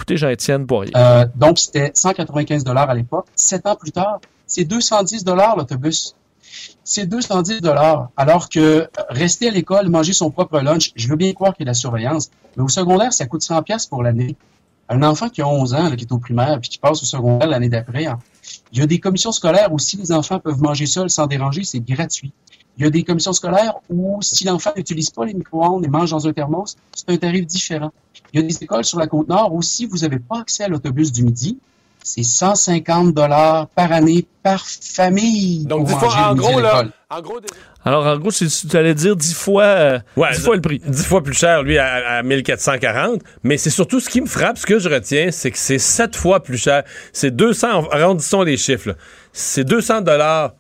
Euh, 0.96 1.26
donc, 1.36 1.60
c'était 1.60 1.92
195 1.94 2.64
dollars 2.64 2.90
à 2.90 2.94
l'époque. 2.94 3.28
Sept 3.36 3.66
ans 3.66 3.76
plus 3.76 3.92
tard, 3.92 4.20
c'est 4.48 4.66
210 4.66 5.24
dollars 5.24 5.56
l'autobus. 5.58 6.16
C'est 6.84 7.06
210 7.06 7.62
dollars. 7.62 8.10
Alors 8.16 8.50
que 8.50 8.88
rester 9.10 9.48
à 9.48 9.52
l'école, 9.52 9.90
manger 9.90 10.14
son 10.14 10.30
propre 10.32 10.60
lunch, 10.60 10.92
je 10.96 11.08
veux 11.08 11.16
bien 11.16 11.34
croire 11.34 11.54
qu'il 11.56 11.66
y 11.66 11.68
a 11.68 11.72
la 11.72 11.74
surveillance, 11.74 12.30
mais 12.56 12.64
au 12.64 12.70
secondaire, 12.70 13.14
ça 13.14 13.26
coûte 13.26 13.42
100 13.42 13.64
pièces 13.64 13.86
pour 13.88 14.04
l'année. 14.04 14.36
Un 14.88 15.02
enfant 15.02 15.30
qui 15.30 15.42
a 15.42 15.48
11 15.48 15.74
ans, 15.74 15.92
qui 15.96 16.04
est 16.04 16.12
au 16.12 16.20
primaire, 16.20 16.60
puis 16.60 16.70
qui 16.70 16.78
passe 16.78 17.02
au 17.02 17.06
secondaire 17.06 17.50
l'année 17.50 17.70
d'après, 17.70 18.06
hein, 18.06 18.20
Il 18.72 18.80
y 18.80 18.82
a 18.82 18.86
des 18.86 19.00
commissions 19.00 19.32
scolaires 19.32 19.74
où 19.74 19.80
si 19.80 19.98
les 19.98 20.12
enfants 20.12 20.40
peuvent 20.40 20.62
manger 20.62 20.86
seuls 20.86 21.10
sans 21.10 21.26
déranger, 21.26 21.64
c'est 21.64 21.80
gratuit. 21.80 22.32
Il 22.78 22.84
y 22.84 22.88
a 22.88 22.90
des 22.90 23.04
commissions 23.04 23.34
scolaires 23.34 23.76
où 23.90 24.22
si 24.22 24.44
l'enfant 24.44 24.72
n'utilise 24.76 25.10
pas 25.10 25.26
les 25.26 25.34
micro-ondes 25.34 25.86
et 25.86 25.88
mange 25.88 26.12
dans 26.12 26.28
un 26.28 26.34
thermos, 26.34 26.76
c'est 26.94 27.10
un 27.10 27.18
tarif 27.18 27.48
différent. 27.48 27.92
Il 28.36 28.42
y 28.42 28.44
a 28.44 28.48
des 28.48 28.64
écoles 28.64 28.84
sur 28.84 29.00
la 29.00 29.08
côte 29.08 29.30
nord 29.30 29.54
où 29.54 29.62
si 29.62 29.86
vous 29.86 30.00
n'avez 30.00 30.20
pas 30.20 30.42
accès 30.42 30.66
à 30.66 30.68
l'autobus 30.68 31.10
du 31.14 31.24
midi, 31.24 31.58
c'est 32.04 32.22
150 32.22 33.14
dollars 33.14 33.68
par 33.70 33.94
année 33.94 34.26
par 34.44 34.62
famille. 34.68 35.66
Donc, 35.66 35.88
pour 35.90 36.00
fois, 36.02 36.28
en 36.30 36.36
gros, 36.36 36.60
à 36.60 36.62
là, 36.62 36.84
en 37.10 37.22
gros, 37.22 37.40
des- 37.40 37.48
Alors, 37.86 38.06
en 38.06 38.18
gros, 38.18 38.32
tu 38.32 38.46
allais 38.78 38.94
dire 38.94 39.16
10 39.16 39.34
fois, 39.34 39.64
euh, 39.64 40.00
Ouais, 40.18 40.34
10 40.34 40.42
fois 40.42 40.56
le 40.56 40.62
prix. 40.62 40.82
10 40.86 41.06
fois 41.06 41.24
plus 41.24 41.34
cher, 41.34 41.64
lui, 41.64 41.78
à, 41.78 42.18
à 42.18 42.24
1440. 42.24 43.22
Mais 43.44 43.58
c'est 43.58 43.70
surtout 43.70 44.00
ce 44.02 44.10
qui 44.10 44.20
me 44.22 44.28
frappe, 44.28 44.58
ce 44.58 44.66
que 44.66 44.80
je 44.80 44.90
retiens, 44.90 45.32
c'est 45.32 45.50
que 45.50 45.58
c'est 45.58 45.80
7 45.80 46.16
fois 46.16 46.44
plus 46.44 46.58
cher. 46.58 46.84
C'est 47.14 47.32
200, 47.34 47.88
arrondissons 47.90 48.44
les 48.44 48.58
chiffres. 48.58 48.96
C'est 49.32 49.64
200 49.64 50.02
dollars 50.02 50.54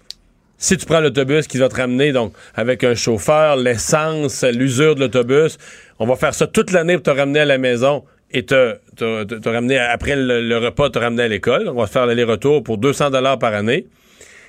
si 0.58 0.78
tu 0.78 0.86
prends 0.86 1.00
l'autobus 1.02 1.48
qui 1.48 1.58
va 1.58 1.70
te 1.70 1.76
ramener, 1.76 2.12
donc, 2.12 2.34
avec 2.56 2.84
un 2.84 2.96
chauffeur, 2.96 3.56
l'essence, 3.58 4.44
l'usure 4.44 4.96
de 4.96 5.02
l'autobus. 5.02 5.58
On 6.00 6.06
va 6.08 6.16
faire 6.16 6.34
ça 6.34 6.48
toute 6.48 6.72
l'année 6.72 6.94
pour 6.96 7.04
te 7.04 7.10
ramener 7.10 7.40
à 7.42 7.46
la 7.46 7.58
maison 7.58 8.04
et 8.32 8.44
te, 8.46 8.76
te, 8.96 9.24
te- 9.24 9.36
te 9.36 9.50
ramener, 9.50 9.78
après 9.78 10.16
le, 10.16 10.42
le 10.48 10.58
repas, 10.58 10.90
te 10.90 11.00
ramener 11.00 11.24
à 11.24 11.28
l'école. 11.28 11.68
On 11.70 11.80
va 11.80 11.88
faire 11.88 12.06
l'aller-retour 12.06 12.64
pour 12.64 12.78
200 12.78 13.10
dollars 13.12 13.38
par 13.40 13.54
année. 13.54 13.86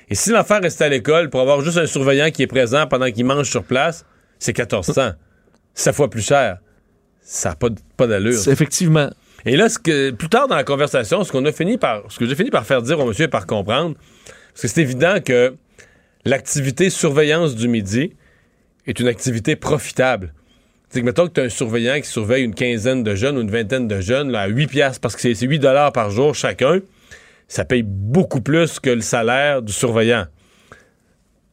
Et 0.09 0.15
si 0.15 0.29
l'enfant 0.31 0.59
reste 0.61 0.81
à 0.81 0.87
l'école 0.89 1.29
pour 1.29 1.41
avoir 1.41 1.61
juste 1.61 1.77
un 1.77 1.85
surveillant 1.87 2.31
qui 2.31 2.41
est 2.43 2.47
présent 2.47 2.87
pendant 2.87 3.11
qu'il 3.11 3.25
mange 3.25 3.49
sur 3.49 3.63
place, 3.63 4.05
c'est 4.39 4.57
1400. 4.57 5.11
Sept 5.73 5.93
fois 5.95 6.09
plus 6.09 6.25
cher. 6.25 6.57
Ça 7.21 7.49
n'a 7.49 7.55
pas, 7.55 7.67
pas 7.97 8.07
d'allure. 8.07 8.47
Effectivement. 8.47 9.09
Et 9.45 9.57
là, 9.57 9.67
ce 9.69 9.77
que, 9.77 10.11
plus 10.11 10.29
tard 10.29 10.47
dans 10.47 10.55
la 10.55 10.63
conversation, 10.63 11.23
ce 11.23 11.31
qu'on 11.31 11.43
a 11.45 11.51
fini 11.51 11.77
par, 11.77 12.03
ce 12.09 12.17
que 12.17 12.25
j'ai 12.25 12.35
fini 12.35 12.49
par 12.49 12.65
faire 12.65 12.81
dire 12.81 12.99
au 12.99 13.05
monsieur 13.05 13.25
et 13.25 13.29
par 13.29 13.45
comprendre, 13.45 13.95
parce 14.53 14.61
que 14.61 14.67
c'est 14.69 14.81
évident 14.81 15.15
que 15.23 15.53
l'activité 16.27 16.89
surveillance 16.89 17.55
du 17.55 17.69
midi 17.69 18.13
est 18.85 18.99
une 18.99 19.07
activité 19.07 19.55
profitable. 19.55 20.33
C'est 20.89 20.99
que 20.99 21.05
mettons 21.05 21.27
que 21.27 21.33
tu 21.33 21.39
as 21.39 21.45
un 21.45 21.49
surveillant 21.49 21.99
qui 22.01 22.07
surveille 22.07 22.43
une 22.43 22.53
quinzaine 22.53 23.01
de 23.01 23.15
jeunes 23.15 23.37
ou 23.37 23.41
une 23.41 23.51
vingtaine 23.51 23.87
de 23.87 24.01
jeunes 24.01 24.35
à 24.35 24.47
8 24.47 24.67
piastres 24.67 24.99
parce 24.99 25.15
que 25.15 25.21
c'est 25.21 25.33
c'est 25.35 25.47
8 25.47 25.59
dollars 25.59 25.93
par 25.93 26.11
jour 26.11 26.35
chacun, 26.35 26.81
ça 27.47 27.63
paye 27.63 27.83
beaucoup 27.83 28.41
plus 28.41 28.79
que 28.79 28.89
le 28.89 29.01
salaire 29.01 29.61
du 29.61 29.71
surveillant. 29.71 30.25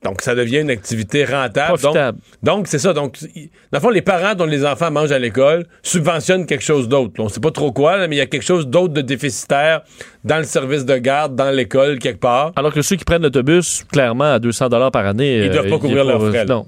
Donc, 0.05 0.21
ça 0.21 0.35
devient 0.35 0.59
une 0.59 0.71
activité 0.71 1.25
rentable. 1.25 1.79
Profitable. 1.79 2.19
Donc, 2.43 2.69
c'est 2.69 2.79
ça. 2.79 2.93
Donc, 2.93 3.19
dans 3.23 3.79
le 3.79 3.81
fond, 3.81 3.89
les 3.89 4.03
parents 4.03 4.35
dont 4.35 4.45
les 4.45 4.65
enfants 4.65 4.91
mangent 4.91 5.13
à 5.13 5.19
l'école 5.19 5.67
subventionnent 5.83 6.45
quelque 6.45 6.63
chose 6.63 6.89
d'autre. 6.89 7.15
On 7.19 7.31
sait 7.31 7.41
pas 7.41 7.51
trop 7.51 7.73
quoi, 7.73 7.97
là, 7.97 8.07
mais 8.07 8.17
il 8.17 8.19
y 8.19 8.23
a 8.23 8.27
quelque 8.27 8.45
chose 8.45 8.69
d'autre 8.69 8.93
de 8.93 9.01
déficitaire 9.01 9.81
dans 10.23 10.37
le 10.39 10.45
service 10.45 10.85
de 10.85 10.97
garde, 10.99 11.35
dans 11.35 11.51
l'école, 11.51 11.99
quelque 11.99 12.21
part. 12.21 12.53
Alors 12.55 12.73
que 12.73 12.83
ceux 12.83 12.97
qui 12.97 13.05
prennent 13.05 13.23
l'autobus, 13.23 13.85
clairement, 13.91 14.35
à 14.35 14.39
200 14.39 14.69
dollars 14.69 14.91
par 14.91 15.07
année... 15.07 15.39
Ils 15.39 15.49
euh, 15.49 15.53
doivent 15.53 15.65
pas 15.65 15.71
y 15.71 15.75
a 15.75 15.79
couvrir 15.79 16.05
leurs 16.05 16.29
frais. 16.29 16.45
Non. 16.45 16.67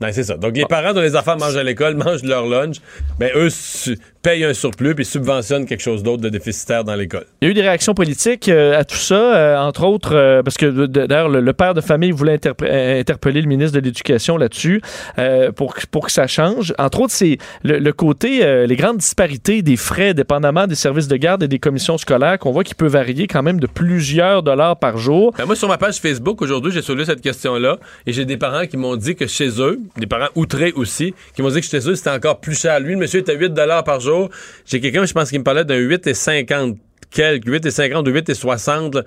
Non, 0.00 0.08
c'est 0.12 0.24
ça. 0.24 0.36
Donc, 0.36 0.56
les 0.56 0.66
parents 0.66 0.92
dont 0.92 1.00
les 1.00 1.16
enfants 1.16 1.36
mangent 1.38 1.56
à 1.56 1.62
l'école 1.62 1.94
mangent 2.04 2.22
leur 2.22 2.46
lunch. 2.46 2.76
Ben, 3.18 3.30
eux 3.34 3.48
su- 3.50 3.98
payent 4.26 4.44
un 4.44 4.54
surplus 4.54 4.96
puis 4.96 5.04
subventionnent 5.04 5.66
quelque 5.66 5.82
chose 5.82 6.02
d'autre 6.02 6.20
de 6.20 6.28
déficitaire 6.28 6.82
dans 6.82 6.96
l'école. 6.96 7.26
Il 7.40 7.44
y 7.44 7.48
a 7.48 7.50
eu 7.52 7.54
des 7.54 7.60
réactions 7.62 7.94
politiques 7.94 8.48
euh, 8.48 8.76
à 8.76 8.84
tout 8.84 8.96
ça, 8.96 9.14
euh, 9.36 9.56
entre 9.56 9.84
autres, 9.84 10.16
euh, 10.16 10.42
parce 10.42 10.56
que 10.56 10.86
d'ailleurs, 10.86 11.28
le, 11.28 11.40
le 11.40 11.52
père 11.52 11.74
de 11.74 11.80
famille 11.80 12.10
voulait 12.10 12.40
interpeller 12.44 13.40
le 13.40 13.46
ministre 13.46 13.78
de 13.78 13.84
l'Éducation 13.84 14.36
là-dessus 14.36 14.80
pour, 15.54 15.74
que- 15.74 15.86
pour 15.86 16.06
que 16.06 16.10
ça 16.12 16.26
change. 16.26 16.74
Entre 16.78 17.00
autres, 17.02 17.12
c'est 17.12 17.38
le, 17.62 17.78
le 17.78 17.92
côté, 17.92 18.66
les 18.66 18.74
grandes 18.76 18.96
disparités 18.98 19.62
des 19.62 19.76
frais, 19.76 20.12
dépendamment 20.12 20.66
des 20.66 20.74
services 20.74 21.06
de 21.06 21.16
garde 21.16 21.44
et 21.44 21.48
des 21.48 21.60
commissions 21.60 21.96
scolaires, 21.96 22.38
qu'on 22.40 22.50
voit 22.50 22.64
qui 22.64 22.74
peut 22.74 22.88
varier 22.88 23.28
quand 23.28 23.44
même 23.44 23.60
de 23.60 23.68
plusieurs 23.68 24.42
dollars 24.42 24.76
par 24.78 24.98
jour. 24.98 25.32
Ben, 25.38 25.44
moi, 25.46 25.54
sur 25.54 25.68
ma 25.68 25.78
page 25.78 25.98
Facebook, 25.98 26.42
aujourd'hui, 26.42 26.72
j'ai 26.72 26.82
soulevé 26.82 27.04
cette 27.04 27.20
question-là 27.20 27.78
et 28.06 28.12
j'ai 28.12 28.24
des 28.24 28.36
parents 28.38 28.66
qui 28.66 28.76
m'ont 28.76 28.96
dit 28.96 29.14
que 29.14 29.28
chez 29.28 29.50
eux, 29.60 29.78
des 29.96 30.06
parents 30.08 30.30
outrés 30.34 30.72
aussi, 30.74 31.14
qui 31.36 31.42
m'ont 31.42 31.50
dit 31.50 31.60
que 31.60 31.66
chez 31.66 31.88
eux, 31.88 31.94
c'était 31.94 32.10
encore 32.10 32.40
plus 32.40 32.58
cher. 32.60 32.80
Lui, 32.80 32.94
le 32.94 32.98
monsieur 32.98 33.20
était 33.20 33.32
à 33.32 33.36
8 33.36 33.52
par 33.84 34.00
jour. 34.00 34.15
J'ai 34.66 34.80
quelqu'un, 34.80 35.04
je 35.04 35.12
pense, 35.12 35.30
qui 35.30 35.38
me 35.38 35.44
parlait 35.44 35.64
d'un 35.64 35.78
8,50 35.78 36.76
quelques, 37.10 37.46
8,50 37.46 38.08
ou 38.08 38.12
8,60. 38.12 38.94
là. 38.96 39.02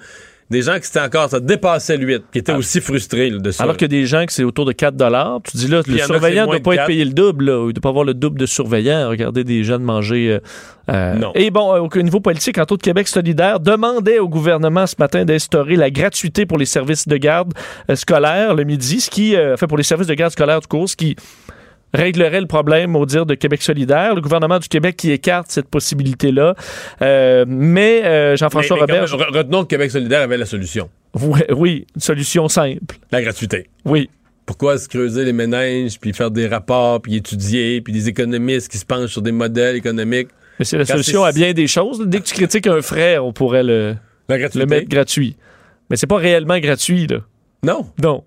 Des 0.49 0.63
gens 0.63 0.79
qui 0.79 0.87
étaient 0.87 0.99
encore, 0.99 1.29
ça 1.29 1.39
dépassait 1.39 1.95
le 1.95 2.07
8, 2.07 2.23
qui 2.31 2.39
étaient 2.39 2.53
aussi 2.55 2.81
frustrés 2.81 3.29
là, 3.29 3.37
de 3.37 3.51
ça. 3.51 3.61
Alors 3.61 3.77
que 3.77 3.85
des 3.85 4.07
gens 4.07 4.25
que 4.25 4.33
c'est 4.33 4.43
autour 4.43 4.65
de 4.65 4.71
4 4.71 4.95
dollars, 4.95 5.41
tu 5.43 5.57
dis 5.57 5.67
là, 5.67 5.83
Puis 5.83 5.91
le 5.91 5.99
surveillant 5.99 6.47
ne 6.47 6.53
doit 6.53 6.59
pas 6.59 6.73
être 6.73 6.85
payé 6.87 7.05
le 7.05 7.11
double, 7.11 7.45
là. 7.45 7.67
il 7.67 7.73
doit 7.73 7.81
pas 7.83 7.89
avoir 7.89 8.03
le 8.03 8.15
double 8.15 8.39
de 8.39 8.47
surveillants. 8.47 9.09
Regardez 9.09 9.43
des 9.43 9.63
jeunes 9.63 9.83
manger. 9.83 10.31
euh, 10.31 10.39
euh, 10.89 11.13
Non. 11.13 11.31
Et 11.35 11.51
bon, 11.51 11.75
euh, 11.75 11.81
au 11.81 12.01
niveau 12.01 12.19
politique, 12.19 12.57
entre 12.57 12.73
autres, 12.73 12.83
Québec 12.83 13.07
solidaire 13.07 13.59
demandait 13.59 14.17
au 14.17 14.27
gouvernement 14.27 14.87
ce 14.87 14.95
matin 14.97 15.23
d'instaurer 15.23 15.75
la 15.75 15.91
gratuité 15.91 16.47
pour 16.47 16.57
les 16.57 16.65
services 16.65 17.07
de 17.07 17.17
garde 17.17 17.53
scolaires 17.93 18.55
le 18.55 18.63
midi, 18.63 19.01
ce 19.01 19.11
qui, 19.11 19.35
euh, 19.35 19.55
fait 19.55 19.67
pour 19.67 19.77
les 19.77 19.83
services 19.83 20.07
de 20.07 20.15
garde 20.15 20.31
scolaire 20.31 20.61
du 20.61 20.67
cours, 20.67 20.89
ce 20.89 20.95
qui 20.95 21.15
réglerait 21.93 22.41
le 22.41 22.47
problème 22.47 22.95
au 22.95 23.05
dire 23.05 23.25
de 23.25 23.35
Québec 23.35 23.61
solidaire. 23.61 24.15
Le 24.15 24.21
gouvernement 24.21 24.59
du 24.59 24.67
Québec 24.67 24.95
qui 24.97 25.11
écarte 25.11 25.49
cette 25.49 25.69
possibilité-là. 25.69 26.55
Euh, 27.01 27.45
mais 27.47 28.03
euh, 28.05 28.35
Jean-François 28.35 28.77
Robert... 28.77 29.05
re- 29.05 29.37
retenons 29.37 29.63
que 29.63 29.67
Québec 29.69 29.91
solidaire 29.91 30.21
avait 30.21 30.37
la 30.37 30.45
solution. 30.45 30.89
Oui, 31.13 31.41
oui, 31.49 31.87
une 31.95 32.01
solution 32.01 32.47
simple. 32.47 32.97
La 33.11 33.21
gratuité. 33.21 33.69
Oui. 33.85 34.09
Pourquoi 34.45 34.77
se 34.77 34.87
creuser 34.87 35.25
les 35.25 35.33
méninges, 35.33 35.99
puis 35.99 36.11
faire 36.13 36.31
des 36.31 36.47
rapports, 36.47 37.01
puis 37.01 37.15
étudier, 37.15 37.81
puis 37.81 37.93
des 37.93 38.09
économistes 38.09 38.71
qui 38.71 38.77
se 38.77 38.85
penchent 38.85 39.11
sur 39.11 39.21
des 39.21 39.31
modèles 39.31 39.75
économiques? 39.75 40.29
Mais 40.57 40.65
c'est 40.65 40.77
la 40.77 40.85
Quand 40.85 40.93
solution 40.93 41.23
à 41.23 41.31
bien 41.31 41.53
des 41.53 41.67
choses. 41.67 42.01
Dès 42.05 42.19
que 42.19 42.25
tu 42.25 42.33
critiques 42.33 42.67
un 42.67 42.81
frère, 42.81 43.25
on 43.25 43.31
pourrait 43.31 43.63
le, 43.63 43.95
La 44.27 44.37
le 44.37 44.65
mettre 44.65 44.89
gratuit. 44.89 45.37
Mais 45.89 45.97
c'est 45.97 46.07
pas 46.07 46.17
réellement 46.17 46.59
gratuit, 46.59 47.07
là. 47.07 47.17
Non. 47.63 47.85
Non. 48.01 48.23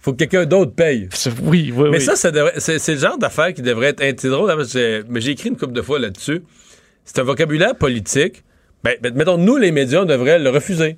Faut 0.00 0.12
que 0.12 0.18
quelqu'un 0.18 0.46
d'autre 0.46 0.72
paye. 0.72 1.08
Oui, 1.42 1.72
oui, 1.74 1.88
Mais 1.90 1.98
oui. 1.98 2.00
ça, 2.00 2.14
ça 2.16 2.30
devrait- 2.30 2.60
c'est 2.60 2.94
le 2.94 2.98
genre 3.00 3.18
d'affaire 3.18 3.52
qui 3.52 3.62
devrait 3.62 3.94
être 3.98 4.24
j'ai- 4.64 5.02
Mais 5.08 5.20
j'ai 5.20 5.32
écrit 5.32 5.48
une 5.48 5.56
couple 5.56 5.72
de 5.72 5.82
fois 5.82 5.98
là-dessus. 5.98 6.42
C'est 7.04 7.18
un 7.18 7.24
vocabulaire 7.24 7.74
politique. 7.74 8.44
Ben, 8.84 8.94
ben, 9.02 9.12
mettons, 9.14 9.38
nous, 9.38 9.56
les 9.56 9.72
médias, 9.72 10.02
on 10.02 10.04
devrait 10.04 10.38
le 10.38 10.50
refuser. 10.50 10.96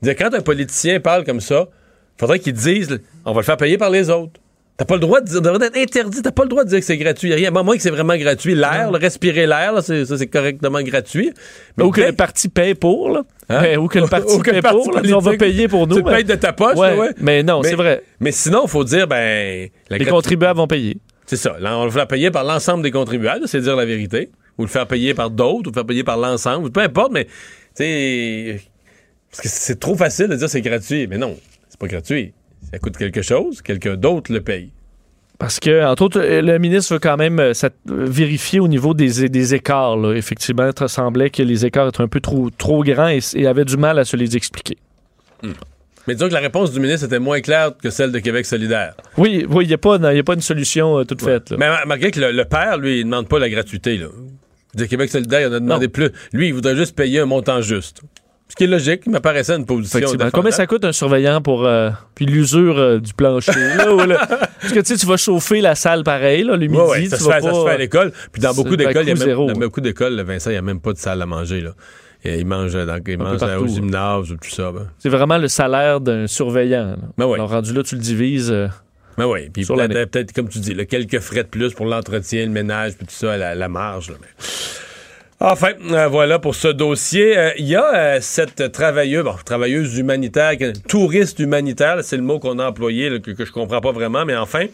Dire, 0.00 0.16
quand 0.16 0.32
un 0.34 0.40
politicien 0.40 0.98
parle 0.98 1.24
comme 1.24 1.40
ça, 1.40 1.68
il 2.16 2.20
faudrait 2.20 2.38
qu'il 2.38 2.54
dise 2.54 3.00
on 3.24 3.32
va 3.32 3.40
le 3.40 3.44
faire 3.44 3.56
payer 3.58 3.76
par 3.76 3.90
les 3.90 4.08
autres. 4.08 4.40
T'as 4.82 4.86
pas 4.86 4.94
le 4.94 5.00
droit 5.00 5.20
de 5.20 5.26
dire, 5.26 5.40
devrait 5.40 5.64
être 5.68 5.76
interdit. 5.76 6.22
T'as 6.22 6.32
pas 6.32 6.42
le 6.42 6.48
droit 6.48 6.64
de 6.64 6.68
dire 6.70 6.80
que 6.80 6.84
c'est 6.84 6.96
gratuit. 6.96 7.28
Y 7.30 7.32
a 7.34 7.36
rien. 7.36 7.54
À 7.54 7.62
moins 7.62 7.76
que 7.76 7.82
c'est 7.82 7.90
vraiment 7.90 8.16
gratuit. 8.16 8.56
L'air, 8.56 8.90
le 8.90 8.98
respirer 8.98 9.46
l'air, 9.46 9.72
là, 9.72 9.80
c'est- 9.80 10.04
ça, 10.06 10.18
c'est 10.18 10.26
correctement 10.26 10.82
gratuit. 10.82 11.32
Mais 11.76 11.84
Ou 11.84 11.92
que 11.92 12.00
ben- 12.00 12.08
le 12.08 12.16
parti 12.16 12.48
paye 12.48 12.74
pour, 12.74 13.10
là. 13.10 13.22
Hein? 13.48 13.62
Ben, 13.62 13.78
ou 13.78 13.86
que 13.86 14.00
le 14.00 14.06
parti 14.08 14.40
paye 14.40 14.60
pour, 14.60 14.90
là. 14.92 15.02
On 15.14 15.18
va 15.20 15.36
payer 15.36 15.68
pour 15.68 15.86
nous. 15.86 15.98
Tu 15.98 16.02
mais- 16.02 16.14
payes 16.16 16.24
de 16.24 16.34
ta 16.34 16.52
poche, 16.52 16.76
Ouais, 16.76 16.96
là, 16.96 17.00
ouais. 17.00 17.10
Mais 17.20 17.44
non, 17.44 17.62
c'est 17.62 17.76
vrai. 17.76 18.02
Mais 18.18 18.32
sinon, 18.32 18.62
il 18.64 18.68
faut 18.70 18.82
dire, 18.82 19.06
ben. 19.06 19.68
la 19.88 19.98
Les 19.98 20.04
gratu- 20.04 20.16
contribuables 20.16 20.58
vont 20.58 20.66
payer. 20.66 20.96
C'est 21.26 21.36
ça. 21.36 21.54
Là, 21.60 21.76
on 21.76 21.80
va 21.82 21.84
le 21.84 21.90
faire 21.92 22.08
payer 22.08 22.32
par 22.32 22.42
l'ensemble 22.42 22.82
des 22.82 22.90
contribuables, 22.90 23.46
c'est 23.46 23.60
dire 23.60 23.76
la 23.76 23.84
vérité. 23.84 24.30
Ou 24.58 24.62
le 24.62 24.68
faire 24.68 24.88
payer 24.88 25.14
par 25.14 25.30
d'autres, 25.30 25.68
ou 25.68 25.70
le 25.70 25.74
faire 25.74 25.86
payer 25.86 26.02
par 26.02 26.16
l'ensemble. 26.16 26.72
Peu 26.72 26.80
importe, 26.80 27.12
mais, 27.12 27.26
tu 27.26 27.30
sais. 27.76 28.60
Parce 29.30 29.42
que 29.42 29.48
c'est 29.48 29.78
trop 29.78 29.94
facile 29.94 30.26
de 30.26 30.34
dire 30.34 30.50
c'est 30.50 30.60
gratuit. 30.60 31.06
Mais 31.06 31.18
non, 31.18 31.36
c'est 31.68 31.78
pas 31.78 31.86
gratuit. 31.86 32.34
Ça 32.72 32.78
coûte 32.78 32.96
quelque 32.96 33.22
chose, 33.22 33.60
quelqu'un 33.62 33.96
d'autre 33.96 34.32
le 34.32 34.40
paye. 34.40 34.70
Parce 35.38 35.58
que, 35.58 35.84
entre 35.84 36.02
autres, 36.04 36.20
le 36.20 36.58
ministre 36.58 36.94
veut 36.94 37.00
quand 37.00 37.16
même 37.16 37.40
euh, 37.40 37.52
vérifier 37.86 38.60
au 38.60 38.68
niveau 38.68 38.94
des, 38.94 39.28
des 39.28 39.54
écarts. 39.54 39.96
là. 39.96 40.14
Effectivement, 40.14 40.70
il 40.80 40.88
semblait 40.88 41.30
que 41.30 41.42
les 41.42 41.66
écarts 41.66 41.88
étaient 41.88 42.00
un 42.00 42.08
peu 42.08 42.20
trop, 42.20 42.48
trop 42.50 42.84
grands 42.84 43.08
et, 43.08 43.18
et 43.34 43.46
avait 43.46 43.64
du 43.64 43.76
mal 43.76 43.98
à 43.98 44.04
se 44.04 44.16
les 44.16 44.36
expliquer. 44.36 44.76
Mais 46.06 46.14
disons 46.14 46.28
que 46.28 46.34
la 46.34 46.40
réponse 46.40 46.72
du 46.72 46.80
ministre 46.80 47.06
était 47.06 47.18
moins 47.18 47.40
claire 47.40 47.72
que 47.80 47.90
celle 47.90 48.12
de 48.12 48.18
Québec 48.20 48.46
solidaire. 48.46 48.94
Oui, 49.18 49.44
oui, 49.48 49.64
il 49.64 49.68
n'y 49.68 49.74
a, 49.74 49.76
a 49.76 50.22
pas 50.22 50.34
une 50.34 50.40
solution 50.40 50.98
euh, 50.98 51.04
toute 51.04 51.22
faite. 51.22 51.50
là. 51.50 51.56
Mais 51.58 51.68
ma- 51.68 51.84
malgré 51.86 52.10
que 52.10 52.20
le, 52.20 52.32
le 52.32 52.44
père, 52.44 52.78
lui, 52.78 53.00
il 53.00 53.04
demande 53.04 53.28
pas 53.28 53.38
la 53.38 53.48
gratuité. 53.48 53.98
Là. 53.98 54.06
Québec 54.86 55.10
solidaire, 55.10 55.40
il 55.42 55.46
en 55.48 55.52
a 55.52 55.60
demandé 55.60 55.88
plus. 55.88 56.10
Lui, 56.32 56.48
il 56.48 56.54
voudrait 56.54 56.76
juste 56.76 56.96
payer 56.96 57.20
un 57.20 57.26
montant 57.26 57.60
juste. 57.60 58.00
Ce 58.52 58.54
qui 58.54 58.64
est 58.64 58.66
logique, 58.66 59.04
il 59.06 59.12
m'apparaissait 59.12 59.56
une 59.56 59.64
position. 59.64 60.06
Combien 60.30 60.50
ça 60.50 60.66
coûte 60.66 60.84
un 60.84 60.92
surveillant 60.92 61.40
pour 61.40 61.64
euh, 61.64 61.88
puis 62.14 62.26
l'usure 62.26 62.78
euh, 62.78 62.98
du 62.98 63.14
plancher 63.14 63.50
là, 63.78 64.26
parce 64.60 64.74
que 64.74 64.80
tu 64.80 64.84
sais 64.84 64.96
tu 64.98 65.06
vas 65.06 65.16
chauffer 65.16 65.62
la 65.62 65.74
salle 65.74 66.04
pareil 66.04 66.42
là, 66.44 66.58
le 66.58 66.66
midi 66.66 66.76
Ouais, 66.76 66.86
ouais, 66.86 67.06
ça, 67.06 67.16
tu 67.16 67.22
se 67.22 67.28
vas 67.30 67.36
fait, 67.36 67.40
ça 67.46 67.54
se 67.54 67.64
fait 67.64 67.70
à 67.70 67.78
l'école. 67.78 68.12
Puis 68.30 68.42
dans 68.42 68.52
beaucoup 68.52 68.76
d'écoles, 68.76 69.04
il 69.04 69.08
y 69.08 69.12
a 69.12 69.14
même, 69.14 69.16
zéro. 69.16 69.46
dans 69.46 69.58
beaucoup 69.58 69.80
d'écoles, 69.80 70.20
Vincent, 70.20 70.50
il 70.50 70.52
n'y 70.52 70.58
a 70.58 70.62
même 70.62 70.80
pas 70.80 70.92
de 70.92 70.98
salle 70.98 71.22
à 71.22 71.24
manger. 71.24 71.62
Là. 71.62 71.70
Et 72.26 72.40
il 72.40 72.46
mange, 72.46 72.74
dans, 72.74 73.00
il 73.06 73.18
mange 73.18 73.38
partout, 73.38 73.62
au 73.62 73.64
hein. 73.64 73.68
gymnase 73.68 74.30
ou 74.30 74.36
tout 74.36 74.50
ça. 74.50 74.70
Ben. 74.70 74.86
C'est 74.98 75.08
vraiment 75.08 75.38
le 75.38 75.48
salaire 75.48 76.02
d'un 76.02 76.26
surveillant. 76.26 76.96
Ben 77.16 77.24
ouais. 77.24 77.38
Alors 77.38 77.48
rendu 77.48 77.72
là 77.72 77.82
tu 77.82 77.94
le 77.94 78.02
divises 78.02 78.50
euh, 78.52 78.68
Ben 79.16 79.24
oui, 79.24 79.48
puis 79.48 79.64
peut-être, 79.64 80.34
comme 80.34 80.50
tu 80.50 80.58
dis, 80.58 80.74
là, 80.74 80.84
quelques 80.84 81.20
frais 81.20 81.44
de 81.44 81.48
plus 81.48 81.72
pour 81.72 81.86
l'entretien, 81.86 82.44
le 82.44 82.52
ménage, 82.52 82.96
puis 82.98 83.06
tout 83.06 83.14
ça, 83.14 83.38
la, 83.38 83.54
la 83.54 83.68
marge. 83.70 84.10
là, 84.10 84.16
mais- 84.20 84.44
Enfin, 85.44 85.72
euh, 85.90 86.06
voilà 86.06 86.38
pour 86.38 86.54
ce 86.54 86.68
dossier. 86.68 87.36
Euh, 87.36 87.50
il 87.58 87.66
y 87.66 87.74
a 87.74 87.94
euh, 87.94 88.18
cette 88.20 88.70
travailleuse, 88.70 89.24
bon, 89.24 89.34
travailleuse 89.44 89.98
humanitaire, 89.98 90.52
touriste 90.86 91.40
humanitaire, 91.40 91.98
c'est 92.04 92.16
le 92.16 92.22
mot 92.22 92.38
qu'on 92.38 92.60
a 92.60 92.68
employé, 92.68 93.20
que, 93.20 93.32
que, 93.32 93.44
je 93.44 93.50
comprends 93.50 93.80
pas 93.80 93.90
vraiment, 93.90 94.24
mais 94.24 94.36
enfin, 94.36 94.66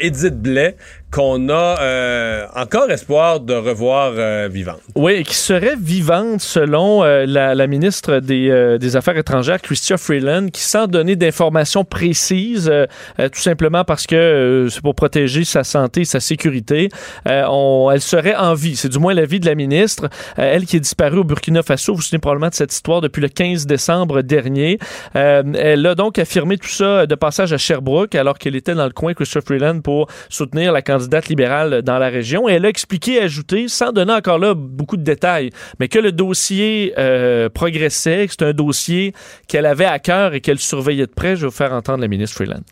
Edith 0.00 0.40
Blais, 0.40 0.76
qu'on 1.10 1.48
a 1.48 1.80
euh, 1.80 2.46
encore 2.54 2.90
espoir 2.90 3.40
de 3.40 3.54
revoir 3.54 4.12
euh, 4.16 4.48
vivante. 4.50 4.80
Oui, 4.96 5.22
qui 5.22 5.34
serait 5.34 5.76
vivante 5.80 6.40
selon 6.40 7.04
euh, 7.04 7.24
la, 7.26 7.66
ministre 7.66 8.18
des, 8.18 8.76
des, 8.78 8.96
Affaires 8.96 9.16
étrangères, 9.16 9.60
Christia 9.60 9.96
Freeland, 9.96 10.48
qui 10.48 10.62
sans 10.62 10.86
donner 10.86 11.16
d'informations 11.16 11.84
précises, 11.84 12.72
tout 13.18 13.40
simplement 13.40 13.84
parce 13.84 14.06
que 14.06 14.68
c'est 14.70 14.80
pour 14.80 14.94
protéger 14.94 15.44
sa 15.44 15.64
santé 15.64 16.02
et 16.02 16.04
sa 16.04 16.20
sécurité, 16.20 16.88
elle 17.24 18.00
serait 18.00 18.34
en 18.36 18.54
vie. 18.54 18.76
C'est 18.76 18.88
du 18.88 18.98
moins 18.98 19.12
l'avis 19.12 19.40
de 19.40 19.46
la 19.46 19.54
ministre. 19.54 20.08
elle 20.36 20.64
qui 20.64 20.76
est 20.76 20.80
disparue 20.80 21.18
au 21.18 21.24
Burkina 21.24 21.62
Faso, 21.62 21.92
vous 21.92 21.96
vous 21.96 22.02
souvenez 22.02 22.20
probablement 22.20 22.48
de 22.48 22.54
cette 22.54 22.72
histoire 22.72 23.00
depuis 23.00 23.20
le 23.20 23.28
15 23.28 23.66
décembre 23.66 24.22
dernier. 24.22 24.78
elle 25.14 25.86
a 25.86 25.94
donc 25.94 26.18
affirmé 26.18 26.56
tout 26.56 26.68
ça 26.68 27.06
de 27.06 27.14
passage 27.14 27.52
à 27.52 27.58
Sherbrooke, 27.58 28.14
alors 28.14 28.38
qu'elle 28.38 28.56
était 28.56 28.74
dans 28.74 28.86
le 28.86 28.92
coin, 28.92 29.14
Christia 29.14 29.40
Freeland, 29.40 29.80
pour 29.80 30.08
soutenir 30.28 30.72
la 30.72 30.82
candidate 30.96 31.28
libérale 31.28 31.82
dans 31.82 31.98
la 31.98 32.08
région. 32.08 32.48
Et 32.48 32.52
elle 32.52 32.64
a 32.64 32.68
expliqué, 32.68 33.20
ajouté, 33.20 33.68
sans 33.68 33.92
donner 33.92 34.12
encore 34.12 34.38
là 34.38 34.54
beaucoup 34.54 34.96
de 34.96 35.02
détails, 35.02 35.50
mais 35.78 35.88
que 35.88 35.98
le 35.98 36.12
dossier 36.12 36.94
euh, 36.98 37.48
progressait, 37.48 38.26
que 38.26 38.32
c'est 38.32 38.44
un 38.44 38.52
dossier 38.52 39.12
qu'elle 39.46 39.66
avait 39.66 39.84
à 39.84 39.98
cœur 39.98 40.34
et 40.34 40.40
qu'elle 40.40 40.58
surveillait 40.58 41.06
de 41.06 41.12
près. 41.12 41.36
Je 41.36 41.42
vais 41.42 41.46
vous 41.48 41.52
faire 41.52 41.72
entendre 41.72 42.00
la 42.00 42.08
ministre 42.08 42.36
Freeland. 42.36 42.62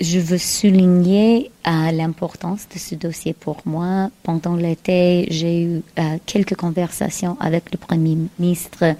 Je 0.00 0.18
veux 0.18 0.38
souligner 0.38 1.52
euh, 1.68 1.92
l'importance 1.92 2.66
de 2.74 2.78
ce 2.80 2.96
dossier 2.96 3.32
pour 3.32 3.58
moi. 3.64 4.10
Pendant 4.24 4.56
l'été, 4.56 5.28
j'ai 5.30 5.62
eu 5.62 5.82
euh, 5.98 6.02
quelques 6.26 6.56
conversations 6.56 7.36
avec 7.40 7.70
le 7.70 7.78
Premier 7.78 8.18
ministre 8.38 8.96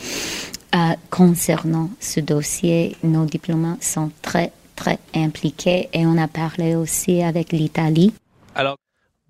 concernant 1.09 1.89
ce 2.01 2.19
dossier. 2.19 2.97
Nos 3.05 3.27
diplomates 3.27 3.85
sont 3.85 4.11
très 4.23 4.51
très 4.75 4.99
impliqués 5.15 5.89
et 5.93 6.07
on 6.07 6.19
a 6.19 6.29
parlé 6.29 6.75
aussi 6.75 7.23
avec 7.23 7.53
l'Italie. 7.53 8.13
Alors, 8.55 8.77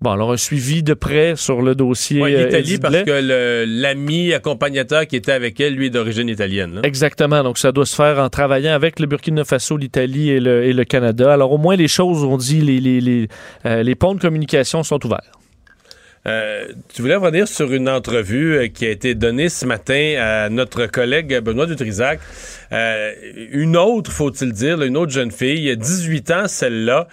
Bon, 0.01 0.11
alors 0.11 0.33
un 0.33 0.37
suivi 0.37 0.83
de 0.83 0.93
près 0.93 1.37
sur 1.37 1.61
le 1.61 1.73
dossier. 1.73 2.21
Oui, 2.21 2.35
l'Italie, 2.35 2.77
parce 2.77 3.03
que 3.03 3.65
l'ami 3.65 4.33
accompagnateur 4.33 5.07
qui 5.07 5.15
était 5.15 5.31
avec 5.31 5.59
elle, 5.61 5.75
lui, 5.75 5.87
est 5.87 5.89
d'origine 5.89 6.27
italienne. 6.27 6.81
Exactement. 6.83 7.43
Donc, 7.43 7.57
ça 7.57 7.71
doit 7.71 7.85
se 7.85 7.95
faire 7.95 8.19
en 8.19 8.29
travaillant 8.29 8.73
avec 8.73 8.99
le 8.99 9.07
Burkina 9.07 9.45
Faso, 9.45 9.77
l'Italie 9.77 10.31
et 10.31 10.41
le, 10.41 10.65
et 10.65 10.73
le, 10.73 10.83
Canada. 10.83 11.31
Alors, 11.31 11.53
au 11.53 11.57
moins, 11.57 11.77
les 11.77 11.87
choses, 11.87 12.25
on 12.25 12.35
dit, 12.35 12.59
les, 12.59 12.81
les, 12.81 12.99
les, 12.99 13.27
euh, 13.65 13.83
les 13.83 13.95
ponts 13.95 14.15
de 14.15 14.19
communication 14.19 14.83
sont 14.83 15.03
ouverts. 15.05 15.31
Euh, 16.27 16.67
tu 16.93 17.01
voulais 17.01 17.15
revenir 17.15 17.47
sur 17.47 17.71
une 17.71 17.87
entrevue 17.87 18.57
euh, 18.57 18.67
qui 18.67 18.85
a 18.85 18.89
été 18.89 19.13
donnée 19.13 19.49
ce 19.49 19.65
matin 19.65 20.15
à 20.19 20.49
notre 20.49 20.87
collègue 20.87 21.39
Benoît 21.39 21.67
Dutrisac. 21.67 22.19
Euh, 22.71 23.11
une 23.51 23.77
autre, 23.77 24.11
faut-il 24.11 24.51
dire, 24.51 24.81
une 24.81 24.97
autre 24.97 25.11
jeune 25.11 25.31
fille, 25.31 25.75
18 25.77 26.31
ans, 26.31 26.47
celle-là, 26.47 27.07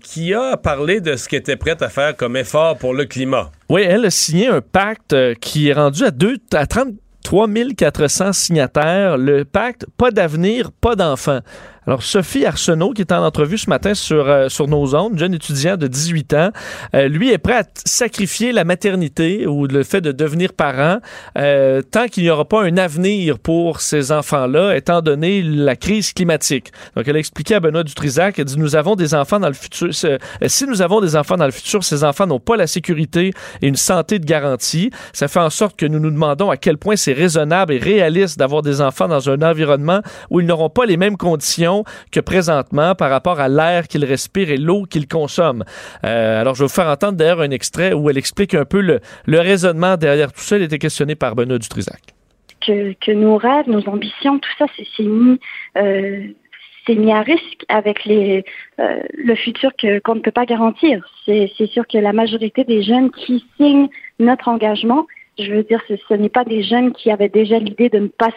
qui 0.00 0.34
a 0.34 0.56
parlé 0.56 1.00
de 1.00 1.16
ce 1.16 1.28
qu'elle 1.28 1.40
était 1.40 1.56
prête 1.56 1.80
à 1.82 1.88
faire 1.88 2.16
comme 2.16 2.36
effort 2.36 2.76
pour 2.76 2.92
le 2.92 3.04
climat. 3.04 3.50
Oui, 3.68 3.82
elle 3.82 4.04
a 4.04 4.10
signé 4.10 4.48
un 4.48 4.60
pacte 4.60 5.14
qui 5.40 5.68
est 5.68 5.72
rendu 5.72 6.04
à, 6.04 6.10
deux, 6.10 6.38
à 6.52 6.66
33 6.66 7.46
400 7.76 8.32
signataires. 8.32 9.16
Le 9.16 9.44
pacte 9.44 9.86
Pas 9.96 10.10
d'avenir, 10.10 10.72
pas 10.72 10.96
d'enfants. 10.96 11.40
Alors, 11.86 12.02
Sophie 12.02 12.44
Arsenault, 12.44 12.92
qui 12.92 13.00
est 13.00 13.12
en 13.12 13.24
entrevue 13.24 13.56
ce 13.56 13.70
matin 13.70 13.94
sur, 13.94 14.28
euh, 14.28 14.50
sur 14.50 14.68
nos 14.68 14.94
ondes, 14.94 15.18
jeune 15.18 15.32
étudiant 15.32 15.78
de 15.78 15.86
18 15.86 16.34
ans, 16.34 16.50
euh, 16.94 17.08
lui 17.08 17.30
est 17.30 17.38
prêt 17.38 17.60
à 17.60 17.62
sacrifier 17.86 18.52
la 18.52 18.64
maternité 18.64 19.46
ou 19.46 19.66
le 19.66 19.82
fait 19.82 20.02
de 20.02 20.12
devenir 20.12 20.52
parent 20.52 20.98
euh, 21.38 21.80
tant 21.80 22.06
qu'il 22.06 22.24
n'y 22.24 22.30
aura 22.30 22.44
pas 22.44 22.62
un 22.64 22.76
avenir 22.76 23.38
pour 23.38 23.80
ces 23.80 24.12
enfants-là, 24.12 24.76
étant 24.76 25.00
donné 25.00 25.40
la 25.42 25.74
crise 25.74 26.12
climatique. 26.12 26.70
Donc, 26.96 27.08
elle 27.08 27.16
a 27.16 27.18
expliqué 27.18 27.54
à 27.54 27.60
Benoît 27.60 27.82
Dutrisac, 27.82 28.38
elle 28.38 28.44
dit, 28.44 28.58
nous 28.58 28.76
avons 28.76 28.94
des 28.94 29.14
enfants 29.14 29.40
dans 29.40 29.48
le 29.48 29.54
futur. 29.54 29.88
Si 30.46 30.66
nous 30.66 30.82
avons 30.82 31.00
des 31.00 31.16
enfants 31.16 31.38
dans 31.38 31.46
le 31.46 31.50
futur, 31.50 31.82
ces 31.82 32.04
enfants 32.04 32.26
n'ont 32.26 32.40
pas 32.40 32.56
la 32.56 32.66
sécurité 32.66 33.32
et 33.62 33.66
une 33.66 33.76
santé 33.76 34.18
de 34.18 34.26
garantie. 34.26 34.90
Ça 35.14 35.28
fait 35.28 35.40
en 35.40 35.50
sorte 35.50 35.76
que 35.76 35.86
nous 35.86 35.98
nous 35.98 36.10
demandons 36.10 36.50
à 36.50 36.58
quel 36.58 36.76
point 36.76 36.96
c'est 36.96 37.14
raisonnable 37.14 37.72
et 37.72 37.78
réaliste 37.78 38.38
d'avoir 38.38 38.60
des 38.60 38.82
enfants 38.82 39.08
dans 39.08 39.30
un 39.30 39.40
environnement 39.40 40.00
où 40.28 40.40
ils 40.40 40.46
n'auront 40.46 40.68
pas 40.68 40.84
les 40.84 40.98
mêmes 40.98 41.16
conditions 41.16 41.69
que 42.12 42.20
présentement 42.20 42.94
par 42.94 43.10
rapport 43.10 43.40
à 43.40 43.48
l'air 43.48 43.88
qu'ils 43.88 44.04
respirent 44.04 44.50
et 44.50 44.56
l'eau 44.56 44.84
qu'ils 44.84 45.08
consomment. 45.08 45.64
Euh, 46.04 46.40
alors, 46.40 46.54
je 46.54 46.60
vais 46.60 46.66
vous 46.66 46.74
faire 46.74 46.88
entendre 46.88 47.16
d'ailleurs 47.16 47.40
un 47.40 47.50
extrait 47.50 47.92
où 47.92 48.10
elle 48.10 48.18
explique 48.18 48.54
un 48.54 48.64
peu 48.64 48.80
le, 48.80 49.00
raisonnement 49.26 49.96
derrière 49.96 50.32
tout 50.32 50.40
ça. 50.40 50.56
Elle 50.56 50.62
était 50.62 50.78
questionnée 50.78 51.14
par 51.14 51.34
Benoît 51.34 51.58
Dutrisac. 51.58 52.00
Que, 52.60 52.92
que 53.00 53.12
nos 53.12 53.36
rêves, 53.36 53.68
nos 53.68 53.86
ambitions, 53.88 54.38
tout 54.38 54.50
ça, 54.58 54.66
c'est 54.74 55.02
mis, 55.02 55.40
euh, 55.78 56.26
mis 56.88 57.12
à 57.12 57.22
risque 57.22 57.64
avec 57.68 58.06
euh, 58.06 58.42
le 58.78 59.34
futur 59.34 59.70
qu'on 60.04 60.14
ne 60.16 60.20
peut 60.20 60.30
pas 60.30 60.44
garantir. 60.44 61.08
C'est 61.24 61.70
sûr 61.72 61.86
que 61.86 61.98
la 61.98 62.12
majorité 62.12 62.64
des 62.64 62.82
jeunes 62.82 63.10
qui 63.10 63.44
signent 63.56 63.88
notre 64.18 64.48
engagement, 64.48 65.06
je 65.38 65.52
veux 65.52 65.62
dire, 65.62 65.80
ce, 65.88 65.94
ce 66.08 66.14
n'est 66.14 66.28
pas 66.28 66.44
des 66.44 66.62
jeunes 66.62 66.92
qui 66.92 67.10
avaient 67.10 67.28
déjà 67.28 67.58
l'idée 67.58 67.88
de 67.88 67.98
ne 67.98 68.08
pas 68.08 68.30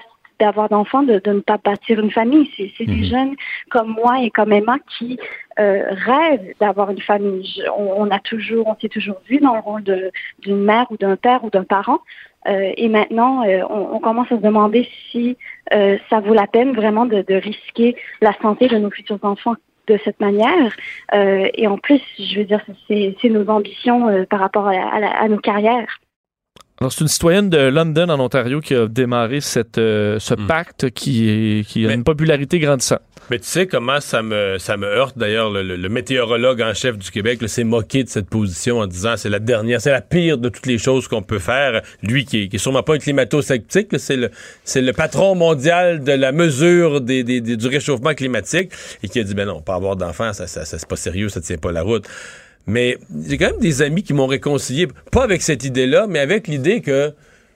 d'avoir 0.44 0.68
d'enfants, 0.68 1.04
de, 1.04 1.22
ne 1.26 1.40
pas 1.40 1.58
bâtir 1.58 2.00
une 2.00 2.12
famille. 2.12 2.50
C'est 2.58 2.86
des 2.86 3.02
mhm. 3.02 3.04
jeunes 3.06 3.36
comme 3.70 3.92
moi 3.92 4.22
et 4.22 4.30
comme 4.30 4.52
Emma 4.52 4.78
qui 4.98 5.18
euh, 5.58 5.84
rêvent 5.92 6.54
d'avoir 6.60 6.92
une 6.92 7.02
famille. 7.02 7.64
on, 7.78 8.12
a 8.12 8.20
toujours, 8.20 8.68
on 8.68 8.76
s'est 8.80 8.90
toujours 8.90 9.22
vu 9.30 9.38
dans 9.38 9.54
le 9.54 9.62
rôle 9.62 9.84
d'une 10.40 10.64
mère 10.64 10.88
ou 10.92 10.98
d'un 10.98 11.16
père 11.16 11.46
ou 11.46 11.50
d'un 11.50 11.64
parent. 11.64 12.00
Euh, 12.46 12.74
et 12.76 12.90
maintenant, 12.90 13.48
euh, 13.48 13.62
on, 13.70 14.00
commence 14.00 14.30
à 14.34 14.36
se 14.36 14.42
demander 14.42 14.86
si 15.12 15.38
ça 15.72 16.20
vaut 16.20 16.34
la 16.34 16.48
peine 16.48 16.74
vraiment 16.74 17.06
de, 17.06 17.34
risquer 17.34 17.96
la 18.22 18.34
santé 18.42 18.68
de 18.68 18.78
nos 18.78 18.92
futurs 18.92 19.20
enfants 19.24 19.56
de 19.88 19.98
cette 20.04 20.20
manière. 20.20 20.76
et 21.14 21.68
en 21.68 21.78
plus, 21.78 22.02
je 22.20 22.40
veux 22.40 22.46
dire, 22.46 22.62
c'est 22.88 23.30
nos 23.30 23.48
ambitions 23.50 24.26
par 24.30 24.40
rapport 24.42 24.68
à 24.68 25.28
nos 25.30 25.40
carrières. 25.40 26.00
Alors, 26.80 26.92
c'est 26.92 27.02
une 27.02 27.08
citoyenne 27.08 27.50
de 27.50 27.58
London, 27.58 28.10
en 28.10 28.20
Ontario, 28.20 28.60
qui 28.60 28.74
a 28.74 28.88
démarré 28.88 29.42
cette, 29.42 29.78
euh, 29.78 30.20
ce 30.20 30.34
hmm. 30.34 30.48
pacte 30.48 30.90
qui, 30.90 31.66
qui 31.68 31.88
a 31.88 31.94
une 31.94 32.04
popularité 32.04 32.60
grandissante. 32.60 33.02
Mais 33.30 33.40
tu 33.40 33.46
sais 33.46 33.68
comment 33.68 34.02
ça 34.02 34.22
me, 34.22 34.58
ça 34.60 34.76
me 34.76 34.86
heurte, 34.86 35.18
d'ailleurs, 35.18 35.50
le, 35.50 35.90
météorologue 35.90 36.62
en 36.62 36.74
chef 36.74 36.98
du 36.98 37.10
Québec 37.10 37.40
s'est 37.48 37.64
moqué 37.64 38.04
de 38.04 38.10
cette 38.10 38.28
position 38.28 38.80
en 38.80 38.88
disant 38.88 39.16
c'est 39.16 39.30
la 39.30 39.40
dernière, 39.40 39.80
c'est 39.80 39.92
la 39.92 40.02
pire 40.02 40.38
de 40.38 40.50
toutes 40.50 40.66
les 40.66 40.78
choses 40.78 41.08
qu'on 41.08 41.22
peut 41.22 41.40
faire. 41.40 41.82
Lui, 42.02 42.26
qui 42.26 42.50
est, 42.52 42.58
sûrement 42.58 42.84
pas 42.84 42.96
un 42.96 43.00
climato-sceptique, 43.00 43.90
c'est 43.98 44.18
le, 44.18 44.30
c'est 44.66 44.82
le 44.82 44.92
patron 44.92 45.36
mondial 45.36 46.04
de 46.04 46.12
la 46.12 46.34
mesure 46.34 47.00
des, 47.00 47.24
des, 47.24 47.40
du 47.40 47.68
réchauffement 47.68 48.14
climatique 48.14 48.72
et 49.04 49.08
qui 49.08 49.20
a 49.20 49.24
dit 49.24 49.34
ben 49.34 49.46
non, 49.46 49.62
pas 49.62 49.76
avoir 49.76 49.96
d'enfants, 49.96 50.34
ça, 50.34 50.48
ça, 50.48 50.66
ça 50.66 50.78
c'est 50.78 50.90
pas 50.90 50.98
sérieux, 50.98 51.30
ça 51.30 51.40
tient 51.40 51.58
pas 51.58 51.72
la 51.72 51.82
route. 51.82 52.06
Mais 52.66 52.98
j'ai 53.28 53.38
quand 53.38 53.52
même 53.52 53.60
des 53.60 53.82
amis 53.82 54.04
qui 54.04 54.14
m'ont 54.14 54.28
réconcilié, 54.28 54.88
pas 55.12 55.24
avec 55.24 55.42
cette 55.42 55.64
idée-là, 55.64 56.08
mais 56.08 56.20
avec 56.20 56.48
l'idée 56.48 56.82
que 56.82 57.14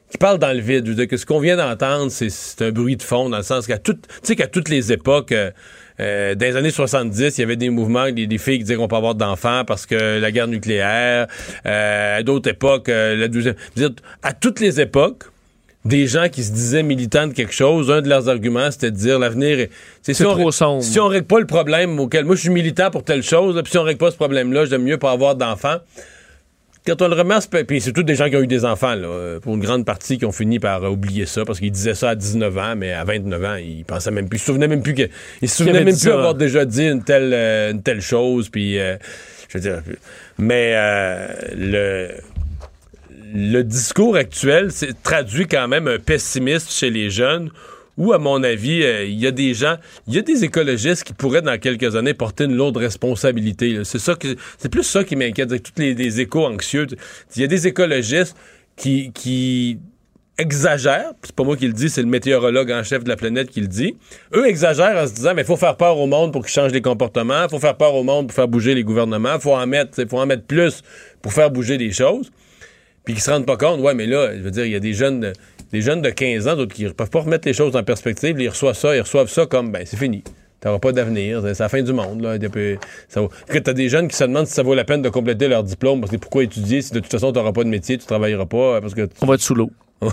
qui 0.10 0.18
parle 0.18 0.40
dans 0.40 0.54
le 0.56 0.62
vide, 0.62 1.08
que 1.08 1.18
ce 1.18 1.26
qu'on 1.26 1.40
vient 1.40 1.58
d'entendre, 1.58 2.12
c'est 2.12 2.62
un 2.62 2.72
bruit 2.72 2.96
de 2.96 3.04
fond, 3.04 3.30
dans 3.30 3.38
le 3.38 3.44
sens 3.44 3.68
qu'à 3.68 3.78
toutes, 3.78 4.08
qu'à 4.24 4.48
toutes 4.48 4.70
les 4.70 4.92
époques, 4.94 5.34
euh, 5.34 5.52
euh, 6.00 6.36
dans 6.36 6.46
les 6.46 6.56
années 6.56 6.72
70, 6.72 7.38
il 7.38 7.42
y 7.42 7.44
avait 7.44 7.56
des 7.58 7.70
mouvements, 7.70 8.10
des, 8.12 8.28
des 8.28 8.38
filles 8.38 8.60
qui 8.60 8.64
disaient 8.64 8.76
qu'on 8.76 8.88
peut 8.88 8.96
avoir 8.96 9.16
d'enfants 9.16 9.64
parce 9.66 9.86
que 9.86 10.20
la 10.20 10.32
guerre 10.32 10.48
nucléaire, 10.48 11.28
euh, 11.66 12.20
à 12.20 12.24
d'autres 12.24 12.50
époques, 12.50 12.88
la 12.88 13.28
douzième. 13.28 13.56
À 14.24 14.34
toutes 14.34 14.60
les 14.60 14.80
époques, 14.80 15.24
des 15.88 16.08
gens 16.08 16.28
qui 16.30 16.44
se 16.44 16.52
disaient 16.52 16.84
militants 16.84 17.28
de 17.28 17.34
quelque 17.34 17.54
chose, 17.54 17.90
un 17.90 18.02
de 18.02 18.10
leurs 18.10 18.30
arguments, 18.30 18.72
c'était 18.72 18.92
de 18.92 18.98
dire 18.98 19.20
l'avenir 19.20 19.68
c'est 20.02 20.14
si 20.14 20.24
trop 20.24 20.52
sombre. 20.52 20.84
Si 20.84 21.00
on 21.00 21.08
règle 21.08 21.26
pas 21.26 21.40
le 21.40 21.48
problème 21.48 22.00
auquel 22.00 22.26
moi 22.26 22.36
je 22.36 22.42
suis 22.42 22.50
militant 22.50 22.92
pour 22.92 23.04
telle 23.04 23.24
chose, 23.24 23.60
puis 23.64 23.72
si 23.72 23.78
on 23.78 23.84
règle 23.84 24.00
pas 24.00 24.12
ce 24.12 24.16
problème-là, 24.16 24.66
j'aime 24.66 24.84
mieux 24.84 24.98
pas 24.98 25.12
avoir 25.12 25.36
d'enfants. 25.36 25.78
Quand 26.86 27.02
on 27.02 27.10
le 27.10 27.16
remercie, 27.16 27.50
puis 27.68 27.82
c'est 27.82 27.92
tous 27.92 28.04
des 28.04 28.16
gens 28.16 28.30
qui 28.30 28.38
ont 28.38 28.42
eu 28.42 28.48
des 28.48 28.64
enfants, 28.64 28.96
là, 28.96 29.40
pour 29.42 29.54
une 29.56 29.60
grande 29.60 29.84
partie 29.84 30.18
qui 30.18 30.24
ont 30.24 30.32
fini 30.32 30.58
par 30.58 30.90
oublier 30.90 31.26
ça, 31.26 31.44
parce 31.44 31.60
qu'ils 31.60 31.72
disaient 31.72 31.96
ça 31.96 32.12
à 32.12 32.16
19 32.16 32.58
ans, 32.58 32.76
mais 32.78 32.94
à 32.94 33.04
29 33.04 33.44
ans, 33.44 33.56
ils 33.56 33.84
pensaient 33.84 34.12
même 34.12 34.30
plus, 34.30 34.38
ils 34.38 34.40
se 34.40 34.46
souvenaient 34.46 34.70
même 34.70 34.82
plus 34.82 34.94
que, 34.94 35.10
ils 35.42 35.50
se 35.50 35.58
souvenaient 35.58 35.84
même 35.84 35.98
plus 35.98 36.10
avoir 36.10 36.34
déjà 36.34 36.64
dit 36.64 36.88
une 36.88 37.04
telle, 37.04 37.34
euh, 37.34 37.72
une 37.72 37.84
telle 37.84 38.00
chose, 38.00 38.48
puis, 38.48 38.80
euh, 38.80 38.96
je 39.50 39.58
veux 39.58 39.62
dire, 39.62 39.82
mais 40.38 40.72
euh, 40.76 41.28
le 41.58 42.08
le 43.34 43.64
discours 43.64 44.16
actuel 44.16 44.72
traduit 45.04 45.48
quand 45.48 45.68
même 45.68 45.88
un 45.88 46.00
pessimiste 46.00 46.72
chez 46.72 46.90
les 46.90 47.10
jeunes 47.10 47.50
où, 47.98 48.14
à 48.14 48.20
mon 48.20 48.44
avis, 48.44 48.84
euh, 48.84 49.06
il 49.06 49.20
y 49.20 49.26
a 49.26 49.32
des 49.32 49.56
gens, 49.56 49.76
il 50.08 50.14
y 50.14 50.20
a 50.20 50.22
des 50.22 50.44
écologistes 50.44 51.04
qui 51.04 51.14
pourraient, 51.14 51.42
dans 51.42 51.58
quelques 51.58 51.96
années, 51.96 52.14
porter 52.14 52.44
une 52.44 52.56
lourde 52.56 52.78
responsabilité. 52.78 53.80
C'est 53.84 54.00
ça 54.00 54.16
c'est 54.58 54.70
plus 54.70 54.84
ça 54.84 55.04
qui 55.04 55.16
m'inquiète, 55.16 55.50
avec 55.50 55.64
tous 55.64 55.82
les, 55.82 56.22
échos 56.22 56.46
anxieux. 56.46 56.86
Il 57.36 57.42
y 57.42 57.46
a 57.46 57.48
des 57.48 57.66
écologistes 57.66 58.36
qui, 58.76 59.12
qui 59.14 59.80
exagèrent, 60.38 61.14
c'est 61.24 61.36
pas 61.36 61.44
moi 61.44 61.58
qui 61.58 61.66
le 61.66 61.74
dis, 61.74 61.90
c'est 61.90 62.04
le 62.04 62.08
météorologue 62.08 62.72
en 62.72 62.84
chef 62.84 63.04
de 63.04 63.10
la 63.10 63.16
planète 63.16 63.50
qui 63.50 63.62
le 63.62 63.68
dit. 63.68 63.98
Eux 64.36 64.48
exagèrent 64.48 65.04
en 65.04 65.08
se 65.08 65.14
disant, 65.14 65.34
mais 65.34 65.44
faut 65.44 65.58
faire 65.58 65.76
peur 65.76 65.98
au 65.98 66.06
monde 66.06 66.32
pour 66.32 66.44
qu'il 66.44 66.54
change 66.54 66.72
les 66.72 66.82
comportements, 66.82 67.50
faut 67.50 67.60
faire 67.60 67.76
peur 67.76 67.96
au 67.96 68.04
monde 68.04 68.28
pour 68.28 68.36
faire 68.36 68.48
bouger 68.48 68.76
les 68.76 68.84
gouvernements, 68.84 69.40
faut 69.40 69.56
en 69.56 69.66
mettre, 69.66 70.08
faut 70.08 70.20
en 70.20 70.28
mettre 70.28 70.44
plus 70.44 70.84
pour 71.24 71.34
faire 71.34 71.50
bouger 71.50 71.80
les 71.80 71.92
choses. 71.92 72.32
Puis 73.08 73.14
qui 73.14 73.22
se 73.22 73.32
rendent 73.32 73.46
pas 73.46 73.56
compte, 73.56 73.80
ouais, 73.80 73.94
mais 73.94 74.06
là, 74.06 74.36
je 74.36 74.42
veux 74.42 74.52
dire, 74.52 74.66
il 74.66 74.72
y 74.74 74.76
a 74.76 74.82
des 74.82 74.92
jeunes 74.92 75.22
de, 75.22 75.34
des 75.72 75.80
jeunes 75.80 76.02
de 76.02 76.10
15 76.10 76.50
ans, 76.50 76.58
d'autres 76.58 76.76
qui 76.76 76.84
peuvent 76.90 77.10
pas 77.10 77.22
remettre 77.22 77.48
les 77.48 77.54
choses 77.54 77.74
en 77.78 77.82
perspective, 77.82 78.38
ils 78.38 78.50
reçoivent 78.50 78.76
ça, 78.76 78.94
ils 78.98 79.00
reçoivent 79.00 79.30
ça 79.30 79.46
comme, 79.46 79.72
ben, 79.72 79.84
c'est 79.86 79.96
fini. 79.96 80.26
T'auras 80.60 80.80
pas 80.80 80.92
d'avenir, 80.92 81.42
c'est 81.42 81.58
la 81.58 81.70
fin 81.70 81.82
du 81.82 81.94
monde. 81.94 82.20
Là. 82.20 82.36
Ça 83.08 83.22
vaut... 83.22 83.30
t'as 83.48 83.72
des 83.72 83.88
jeunes 83.88 84.10
qui 84.10 84.18
se 84.18 84.26
demandent 84.26 84.48
si 84.48 84.52
ça 84.52 84.62
vaut 84.62 84.76
la 84.76 84.84
peine 84.84 85.02
de 85.02 85.08
compléter 85.08 85.48
leur 85.48 85.64
diplôme, 85.64 86.02
parce 86.02 86.12
que 86.12 86.18
pourquoi 86.18 86.44
étudier 86.44 86.82
si 86.82 86.92
de 86.92 87.00
toute 87.00 87.10
façon 87.10 87.32
t'auras 87.32 87.54
pas 87.54 87.64
de 87.64 87.70
métier, 87.70 87.98
tu 87.98 88.06
travailleras 88.06 88.46
pas, 88.46 88.82
parce 88.82 88.94
que... 88.94 89.08
On 89.22 89.26
va 89.26 89.36
être 89.36 89.42
sous 89.42 89.56
l'eau. 89.56 89.72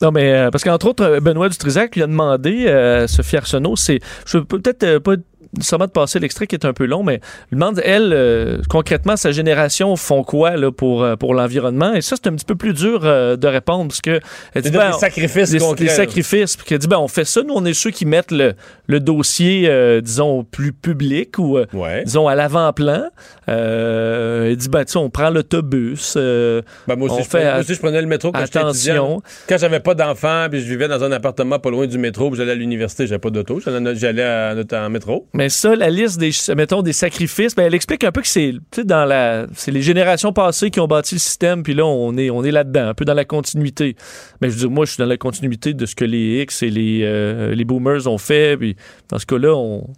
Non, 0.00 0.12
mais 0.12 0.32
euh, 0.32 0.50
parce 0.50 0.62
qu'entre 0.62 0.86
autres, 0.86 1.18
Benoît 1.18 1.48
Dutrisac 1.48 1.96
lui 1.96 2.04
a 2.04 2.06
demandé, 2.06 2.66
euh, 2.68 3.08
Sophie 3.08 3.36
Arsenault, 3.36 3.74
c'est. 3.74 3.98
Je 4.26 4.38
peux 4.38 4.60
peut-être 4.60 4.84
euh, 4.84 5.00
pas 5.00 5.16
sûrement 5.60 5.86
de 5.86 5.90
passer 5.90 6.18
l'extrait 6.18 6.46
qui 6.46 6.54
est 6.54 6.64
un 6.64 6.72
peu 6.72 6.86
long, 6.86 7.02
mais 7.02 7.20
demande, 7.52 7.80
elle, 7.84 8.12
euh, 8.12 8.58
concrètement, 8.68 9.16
sa 9.16 9.32
génération 9.32 9.96
font 9.96 10.22
quoi 10.22 10.56
là, 10.56 10.70
pour, 10.70 11.02
euh, 11.02 11.16
pour 11.16 11.34
l'environnement? 11.34 11.94
Et 11.94 12.00
ça, 12.00 12.16
c'est 12.16 12.28
un 12.28 12.34
petit 12.34 12.44
peu 12.44 12.54
plus 12.54 12.72
dur 12.72 13.00
euh, 13.04 13.36
de 13.36 13.46
répondre 13.46 13.88
parce 13.88 14.00
que. 14.00 14.20
Elle 14.54 14.62
dit, 14.62 14.70
ben, 14.70 14.90
des 14.90 14.98
sacrifices 14.98 15.50
des, 15.50 15.58
des 15.76 15.88
sacrifices. 15.88 16.56
Puis 16.56 16.66
elle 16.74 16.78
dit, 16.78 16.88
ben, 16.88 16.98
on 16.98 17.08
fait 17.08 17.24
ça, 17.24 17.42
nous, 17.42 17.54
on 17.54 17.64
est 17.64 17.74
ceux 17.74 17.90
qui 17.90 18.06
mettent 18.06 18.30
le, 18.30 18.54
le 18.86 19.00
dossier, 19.00 19.70
disons, 20.02 20.44
plus 20.44 20.72
public 20.72 21.38
ou, 21.38 21.58
disons, 22.04 22.28
à 22.28 22.34
l'avant-plan. 22.34 23.04
elle 23.46 24.56
dit, 24.56 24.68
ben, 24.68 24.84
tu 24.84 24.92
sais, 24.92 24.98
on 24.98 25.10
prend 25.10 25.30
l'autobus. 25.30 26.14
ben, 26.16 26.62
moi, 26.96 27.10
aussi, 27.10 27.24
je 27.24 27.28
prenais, 27.28 27.50
moi 27.50 27.60
aussi, 27.60 27.74
je 27.74 27.80
prenais 27.80 28.00
le 28.00 28.08
métro 28.08 28.32
quand 28.32 28.44
j'étais 28.44 28.60
étudiant. 28.60 29.22
Quand 29.48 29.58
j'avais 29.58 29.80
pas 29.80 29.94
d'enfants, 29.94 30.46
puis 30.50 30.60
je 30.60 30.66
vivais 30.66 30.88
dans 30.88 31.02
un 31.02 31.12
appartement 31.12 31.58
pas 31.58 31.70
loin 31.70 31.86
du 31.86 31.98
métro, 31.98 32.30
puis 32.30 32.38
j'allais 32.38 32.52
à 32.52 32.56
l'université, 32.56 33.06
j'avais 33.06 33.18
pas 33.18 33.30
d'auto, 33.30 33.60
j'allais 33.60 34.76
en 34.76 34.90
métro. 34.90 35.26
Mais 35.32 35.47
ça, 35.48 35.74
la 35.74 35.90
liste 35.90 36.18
des, 36.18 36.30
mettons, 36.54 36.82
des 36.82 36.92
sacrifices, 36.92 37.54
ben, 37.54 37.64
elle 37.64 37.74
explique 37.74 38.04
un 38.04 38.12
peu 38.12 38.20
que 38.20 38.28
c'est, 38.28 38.54
dans 38.84 39.04
la, 39.04 39.46
c'est 39.54 39.70
les 39.70 39.82
générations 39.82 40.32
passées 40.32 40.70
qui 40.70 40.80
ont 40.80 40.86
bâti 40.86 41.14
le 41.14 41.20
système, 41.20 41.62
puis 41.62 41.74
là, 41.74 41.84
on 41.84 42.16
est, 42.16 42.30
on 42.30 42.44
est 42.44 42.50
là-dedans, 42.50 42.88
un 42.88 42.94
peu 42.94 43.04
dans 43.04 43.14
la 43.14 43.24
continuité. 43.24 43.96
Mais 44.40 44.48
je 44.48 44.54
veux 44.54 44.60
dire, 44.60 44.70
moi, 44.70 44.84
je 44.84 44.92
suis 44.92 45.00
dans 45.00 45.08
la 45.08 45.16
continuité 45.16 45.74
de 45.74 45.86
ce 45.86 45.94
que 45.94 46.04
les 46.04 46.42
X 46.42 46.62
et 46.62 46.70
les, 46.70 47.02
euh, 47.04 47.54
les 47.54 47.64
boomers 47.64 48.06
ont 48.06 48.18
fait, 48.18 48.56
puis 48.56 48.76
dans 49.10 49.18
ce 49.18 49.26
cas-là, 49.26 49.54
on, 49.54 49.88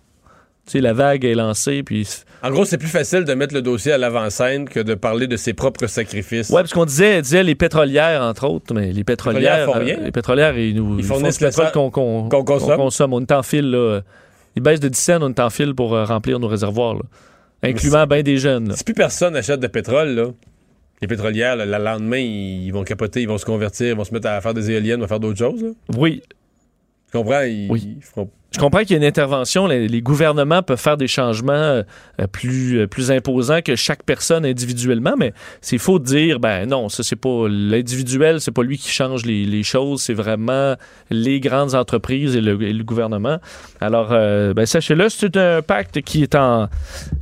la 0.74 0.92
vague 0.92 1.24
est 1.24 1.34
lancée, 1.34 1.82
puis... 1.82 2.08
En 2.42 2.50
gros, 2.50 2.64
c'est 2.64 2.78
plus 2.78 2.88
facile 2.88 3.24
de 3.24 3.34
mettre 3.34 3.54
le 3.54 3.62
dossier 3.62 3.92
à 3.92 3.98
l'avant-scène 3.98 4.68
que 4.68 4.80
de 4.80 4.94
parler 4.94 5.26
de 5.26 5.36
ses 5.36 5.52
propres 5.52 5.86
sacrifices. 5.86 6.48
Oui, 6.50 6.56
parce 6.56 6.72
qu'on 6.72 6.84
disait, 6.84 7.20
disait 7.20 7.42
les 7.42 7.54
pétrolières, 7.54 8.22
entre 8.22 8.48
autres, 8.48 8.72
mais 8.72 8.92
les 8.92 9.04
pétrolières... 9.04 9.60
Les 9.60 9.66
pétrolières, 9.66 10.00
les 10.04 10.12
pétrolières 10.12 10.58
ils 10.58 10.74
nous 10.74 10.98
ils 10.98 11.04
fournissent 11.04 11.40
le 11.40 11.48
pétrole 11.48 11.72
qu'on 11.72 11.90
consomme. 11.90 12.76
consomme. 12.76 13.12
On 13.12 13.20
est 13.20 13.32
en 13.32 13.42
fil, 13.42 13.70
là 13.70 14.00
ils 14.56 14.62
baissent 14.62 14.80
de 14.80 14.88
10 14.88 14.98
cents, 14.98 15.18
on 15.22 15.28
est 15.28 15.40
en 15.40 15.50
fil 15.50 15.74
pour 15.74 15.94
euh, 15.94 16.04
remplir 16.04 16.38
nos 16.38 16.48
réservoirs, 16.48 16.96
incluant 17.62 18.06
bien 18.06 18.22
des 18.22 18.38
jeunes. 18.38 18.74
Si 18.76 18.84
plus 18.84 18.94
personne 18.94 19.34
n'achète 19.34 19.60
de 19.60 19.66
pétrole, 19.66 20.08
là, 20.10 20.26
les 21.00 21.08
pétrolières, 21.08 21.56
le 21.56 21.64
lendemain, 21.64 22.18
ils 22.18 22.70
vont 22.70 22.84
capoter, 22.84 23.22
ils 23.22 23.28
vont 23.28 23.38
se 23.38 23.46
convertir, 23.46 23.88
ils 23.88 23.96
vont 23.96 24.04
se 24.04 24.12
mettre 24.12 24.28
à 24.28 24.40
faire 24.40 24.54
des 24.54 24.70
éoliennes, 24.70 25.02
à 25.02 25.08
faire 25.08 25.20
d'autres 25.20 25.38
choses. 25.38 25.74
Oui. 25.96 26.22
Tu 27.10 27.18
comprends? 27.18 27.42
oui. 27.42 27.98
Je 28.52 28.58
comprends 28.58 28.80
qu'il 28.80 28.90
y 28.90 28.94
a 28.94 28.96
une 28.96 29.04
intervention. 29.04 29.68
Les, 29.68 30.02
gouvernements 30.02 30.62
peuvent 30.62 30.80
faire 30.80 30.96
des 30.96 31.06
changements 31.06 31.52
euh, 31.52 31.82
plus, 32.32 32.80
euh, 32.80 32.86
plus 32.88 33.12
imposants 33.12 33.60
que 33.62 33.76
chaque 33.76 34.02
personne 34.02 34.44
individuellement, 34.44 35.14
mais 35.16 35.32
c'est 35.60 35.78
faux 35.78 36.00
de 36.00 36.04
dire, 36.04 36.40
ben 36.40 36.66
non, 36.66 36.88
ça 36.88 37.04
c'est 37.04 37.16
pas 37.16 37.46
l'individuel, 37.48 38.40
c'est 38.40 38.50
pas 38.50 38.62
lui 38.62 38.76
qui 38.76 38.90
change 38.90 39.24
les, 39.24 39.62
choses, 39.62 40.02
c'est 40.02 40.14
vraiment 40.14 40.74
les 41.10 41.38
grandes 41.38 41.74
entreprises 41.74 42.34
et 42.34 42.40
le, 42.40 42.82
gouvernement. 42.82 43.38
Alors, 43.80 44.08
euh, 44.10 44.52
ben, 44.52 44.66
sachez-le, 44.66 45.08
c'est 45.10 45.36
un 45.36 45.62
pacte 45.62 46.00
qui 46.00 46.22
est 46.22 46.34
en 46.34 46.68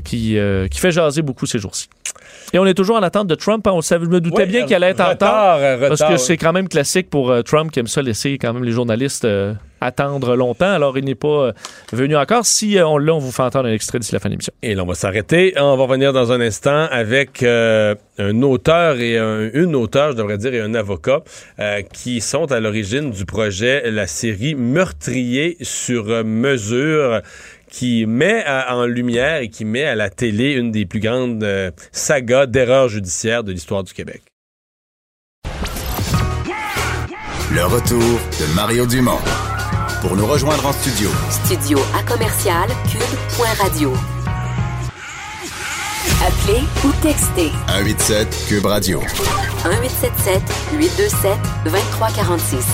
qui, 0.05 0.39
qui 0.71 0.79
fait 0.79 0.93
jaser 0.93 1.21
beaucoup 1.21 1.45
ces 1.45 1.59
jours-ci. 1.59 1.89
Et 2.55 2.59
on 2.59 2.65
est 2.65 2.75
toujours 2.75 2.97
en 2.97 3.03
attente 3.03 3.27
de 3.27 3.35
Trump. 3.35 3.67
Hein. 3.67 3.73
On 3.75 3.83
savait, 3.83 4.07
je 4.07 4.11
me 4.11 4.21
doutais 4.21 4.47
bien 4.47 4.65
qu'il 4.65 4.75
allait 4.77 4.91
être 4.91 5.01
en 5.01 5.11
retard. 5.11 5.59
parce 5.81 6.03
que 6.03 6.17
c'est 6.17 6.39
quand 6.39 6.53
même 6.55 6.69
classique 6.69 7.11
pour 7.11 7.35
Trump 7.45 7.71
qui 7.71 7.81
aime 7.81 7.87
ça 7.87 8.01
laisser 8.01 8.39
quand 8.39 8.55
même 8.55 8.65
les 8.65 8.73
journalistes 8.73 9.27
attendre 9.81 10.37
longtemps. 10.37 10.71
Alors, 10.71 10.99
il 10.99 11.05
n'est 11.05 11.15
pas 11.15 11.29
euh, 11.29 11.53
venu 11.93 12.17
encore. 12.17 12.47
Si 12.47 12.79
euh, 12.79 12.87
on 12.87 12.99
l'a, 12.99 13.15
on 13.15 13.19
vous 13.19 13.33
fait 13.33 13.43
entendre 13.43 13.69
un 13.69 13.73
extrait 13.73 13.99
d'ici 13.99 14.13
la 14.13 14.21
fin 14.21 14.29
de 14.29 14.35
l'émission. 14.35 14.53
Et 14.63 14.75
là, 14.75 14.83
on 14.83 14.87
va 14.87 14.95
s'arrêter. 14.95 15.55
On 15.57 15.77
va 15.77 15.85
revenir 15.85 16.13
dans 16.13 16.33
un 16.33 16.41
instant 16.41 16.87
avec 16.91 17.43
euh, 17.43 17.95
un 18.19 18.43
auteur 18.43 18.97
et 19.01 19.17
une 19.19 19.75
auteure, 19.75 20.13
je 20.13 20.17
devrais 20.17 20.39
dire, 20.39 20.55
et 20.55 20.61
un 20.61 20.75
avocat 20.75 21.23
qui 21.93 22.21
sont 22.21 22.51
à 22.51 22.61
l'origine 22.61 23.11
du 23.11 23.25
projet, 23.25 23.91
la 23.91 24.07
série 24.07 24.55
Meurtrier 24.55 25.57
sur 25.61 26.05
mesure 26.25 27.21
qui 27.71 28.07
met 28.07 28.45
en 28.69 28.87
lumière 28.87 29.41
et 29.43 29.49
qui 29.49 29.65
met 29.65 29.85
à 29.85 29.95
la 29.95 30.11
télé 30.11 30.53
une 30.53 30.73
des 30.73 30.87
plus 30.87 31.01
grandes 31.01 31.47
sagas 31.93 32.47
d'erreurs 32.47 32.89
judiciaires 32.89 33.45
de 33.45 33.53
l'histoire 33.53 33.85
du 33.85 33.93
Québec. 33.93 34.23
Le 37.51 37.65
retour 37.65 37.99
de 37.99 38.55
Mario 38.55 38.85
Dumont 38.85 39.19
pour 40.01 40.17
nous 40.17 40.27
rejoindre 40.27 40.67
en 40.67 40.73
studio. 40.73 41.11
Studio 41.31 41.79
à 41.95 42.03
commercial 42.03 42.69
cube.radio. 42.91 43.93
Appelez 46.25 46.63
ou 46.85 46.93
textez. 47.03 47.51
187 47.69 48.47
cube 48.49 48.67
radio. 48.67 49.01
1877 49.01 50.43
827 50.79 51.31
2346. 51.65 52.67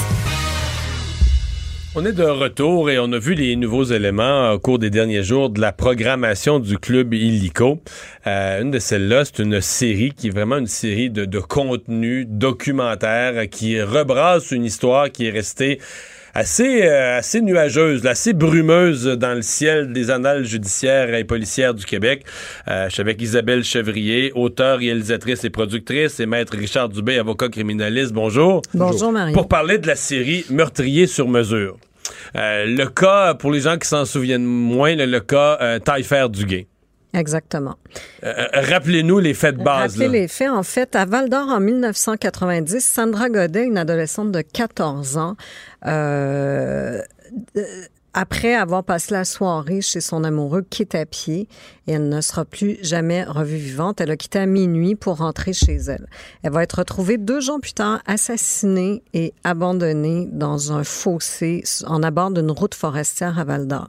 On 1.96 2.04
est 2.04 2.12
de 2.12 2.24
retour 2.24 2.90
et 2.90 2.98
on 2.98 3.12
a 3.12 3.18
vu 3.18 3.34
les 3.34 3.54
nouveaux 3.54 3.84
éléments 3.84 4.50
au 4.50 4.58
cours 4.58 4.80
des 4.80 4.90
derniers 4.90 5.22
jours 5.22 5.48
de 5.48 5.60
la 5.60 5.70
programmation 5.72 6.58
du 6.58 6.76
club 6.76 7.14
illico. 7.14 7.80
Euh, 8.26 8.62
une 8.62 8.72
de 8.72 8.80
celles-là, 8.80 9.24
c'est 9.24 9.38
une 9.38 9.60
série 9.60 10.10
qui 10.10 10.26
est 10.26 10.30
vraiment 10.30 10.56
une 10.56 10.66
série 10.66 11.08
de, 11.08 11.24
de 11.24 11.38
contenus 11.38 12.26
documentaires 12.28 13.48
qui 13.48 13.80
rebrasse 13.80 14.50
une 14.50 14.64
histoire 14.64 15.10
qui 15.12 15.26
est 15.26 15.30
restée 15.30 15.78
assez, 16.34 16.82
euh, 16.82 17.18
assez 17.18 17.40
nuageuse, 17.40 18.06
assez 18.06 18.32
brumeuse 18.32 19.04
dans 19.04 19.34
le 19.34 19.42
ciel 19.42 19.92
des 19.92 20.10
annales 20.10 20.44
judiciaires 20.44 21.14
et 21.14 21.24
policières 21.24 21.74
du 21.74 21.84
Québec. 21.84 22.24
Euh, 22.68 22.88
je 22.88 22.94
suis 22.94 23.00
avec 23.00 23.22
Isabelle 23.22 23.64
Chevrier, 23.64 24.32
auteure, 24.34 24.78
réalisatrice 24.78 25.44
et 25.44 25.50
productrice, 25.50 26.20
et 26.20 26.26
maître 26.26 26.56
Richard 26.56 26.88
Dubé, 26.88 27.18
avocat 27.18 27.48
criminaliste. 27.48 28.12
Bonjour. 28.12 28.62
Bonjour, 28.74 29.12
Marie. 29.12 29.32
Pour 29.32 29.48
parler 29.48 29.78
de 29.78 29.86
la 29.86 29.96
série 29.96 30.44
Meurtrier 30.50 31.06
sur 31.06 31.28
mesure. 31.28 31.76
Euh, 32.36 32.66
le 32.66 32.86
cas, 32.86 33.34
pour 33.34 33.52
les 33.52 33.60
gens 33.60 33.78
qui 33.78 33.88
s'en 33.88 34.04
souviennent 34.04 34.44
moins, 34.44 34.94
le, 34.94 35.06
le 35.06 35.20
cas 35.20 35.58
euh, 35.60 35.78
Taillefer 35.78 36.26
Duguay. 36.28 36.66
Exactement. 37.14 37.76
Euh, 38.24 38.32
euh, 38.32 38.46
rappelez-nous 38.54 39.20
les 39.20 39.34
faits 39.34 39.56
de 39.56 39.62
base. 39.62 39.92
Rappelez 39.92 40.08
les 40.08 40.28
faits. 40.28 40.50
En 40.50 40.64
fait, 40.64 40.96
à 40.96 41.04
Val 41.04 41.28
d'Or, 41.28 41.48
en 41.48 41.60
1990, 41.60 42.84
Sandra 42.84 43.28
Godet, 43.30 43.64
une 43.64 43.78
adolescente 43.78 44.32
de 44.32 44.40
14 44.40 45.16
ans, 45.16 45.36
euh, 45.86 47.00
après 48.12 48.54
avoir 48.54 48.84
passé 48.84 49.12
la 49.12 49.24
soirée 49.24 49.80
chez 49.80 50.00
son 50.00 50.22
amoureux, 50.22 50.62
quitte 50.68 50.94
à 50.94 51.04
pied 51.04 51.48
et 51.86 51.92
elle 51.92 52.08
ne 52.08 52.20
sera 52.20 52.44
plus 52.44 52.78
jamais 52.82 53.24
revue 53.24 53.56
vivante. 53.56 54.00
Elle 54.00 54.10
a 54.12 54.16
quitté 54.16 54.38
à 54.38 54.46
minuit 54.46 54.94
pour 54.94 55.16
rentrer 55.16 55.52
chez 55.52 55.74
elle. 55.74 56.06
Elle 56.42 56.52
va 56.52 56.62
être 56.62 56.78
retrouvée 56.78 57.18
deux 57.18 57.40
jours 57.40 57.60
plus 57.60 57.74
tard, 57.74 58.00
assassinée 58.06 59.02
et 59.14 59.34
abandonnée 59.42 60.28
dans 60.30 60.72
un 60.72 60.84
fossé 60.84 61.64
en 61.86 62.02
abord 62.02 62.30
d'une 62.30 62.52
route 62.52 62.74
forestière 62.74 63.38
à 63.38 63.44
Val 63.44 63.66
d'Or. 63.66 63.88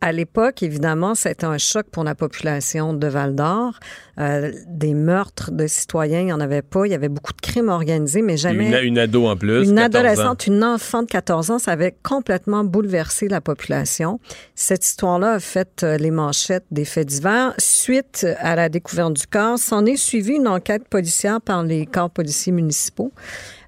À 0.00 0.12
l'époque, 0.12 0.62
évidemment, 0.62 1.16
c'était 1.16 1.44
un 1.44 1.58
choc 1.58 1.86
pour 1.90 2.04
la 2.04 2.14
population 2.14 2.92
de 2.92 3.06
Val 3.08 3.34
d'Or. 3.34 3.80
Euh, 4.20 4.52
des 4.68 4.94
meurtres 4.94 5.50
de 5.50 5.66
citoyens, 5.66 6.20
il 6.20 6.26
n'y 6.26 6.32
en 6.32 6.38
avait 6.40 6.62
pas. 6.62 6.86
Il 6.86 6.90
y 6.90 6.94
avait 6.94 7.08
beaucoup 7.08 7.32
de 7.32 7.40
crimes 7.40 7.68
organisés, 7.68 8.22
mais 8.22 8.36
jamais... 8.36 8.68
Une, 8.68 8.90
une 8.90 8.98
ado 8.98 9.26
en 9.26 9.36
plus. 9.36 9.68
Une 9.68 9.78
adolescente, 9.78 10.46
une 10.46 10.62
enfant 10.62 11.02
de 11.02 11.08
14 11.08 11.50
ans, 11.50 11.58
ça 11.58 11.72
avait 11.72 11.96
complètement 12.04 12.62
bouleversé 12.62 13.26
la 13.26 13.40
population. 13.40 14.20
Cette 14.54 14.84
histoire-là 14.84 15.32
a 15.34 15.40
fait 15.40 15.82
euh, 15.82 15.96
les 15.96 16.12
manchettes 16.12 16.66
des 16.70 16.84
faits 16.84 17.08
divers. 17.08 17.54
Suite 17.58 18.24
à 18.38 18.54
la 18.54 18.68
découverte 18.68 19.14
du 19.14 19.26
corps, 19.26 19.58
s'en 19.58 19.84
est 19.84 19.96
suivie 19.96 20.34
une 20.34 20.48
enquête 20.48 20.86
policière 20.88 21.40
par 21.40 21.64
les 21.64 21.86
corps 21.86 22.10
policiers 22.10 22.52
municipaux. 22.52 23.12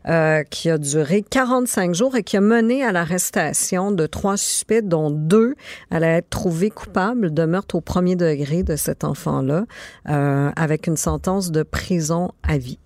Euh, 0.09 0.45
qui 0.45 0.71
a 0.71 0.79
duré 0.79 1.23
45 1.23 1.95
jours 1.95 2.17
et 2.17 2.23
qui 2.23 2.39
a 2.39 2.41
mené 2.41 2.83
à 2.83 2.91
l'arrestation 2.91 3.93
de 3.93 4.07
trois 4.07 4.39
suspects, 4.39 4.81
dont 4.81 5.11
deux 5.11 5.57
allaient 5.91 6.19
être 6.19 6.31
trouvés 6.31 6.71
coupables 6.71 7.35
de 7.35 7.45
meurtre 7.45 7.75
au 7.75 7.83
premier 7.83 8.17
degré 8.17 8.63
de 8.63 8.77
cet 8.77 9.05
enfant-là, 9.05 9.67
euh, 10.09 10.51
avec 10.57 10.87
une 10.87 10.97
sentence 10.97 11.51
de 11.51 11.63
prison 11.63 12.31
à 12.43 12.57
vie. 12.57 12.79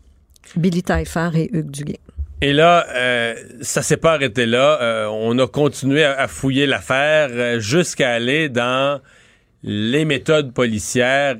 Billy 0.57 0.83
Taillefer 0.83 1.31
et 1.37 1.57
Hugues 1.57 1.71
Duguay. 1.71 2.01
Et 2.41 2.53
là, 2.53 2.85
euh, 2.97 3.37
ça 3.61 3.83
s'est 3.83 3.97
pas 3.97 4.15
arrêté 4.15 4.45
là. 4.45 4.81
Euh, 4.83 5.07
on 5.07 5.39
a 5.39 5.47
continué 5.47 6.03
à, 6.03 6.19
à 6.19 6.27
fouiller 6.27 6.67
l'affaire 6.67 7.61
jusqu'à 7.61 8.11
aller 8.11 8.49
dans 8.49 9.01
les 9.63 10.05
méthodes 10.05 10.53
policières 10.53 11.37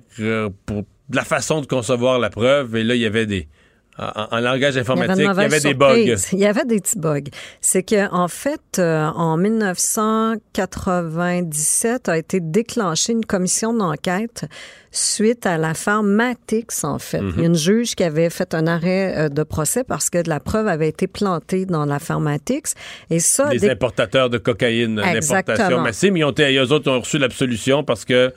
pour 0.67 0.85
la 1.13 1.25
façon 1.25 1.63
de 1.63 1.67
concevoir 1.67 2.21
la 2.21 2.31
preuve. 2.31 2.77
Et 2.77 2.85
là, 2.85 2.95
il 2.95 3.01
y 3.01 3.07
avait 3.07 3.27
des, 3.27 3.49
en, 3.97 4.41
langage 4.41 4.77
informatique, 4.77 5.19
il 5.19 5.23
y 5.23 5.29
avait, 5.29 5.61
des 5.61 5.75
bugs. 5.75 6.17
Il 6.33 6.39
y 6.39 6.47
avait 6.47 6.65
des 6.65 6.81
petits 6.81 6.99
bugs. 6.99 7.31
C'est 7.61 7.85
que 7.85 8.13
en 8.13 8.27
fait, 8.27 8.81
euh, 8.81 9.07
en 9.07 9.37
1997 9.37 12.09
a 12.09 12.19
été 12.19 12.41
déclenchée 12.41 13.13
une 13.13 13.25
commission 13.25 13.73
d'enquête 13.73 14.47
suite 14.91 15.47
à 15.47 15.59
l'affaire 15.59 16.03
Matix, 16.03 16.83
en 16.85 16.99
fait. 16.99 17.21
Il 17.37 17.41
y 17.41 17.45
a 17.45 17.47
une 17.47 17.57
juge 17.57 17.95
qui 17.95 18.05
avait 18.05 18.31
fait 18.31 18.55
un 18.55 18.67
arrêt 18.67 19.15
euh, 19.17 19.29
de 19.29 19.43
procès 19.43 19.85
parce 19.85 20.09
que 20.09 20.23
de 20.23 20.29
la 20.29 20.41
preuve 20.41 20.69
avait 20.69 20.89
été 20.89 21.07
plantée 21.07 21.67
dans 21.67 21.85
l'affaire 21.85 22.21
Matix. 22.21 22.75
Et 23.11 23.19
ça... 23.19 23.51
Les 23.51 23.69
importateurs 23.69 24.31
de 24.31 24.39
cocaïne, 24.39 25.01
l'importation 25.01 25.81
massive, 25.81 26.13
mais 26.13 26.21
ils 26.21 26.25
ont, 26.25 26.35
eux 26.39 26.73
autres 26.73 26.91
ont 26.91 27.01
reçu 27.01 27.19
l'absolution 27.19 27.83
parce 27.83 28.05
que 28.05 28.33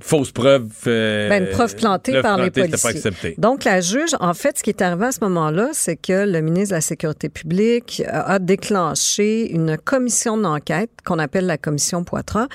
fausse 0.00 0.32
preuve. 0.32 0.68
Euh, 0.86 1.28
ben, 1.28 1.44
une 1.44 1.50
preuve 1.50 1.74
plantée 1.76 2.20
par 2.20 2.38
les 2.38 2.50
policiers. 2.50 3.34
Donc, 3.38 3.64
la 3.64 3.80
juge, 3.80 4.14
en 4.20 4.34
fait, 4.34 4.58
ce 4.58 4.62
qui 4.62 4.70
est 4.70 4.82
arrivé 4.82 5.06
à 5.06 5.12
ce 5.12 5.20
moment-là, 5.22 5.70
c'est 5.72 5.96
que 5.96 6.26
le 6.26 6.40
ministre 6.40 6.70
de 6.70 6.76
la 6.76 6.80
Sécurité 6.80 7.28
publique 7.28 8.02
a 8.08 8.38
déclenché 8.38 9.50
une 9.50 9.76
commission 9.76 10.36
d'enquête 10.36 10.90
qu'on 11.04 11.18
appelle 11.18 11.46
la 11.46 11.58
commission 11.58 12.04
Poitras 12.04 12.48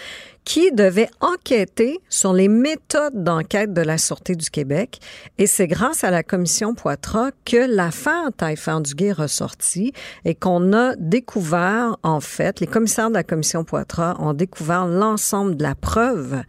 qui 0.50 0.72
devait 0.72 1.10
enquêter 1.20 2.00
sur 2.10 2.34
les 2.34 2.48
méthodes 2.48 3.24
d'enquête 3.24 3.72
de 3.72 3.82
la 3.82 4.00
Sûreté 4.00 4.36
du 4.36 4.50
Québec. 4.50 5.00
Et 5.38 5.46
c'est 5.46 5.68
grâce 5.68 6.04
à 6.04 6.10
la 6.10 6.24
commission 6.24 6.74
Poitras 6.74 7.30
que 7.46 7.72
l'affaire 7.72 8.32
Taillefer 8.36 8.78
Duguay 8.82 9.10
est 9.10 9.14
ressortie 9.14 9.94
et 10.26 10.34
qu'on 10.34 10.74
a 10.74 10.96
découvert, 10.96 11.98
en 12.02 12.20
fait, 12.20 12.62
les 12.62 12.68
commissaires 12.68 13.10
de 13.10 13.14
la 13.14 13.24
commission 13.24 13.64
Poitras 13.64 14.16
ont 14.18 14.34
découvert 14.34 14.88
l'ensemble 14.88 15.56
de 15.56 15.62
la 15.62 15.76
preuve 15.76 16.42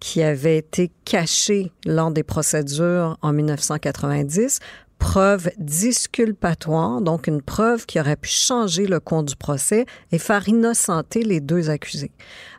qui 0.00 0.22
avait 0.22 0.58
été 0.58 0.90
caché 1.04 1.72
lors 1.84 2.10
des 2.10 2.22
procédures 2.22 3.16
en 3.22 3.32
1990 3.32 4.60
preuve 4.98 5.50
disculpatoire, 5.58 7.00
donc 7.00 7.26
une 7.26 7.42
preuve 7.42 7.86
qui 7.86 8.00
aurait 8.00 8.16
pu 8.16 8.30
changer 8.30 8.86
le 8.86 9.00
cours 9.00 9.22
du 9.22 9.36
procès 9.36 9.86
et 10.12 10.18
faire 10.18 10.48
innocenter 10.48 11.22
les 11.22 11.40
deux 11.40 11.70
accusés. 11.70 12.12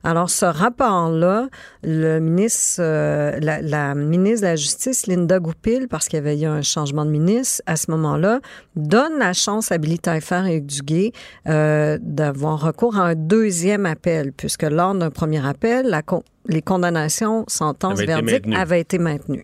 Alors, 0.03 0.29
ce 0.29 0.45
rapport-là, 0.45 1.49
le 1.83 2.19
ministre, 2.19 2.79
euh, 2.79 3.39
la, 3.41 3.95
ministre 3.95 4.41
de 4.41 4.47
la 4.51 4.55
Justice, 4.55 5.07
Linda 5.07 5.39
Goupil, 5.39 5.87
parce 5.89 6.07
qu'il 6.07 6.17
y 6.17 6.19
avait 6.19 6.39
eu 6.39 6.45
un 6.45 6.61
changement 6.61 7.05
de 7.05 7.11
ministre 7.11 7.61
à 7.65 7.75
ce 7.75 7.91
moment-là, 7.91 8.39
donne 8.75 9.17
la 9.17 9.33
chance 9.33 9.71
à 9.71 9.77
Billy 9.77 9.99
Taillefer 9.99 10.43
et 10.47 10.61
Duguay 10.61 11.11
euh, 11.47 11.97
d'avoir 12.01 12.61
recours 12.61 12.97
à 12.97 13.07
un 13.07 13.15
deuxième 13.15 13.85
appel, 13.85 14.31
puisque 14.31 14.63
lors 14.63 14.95
d'un 14.95 15.11
premier 15.11 15.45
appel, 15.45 15.87
la, 15.87 16.01
les 16.47 16.61
condamnations, 16.61 17.43
sentences, 17.47 17.99
verdicts 17.99 18.47
avaient 18.55 18.81
été 18.81 18.99
maintenues. 18.99 19.43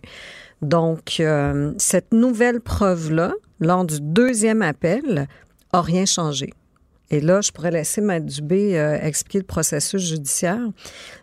Donc, 0.62 1.16
euh, 1.20 1.72
cette 1.78 2.12
nouvelle 2.12 2.60
preuve-là, 2.60 3.32
lors 3.60 3.84
du 3.84 4.00
deuxième 4.00 4.62
appel, 4.62 5.28
a 5.72 5.82
rien 5.82 6.06
changé. 6.06 6.54
Et 7.10 7.20
là, 7.20 7.40
je 7.42 7.52
pourrais 7.52 7.70
laisser 7.70 8.00
Matt 8.00 8.24
Dubé 8.24 8.78
euh, 8.78 8.98
expliquer 9.00 9.38
le 9.38 9.44
processus 9.44 10.02
judiciaire. 10.02 10.60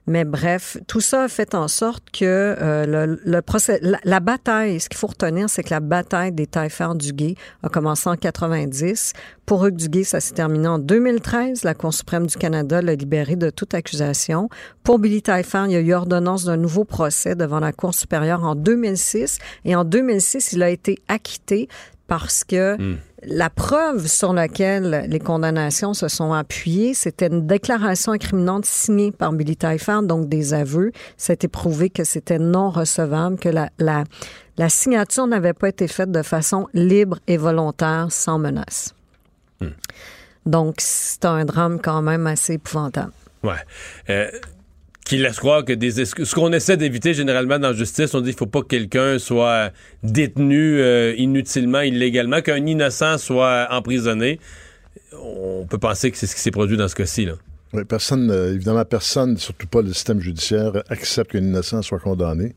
Mais 0.06 0.26
bref, 0.26 0.78
tout 0.88 1.02
ça 1.02 1.24
a 1.24 1.28
fait 1.28 1.56
en 1.56 1.68
sorte 1.68 2.04
que 2.12 2.26
euh, 2.26 3.18
le, 3.24 3.42
procès, 3.42 3.80
la, 3.82 4.20
bataille, 4.20 4.80
ce 4.80 4.90
qu'il 4.90 4.98
faut 4.98 5.08
retenir, 5.08 5.50
c'est 5.50 5.64
que 5.64 5.72
la 5.72 5.80
bataille 5.80 6.32
des 6.32 6.46
tailleferts 6.46 6.96
du 6.96 7.14
Gué 7.14 7.36
a 7.64 7.70
commencé 7.70 8.10
en 8.10 8.16
90. 8.16 9.14
Pour 9.46 9.66
Hugues 9.66 9.76
Duguay, 9.76 10.04
ça 10.04 10.20
s'est 10.20 10.36
terminé 10.36 10.68
en 10.68 10.80
2013. 10.80 11.64
La 11.64 11.74
Cour 11.74 11.94
suprême 11.94 12.28
du 12.28 12.38
Canada 12.38 12.82
l'a 12.82 12.96
libéré 12.96 13.36
de 13.36 13.50
toute 13.50 13.74
accusation. 13.74 14.50
Pour 14.84 15.00
Billy 15.00 15.22
Taillefer, 15.22 15.64
il 15.66 15.72
y 15.72 15.76
a 15.76 15.82
eu 15.82 15.94
ordonnance 15.94 16.46
d'un 16.46 16.58
nouveau 16.58 16.86
procès 16.86 17.36
devant 17.36 17.60
la 17.60 17.74
Cour 17.74 17.94
supérieure 17.94 18.44
en 18.44 18.56
2006. 18.56 19.40
Et 19.66 19.76
en 19.76 19.84
2006, 19.84 20.54
il 20.54 20.64
a 20.64 20.70
été 20.70 21.00
acquitté 21.08 21.68
parce 22.08 22.44
que 22.44 22.76
hmm. 22.78 22.98
La 23.24 23.50
preuve 23.50 24.08
sur 24.08 24.34
laquelle 24.34 25.06
les 25.08 25.20
condamnations 25.20 25.94
se 25.94 26.08
sont 26.08 26.34
appuyées, 26.34 26.94
c'était 26.94 27.28
une 27.28 27.46
déclaration 27.46 28.14
incriminante 28.14 28.66
signée 28.66 29.12
par 29.12 29.32
Billy 29.34 29.56
Taillefer, 29.56 30.00
donc 30.04 30.28
des 30.28 30.54
aveux. 30.54 30.92
C'était 31.18 31.48
prouvé 31.48 31.90
que 31.90 32.04
c'était 32.04 32.40
non 32.40 32.70
recevable, 32.70 33.38
que 33.38 33.50
la, 33.50 33.70
la, 33.78 34.04
la 34.58 34.70
signature 34.70 35.28
n'avait 35.28 35.54
pas 35.54 35.70
été 35.70 35.88
faite 35.88 36.12
de 36.12 36.24
façon 36.24 36.68
libre 36.74 37.20
et 37.28 37.38
volontaire, 37.38 38.08
sans 38.10 38.40
menace. 38.40 38.96
Hmm. 39.60 39.70
Donc, 40.46 40.76
c'est 40.80 41.26
un 41.26 41.46
drame 41.46 41.80
quand 41.80 42.02
même 42.02 42.26
assez 42.26 42.54
épouvantable. 42.54 43.12
Ouais. 43.44 43.54
Euh, 44.10 44.30
laisse 45.12 45.40
que 46.14 46.26
ce 46.26 46.36
qu'on 46.36 46.54
essaie 46.54 46.78
d'éviter 46.78 47.14
généralement 47.14 47.60
dans 47.60 47.70
la 47.70 47.74
justice, 47.74 48.14
on 48.14 48.22
dit 48.22 48.30
qu'il 48.30 48.38
faut 48.38 48.46
pas 48.46 48.62
que 48.62 48.68
quelqu'un 48.68 49.20
soit 49.20 49.72
détenu 50.04 50.80
euh, 50.80 51.14
inutilement, 51.18 51.82
illégalement, 51.82 52.42
qu'un 52.42 52.66
innocent 52.66 53.18
soit 53.18 53.68
emprisonné. 53.72 54.40
On 55.14 55.66
peut 55.70 55.78
penser 55.78 56.12
que 56.12 56.18
c'est 56.18 56.28
ce 56.28 56.36
qui 56.36 56.42
s'est 56.42 56.52
produit 56.52 56.78
dans 56.78 56.88
ce 56.88 56.96
cas-ci. 56.96 57.28
Oui, 57.74 57.84
personne, 57.86 58.30
euh, 58.32 58.54
évidemment, 58.54 58.84
personne, 58.86 59.38
surtout 59.38 59.68
pas 59.68 59.82
le 59.82 59.94
système 59.94 60.20
judiciaire, 60.20 60.84
accepte 60.90 61.32
qu'un 61.32 61.40
innocent 61.40 61.82
soit 61.82 62.00
condamné. 62.00 62.54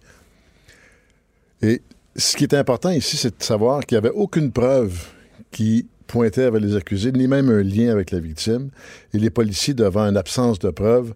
Et 1.62 1.82
ce 2.16 2.36
qui 2.36 2.44
est 2.44 2.54
important 2.54 2.90
ici, 2.90 3.16
c'est 3.16 3.38
de 3.38 3.42
savoir 3.42 3.84
qu'il 3.84 3.96
n'y 3.96 4.06
avait 4.06 4.14
aucune 4.14 4.52
preuve 4.52 5.06
qui 5.50 5.86
pointait 6.06 6.44
avec 6.44 6.62
les 6.62 6.76
accusés, 6.76 7.12
ni 7.12 7.26
même 7.26 7.48
un 7.48 7.62
lien 7.62 7.90
avec 7.90 8.10
la 8.10 8.18
victime. 8.18 8.70
Et 9.12 9.18
les 9.18 9.30
policiers, 9.30 9.74
devant 9.74 10.02
une 10.02 10.16
absence 10.16 10.58
de 10.58 10.70
preuves, 10.70 11.14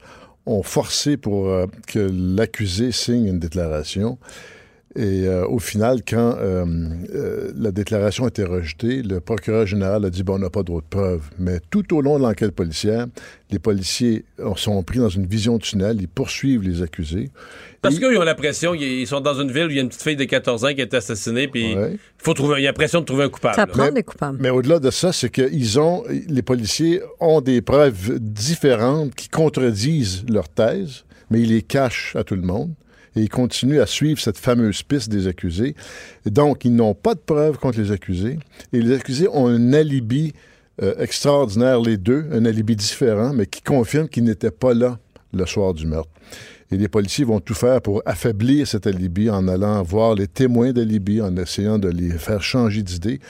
ont 0.48 0.62
forcé 0.62 1.16
pour 1.16 1.48
euh, 1.48 1.66
que 1.86 2.10
l'accusé 2.12 2.92
signe 2.92 3.26
une 3.26 3.38
déclaration. 3.38 4.18
Et 4.98 5.28
euh, 5.28 5.46
au 5.46 5.60
final, 5.60 6.00
quand 6.06 6.34
euh, 6.40 7.52
la 7.56 7.70
déclaration 7.70 8.24
a 8.24 8.28
été 8.28 8.42
rejetée, 8.42 9.00
le 9.02 9.20
procureur 9.20 9.64
général 9.64 10.04
a 10.04 10.10
dit 10.10 10.24
bon, 10.24 10.34
on 10.34 10.38
n'a 10.40 10.50
pas 10.50 10.64
d'autres 10.64 10.88
preuves. 10.90 11.22
Mais 11.38 11.60
tout 11.70 11.94
au 11.96 12.02
long 12.02 12.18
de 12.18 12.24
l'enquête 12.24 12.50
policière, 12.50 13.06
les 13.52 13.60
policiers 13.60 14.24
sont 14.56 14.82
pris 14.82 14.98
dans 14.98 15.08
une 15.08 15.26
vision 15.26 15.56
de 15.56 15.62
tunnel, 15.62 15.98
ils 16.00 16.08
poursuivent 16.08 16.62
les 16.62 16.82
accusés. 16.82 17.30
Parce 17.80 17.96
qu'ils 17.96 18.18
ont 18.18 18.24
l'impression, 18.24 18.74
ils 18.74 19.06
sont 19.06 19.20
dans 19.20 19.40
une 19.40 19.52
ville 19.52 19.66
où 19.66 19.70
il 19.70 19.76
y 19.76 19.78
a 19.78 19.82
une 19.82 19.88
petite 19.88 20.02
fille 20.02 20.16
de 20.16 20.24
14 20.24 20.64
ans 20.64 20.74
qui 20.74 20.80
est 20.80 20.92
assassinée, 20.92 21.46
puis 21.46 21.74
il 21.74 21.98
faut 22.18 22.34
trouver, 22.34 22.58
il 22.58 22.64
y 22.64 22.66
a 22.66 22.70
l'impression 22.70 22.98
de 22.98 23.04
trouver 23.04 23.22
un 23.22 23.28
coupable. 23.28 23.54
Ça 23.54 23.68
prend 23.68 23.92
des 23.92 24.02
coupables. 24.02 24.38
Mais 24.40 24.50
au-delà 24.50 24.80
de 24.80 24.90
ça, 24.90 25.12
c'est 25.12 25.30
qu'ils 25.30 25.78
ont, 25.78 26.02
les 26.08 26.42
policiers 26.42 27.00
ont 27.20 27.40
des 27.40 27.62
preuves 27.62 28.18
différentes 28.18 29.14
qui 29.14 29.28
contredisent 29.28 30.24
leur 30.28 30.48
thèse, 30.48 31.04
mais 31.30 31.40
ils 31.40 31.50
les 31.50 31.62
cachent 31.62 32.16
à 32.16 32.24
tout 32.24 32.34
le 32.34 32.42
monde 32.42 32.74
et 33.18 33.22
ils 33.22 33.28
continuent 33.28 33.80
à 33.80 33.86
suivre 33.86 34.20
cette 34.20 34.38
fameuse 34.38 34.82
piste 34.82 35.08
des 35.08 35.26
accusés. 35.26 35.74
Donc, 36.24 36.64
ils 36.64 36.74
n'ont 36.74 36.94
pas 36.94 37.14
de 37.14 37.20
preuves 37.20 37.58
contre 37.58 37.80
les 37.80 37.90
accusés 37.90 38.38
et 38.72 38.80
les 38.80 38.94
accusés 38.94 39.28
ont 39.28 39.48
un 39.48 39.72
alibi 39.72 40.32
euh, 40.80 40.94
extraordinaire, 40.98 41.80
les 41.80 41.96
deux, 41.96 42.26
un 42.32 42.44
alibi 42.44 42.76
différent, 42.76 43.32
mais 43.32 43.46
qui 43.46 43.62
confirme 43.62 44.08
qu'ils 44.08 44.24
n'étaient 44.24 44.52
pas 44.52 44.74
là 44.74 44.98
le 45.32 45.44
soir 45.44 45.74
du 45.74 45.86
meurtre. 45.86 46.10
Et 46.70 46.76
les 46.76 46.88
policiers 46.88 47.24
vont 47.24 47.40
tout 47.40 47.54
faire 47.54 47.80
pour 47.80 48.02
affaiblir 48.06 48.66
cet 48.68 48.86
alibi 48.86 49.30
en 49.30 49.48
allant 49.48 49.82
voir 49.82 50.14
les 50.14 50.28
témoins 50.28 50.72
d'alibi, 50.72 51.20
en 51.20 51.36
essayant 51.36 51.78
de 51.78 51.88
les 51.88 52.10
faire 52.10 52.42
changer 52.42 52.82
d'idée. 52.82 53.20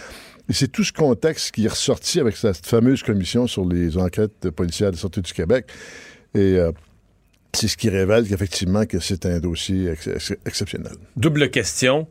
Et 0.51 0.53
c'est 0.53 0.69
tout 0.69 0.85
ce 0.85 0.93
contexte 0.93 1.53
qui 1.53 1.65
est 1.65 1.69
ressorti 1.69 2.21
avec 2.21 2.37
cette 2.37 2.67
fameuse 2.67 3.03
commission 3.03 3.47
sur 3.47 3.65
les 3.65 3.97
enquêtes 3.97 4.51
policières 4.51 4.91
de 4.91 4.97
sortie 4.97 5.23
du 5.23 5.33
Québec. 5.33 5.67
Et 6.35 6.57
euh, 6.59 6.73
c'est 7.55 7.69
ce 7.69 7.77
qui 7.77 7.89
révèle 7.89 8.29
qu'effectivement 8.29 8.85
que 8.87 9.01
c'est 9.01 9.27
un 9.27 9.41
dossier 9.41 9.95
exceptionnel. 10.47 10.93
Double 11.17 11.51
question. 11.51 12.09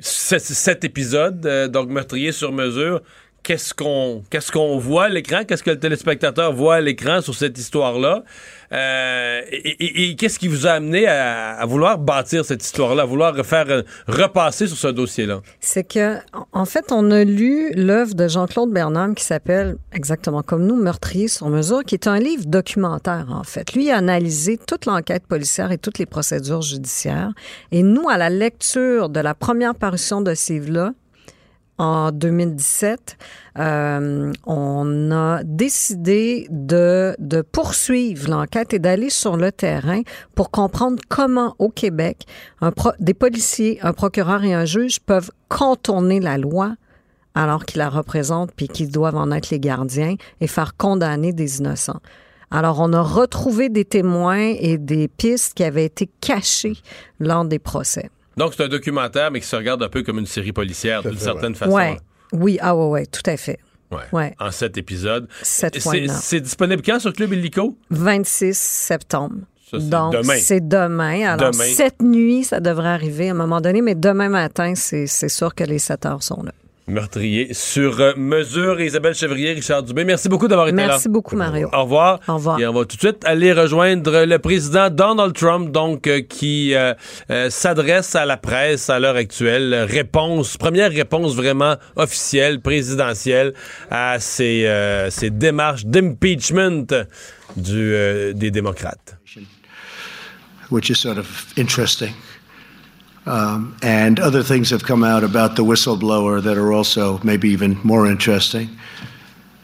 Cet, 0.00 0.84
épisode, 0.84 1.46
euh, 1.46 1.68
donc 1.68 1.88
meurtrier 1.88 2.32
sur 2.32 2.50
mesure, 2.50 3.00
qu'est-ce 3.44 3.74
qu'on 3.74 4.24
qu'est-ce 4.30 4.50
qu'on 4.50 4.78
voit 4.78 5.04
à 5.04 5.08
l'écran, 5.08 5.44
qu'est-ce 5.46 5.62
que 5.62 5.70
le 5.70 5.78
téléspectateur 5.78 6.52
voit 6.52 6.76
à 6.76 6.80
l'écran 6.80 7.20
sur 7.20 7.34
cette 7.34 7.56
histoire-là, 7.56 8.24
euh, 8.72 9.40
et, 9.52 10.16
qu'est-ce 10.16 10.38
qui 10.38 10.48
vous 10.48 10.66
a 10.66 10.72
amené 10.72 11.06
à, 11.06 11.64
vouloir 11.66 11.98
bâtir 11.98 12.44
cette 12.44 12.64
histoire-là, 12.64 13.02
à 13.02 13.06
vouloir 13.06 13.36
faire 13.44 13.66
euh, 13.68 13.82
repasser 14.08 14.66
sur 14.66 14.76
ce 14.76 14.88
dossier-là? 14.88 15.42
C'est 15.60 15.84
que 15.84 16.16
en 16.52 16.64
fait, 16.64 16.90
on 16.90 17.10
a 17.10 17.22
lu 17.22 17.72
l'œuvre 17.74 18.14
de 18.14 18.26
Jean-Claude 18.26 18.72
Bernard 18.72 19.14
qui 19.14 19.24
s'appelle 19.24 19.76
exactement 19.92 20.42
comme 20.42 20.66
nous, 20.66 20.76
Meurtrier 20.76 21.28
sur 21.28 21.48
mesure, 21.50 21.84
qui 21.84 21.94
est 21.94 22.08
un 22.08 22.18
livre 22.18 22.46
documentaire 22.46 23.26
en 23.30 23.44
fait. 23.44 23.74
Lui 23.74 23.90
a 23.90 23.98
analysé 23.98 24.58
toute 24.58 24.86
l'enquête 24.86 25.26
policière 25.26 25.70
et 25.70 25.78
toutes 25.78 25.98
les 25.98 26.06
procédures 26.06 26.62
judiciaires, 26.62 27.32
et 27.70 27.82
nous, 27.82 28.08
à 28.08 28.16
la 28.16 28.30
lecture 28.30 29.10
de 29.10 29.20
la 29.20 29.34
première 29.34 29.74
parution 29.74 30.20
de 30.22 30.34
ce 30.34 30.54
livre-là, 30.54 30.92
en 31.78 32.12
2017, 32.12 33.16
euh, 33.58 34.32
on 34.46 35.10
a 35.10 35.42
décidé 35.44 36.46
de, 36.50 37.16
de 37.18 37.42
poursuivre 37.42 38.30
l'enquête 38.30 38.74
et 38.74 38.78
d'aller 38.78 39.10
sur 39.10 39.36
le 39.36 39.50
terrain 39.50 40.02
pour 40.34 40.50
comprendre 40.50 41.00
comment 41.08 41.56
au 41.58 41.70
Québec 41.70 42.26
un 42.60 42.72
des 43.00 43.14
policiers, 43.14 43.78
un 43.82 43.92
procureur 43.92 44.44
et 44.44 44.54
un 44.54 44.64
juge 44.64 45.00
peuvent 45.00 45.30
contourner 45.48 46.20
la 46.20 46.38
loi 46.38 46.74
alors 47.34 47.64
qu'ils 47.64 47.78
la 47.78 47.90
représentent 47.90 48.52
puis 48.54 48.68
qu'ils 48.68 48.90
doivent 48.90 49.16
en 49.16 49.32
être 49.32 49.50
les 49.50 49.60
gardiens 49.60 50.14
et 50.40 50.46
faire 50.46 50.76
condamner 50.76 51.32
des 51.32 51.58
innocents. 51.58 52.00
Alors, 52.50 52.78
on 52.78 52.92
a 52.92 53.02
retrouvé 53.02 53.68
des 53.68 53.84
témoins 53.84 54.54
et 54.58 54.78
des 54.78 55.08
pistes 55.08 55.54
qui 55.54 55.64
avaient 55.64 55.86
été 55.86 56.08
cachées 56.20 56.76
lors 57.18 57.44
des 57.44 57.58
procès. 57.58 58.10
Donc, 58.36 58.54
c'est 58.56 58.64
un 58.64 58.68
documentaire, 58.68 59.30
mais 59.30 59.40
qui 59.40 59.46
se 59.46 59.56
regarde 59.56 59.82
un 59.82 59.88
peu 59.88 60.02
comme 60.02 60.18
une 60.18 60.26
série 60.26 60.52
policière, 60.52 61.02
d'une 61.02 61.18
certaine 61.18 61.54
façon. 61.54 61.72
Ouais. 61.72 61.98
Oui, 62.32 62.58
ah 62.60 62.74
ouais, 62.76 62.86
ouais, 62.88 63.06
tout 63.06 63.22
à 63.26 63.36
fait. 63.36 63.58
Ouais. 63.92 63.98
Ouais. 64.12 64.34
En 64.40 64.50
sept 64.50 64.76
épisodes. 64.76 65.28
Sept 65.42 65.80
fois 65.80 65.92
C'est 66.08 66.40
disponible 66.40 66.82
quand 66.82 66.98
sur 66.98 67.12
Club 67.12 67.32
Illico? 67.32 67.76
26 67.90 68.56
septembre. 68.58 69.36
Ça, 69.70 69.78
Donc, 69.78 70.12
demain. 70.14 70.36
c'est 70.38 70.66
demain. 70.66 71.26
Alors, 71.34 71.52
Demain. 71.52 71.64
cette 71.64 72.02
nuit, 72.02 72.44
ça 72.44 72.60
devrait 72.60 72.88
arriver 72.88 73.28
à 73.28 73.32
un 73.32 73.34
moment 73.34 73.60
donné, 73.60 73.82
mais 73.82 73.94
demain 73.94 74.28
matin, 74.28 74.74
c'est 74.74 75.06
c'est 75.06 75.28
sûr 75.28 75.54
que 75.54 75.64
les 75.64 75.78
7 75.78 76.06
heures 76.06 76.22
sont 76.22 76.42
là. 76.42 76.52
Meurtrier 76.86 77.54
sur 77.54 78.14
mesure. 78.18 78.78
Isabelle 78.80 79.14
Chevrier, 79.14 79.52
Richard 79.52 79.82
Dubé. 79.84 80.04
Merci 80.04 80.28
beaucoup 80.28 80.48
d'avoir 80.48 80.68
été 80.68 80.76
là. 80.76 80.88
Merci 80.88 81.08
beaucoup, 81.08 81.34
Mario. 81.34 81.70
Au 81.72 81.84
revoir. 81.84 82.20
Au 82.28 82.34
revoir. 82.34 82.60
Et 82.60 82.66
on 82.66 82.74
va 82.74 82.84
tout 82.84 82.96
de 82.96 83.00
suite 83.00 83.24
aller 83.24 83.54
rejoindre 83.54 84.24
le 84.26 84.38
président 84.38 84.90
Donald 84.90 85.32
Trump, 85.34 85.70
donc 85.72 86.06
euh, 86.06 86.20
qui 86.20 86.74
euh, 86.74 86.92
euh, 87.30 87.48
s'adresse 87.48 88.14
à 88.14 88.26
la 88.26 88.36
presse 88.36 88.90
à 88.90 89.00
l'heure 89.00 89.16
actuelle. 89.16 89.74
Réponse, 89.88 90.58
première 90.58 90.90
réponse 90.92 91.34
vraiment 91.34 91.76
officielle, 91.96 92.60
présidentielle 92.60 93.54
à 93.90 94.20
ces, 94.20 94.66
euh, 94.66 95.08
ces 95.08 95.30
démarches 95.30 95.86
d'impeachment 95.86 96.84
du, 97.56 97.94
euh, 97.94 98.34
des 98.34 98.50
démocrates. 98.50 99.16
which 100.70 100.88
is 100.90 100.96
sort 100.96 101.18
of 101.18 101.46
interesting. 101.58 102.12
Um, 103.26 103.76
and 103.82 104.20
other 104.20 104.42
things 104.42 104.70
have 104.70 104.84
come 104.84 105.02
out 105.02 105.24
about 105.24 105.56
the 105.56 105.64
whistleblower 105.64 106.42
that 106.42 106.58
are 106.58 106.72
also 106.72 107.18
maybe 107.22 107.48
even 107.50 107.80
more 107.82 108.06
interesting. 108.06 108.68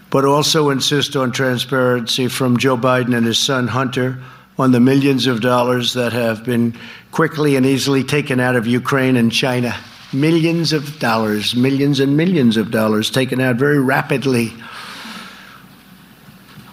But 0.09 0.25
also 0.25 0.71
insist 0.71 1.15
on 1.15 1.31
transparency 1.31 2.29
from 2.29 2.57
Joe 2.57 2.77
Biden 2.77 3.15
and 3.15 3.27
his 3.27 3.39
son 3.39 3.69
Hunter 3.69 4.19
on 4.59 4.73
the 4.73 4.81
millions 4.81 5.27
of 5.27 5.41
dollars 5.41 5.93
that 5.95 6.13
have 6.13 6.45
been 6.45 6.75
quickly 7.13 7.57
and 7.57 7.67
easily 7.67 8.03
taken 8.03 8.41
out 8.41 8.57
of 8.57 8.67
Ukraine 8.67 9.17
and 9.17 9.31
China. 9.31 9.75
Millions 10.13 10.73
of 10.73 10.99
dollars, 10.99 11.55
millions 11.55 12.01
and 12.01 12.17
millions 12.17 12.57
of 12.57 12.71
dollars 12.71 13.11
taken 13.11 13.41
out 13.41 13.57
very 13.57 13.79
rapidly 13.79 14.53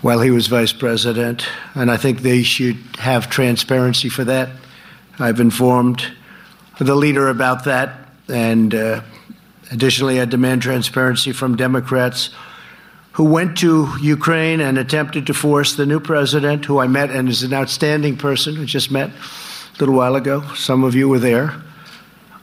while 0.02 0.22
he 0.22 0.32
was 0.32 0.48
vice 0.48 0.74
president, 0.74 1.48
and 1.76 1.92
I 1.92 1.98
think 1.98 2.22
they 2.22 2.44
should 2.44 2.78
have 3.00 3.30
transparency 3.30 4.10
for 4.10 4.24
that. 4.24 4.50
I've 5.20 5.40
informed 5.40 6.06
the 6.86 6.96
leader 6.96 7.30
about 7.30 7.64
that, 7.66 8.10
and 8.28 8.74
uh, 8.74 9.02
additionally, 9.72 10.22
I 10.22 10.26
demand 10.26 10.62
transparency 10.62 11.32
from 11.32 11.56
Democrats 11.56 12.30
who 13.14 13.24
went 13.24 13.58
to 13.58 13.88
Ukraine 14.00 14.62
and 14.62 14.78
attempted 14.78 15.26
to 15.26 15.34
force 15.34 15.76
the 15.76 15.88
new 15.88 16.00
president, 16.00 16.66
who 16.66 16.78
I 16.78 16.86
met 16.86 17.10
and 17.10 17.28
is 17.28 17.42
an 17.42 17.52
outstanding 17.52 18.16
person, 18.16 18.56
who 18.56 18.64
just 18.64 18.92
met 18.92 19.10
a 19.10 19.80
little 19.80 19.96
while 19.96 20.16
ago. 20.16 20.44
Some 20.54 20.84
of 20.84 20.94
you 20.94 21.10
were 21.10 21.18
there. 21.18 21.60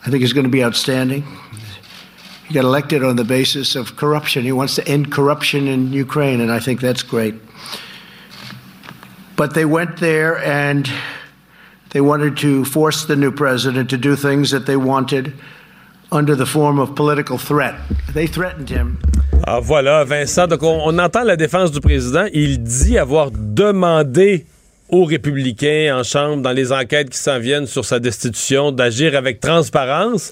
I 0.05 0.11
think 0.11 0.23
he's 0.23 0.33
going 0.33 0.47
to 0.47 0.51
be 0.51 0.65
outstanding. 0.65 1.25
He 2.49 2.55
got 2.55 2.65
elected 2.65 3.05
on 3.05 3.15
the 3.15 3.25
basis 3.25 3.77
of 3.77 3.95
corruption. 3.95 4.43
He 4.43 4.51
wants 4.51 4.75
to 4.75 4.87
end 4.89 5.13
corruption 5.13 5.69
in 5.69 5.93
Ukraine, 5.93 6.41
and 6.41 6.51
I 6.51 6.59
think 6.59 6.81
that's 6.81 7.05
great. 7.05 7.37
But 9.37 9.55
they 9.55 9.65
went 9.65 9.99
there 9.99 10.39
and 10.39 10.91
they 11.95 12.01
wanted 12.01 12.37
to 12.37 12.65
force 12.65 13.07
the 13.07 13.17
new 13.17 13.31
president 13.31 13.89
to 13.89 13.97
do 13.97 14.17
things 14.17 14.51
that 14.51 14.67
they 14.67 14.77
wanted 14.77 15.33
under 16.13 16.37
the 16.37 16.45
form 16.45 16.79
of 16.79 16.95
political 16.95 17.39
threat. 17.39 17.75
They 18.13 18.27
threatened 18.27 18.69
him. 18.69 18.99
Ah, 19.47 19.61
voilà, 19.61 20.05
Vincent. 20.05 20.49
Donc, 20.49 20.63
on, 20.63 20.81
on 20.85 20.99
entend 20.99 21.25
la 21.25 21.37
défense 21.37 21.71
du 21.71 21.81
président. 21.81 22.27
Il 22.33 22.63
dit 22.63 22.99
avoir 22.99 23.31
demandé 23.31 24.45
aux 24.89 25.05
républicains 25.05 25.97
en 25.97 26.03
Chambre, 26.03 26.43
dans 26.43 26.53
les 26.53 26.73
enquêtes 26.73 27.11
qui 27.11 27.19
s'en 27.19 27.39
viennent 27.39 27.67
sur 27.67 27.85
sa 27.85 28.01
destitution, 28.01 28.73
d'agir 28.73 29.17
avec 29.17 29.41
transparence. 29.41 30.31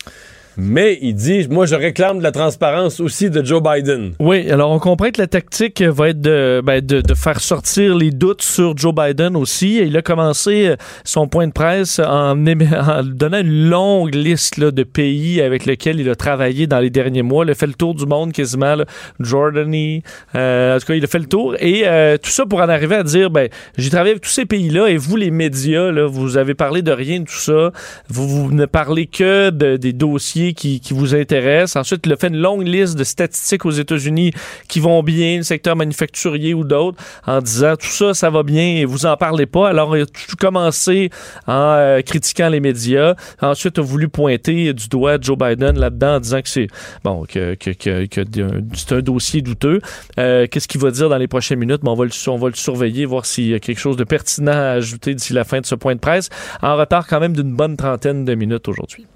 Mais 0.56 0.98
il 1.00 1.14
dit, 1.14 1.46
moi, 1.48 1.66
je 1.66 1.74
réclame 1.74 2.18
de 2.18 2.22
la 2.22 2.30
transparence 2.32 3.00
aussi 3.00 3.30
de 3.30 3.44
Joe 3.44 3.62
Biden. 3.62 4.12
Oui, 4.20 4.50
alors 4.50 4.70
on 4.70 4.78
comprend 4.78 5.10
que 5.10 5.20
la 5.20 5.26
tactique 5.26 5.80
va 5.82 6.10
être 6.10 6.20
de, 6.20 6.60
ben, 6.64 6.82
faire 7.14 7.40
sortir 7.40 7.96
les 7.96 8.10
doutes 8.10 8.42
sur 8.42 8.76
Joe 8.76 8.94
Biden 8.94 9.36
aussi. 9.36 9.78
Il 9.78 9.96
a 9.96 10.02
commencé 10.02 10.68
euh, 10.68 10.76
son 11.04 11.26
point 11.28 11.46
de 11.46 11.52
presse 11.52 11.98
en, 11.98 12.36
donnant 13.04 13.38
une 13.40 13.68
longue 13.70 14.14
liste 14.14 14.60
de 14.60 14.82
pays 14.82 15.40
avec 15.40 15.64
lesquels 15.64 16.00
il 16.00 16.08
a 16.10 16.14
travaillé 16.14 16.66
dans 16.66 16.80
les 16.80 16.90
derniers 16.90 17.22
mois. 17.22 17.44
Il 17.44 17.50
a 17.50 17.54
fait 17.54 17.66
le 17.66 17.74
tour 17.74 17.94
du 17.94 18.04
monde 18.06 18.32
quasiment. 18.32 18.76
Jordanie, 19.20 20.02
euh, 20.34 20.76
en 20.76 20.80
tout 20.80 20.86
cas, 20.86 20.94
il 20.94 21.04
a 21.04 21.06
fait 21.06 21.18
le 21.18 21.26
tour. 21.26 21.54
Et 21.60 21.82
euh, 21.86 22.16
tout 22.18 22.30
ça 22.30 22.44
pour 22.46 22.60
en 22.60 22.68
arriver 22.68 22.96
à 22.96 23.02
dire, 23.02 23.30
ben, 23.30 23.48
j'ai 23.78 23.88
travaillé 23.90 24.12
avec 24.12 24.22
tous 24.22 24.30
ces 24.30 24.44
pays-là 24.44 24.88
et 24.88 24.96
vous, 24.96 25.16
les 25.16 25.30
médias, 25.30 25.90
vous 26.06 26.36
avez 26.36 26.54
parlé 26.54 26.82
de 26.82 26.92
rien 26.92 27.20
de 27.20 27.24
tout 27.24 27.32
ça. 27.32 27.70
Vous, 28.08 28.52
ne 28.52 28.66
parlez 28.66 29.06
que 29.06 29.50
de- 29.50 29.76
des 29.76 29.92
dossiers 29.92 30.41
qui, 30.50 30.80
vous 30.90 31.14
intéressent. 31.14 31.76
Ensuite, 31.76 32.02
il 32.04 32.12
a 32.12 32.16
fait 32.16 32.28
une 32.28 32.36
longue 32.36 32.66
liste 32.66 32.96
de 32.98 33.04
statistiques 33.04 33.64
aux 33.64 33.70
États-Unis 33.70 34.32
qui 34.68 34.80
vont 34.80 35.02
bien, 35.02 35.38
le 35.38 35.42
secteur 35.42 35.76
manufacturier 35.76 36.54
ou 36.54 36.64
d'autres, 36.64 36.98
en 37.26 37.40
disant 37.40 37.76
tout 37.76 37.86
ça, 37.86 38.14
ça 38.14 38.30
va 38.30 38.42
bien 38.42 38.76
et 38.76 38.84
vous 38.84 39.06
en 39.06 39.16
parlez 39.16 39.46
pas. 39.46 39.68
Alors, 39.68 39.96
il 39.96 40.02
a 40.02 40.06
tout 40.06 40.36
commencé 40.38 41.10
en 41.46 41.74
euh, 41.76 42.00
critiquant 42.02 42.48
les 42.48 42.60
médias. 42.60 43.14
Ensuite, 43.40 43.78
a 43.78 43.82
voulu 43.82 44.08
pointer 44.08 44.72
du 44.72 44.88
doigt 44.88 45.18
Joe 45.20 45.38
Biden 45.38 45.78
là-dedans 45.78 46.16
en 46.16 46.20
disant 46.20 46.42
que 46.42 46.48
c'est 46.48 46.68
bon, 47.04 47.24
que, 47.28 47.56
c'est 47.62 48.92
un 48.92 49.00
dossier 49.00 49.42
douteux. 49.42 49.80
Euh, 50.18 50.46
Qu'est-ce 50.50 50.68
qu'il 50.68 50.80
va 50.80 50.90
dire 50.90 51.08
dans 51.08 51.18
les 51.18 51.28
prochaines 51.28 51.58
minutes? 51.58 51.80
On 51.84 51.94
va 51.94 52.04
le, 52.04 52.10
on 52.28 52.36
va 52.36 52.48
le 52.48 52.54
surveiller, 52.54 53.04
voir 53.04 53.26
s'il 53.26 53.48
y 53.48 53.54
a 53.54 53.60
quelque 53.60 53.78
chose 53.78 53.96
de 53.96 54.04
pertinent 54.04 54.52
à 54.52 54.70
ajouter 54.72 55.14
d'ici 55.14 55.32
la 55.32 55.44
fin 55.44 55.60
de 55.60 55.66
ce 55.66 55.74
point 55.74 55.94
de 55.94 56.00
presse. 56.00 56.28
En 56.62 56.76
retard 56.76 57.06
quand 57.06 57.20
même 57.20 57.34
d'une 57.34 57.54
bonne 57.54 57.76
trentaine 57.76 58.24
de 58.24 58.34
minutes 58.34 58.68
aujourd'hui. 58.68 59.06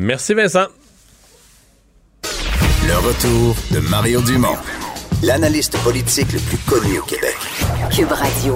Merci, 0.00 0.32
Vincent. 0.32 0.68
Le 2.22 2.96
retour 3.04 3.56
de 3.72 3.80
Mario 3.90 4.20
Dumont, 4.22 4.54
l'analyste 5.24 5.76
politique 5.78 6.32
le 6.32 6.38
plus 6.38 6.56
connu 6.58 7.00
au 7.00 7.02
Québec. 7.02 7.34
Cube 7.90 8.12
Radio. 8.12 8.54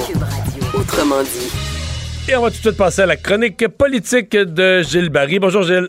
Autrement 0.72 1.20
dit. 1.24 2.30
Et 2.30 2.36
on 2.36 2.42
va 2.42 2.50
tout 2.50 2.58
de 2.58 2.60
suite 2.60 2.76
passer 2.76 3.02
à 3.02 3.06
la 3.06 3.16
chronique 3.16 3.66
politique 3.66 4.36
de 4.36 4.82
Gilles 4.82 5.08
Barry. 5.08 5.40
Bonjour, 5.40 5.64
Gilles. 5.64 5.88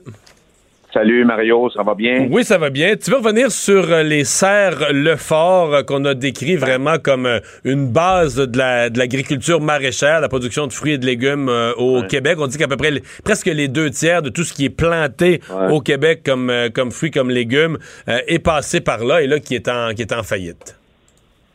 Salut 0.93 1.25
Mario, 1.25 1.71
ça 1.71 1.81
va 1.81 1.95
bien? 1.95 2.27
Oui, 2.29 2.43
ça 2.43 2.59
va 2.59 2.69
bien. 2.69 2.95
Tu 2.95 3.09
veux 3.09 3.17
revenir 3.17 3.49
sur 3.49 3.91
euh, 3.91 4.03
les 4.03 4.23
serres 4.25 4.93
Lefort 4.93 5.73
euh, 5.73 5.81
qu'on 5.81 6.05
a 6.05 6.13
décrit 6.13 6.55
vraiment 6.55 6.99
comme 7.03 7.25
euh, 7.25 7.39
une 7.63 7.87
base 7.91 8.35
de 8.35 8.55
la- 8.57 8.91
de 8.91 8.99
l'agriculture 8.99 9.59
maraîchère, 9.59 10.21
la 10.21 10.29
production 10.29 10.67
de 10.67 10.71
fruits 10.71 10.93
et 10.93 10.97
de 10.99 11.05
légumes 11.07 11.49
euh, 11.49 11.73
au 11.77 12.03
Québec. 12.03 12.37
On 12.39 12.45
dit 12.45 12.59
qu'à 12.59 12.67
peu 12.67 12.77
près 12.77 12.91
presque 13.23 13.47
les 13.47 13.67
deux 13.67 13.89
tiers 13.89 14.21
de 14.21 14.29
tout 14.29 14.43
ce 14.43 14.53
qui 14.53 14.65
est 14.65 14.69
planté 14.69 15.41
au 15.71 15.79
Québec 15.81 16.21
comme, 16.23 16.51
comme 16.75 16.91
fruits, 16.91 17.09
comme 17.11 17.31
légumes 17.31 17.79
euh, 18.07 18.19
est 18.27 18.37
passé 18.39 18.79
par 18.79 19.03
là 19.03 19.21
et 19.23 19.27
là 19.27 19.39
qui 19.39 19.55
est 19.55 19.67
en, 19.67 19.95
qui 19.95 20.03
est 20.03 20.13
en 20.13 20.21
faillite. 20.21 20.77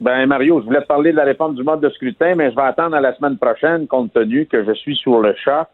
Ben 0.01 0.27
Mario, 0.27 0.61
je 0.61 0.65
voulais 0.67 0.81
te 0.83 0.87
parler 0.87 1.13
de 1.13 1.17
la 1.17 1.25
réforme 1.25 1.55
du 1.55 1.63
mode 1.63 1.81
de 1.81 1.91
scrutin, 1.91 2.35
mais 2.37 2.51
je 2.51 2.57
vais 2.57 2.63
attendre 2.63 2.97
à 2.97 3.01
la 3.01 3.15
semaine 3.17 3.37
prochaine 3.37 3.87
compte 3.87 4.13
tenu 4.13 4.47
que 4.47 4.65
je 4.65 4.73
suis 4.75 4.97
sur 4.97 5.21
le 5.21 5.35
chat. 5.45 5.69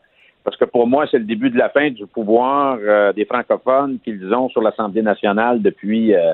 Parce 0.44 0.56
que 0.56 0.66
pour 0.66 0.86
moi, 0.86 1.06
c'est 1.10 1.18
le 1.18 1.24
début 1.24 1.50
de 1.50 1.58
la 1.58 1.70
fin 1.70 1.90
du 1.90 2.06
pouvoir 2.06 2.78
euh, 2.80 3.12
des 3.14 3.24
francophones 3.24 3.98
qu'ils 4.04 4.32
ont 4.34 4.48
sur 4.50 4.60
l'Assemblée 4.60 5.02
nationale 5.02 5.62
depuis, 5.62 6.14
euh, 6.14 6.32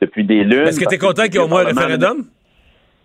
depuis 0.00 0.24
des 0.24 0.42
lunes. 0.42 0.66
Est-ce 0.66 0.80
que 0.80 0.88
tu 0.88 0.96
es 0.96 0.98
content 0.98 1.22
qu'il 1.24 1.36
y 1.36 1.38
ait 1.38 1.44
au 1.44 1.48
moins 1.48 1.62
un 1.62 1.66
référendum? 1.66 2.24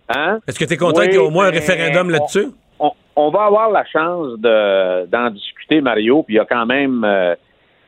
Hein? 0.08 0.40
Est-ce 0.46 0.58
que 0.58 0.64
tu 0.64 0.74
es 0.74 0.76
content 0.76 1.00
Oui, 1.00 1.06
qu'il 1.06 1.14
y 1.14 1.22
ait 1.22 1.26
au 1.26 1.30
moins 1.30 1.46
un 1.46 1.50
référendum 1.50 2.10
là-dessus? 2.10 2.46
On, 2.80 2.90
on 3.14 3.30
va 3.30 3.44
avoir 3.44 3.70
la 3.70 3.84
chance 3.84 4.38
de, 4.38 5.06
d'en 5.06 5.30
discuter, 5.30 5.80
Mario, 5.80 6.24
puis 6.24 6.34
il 6.34 6.38
y 6.38 6.40
a 6.40 6.44
quand 6.44 6.66
même 6.66 7.04
euh, 7.04 7.34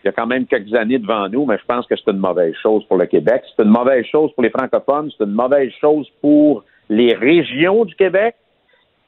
il 0.03 0.07
y 0.07 0.09
a 0.09 0.13
quand 0.13 0.27
même 0.27 0.47
quelques 0.47 0.75
années 0.75 0.99
devant 0.99 1.29
nous, 1.29 1.45
mais 1.45 1.59
je 1.59 1.65
pense 1.67 1.87
que 1.87 1.95
c'est 1.97 2.11
une 2.11 2.19
mauvaise 2.19 2.55
chose 2.63 2.85
pour 2.87 2.97
le 2.97 3.07
Québec. 3.07 3.43
C'est 3.45 3.65
une 3.65 3.71
mauvaise 3.71 4.05
chose 4.07 4.33
pour 4.33 4.43
les 4.43 4.51
francophones, 4.51 5.11
c'est 5.17 5.25
une 5.25 5.33
mauvaise 5.33 5.71
chose 5.81 6.09
pour 6.21 6.65
les 6.89 7.15
régions 7.15 7.85
du 7.85 7.95
Québec. 7.95 8.35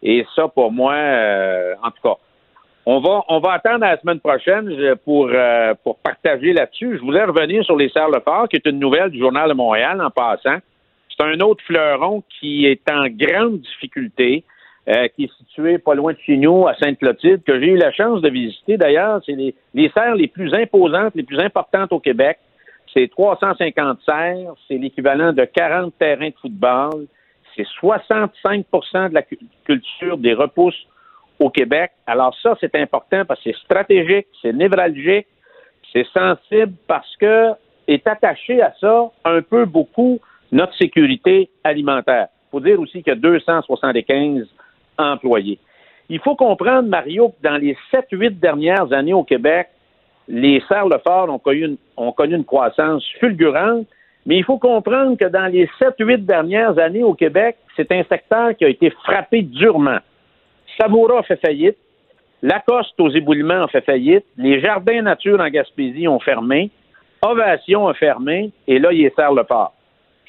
Et 0.02 0.26
ça, 0.34 0.48
pour 0.48 0.70
moi, 0.70 0.94
euh, 0.94 1.74
en 1.82 1.90
tout 1.90 2.02
cas, 2.02 2.16
on 2.84 3.00
va, 3.00 3.22
on 3.28 3.38
va 3.38 3.52
attendre 3.52 3.80
la 3.80 3.98
semaine 4.00 4.18
prochaine 4.20 4.96
pour, 5.04 5.28
euh, 5.32 5.74
pour 5.84 5.98
partager 5.98 6.52
là-dessus. 6.52 6.96
Je 6.96 7.00
voulais 7.02 7.22
revenir 7.24 7.64
sur 7.64 7.76
les 7.76 7.88
Serres 7.90 8.08
Lefort, 8.10 8.48
qui 8.48 8.56
est 8.56 8.66
une 8.66 8.78
nouvelle 8.80 9.10
du 9.10 9.18
Journal 9.18 9.48
de 9.48 9.54
Montréal 9.54 10.00
en 10.02 10.10
passant. 10.10 10.58
C'est 11.16 11.24
un 11.24 11.38
autre 11.40 11.62
fleuron 11.64 12.22
qui 12.40 12.66
est 12.66 12.82
en 12.90 13.06
grande 13.08 13.60
difficulté, 13.60 14.42
euh, 14.88 15.06
qui 15.14 15.24
est 15.24 15.32
situé 15.38 15.78
pas 15.78 15.94
loin 15.94 16.12
de 16.12 16.18
chez 16.26 16.34
à 16.68 16.74
Sainte-Clotilde, 16.82 17.44
que 17.44 17.60
j'ai 17.60 17.68
eu 17.68 17.76
la 17.76 17.92
chance 17.92 18.20
de 18.20 18.28
visiter 18.30 18.76
d'ailleurs. 18.76 19.20
C'est 19.24 19.32
les, 19.36 19.54
les 19.74 19.88
serres 19.90 20.16
les 20.16 20.26
plus 20.26 20.52
imposantes, 20.52 21.14
les 21.14 21.22
plus 21.22 21.38
importantes 21.38 21.92
au 21.92 22.00
Québec. 22.00 22.38
C'est 22.92 23.08
350 23.08 24.00
serres, 24.04 24.54
c'est 24.66 24.76
l'équivalent 24.76 25.32
de 25.32 25.44
40 25.44 25.94
terrains 25.98 26.28
de 26.30 26.34
football. 26.40 27.06
C'est 27.54 27.66
65% 27.80 29.10
de 29.10 29.14
la 29.14 29.22
cu- 29.22 29.38
culture 29.64 30.18
des 30.18 30.34
repousses 30.34 30.86
au 31.42 31.50
Québec. 31.50 31.92
Alors 32.06 32.34
ça, 32.42 32.56
c'est 32.60 32.74
important 32.76 33.24
parce 33.24 33.42
que 33.42 33.50
c'est 33.50 33.58
stratégique, 33.58 34.26
c'est 34.40 34.52
névralgique, 34.52 35.26
c'est 35.92 36.06
sensible 36.08 36.74
parce 36.86 37.16
que 37.16 37.50
est 37.88 38.06
attaché 38.06 38.62
à 38.62 38.72
ça 38.80 39.10
un 39.24 39.42
peu 39.42 39.64
beaucoup 39.64 40.20
notre 40.52 40.76
sécurité 40.76 41.50
alimentaire. 41.64 42.28
Il 42.48 42.50
faut 42.52 42.60
dire 42.60 42.78
aussi 42.80 43.02
qu'il 43.02 43.12
y 43.12 43.16
a 43.16 43.18
275 43.18 44.46
employés. 44.98 45.58
Il 46.08 46.20
faut 46.20 46.36
comprendre, 46.36 46.88
Mario, 46.88 47.30
que 47.30 47.48
dans 47.48 47.56
les 47.56 47.76
7-8 47.92 48.38
dernières 48.38 48.92
années 48.92 49.14
au 49.14 49.24
Québec, 49.24 49.68
les 50.28 50.62
serres 50.68 50.86
Lefort 50.86 51.28
ont 51.30 51.38
connu, 51.38 51.64
une, 51.64 51.76
ont 51.96 52.12
connu 52.12 52.36
une 52.36 52.44
croissance 52.44 53.04
fulgurante, 53.18 53.86
mais 54.26 54.36
il 54.36 54.44
faut 54.44 54.58
comprendre 54.58 55.16
que 55.16 55.24
dans 55.24 55.46
les 55.46 55.68
7-8 55.80 56.24
dernières 56.24 56.78
années 56.78 57.02
au 57.02 57.14
Québec, 57.14 57.56
c'est 57.76 57.90
un 57.90 58.04
secteur 58.04 58.54
qui 58.56 58.64
a 58.64 58.68
été 58.68 58.90
frappé 58.90 59.42
durement. 59.42 59.98
Savoura 60.80 61.20
a 61.20 61.22
fait 61.22 61.40
faillite, 61.40 61.76
Lacoste 62.42 62.98
aux 62.98 63.10
éboulements 63.10 63.64
a 63.64 63.68
fait 63.68 63.84
faillite, 63.84 64.24
les 64.36 64.60
Jardins 64.60 65.02
Nature 65.02 65.40
en 65.40 65.48
Gaspésie 65.48 66.08
ont 66.08 66.18
fermé, 66.18 66.70
Ovation 67.24 67.86
a 67.86 67.94
fermé, 67.94 68.50
et 68.66 68.80
là, 68.80 68.92
il 68.92 69.04
est 69.04 69.14
serre 69.14 69.32
le 69.32 69.44
port. 69.44 69.72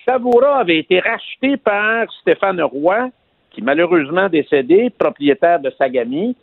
Savoura 0.05 0.59
avait 0.59 0.77
été 0.77 0.99
racheté 0.99 1.57
par 1.57 2.11
Stéphane 2.21 2.61
Roy, 2.61 3.09
qui 3.51 3.61
malheureusement 3.61 4.29
décédé, 4.29 4.91
propriétaire 4.91 5.59
de 5.59 5.71
Sagami, 5.71 6.35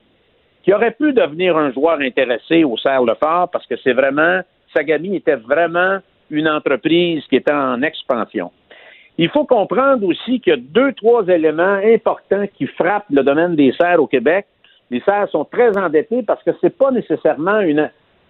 qui 0.62 0.72
aurait 0.72 0.92
pu 0.92 1.12
devenir 1.12 1.56
un 1.56 1.72
joueur 1.72 2.00
intéressé 2.00 2.64
au 2.64 2.76
serre 2.76 3.04
le 3.04 3.14
fort 3.14 3.48
parce 3.50 3.66
que 3.66 3.76
c'est 3.82 3.92
vraiment, 3.92 4.40
Sagami 4.74 5.16
était 5.16 5.36
vraiment 5.36 5.98
une 6.30 6.48
entreprise 6.48 7.24
qui 7.28 7.36
était 7.36 7.52
en 7.52 7.82
expansion. 7.82 8.50
Il 9.18 9.28
faut 9.28 9.44
comprendre 9.44 10.06
aussi 10.06 10.40
qu'il 10.40 10.52
y 10.52 10.56
a 10.56 10.58
deux, 10.58 10.92
trois 10.92 11.26
éléments 11.26 11.78
importants 11.84 12.46
qui 12.56 12.66
frappent 12.66 13.10
le 13.10 13.22
domaine 13.22 13.54
des 13.54 13.72
serres 13.72 14.02
au 14.02 14.06
Québec. 14.06 14.46
Les 14.90 15.00
serres 15.00 15.28
sont 15.30 15.44
très 15.44 15.76
endettés 15.76 16.22
parce 16.22 16.42
que 16.42 16.50
c'est 16.60 16.76
pas 16.76 16.90
nécessairement 16.90 17.60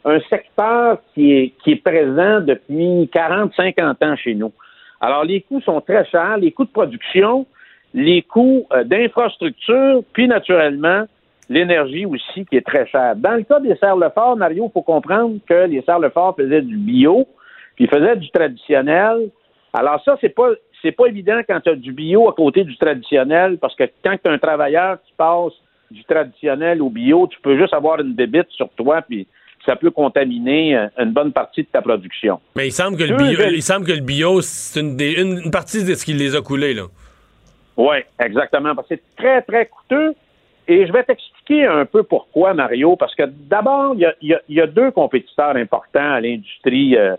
un 0.04 0.20
secteur 0.28 0.98
qui 1.14 1.54
est, 1.66 1.76
présent 1.76 2.40
depuis 2.40 3.08
40, 3.12 3.52
50 3.54 4.02
ans 4.02 4.16
chez 4.16 4.34
nous. 4.34 4.52
Alors, 5.00 5.24
les 5.24 5.40
coûts 5.42 5.60
sont 5.60 5.80
très 5.80 6.04
chers, 6.06 6.36
les 6.36 6.52
coûts 6.52 6.64
de 6.64 6.70
production, 6.70 7.46
les 7.94 8.22
coûts 8.22 8.66
euh, 8.72 8.84
d'infrastructure, 8.84 10.02
puis 10.12 10.28
naturellement, 10.28 11.04
l'énergie 11.48 12.06
aussi 12.06 12.44
qui 12.46 12.56
est 12.56 12.66
très 12.66 12.86
chère. 12.86 13.16
Dans 13.16 13.34
le 13.34 13.42
cas 13.42 13.60
des 13.60 13.74
serres-le-fort, 13.76 14.36
Mario, 14.36 14.66
il 14.68 14.72
faut 14.72 14.82
comprendre 14.82 15.36
que 15.48 15.66
les 15.66 15.82
serres-le-fort 15.82 16.36
faisaient 16.36 16.62
du 16.62 16.76
bio, 16.76 17.26
puis 17.76 17.86
faisaient 17.86 18.16
du 18.16 18.30
traditionnel. 18.30 19.30
Alors 19.72 20.02
ça, 20.04 20.16
c'est 20.20 20.34
pas 20.34 20.50
c'est 20.82 20.92
pas 20.92 21.06
évident 21.06 21.40
quand 21.48 21.60
tu 21.60 21.70
as 21.70 21.74
du 21.74 21.92
bio 21.92 22.28
à 22.28 22.32
côté 22.32 22.64
du 22.64 22.76
traditionnel, 22.76 23.58
parce 23.58 23.74
que 23.74 23.84
quand 24.02 24.16
tu 24.22 24.30
as 24.30 24.32
un 24.32 24.38
travailleur 24.38 24.98
qui 25.02 25.12
passe 25.16 25.52
du 25.90 26.04
traditionnel 26.04 26.80
au 26.82 26.90
bio, 26.90 27.26
tu 27.26 27.38
peux 27.40 27.58
juste 27.58 27.74
avoir 27.74 28.00
une 28.00 28.14
débite 28.14 28.48
sur 28.50 28.68
toi, 28.70 29.02
puis 29.02 29.26
ça 29.66 29.76
peut 29.76 29.90
contaminer 29.90 30.76
euh, 30.76 30.86
une 30.98 31.12
bonne 31.12 31.32
partie 31.32 31.62
de 31.62 31.68
ta 31.68 31.82
production. 31.82 32.40
Mais 32.56 32.68
il 32.68 32.72
semble 32.72 32.96
que 32.96 33.04
le 33.04 33.16
bio, 33.16 33.40
il 33.50 33.62
semble 33.62 33.86
que 33.86 33.92
le 33.92 34.00
bio, 34.00 34.40
c'est 34.40 34.80
une, 34.80 34.98
une, 35.00 35.50
partie 35.50 35.84
de 35.84 35.94
ce 35.94 36.04
qui 36.04 36.14
les 36.14 36.34
a 36.34 36.40
coulés, 36.40 36.74
là. 36.74 36.84
Oui, 37.76 37.96
exactement. 38.18 38.74
Parce 38.74 38.88
que 38.88 38.94
c'est 38.96 39.16
très, 39.16 39.42
très 39.42 39.66
coûteux. 39.66 40.14
Et 40.68 40.86
je 40.86 40.92
vais 40.92 41.02
t'expliquer 41.02 41.66
un 41.66 41.84
peu 41.84 42.02
pourquoi, 42.02 42.54
Mario, 42.54 42.94
parce 42.94 43.14
que 43.14 43.24
d'abord, 43.26 43.94
il 43.96 44.38
y 44.48 44.60
a, 44.60 44.66
deux 44.66 44.90
compétiteurs 44.92 45.56
importants 45.56 46.12
à 46.12 46.20
l'industrie 46.20 46.96
euh, 46.96 47.16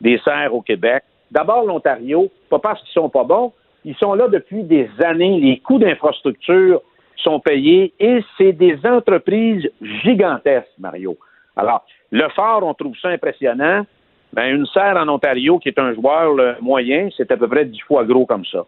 des 0.00 0.18
serres 0.18 0.54
au 0.54 0.62
Québec. 0.62 1.02
D'abord, 1.32 1.64
l'Ontario, 1.64 2.30
pas 2.50 2.58
parce 2.58 2.80
qu'ils 2.82 2.92
sont 2.92 3.08
pas 3.08 3.24
bons, 3.24 3.52
ils 3.84 3.96
sont 3.96 4.14
là 4.14 4.28
depuis 4.28 4.62
des 4.64 4.88
années. 5.02 5.40
Les 5.40 5.58
coûts 5.58 5.78
d'infrastructure 5.78 6.82
sont 7.16 7.40
payés 7.40 7.94
et 7.98 8.20
c'est 8.36 8.52
des 8.52 8.78
entreprises 8.84 9.68
gigantesques, 10.04 10.68
Mario. 10.78 11.16
Alors, 11.56 11.84
le 12.10 12.28
fort, 12.30 12.62
on 12.62 12.74
trouve 12.74 12.96
ça 13.00 13.08
impressionnant. 13.08 13.86
Ben, 14.34 14.54
une 14.54 14.66
serre 14.66 14.96
en 14.96 15.08
Ontario, 15.08 15.58
qui 15.58 15.68
est 15.68 15.78
un 15.78 15.94
joueur 15.94 16.56
moyen, 16.60 17.08
c'est 17.16 17.30
à 17.30 17.36
peu 17.36 17.48
près 17.48 17.64
dix 17.64 17.80
fois 17.80 18.04
gros 18.04 18.26
comme 18.26 18.44
ça. 18.44 18.66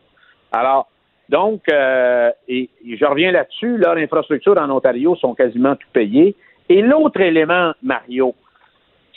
Alors, 0.50 0.88
donc, 1.28 1.62
euh, 1.70 2.30
et, 2.48 2.70
je 2.86 3.04
reviens 3.04 3.30
là-dessus, 3.30 3.76
leur 3.76 3.96
infrastructure 3.96 4.56
en 4.58 4.70
Ontario 4.70 5.16
sont 5.16 5.34
quasiment 5.34 5.74
tout 5.76 5.88
payées. 5.92 6.34
Et 6.68 6.80
l'autre 6.80 7.20
élément, 7.20 7.72
Mario, 7.82 8.34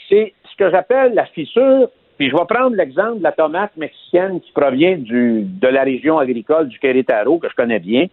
c'est 0.08 0.34
ce 0.50 0.56
que 0.56 0.70
j'appelle 0.70 1.14
la 1.14 1.26
fissure. 1.26 1.88
Puis 2.18 2.30
je 2.30 2.36
vais 2.36 2.44
prendre 2.48 2.74
l'exemple 2.74 3.18
de 3.18 3.22
la 3.22 3.32
tomate 3.32 3.76
mexicaine 3.76 4.40
qui 4.40 4.50
provient 4.52 4.98
du, 4.98 5.44
de 5.44 5.68
la 5.68 5.84
région 5.84 6.18
agricole 6.18 6.68
du 6.68 6.78
Querétaro, 6.78 7.38
que 7.38 7.48
je 7.48 7.54
connais 7.54 7.78
bien. 7.78 8.06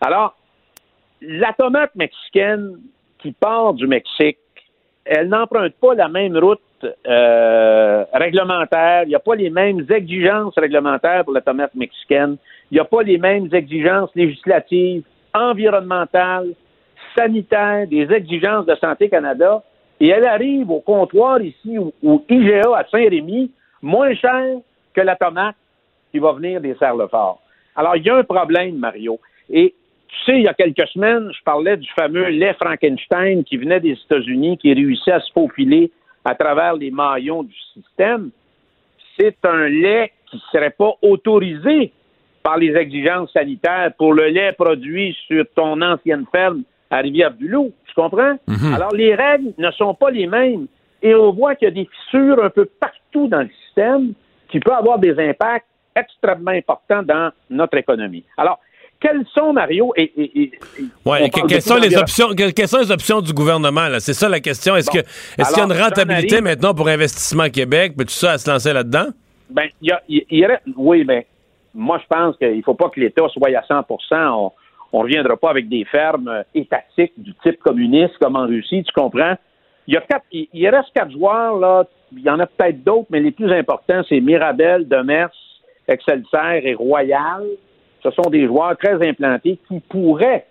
Alors, 0.00 0.36
la 1.20 1.52
tomate 1.52 1.94
mexicaine 1.96 2.78
qui 3.18 3.32
part 3.32 3.74
du 3.74 3.88
Mexique, 3.88 4.38
elle 5.04 5.28
n'emprunte 5.28 5.74
pas 5.80 5.94
la 5.94 6.08
même 6.08 6.36
route 6.36 6.60
euh, 6.84 8.04
réglementaire. 8.12 9.02
Il 9.04 9.08
n'y 9.08 9.14
a 9.16 9.20
pas 9.20 9.34
les 9.34 9.50
mêmes 9.50 9.84
exigences 9.90 10.54
réglementaires 10.56 11.24
pour 11.24 11.32
la 11.32 11.40
tomate 11.40 11.74
mexicaine. 11.74 12.36
Il 12.70 12.74
n'y 12.74 12.80
a 12.80 12.84
pas 12.84 13.02
les 13.02 13.18
mêmes 13.18 13.48
exigences 13.52 14.10
législatives, 14.14 15.02
environnementales, 15.34 16.52
sanitaires, 17.16 17.88
des 17.88 18.12
exigences 18.12 18.66
de 18.66 18.76
Santé 18.76 19.08
Canada. 19.08 19.62
Et 20.00 20.08
elle 20.08 20.26
arrive 20.26 20.70
au 20.70 20.80
comptoir 20.80 21.40
ici, 21.40 21.76
au, 21.78 22.24
IGA 22.28 22.76
à 22.76 22.84
Saint-Rémy, 22.90 23.50
moins 23.82 24.14
cher 24.14 24.58
que 24.94 25.00
la 25.00 25.16
tomate 25.16 25.56
qui 26.12 26.18
va 26.18 26.32
venir 26.32 26.60
des 26.60 26.74
Serres-le-Fort. 26.76 27.40
Alors, 27.76 27.96
il 27.96 28.04
y 28.04 28.10
a 28.10 28.16
un 28.16 28.24
problème, 28.24 28.76
Mario. 28.76 29.18
Et 29.50 29.74
tu 30.08 30.16
sais, 30.24 30.38
il 30.38 30.44
y 30.44 30.48
a 30.48 30.54
quelques 30.54 30.86
semaines, 30.88 31.30
je 31.36 31.42
parlais 31.44 31.76
du 31.76 31.88
fameux 31.90 32.28
lait 32.28 32.54
Frankenstein 32.54 33.44
qui 33.44 33.56
venait 33.56 33.80
des 33.80 33.92
États-Unis, 33.92 34.56
qui 34.58 34.72
réussit 34.72 35.08
à 35.08 35.20
se 35.20 35.32
faufiler 35.32 35.90
à 36.24 36.34
travers 36.34 36.74
les 36.74 36.90
maillons 36.90 37.42
du 37.42 37.54
système. 37.74 38.30
C'est 39.18 39.36
un 39.44 39.68
lait 39.68 40.12
qui 40.26 40.36
ne 40.36 40.40
serait 40.52 40.70
pas 40.70 40.92
autorisé 41.02 41.92
par 42.42 42.56
les 42.56 42.74
exigences 42.74 43.32
sanitaires 43.32 43.92
pour 43.98 44.14
le 44.14 44.28
lait 44.28 44.52
produit 44.52 45.16
sur 45.26 45.44
ton 45.54 45.80
ancienne 45.82 46.24
ferme 46.32 46.62
à 46.90 46.98
Rivière-du-Loup. 46.98 47.72
Tu 47.86 47.94
comprends? 47.94 48.38
Mhm. 48.46 48.74
Alors, 48.74 48.92
les 48.92 49.14
règles 49.14 49.52
ne 49.58 49.70
sont 49.72 49.94
pas 49.94 50.10
les 50.10 50.26
mêmes. 50.26 50.66
Et 51.02 51.14
on 51.14 51.32
voit 51.32 51.54
qu'il 51.54 51.68
y 51.68 51.70
a 51.70 51.74
des 51.74 51.88
fissures 52.04 52.42
un 52.42 52.50
peu 52.50 52.64
partout 52.64 53.28
dans 53.28 53.42
le 53.42 53.50
système 53.66 54.12
qui 54.50 54.58
peuvent 54.60 54.74
avoir 54.74 54.98
des 54.98 55.18
impacts 55.18 55.66
extrêmement 55.94 56.50
importants 56.50 57.02
dans 57.02 57.30
notre 57.50 57.76
économie. 57.76 58.24
Alors, 58.36 58.58
quelles 59.00 59.24
sont, 59.32 59.52
Mario, 59.52 59.92
et, 59.96 60.10
quelles, 61.48 61.62
sont 61.62 61.76
les 61.76 61.96
options, 61.96 62.30
quelles 62.34 62.68
sont 62.68 62.80
les 62.80 62.90
options 62.90 63.20
du 63.20 63.32
gouvernement? 63.32 63.86
C'est 64.00 64.14
ça 64.14 64.28
la 64.28 64.40
question. 64.40 64.74
Est-ce 64.74 64.90
que 64.90 64.98
est-ce 64.98 65.54
qu'il 65.54 65.58
y 65.58 65.60
a 65.60 65.64
une 65.64 65.80
rentabilité 65.80 66.40
maintenant 66.40 66.74
pour 66.74 66.88
Investissement 66.88 67.48
Québec? 67.48 67.94
Peux-tu 67.96 68.14
ça 68.14 68.32
à 68.32 68.38
se 68.38 68.50
lancer 68.50 68.72
là-dedans? 68.72 69.06
Ben, 69.50 69.68
il 69.80 69.92
y 70.30 70.44
a, 70.44 70.60
oui, 70.76 71.04
mais 71.06 71.26
moi, 71.74 72.00
je 72.02 72.06
pense 72.08 72.36
qu'il 72.38 72.56
ne 72.56 72.62
faut 72.62 72.74
pas 72.74 72.90
que 72.90 72.98
l'État 72.98 73.22
soit 73.28 73.48
à 73.56 73.62
100 73.62 73.84
On 74.10 74.52
ne 74.92 74.98
reviendra 74.98 75.36
pas 75.36 75.50
avec 75.50 75.68
des 75.68 75.84
fermes 75.84 76.28
euh, 76.28 76.42
étatiques 76.54 77.12
du 77.16 77.34
type 77.42 77.58
communiste 77.60 78.16
comme 78.18 78.36
en 78.36 78.46
Russie, 78.46 78.82
tu 78.82 78.92
comprends? 78.92 79.34
Il, 79.86 79.94
y 79.94 79.96
a 79.96 80.00
quatre, 80.00 80.24
il, 80.32 80.68
reste 80.68 80.90
quatre 80.94 81.10
joueurs, 81.10 81.58
là. 81.58 81.84
Il 82.12 82.20
y 82.20 82.30
en 82.30 82.38
a 82.38 82.46
peut-être 82.46 82.82
d'autres, 82.84 83.08
mais 83.10 83.20
les 83.20 83.30
plus 83.30 83.52
importants, 83.52 84.02
c'est 84.08 84.20
Mirabel, 84.20 84.88
Demers, 84.88 85.30
Excelsior 85.86 86.52
et 86.62 86.74
Royal. 86.74 87.44
Ce 88.02 88.10
sont 88.10 88.30
des 88.30 88.46
joueurs 88.46 88.76
très 88.78 89.06
implantés 89.06 89.58
qui 89.68 89.80
pourraient 89.80 90.46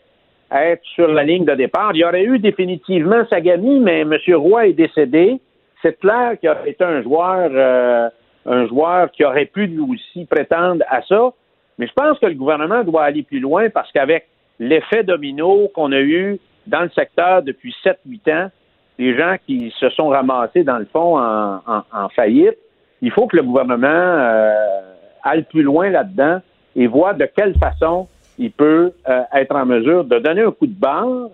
être 0.51 0.83
sur 0.95 1.07
la 1.07 1.23
ligne 1.23 1.45
de 1.45 1.55
départ. 1.55 1.91
Il 1.93 1.99
y 1.99 2.05
aurait 2.05 2.23
eu 2.23 2.39
définitivement 2.39 3.25
Sagami, 3.27 3.79
mais 3.79 4.01
M. 4.01 4.15
Roy 4.35 4.67
est 4.67 4.73
décédé. 4.73 5.39
C'est 5.81 5.99
clair 5.99 6.39
qu'il 6.39 6.49
aurait 6.49 6.69
été 6.69 6.83
un 6.83 7.01
joueur 7.01 7.49
euh, 7.53 8.09
un 8.47 8.65
joueur 8.67 9.11
qui 9.11 9.23
aurait 9.25 9.45
pu 9.45 9.67
lui 9.67 9.79
aussi 9.79 10.25
prétendre 10.25 10.83
à 10.89 11.01
ça. 11.03 11.31
Mais 11.77 11.87
je 11.87 11.93
pense 11.93 12.17
que 12.19 12.25
le 12.25 12.33
gouvernement 12.33 12.83
doit 12.83 13.03
aller 13.03 13.23
plus 13.23 13.39
loin 13.39 13.69
parce 13.69 13.91
qu'avec 13.91 14.27
l'effet 14.59 15.03
domino 15.03 15.69
qu'on 15.73 15.91
a 15.91 15.99
eu 15.99 16.39
dans 16.65 16.81
le 16.81 16.89
secteur 16.89 17.43
depuis 17.43 17.75
7-8 17.83 18.33
ans, 18.33 18.51
les 18.97 19.15
gens 19.15 19.35
qui 19.45 19.73
se 19.79 19.89
sont 19.91 20.09
ramassés 20.09 20.63
dans 20.63 20.79
le 20.79 20.85
fond 20.85 21.19
en, 21.19 22.09
faillite, 22.15 22.57
il 23.01 23.11
faut 23.11 23.27
que 23.27 23.37
le 23.37 23.43
gouvernement 23.43 23.87
euh, 23.87 24.81
aille 25.23 25.43
plus 25.43 25.61
loin 25.61 25.89
là-dedans 25.89 26.39
et 26.75 26.87
voit 26.87 27.13
de 27.13 27.25
quelle 27.25 27.55
façon 27.59 28.07
il 28.39 28.51
peut 28.51 28.91
euh, 29.07 29.21
être 29.33 29.55
en 29.55 29.65
mesure 29.65 30.03
de 30.03 30.17
donner 30.19 30.41
un 30.41 30.51
coup 30.51 30.65
de 30.65 30.79
barre 30.79 31.29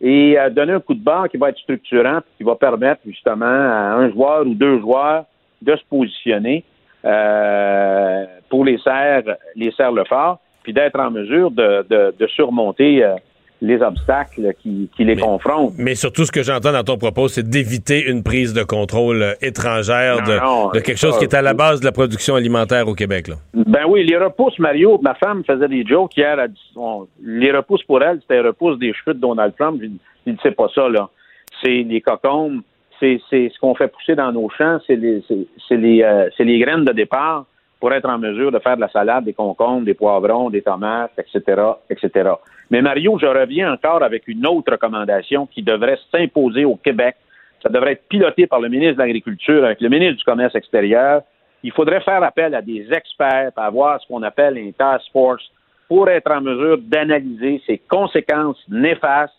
et 0.00 0.38
euh, 0.38 0.50
donner 0.50 0.74
un 0.74 0.80
coup 0.80 0.94
de 0.94 1.02
barre 1.02 1.28
qui 1.30 1.38
va 1.38 1.48
être 1.48 1.58
structurant, 1.58 2.20
qui 2.36 2.44
va 2.44 2.54
permettre 2.54 3.00
justement 3.06 3.46
à 3.46 3.94
un 3.94 4.10
joueur 4.10 4.46
ou 4.46 4.54
deux 4.54 4.78
joueurs 4.80 5.24
de 5.62 5.74
se 5.74 5.84
positionner 5.88 6.64
euh, 7.06 8.24
pour 8.48 8.64
les 8.64 8.78
serres, 8.78 9.36
les 9.54 9.70
serres 9.72 9.92
le 9.92 10.04
fort, 10.04 10.40
puis 10.62 10.72
d'être 10.72 10.98
en 10.98 11.10
mesure 11.10 11.50
de, 11.50 11.86
de, 11.88 12.26
surmonter 12.26 13.04
euh, 13.04 13.14
les 13.62 13.80
obstacles 13.80 14.52
qui, 14.60 14.90
qui 14.96 15.04
les 15.04 15.16
confrontent. 15.16 15.74
Mais 15.78 15.94
surtout, 15.94 16.24
ce 16.24 16.32
que 16.32 16.42
j'entends 16.42 16.72
dans 16.72 16.82
ton 16.82 16.98
propos, 16.98 17.28
c'est 17.28 17.48
d'éviter 17.48 18.04
une 18.10 18.24
prise 18.24 18.52
de 18.52 18.64
contrôle 18.64 19.22
euh, 19.22 19.34
étrangère 19.40 20.22
de, 20.24 20.80
quelque 20.80 20.98
chose 20.98 21.16
qui 21.18 21.24
est 21.24 21.34
à 21.34 21.42
la 21.42 21.54
base 21.54 21.80
de 21.80 21.84
la 21.84 21.92
production 21.92 22.34
alimentaire 22.34 22.88
au 22.88 22.94
Québec. 22.94 23.28
Là. 23.28 23.36
Ben 23.54 23.84
oui, 23.88 24.04
les 24.04 24.16
repousses, 24.16 24.58
Mario, 24.58 24.98
ma 25.00 25.14
femme 25.14 25.44
faisait 25.44 25.68
des 25.68 25.86
jokes 25.86 26.16
hier. 26.16 26.36
les 27.22 27.52
repousses 27.52 27.84
pour 27.84 28.02
elle, 28.02 28.18
c'était 28.20 28.42
les 28.42 28.48
repousses 28.48 28.78
des 28.80 28.92
cheveux 28.92 29.14
de 29.14 29.20
Donald 29.20 29.54
Trump. 29.56 29.80
Je 30.26 30.32
ne 30.32 30.36
sais 30.42 30.50
pas 30.50 30.66
ça, 30.74 30.88
là. 30.88 31.08
C'est 31.62 31.84
les 31.84 32.00
cocombes 32.00 32.62
c'est 33.00 33.20
ce 33.28 33.58
qu'on 33.58 33.74
fait 33.74 33.88
pousser 33.88 34.14
dans 34.14 34.32
nos 34.32 34.48
champs, 34.50 34.78
c'est 34.86 34.96
les, 34.96 35.22
euh, 36.02 36.28
graines 36.38 36.84
de 36.84 36.92
départ 36.92 37.44
pour 37.78 37.92
être 37.92 38.08
en 38.08 38.18
mesure 38.18 38.50
de 38.50 38.58
faire 38.58 38.76
de 38.76 38.80
la 38.80 38.88
salade, 38.88 39.24
des 39.24 39.34
concombres, 39.34 39.84
des 39.84 39.94
poivrons, 39.94 40.50
des 40.50 40.62
tomates, 40.62 41.12
etc., 41.18 41.62
etc. 41.90 42.30
Mais 42.70 42.80
Mario, 42.80 43.18
je 43.18 43.26
reviens 43.26 43.72
encore 43.72 44.02
avec 44.02 44.26
une 44.28 44.46
autre 44.46 44.72
recommandation 44.72 45.46
qui 45.46 45.62
devrait 45.62 45.98
s'imposer 46.10 46.64
au 46.64 46.76
Québec 46.76 47.16
Ça 47.62 47.68
devrait 47.68 47.92
être 47.92 48.08
piloté 48.08 48.46
par 48.46 48.60
le 48.60 48.68
ministre 48.68 48.94
de 48.94 49.00
l'Agriculture 49.00 49.64
avec 49.64 49.80
le 49.80 49.88
ministre 49.88 50.16
du 50.16 50.24
Commerce 50.24 50.54
extérieur. 50.54 51.22
Il 51.62 51.72
faudrait 51.72 52.00
faire 52.00 52.22
appel 52.22 52.54
à 52.54 52.62
des 52.62 52.86
experts, 52.92 53.52
avoir 53.56 54.00
ce 54.00 54.06
qu'on 54.06 54.22
appelle 54.22 54.56
une 54.56 54.72
task 54.72 55.04
force 55.12 55.44
pour 55.88 56.08
être 56.08 56.30
en 56.30 56.40
mesure 56.40 56.78
d'analyser 56.78 57.62
ces 57.66 57.78
conséquences 57.78 58.62
néfastes 58.68 59.34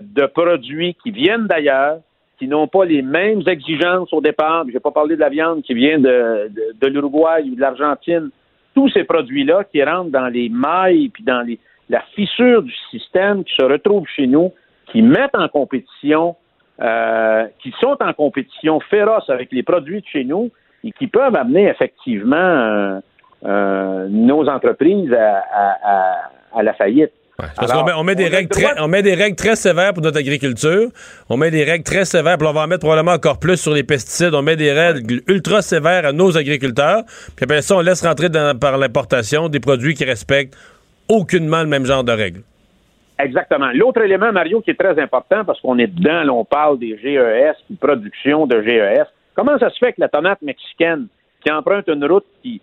de 0.00 0.26
produits 0.26 0.96
qui 1.02 1.10
viennent 1.10 1.46
d'ailleurs, 1.46 1.98
qui 2.42 2.48
n'ont 2.48 2.66
pas 2.66 2.84
les 2.84 3.02
mêmes 3.02 3.42
exigences 3.46 4.12
au 4.12 4.20
départ. 4.20 4.64
Je 4.66 4.72
n'ai 4.72 4.80
pas 4.80 4.90
parlé 4.90 5.14
de 5.14 5.20
la 5.20 5.28
viande 5.28 5.62
qui 5.62 5.74
vient 5.74 6.00
de, 6.00 6.50
de, 6.74 6.86
l'Uruguay 6.88 7.44
ou 7.44 7.54
de 7.54 7.60
l'Argentine. 7.60 8.30
Tous 8.74 8.88
ces 8.88 9.04
produits-là 9.04 9.62
qui 9.70 9.80
rentrent 9.84 10.10
dans 10.10 10.26
les 10.26 10.48
mailles 10.48 11.08
puis 11.10 11.22
dans 11.22 11.42
les, 11.42 11.60
la 11.88 12.00
fissure 12.16 12.64
du 12.64 12.74
système 12.90 13.44
qui 13.44 13.54
se 13.54 13.62
retrouvent 13.62 14.08
chez 14.16 14.26
nous, 14.26 14.52
qui 14.90 15.02
mettent 15.02 15.36
en 15.36 15.46
compétition, 15.46 16.34
euh, 16.80 17.46
qui 17.60 17.72
sont 17.78 17.96
en 18.00 18.12
compétition 18.12 18.80
féroce 18.80 19.30
avec 19.30 19.52
les 19.52 19.62
produits 19.62 20.00
de 20.00 20.06
chez 20.06 20.24
nous 20.24 20.50
et 20.82 20.90
qui 20.90 21.06
peuvent 21.06 21.36
amener 21.36 21.68
effectivement 21.68 22.34
euh, 22.36 23.00
euh, 23.44 24.08
nos 24.08 24.48
entreprises 24.48 25.14
à, 25.14 26.16
à 26.52 26.62
la 26.64 26.74
faillite 26.74 27.12
on, 27.96 28.04
met, 28.04 28.14
des 28.14 28.28
règles 28.28 28.48
très, 28.48 28.80
on 28.80 28.88
met 28.88 29.02
des 29.02 29.14
règles 29.14 29.36
très 29.36 29.56
sévères 29.56 29.94
pour 29.94 30.02
notre 30.02 30.18
agriculture. 30.18 30.88
On 31.28 31.36
met 31.36 31.50
des 31.50 31.64
règles 31.64 31.84
très 31.84 32.04
sévères, 32.04 32.38
puis 32.38 32.46
on 32.46 32.52
va 32.52 32.62
en 32.62 32.66
mettre 32.66 32.80
probablement 32.80 33.12
encore 33.12 33.38
plus 33.38 33.56
sur 33.56 33.72
les 33.72 33.82
pesticides. 33.82 34.34
On 34.34 34.42
met 34.42 34.56
des 34.56 34.72
règles 34.72 35.22
ultra 35.28 35.62
sévères 35.62 36.06
à 36.06 36.12
nos 36.12 36.36
agriculteurs. 36.36 37.02
Puis 37.36 37.44
après 37.44 37.62
ça, 37.62 37.76
on 37.76 37.80
laisse 37.80 38.04
rentrer 38.04 38.28
par 38.60 38.78
l'importation 38.78 39.48
des 39.48 39.60
produits 39.60 39.94
qui 39.94 40.04
respectent 40.04 40.56
aucunement 41.08 41.62
le 41.62 41.68
même 41.68 41.84
genre 41.84 42.04
de 42.04 42.12
règles. 42.12 42.42
Exactement. 43.18 43.70
L'autre 43.74 44.02
élément, 44.02 44.32
Mario, 44.32 44.60
qui 44.60 44.70
est 44.70 44.78
très 44.78 45.00
important, 45.00 45.44
parce 45.44 45.60
qu'on 45.60 45.78
est 45.78 45.86
dedans, 45.86 46.24
là, 46.24 46.32
on 46.32 46.44
parle 46.44 46.78
des 46.78 46.98
GES, 46.98 47.56
de 47.70 47.76
production 47.76 48.46
de 48.46 48.62
GES. 48.62 49.06
Comment 49.34 49.58
ça 49.58 49.70
se 49.70 49.78
fait 49.78 49.92
que 49.92 50.00
la 50.00 50.08
tomate 50.08 50.42
mexicaine, 50.42 51.06
qui 51.44 51.50
emprunte 51.50 51.88
une 51.88 52.04
route 52.04 52.26
qui, 52.42 52.60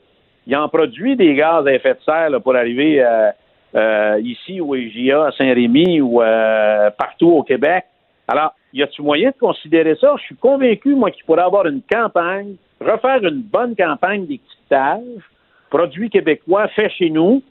en 0.54 0.68
produit 0.68 1.16
des 1.16 1.36
gaz 1.36 1.66
à 1.68 1.74
effet 1.74 1.94
de 1.94 2.00
serre 2.04 2.42
pour 2.42 2.56
arriver 2.56 3.02
à 3.02 3.36
euh, 3.76 4.20
ici 4.24 4.62
au 4.62 4.76
EGA, 4.76 5.28
à 5.28 5.32
Saint-Rémy 5.32 6.02
ou 6.02 6.22
euh, 6.22 6.90
partout 6.92 7.30
au 7.30 7.44
Québec. 7.44 7.86
Alors, 8.28 8.54
y 8.74 8.84
a-t-il 8.84 9.04
moyen 9.04 9.30
de 9.30 9.36
considérer 9.40 9.96
ça? 10.00 10.16
Je 10.18 10.24
suis 10.24 10.36
convaincu, 10.36 10.96
moi, 10.96 11.12
qu'il 11.12 11.24
pourrait 11.26 11.44
avoir 11.44 11.66
une 11.66 11.82
campagne, 11.82 12.56
refaire 12.80 13.24
une 13.24 13.42
bonne 13.42 13.76
campagne 13.76 14.26
d'étiquetage, 14.26 15.24
produits 15.70 16.10
québécois 16.10 16.68
faits 16.70 16.92
chez 16.92 17.10
nous, 17.10 17.44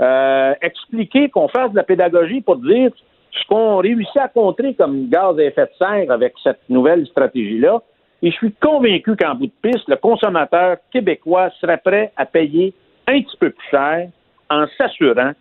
euh, 0.00 0.54
expliquer 0.62 1.28
qu'on 1.28 1.48
fasse 1.48 1.70
de 1.70 1.76
la 1.76 1.84
pédagogie 1.84 2.40
pour 2.40 2.56
dire 2.56 2.90
ce 3.30 3.46
qu'on 3.48 3.78
réussit 3.78 4.16
à 4.16 4.28
contrer 4.28 4.74
comme 4.74 5.08
gaz 5.08 5.38
à 5.38 5.42
effet 5.42 5.66
de 5.66 5.70
serre 5.78 6.10
avec 6.10 6.34
cette 6.42 6.60
nouvelle 6.68 7.06
stratégie-là. 7.06 7.80
Et 8.22 8.30
je 8.30 8.36
suis 8.36 8.52
convaincu 8.52 9.16
qu'en 9.16 9.34
bout 9.34 9.46
de 9.46 9.70
piste, 9.70 9.88
le 9.88 9.96
consommateur 9.96 10.78
québécois 10.92 11.50
serait 11.60 11.78
prêt 11.78 12.12
à 12.16 12.26
payer 12.26 12.72
un 13.06 13.20
petit 13.20 13.36
peu 13.38 13.50
plus 13.50 13.68
cher 13.70 14.08
en 14.50 14.66
s'assurant 14.78 15.32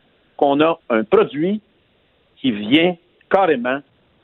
qu'on 0.43 0.59
a 0.59 0.77
un 0.89 1.03
produit 1.05 1.61
qui 2.35 2.51
vient 2.51 2.95
carrément 3.31 3.79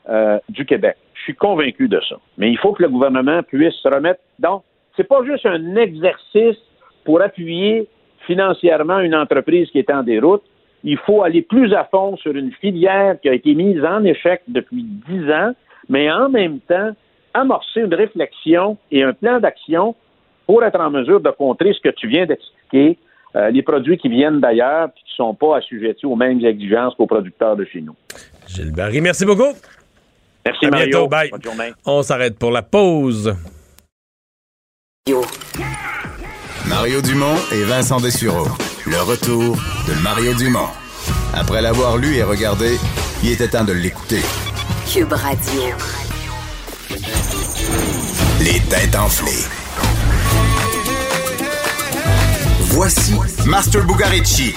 euh, 0.10 0.38
du 0.50 0.66
Québec. 0.66 0.98
Je 1.14 1.22
suis 1.22 1.36
convaincu 1.36 1.88
de 1.88 2.00
ça. 2.10 2.18
Mais 2.38 2.52
il 2.52 2.58
faut 2.58 2.74
que 2.74 2.84
le 2.84 2.90
gouvernement 2.90 3.42
puisse 3.44 3.76
se 3.76 3.88
remettre. 3.88 4.20
Donc, 4.38 4.64
c'est 4.98 5.08
pas 5.08 5.24
juste 5.24 5.46
un 5.46 5.78
exercice 5.78 6.58
pour 7.06 7.22
appuyer 7.22 7.88
financièrement 8.28 9.00
une 9.00 9.16
entreprise 9.16 9.70
qui 9.72 9.80
est 9.80 9.90
en 9.90 10.04
déroute. 10.04 10.44
Il 10.84 10.98
faut 10.98 11.24
aller 11.24 11.42
plus 11.42 11.74
à 11.74 11.86
fond 11.86 12.18
sur 12.18 12.36
une 12.36 12.52
filière 12.52 13.16
qui 13.22 13.30
a 13.30 13.34
été 13.34 13.54
mise 13.54 13.84
en 13.84 14.04
échec 14.04 14.42
depuis 14.50 14.84
dix 14.84 15.32
ans, 15.32 15.54
mais 15.88 16.12
en 16.12 16.28
même 16.28 16.60
temps 16.60 16.92
amorcer 17.34 17.82
une 17.82 17.94
réflexion 17.94 18.78
et 18.92 19.04
un 19.04 19.14
plan 19.14 19.40
d'action 19.40 19.96
pour 20.46 20.64
être 20.66 20.80
en 20.80 20.90
mesure 20.90 21.22
de 21.22 21.30
contrer 21.30 21.72
ce 21.72 21.80
que 21.80 21.90
tu 21.90 22.08
viens 22.08 22.26
d'expliquer, 22.26 22.98
euh, 23.36 23.52
les 23.52 23.62
produits 23.62 23.98
qui 23.98 24.10
viennent 24.10 24.40
d'ailleurs 24.40 24.90
et 24.90 25.00
qui 25.00 25.14
ne 25.14 25.26
sont 25.26 25.36
pas 25.36 25.58
assujettis 25.58 26.06
aux 26.06 26.16
mêmes 26.16 26.44
exigences 26.44 26.96
qu'aux 26.96 27.08
producteurs 27.08 27.56
de 27.56 27.66
chez 27.66 27.82
nous. 27.82 27.96
Gilles 28.48 28.72
Barry, 28.72 29.02
merci 29.02 29.26
beaucoup. 29.26 29.54
Merci, 30.46 30.66
à 30.66 30.70
Mario. 30.70 31.08
Bientôt. 31.08 31.56
Bye. 31.56 31.74
On 31.86 32.02
s'arrête 32.02 32.38
pour 32.40 32.52
la 32.52 32.64
pause. 32.64 33.36
Mario 36.68 37.02
Dumont 37.02 37.36
et 37.52 37.64
Vincent 37.64 38.00
Dessureau. 38.00 38.48
Le 38.86 39.02
retour 39.02 39.56
de 39.88 40.04
Mario 40.04 40.34
Dumont. 40.34 40.70
Après 41.34 41.62
l'avoir 41.62 41.98
lu 41.98 42.16
et 42.16 42.24
regardé, 42.24 42.78
il 43.24 43.32
était 43.32 43.48
temps 43.48 43.64
de 43.64 43.74
l'écouter. 43.74 44.22
Cube 44.92 45.12
Radio. 45.12 45.62
Les 48.40 48.60
têtes 48.70 48.96
enflées. 48.96 49.46
Voici 52.72 53.16
Master 53.48 53.84
Bugarici. 53.84 54.54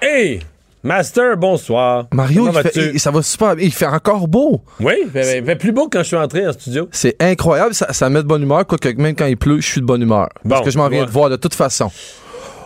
Hey! 0.00 0.40
Master, 0.82 1.36
bonsoir. 1.36 2.06
Mario, 2.14 2.50
ça 2.96 3.10
va 3.10 3.22
super 3.22 3.54
Il 3.58 3.72
fait 3.72 3.86
encore 3.86 4.26
beau. 4.26 4.62
Oui, 4.80 4.94
il 5.04 5.10
fait, 5.10 5.56
plus 5.56 5.70
beau 5.70 5.88
quand 5.90 5.98
je 5.98 6.04
suis 6.04 6.16
entré 6.16 6.48
en 6.48 6.52
studio. 6.52 6.88
C'est 6.92 7.14
incroyable. 7.22 7.74
Ça, 7.74 8.08
met 8.08 8.22
de 8.22 8.26
bonne 8.26 8.42
humeur. 8.42 8.66
Quoique 8.66 8.88
même 9.00 9.14
quand 9.14 9.26
il 9.26 9.36
pleut, 9.36 9.60
je 9.60 9.66
suis 9.66 9.80
de 9.82 9.86
bonne 9.86 10.00
humeur. 10.00 10.28
parce 10.48 10.64
que 10.64 10.70
je 10.70 10.78
m'en 10.78 10.88
viens 10.88 11.04
de 11.04 11.10
voir 11.10 11.28
de 11.28 11.36
toute 11.36 11.54
façon. 11.54 11.90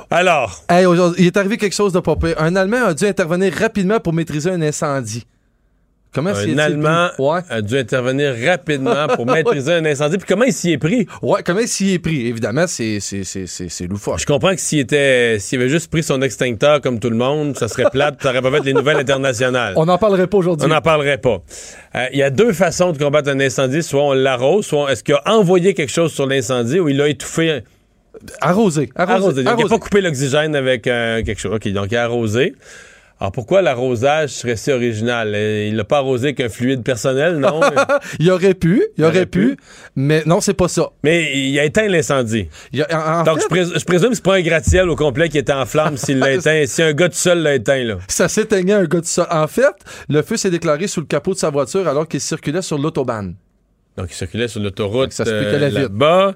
Alors? 0.08 0.62
il 1.18 1.26
est 1.26 1.36
arrivé 1.36 1.56
quelque 1.56 1.74
chose 1.74 1.92
de 1.92 1.98
pas 1.98 2.14
Un 2.38 2.54
Allemand 2.54 2.84
a 2.86 2.94
dû 2.94 3.06
intervenir 3.06 3.52
rapidement 3.52 3.98
pour 3.98 4.12
maîtriser 4.12 4.50
un 4.50 4.62
incendie. 4.62 5.26
Comment 6.12 6.30
un 6.30 6.58
Allemand 6.58 7.10
a 7.48 7.62
dû 7.62 7.78
intervenir 7.78 8.34
rapidement 8.44 9.06
pour 9.14 9.26
maîtriser 9.26 9.74
un 9.74 9.84
incendie. 9.84 10.18
Puis 10.18 10.26
comment 10.26 10.44
il 10.44 10.52
s'y 10.52 10.72
est 10.72 10.78
pris? 10.78 11.06
Ouais, 11.22 11.42
comment 11.44 11.60
il 11.60 11.68
s'y 11.68 11.94
est 11.94 11.98
pris? 12.00 12.26
Évidemment, 12.26 12.64
c'est, 12.66 12.98
c'est, 13.00 13.86
loufoque. 13.86 14.18
Je 14.18 14.26
comprends 14.26 14.54
que 14.54 14.60
s'il 14.60 14.80
était, 14.80 15.38
s'il 15.38 15.60
avait 15.60 15.68
juste 15.68 15.88
pris 15.88 16.02
son 16.02 16.20
extincteur 16.20 16.80
comme 16.80 16.98
tout 16.98 17.10
le 17.10 17.16
monde, 17.16 17.56
ça 17.56 17.68
serait 17.68 17.88
plate, 17.90 18.20
ça 18.20 18.30
aurait 18.30 18.42
pas 18.42 18.50
fait 18.50 18.64
les 18.64 18.72
nouvelles 18.72 18.96
internationales. 18.96 19.74
On 19.76 19.86
n'en 19.86 19.98
parlerait 19.98 20.26
pas 20.26 20.38
aujourd'hui. 20.38 20.66
On 20.66 20.74
n'en 20.74 20.80
parlerait 20.80 21.18
pas. 21.18 21.42
Euh, 21.94 22.06
il 22.12 22.18
y 22.18 22.24
a 22.24 22.30
deux 22.30 22.52
façons 22.52 22.90
de 22.90 22.98
combattre 22.98 23.30
un 23.30 23.38
incendie. 23.38 23.82
Soit 23.82 24.02
on 24.02 24.12
l'arrose, 24.12 24.66
soit 24.66 24.90
est-ce 24.90 25.04
qu'il 25.04 25.14
a 25.14 25.22
envoyé 25.26 25.74
quelque 25.74 25.92
chose 25.92 26.12
sur 26.12 26.26
l'incendie 26.26 26.80
ou 26.80 26.88
il 26.88 26.96
l'a 26.96 27.08
étouffé. 27.08 27.60
Arrosé. 28.40 28.90
Arrosé. 28.96 29.44
Donc, 29.44 29.54
il 29.58 29.62
n'a 29.62 29.68
pas 29.68 29.78
coupé 29.78 30.00
l'oxygène 30.00 30.56
avec 30.56 30.88
euh, 30.88 31.22
quelque 31.22 31.40
chose. 31.40 31.54
OK, 31.54 31.68
donc 31.68 31.86
il 31.92 31.96
a 31.96 32.04
arrosé. 32.04 32.54
Alors 33.20 33.32
pourquoi 33.32 33.60
l'arrosage 33.60 34.30
serait 34.30 34.56
si 34.56 34.72
original? 34.72 35.34
Euh, 35.34 35.68
il 35.68 35.76
n'a 35.76 35.84
pas 35.84 35.98
arrosé 35.98 36.32
qu'un 36.32 36.48
fluide 36.48 36.82
personnel, 36.82 37.36
non? 37.36 37.60
il 38.18 38.30
aurait 38.30 38.54
pu, 38.54 38.82
il, 38.96 39.04
aurait, 39.04 39.26
pu, 39.26 39.58
mais 39.94 40.22
non, 40.24 40.40
c'est 40.40 40.54
pas 40.54 40.68
ça. 40.68 40.88
Mais 41.04 41.30
il 41.36 41.58
a 41.58 41.64
éteint 41.64 41.86
l'incendie. 41.86 42.48
Donc 42.72 43.40
je, 43.40 43.84
présume 43.84 44.10
que 44.10 44.14
c'est 44.14 44.24
pas 44.24 44.36
un 44.36 44.40
gratte-ciel 44.40 44.88
au 44.88 44.96
complet 44.96 45.28
qui 45.28 45.36
était 45.36 45.52
en 45.52 45.66
flamme 45.66 45.98
s'il 45.98 46.18
l'a 46.18 46.32
éteint, 46.34 46.64
si 46.66 46.82
un 46.82 46.94
gars 46.94 47.10
tout 47.10 47.16
seul 47.16 47.42
l'a 47.42 47.56
éteint. 47.56 47.84
Là. 47.84 47.98
Ça 48.08 48.28
s'éteignait 48.28 48.72
un 48.72 48.84
gars 48.84 49.00
tout 49.00 49.06
seul. 49.06 49.26
En 49.30 49.46
fait, 49.46 49.74
le 50.08 50.22
feu 50.22 50.38
s'est 50.38 50.50
déclaré 50.50 50.86
sous 50.86 51.00
le 51.00 51.06
capot 51.06 51.34
de 51.34 51.38
sa 51.38 51.50
voiture 51.50 51.86
alors 51.86 52.08
qu'il 52.08 52.22
circulait 52.22 52.62
sur 52.62 52.78
l'autobahn. 52.78 53.34
Donc, 53.96 54.08
il 54.10 54.14
circulait 54.14 54.48
sur 54.48 54.60
l'autoroute 54.60 55.12
euh, 55.26 55.70
là-bas. 55.70 56.34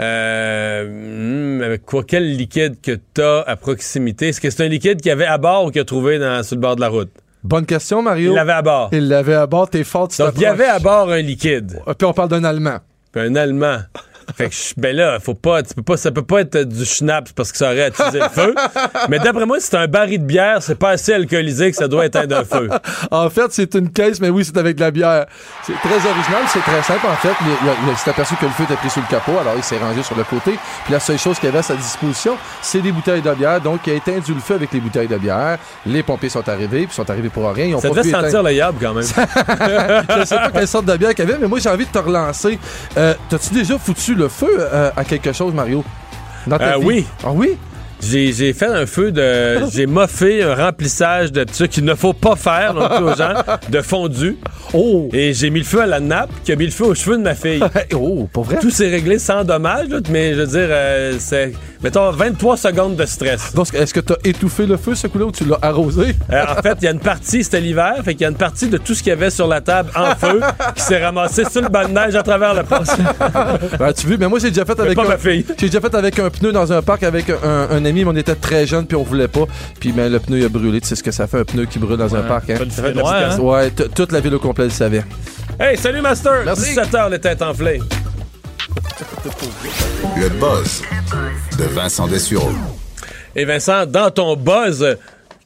Euh, 0.00 1.58
hmm, 1.58 1.62
avec 1.62 1.84
quoi, 1.84 2.04
quel 2.06 2.36
liquide 2.36 2.80
que 2.80 2.98
tu 3.14 3.22
as 3.22 3.40
à 3.40 3.56
proximité? 3.56 4.28
Est-ce 4.28 4.40
que 4.40 4.50
c'est 4.50 4.64
un 4.64 4.68
liquide 4.68 5.00
qu'il 5.00 5.08
y 5.08 5.12
avait 5.12 5.26
à 5.26 5.38
bord 5.38 5.66
ou 5.66 5.70
qu'il 5.70 5.80
a 5.80 5.84
trouvé 5.84 6.18
dans, 6.18 6.42
sur 6.42 6.56
le 6.56 6.60
bord 6.60 6.76
de 6.76 6.80
la 6.80 6.88
route? 6.88 7.10
Bonne 7.42 7.66
question, 7.66 8.02
Mario. 8.02 8.32
Il 8.32 8.36
l'avait 8.36 8.52
à 8.52 8.62
bord. 8.62 8.88
Il 8.92 9.08
l'avait 9.08 9.34
à 9.34 9.46
bord, 9.46 9.68
t'es 9.68 9.84
fort, 9.84 10.08
tu 10.08 10.22
Donc, 10.22 10.32
il 10.36 10.42
y 10.42 10.46
avait 10.46 10.66
à 10.66 10.78
bord 10.78 11.10
un 11.10 11.20
liquide. 11.20 11.80
Puis 11.98 12.06
on 12.06 12.12
parle 12.12 12.30
d'un 12.30 12.44
Allemand. 12.44 12.78
Puis 13.12 13.22
un 13.22 13.34
Allemand. 13.34 13.80
Fait 14.36 14.48
que, 14.48 14.54
ben 14.76 14.94
là, 14.96 15.18
faut 15.20 15.34
pas, 15.34 15.62
tu 15.62 15.74
peux 15.74 15.82
pas, 15.82 15.96
ça 15.96 16.10
peut 16.10 16.24
pas 16.24 16.40
être 16.40 16.58
du 16.58 16.84
schnapps 16.84 17.32
parce 17.32 17.52
que 17.52 17.58
ça 17.58 17.66
aurait 17.66 17.84
attisé 17.84 18.18
le 18.18 18.28
feu. 18.28 18.54
Mais 19.08 19.18
d'après 19.18 19.46
moi, 19.46 19.60
si 19.60 19.68
c'est 19.68 19.76
un 19.76 19.86
baril 19.86 20.20
de 20.20 20.26
bière, 20.26 20.62
c'est 20.62 20.78
pas 20.78 20.90
assez 20.90 21.12
alcoolisé 21.12 21.70
que 21.70 21.76
ça 21.76 21.88
doit 21.88 22.06
éteindre 22.06 22.36
un 22.36 22.44
feu. 22.44 22.68
en 23.10 23.30
fait, 23.30 23.52
c'est 23.52 23.74
une 23.74 23.90
caisse, 23.90 24.20
mais 24.20 24.30
oui, 24.30 24.44
c'est 24.44 24.56
avec 24.56 24.76
de 24.76 24.80
la 24.80 24.90
bière. 24.90 25.26
C'est 25.62 25.74
très 25.74 25.96
original, 25.96 26.42
c'est 26.48 26.60
très 26.60 26.82
simple, 26.82 27.06
en 27.06 27.16
fait. 27.16 27.34
Il, 27.90 27.96
s'est 27.96 28.10
aperçu 28.10 28.34
que 28.36 28.46
le 28.46 28.52
feu 28.52 28.64
était 28.64 28.76
pris 28.76 28.90
sous 28.90 29.00
le 29.00 29.06
capot, 29.08 29.38
alors 29.38 29.54
il 29.56 29.62
s'est 29.62 29.78
rangé 29.78 30.02
sur 30.02 30.16
le 30.16 30.24
côté. 30.24 30.58
Puis 30.84 30.92
la 30.92 31.00
seule 31.00 31.18
chose 31.18 31.38
qu'il 31.38 31.48
avait 31.48 31.58
à 31.58 31.62
sa 31.62 31.76
disposition, 31.76 32.36
c'est 32.62 32.80
des 32.80 32.92
bouteilles 32.92 33.22
de 33.22 33.32
bière. 33.34 33.60
Donc, 33.60 33.80
il 33.86 33.92
a 33.92 33.96
éteint 33.96 34.14
le 34.14 34.40
feu 34.40 34.54
avec 34.54 34.72
les 34.72 34.80
bouteilles 34.80 35.08
de 35.08 35.16
bière. 35.16 35.58
Les 35.86 36.02
pompiers 36.02 36.28
sont 36.28 36.48
arrivés, 36.48 36.86
puis 36.86 36.94
sont 36.94 37.08
arrivés 37.08 37.28
pour 37.28 37.50
rien. 37.50 37.66
Ils 37.66 37.74
ont 37.74 37.80
ça 37.80 37.90
devait 37.90 38.10
sentir 38.10 38.42
le 38.42 38.52
yab 38.52 38.76
quand 38.80 38.94
même. 38.94 39.04
Je 39.06 40.24
sais 40.24 40.36
pas 40.36 40.50
quelle 40.50 40.68
sorte 40.68 40.86
de 40.86 40.96
bière 40.96 41.14
qu'il 41.14 41.24
y 41.24 41.28
avait, 41.28 41.38
mais 41.38 41.48
moi, 41.48 41.58
j'ai 41.58 41.68
envie 41.68 41.86
de 41.86 41.90
te 41.90 41.98
relancer. 41.98 42.58
Euh, 42.96 43.14
T'as-tu 43.28 43.54
déjà 43.54 43.78
foutu 43.78 44.13
le 44.14 44.28
feu 44.28 44.56
euh, 44.58 44.90
à 44.96 45.04
quelque 45.04 45.32
chose, 45.32 45.54
Mario? 45.54 45.84
Dans 46.46 46.58
ta 46.58 46.74
euh, 46.74 46.80
Oui. 46.82 47.06
Ah 47.24 47.32
oui? 47.32 47.56
J'ai 48.00 48.52
fait 48.52 48.66
un 48.66 48.86
feu 48.86 49.12
de. 49.12 49.66
J'ai 49.72 49.86
moffé 49.86 50.42
un 50.42 50.54
remplissage 50.54 51.32
de 51.32 51.44
ce 51.50 51.64
qu'il 51.64 51.84
ne 51.84 51.94
faut 51.94 52.12
pas 52.12 52.36
faire 52.36 52.74
donc, 52.74 52.90
aux 53.00 53.16
gens, 53.16 53.34
de 53.68 53.80
fondu. 53.80 54.36
Oh! 54.72 55.08
Et 55.12 55.32
j'ai 55.32 55.50
mis 55.50 55.60
le 55.60 55.64
feu 55.64 55.80
à 55.80 55.86
la 55.86 56.00
nappe 56.00 56.30
qui 56.42 56.52
a 56.52 56.56
mis 56.56 56.64
le 56.64 56.70
feu 56.70 56.84
aux 56.84 56.94
cheveux 56.94 57.16
de 57.16 57.22
ma 57.22 57.34
fille. 57.34 57.62
oh, 57.94 58.28
pour 58.32 58.44
vrai? 58.44 58.58
Tout 58.58 58.70
s'est 58.70 58.88
réglé 58.88 59.18
sans 59.18 59.44
dommage, 59.44 59.88
là, 59.88 59.98
mais 60.10 60.34
je 60.34 60.40
veux 60.40 60.46
dire, 60.46 60.68
euh, 60.70 61.16
c'est. 61.18 61.52
Mettons 61.82 62.10
23 62.10 62.56
secondes 62.56 62.96
de 62.96 63.04
stress. 63.04 63.52
Donc, 63.54 63.74
est-ce 63.74 63.92
que 63.92 64.00
tu 64.00 64.14
as 64.14 64.16
étouffé 64.24 64.64
le 64.64 64.78
feu 64.78 64.94
ce 64.94 65.06
coup-là 65.06 65.26
ou 65.26 65.32
tu 65.32 65.44
l'as 65.44 65.58
arrosé? 65.60 66.14
Euh, 66.32 66.42
en 66.48 66.62
fait, 66.62 66.78
il 66.80 66.84
y 66.84 66.88
a 66.88 66.92
une 66.92 66.98
partie, 66.98 67.44
c'était 67.44 67.60
l'hiver, 67.60 67.96
fait 68.02 68.14
qu'il 68.14 68.22
y 68.22 68.24
a 68.24 68.30
une 68.30 68.36
partie 68.36 68.68
de 68.68 68.78
tout 68.78 68.94
ce 68.94 69.02
qu'il 69.02 69.10
y 69.10 69.12
avait 69.12 69.28
sur 69.28 69.46
la 69.46 69.60
table 69.60 69.90
en 69.94 70.14
feu 70.16 70.40
qui 70.74 70.82
s'est 70.82 71.04
ramassé 71.04 71.44
sur 71.44 71.60
le 71.60 71.68
banc 71.68 71.86
de 71.86 71.92
neige 71.92 72.14
à 72.14 72.22
travers 72.22 72.54
le 72.54 72.62
poste. 72.62 72.96
Ben, 73.78 73.92
tu 73.92 74.06
veux, 74.06 74.16
mais 74.16 74.28
moi, 74.28 74.38
j'ai 74.38 74.48
déjà 74.48 74.64
fait 74.64 74.80
avec 74.80 74.96
pas 74.96 75.04
un, 75.04 75.08
ma 75.08 75.18
fille. 75.18 75.44
J'ai 75.58 75.66
déjà 75.66 75.80
fait 75.80 75.94
avec 75.94 76.18
un 76.18 76.30
pneu 76.30 76.52
dans 76.52 76.72
un 76.72 76.80
parc 76.80 77.02
avec 77.02 77.28
un, 77.28 77.68
un 77.70 77.84
ami, 77.84 77.93
mais 78.02 78.10
on 78.10 78.16
était 78.16 78.34
très 78.34 78.66
jeunes 78.66 78.86
puis 78.86 78.96
on 78.96 79.04
voulait 79.04 79.28
pas. 79.28 79.44
Puis 79.78 79.92
ben, 79.92 80.10
le 80.10 80.18
pneu 80.18 80.38
il 80.38 80.44
a 80.46 80.48
brûlé. 80.48 80.80
Tu 80.80 80.88
sais 80.88 80.96
ce 80.96 81.02
que 81.02 81.12
ça 81.12 81.26
fait 81.26 81.40
un 81.40 81.44
pneu 81.44 81.66
qui 81.66 81.78
brûle 81.78 81.98
dans 81.98 82.16
un 82.16 82.22
parc, 82.22 82.50
hein? 82.50 82.56
Ça 82.70 82.82
fait 82.82 82.92
de 82.92 82.98
la 82.98 83.04
Ouais, 83.04 83.10
hein? 83.10 83.38
Ouais, 83.38 83.70
toute 83.70 84.10
la 84.10 84.20
ville 84.20 84.34
au 84.34 84.38
complet 84.38 84.64
le 84.64 84.70
savait. 84.70 85.04
Hey, 85.60 85.76
salut 85.76 86.00
Master! 86.00 86.42
Merci. 86.44 86.74
17h, 86.74 87.10
les 87.10 87.20
têtes 87.20 87.42
enflées. 87.42 87.80
Le 90.16 90.28
buzz 90.30 90.82
de 91.58 91.64
Vincent 91.64 92.08
Dessureau. 92.08 92.50
Et 93.36 93.44
Vincent, 93.44 93.86
dans 93.86 94.10
ton 94.10 94.36
buzz, 94.36 94.96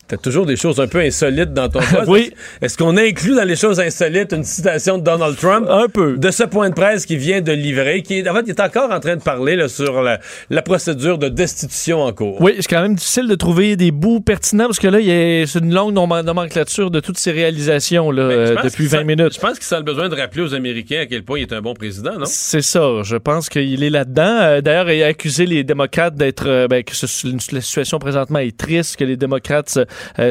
t'as 0.08 0.16
toujours 0.16 0.46
des 0.46 0.56
choses 0.56 0.80
un 0.80 0.86
peu 0.88 0.98
insolites 1.00 1.52
dans 1.52 1.68
ton 1.68 1.78
buzz. 1.92 2.04
Oui. 2.08 2.32
Est-ce 2.62 2.76
qu'on 2.76 2.96
inclut 2.96 3.34
dans 3.36 3.44
les 3.44 3.56
choses 3.56 3.78
insolites 3.80 4.32
une 4.32 4.44
citation 4.44 4.98
de 4.98 5.04
Donald 5.04 5.36
Trump? 5.36 5.66
Un 5.68 5.88
peu. 5.88 6.16
De 6.16 6.30
ce 6.30 6.44
point 6.44 6.70
de 6.70 6.74
presse 6.74 7.06
qui 7.06 7.16
vient 7.16 7.40
de 7.40 7.52
livrer, 7.52 8.02
qui 8.02 8.18
est, 8.18 8.28
en 8.28 8.34
fait, 8.34 8.42
il 8.46 8.50
est 8.50 8.60
encore 8.60 8.90
en 8.90 9.00
train 9.00 9.16
de 9.16 9.22
parler 9.22 9.54
là, 9.56 9.68
sur 9.68 10.02
la, 10.02 10.18
la 10.50 10.62
procédure 10.62 11.18
de 11.18 11.28
destitution 11.28 12.02
en 12.02 12.12
cours. 12.12 12.40
Oui, 12.40 12.54
c'est 12.58 12.68
quand 12.68 12.82
même 12.82 12.94
difficile 12.94 13.28
de 13.28 13.34
trouver 13.34 13.76
des 13.76 13.90
bouts 13.90 14.20
pertinents 14.20 14.64
parce 14.66 14.78
que 14.78 14.88
là, 14.88 15.00
il 15.00 15.06
y 15.06 15.42
a 15.42 15.46
c'est 15.46 15.58
une 15.60 15.72
longue 15.74 15.92
nom- 15.92 16.08
nomenclature 16.22 16.90
de 16.90 17.00
toutes 17.00 17.18
ces 17.18 17.30
réalisations 17.32 18.10
là, 18.10 18.22
euh, 18.22 18.54
depuis 18.62 18.84
qu'il 18.84 18.88
20 18.88 18.98
sent- 18.98 19.04
minutes. 19.04 19.34
Je 19.34 19.40
pense 19.40 19.58
qu'il 19.58 19.76
a 19.76 19.82
besoin 19.82 20.08
de 20.08 20.14
rappeler 20.14 20.42
aux 20.42 20.54
Américains 20.54 21.00
à 21.02 21.06
quel 21.06 21.22
point 21.22 21.38
il 21.38 21.42
est 21.42 21.52
un 21.52 21.60
bon 21.60 21.74
président, 21.74 22.12
non? 22.18 22.24
C'est 22.26 22.62
ça. 22.62 23.02
Je 23.04 23.16
pense 23.16 23.48
qu'il 23.48 23.82
est 23.84 23.90
là-dedans. 23.90 24.22
Euh, 24.40 24.60
D'ailleurs, 24.60 24.90
il 24.90 25.02
a 25.02 25.06
accusé 25.06 25.44
les 25.46 25.64
démocrates 25.64 26.14
d'être 26.14 26.46
euh, 26.48 26.66
ben, 26.68 26.82
que 26.82 26.94
ce- 26.94 27.28
la 27.52 27.60
situation 27.60 27.98
présentement 27.98 28.38
est 28.38 28.56
triste, 28.56 28.96
que 28.96 29.04
les 29.04 29.16
démocrates 29.16 29.78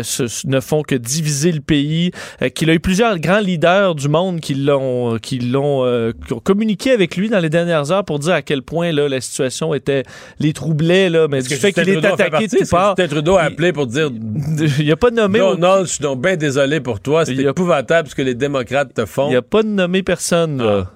se- 0.03 0.48
ne 0.48 0.60
font 0.60 0.81
que 0.84 0.95
diviser 0.95 1.52
le 1.52 1.61
pays, 1.61 2.11
euh, 2.41 2.49
qu'il 2.49 2.69
a 2.69 2.73
eu 2.73 2.80
plusieurs 2.80 3.19
grands 3.19 3.39
leaders 3.39 3.95
du 3.95 4.10
monde 4.10 4.39
qui 4.39 4.53
l'ont 4.56 5.18
qui 5.19 5.39
l'ont 5.39 5.85
euh, 5.85 6.11
communiqué 6.44 6.91
avec 6.91 7.15
lui 7.18 7.30
dans 7.30 7.39
les 7.39 7.49
dernières 7.49 7.91
heures 7.91 8.06
pour 8.06 8.19
dire 8.19 8.34
à 8.34 8.41
quel 8.41 8.61
point 8.61 8.91
là 8.91 9.07
la 9.10 9.22
situation 9.22 9.73
était 9.73 10.03
les 10.39 10.53
troublait 10.53 11.10
là, 11.10 11.27
mais 11.30 11.41
du 11.41 11.49
que 11.49 11.56
fait 11.56 11.72
qu'il 11.73 11.89
est 11.89 12.02
attaqué 12.06 12.48
de 12.48 12.69
parts. 12.69 12.95
Justin 12.98 13.07
Trudeau 13.14 13.35
a 13.38 13.44
appelé 13.44 13.73
pour 13.73 13.88
dire 13.88 14.10
Il 14.80 14.91
a 14.91 14.95
pas 14.95 15.11
nommé 15.11 15.39
au- 15.41 15.56
Donald, 15.56 15.85
je 15.88 15.91
suis 15.94 16.02
donc 16.02 16.22
bien 16.22 16.35
désolé 16.35 16.80
pour 16.80 16.99
toi. 16.99 17.26
C'est 17.26 17.35
épouvantable 17.35 18.10
ce 18.10 18.15
que 18.15 18.22
les 18.22 18.35
démocrates 18.35 18.94
te 18.94 19.06
font. 19.06 19.27
Il 19.27 19.31
n'y 19.31 19.35
a 19.35 19.41
pas 19.41 19.64
de 19.64 19.68
nommé 19.69 20.03
personne, 20.03 20.57
là. 20.64 20.91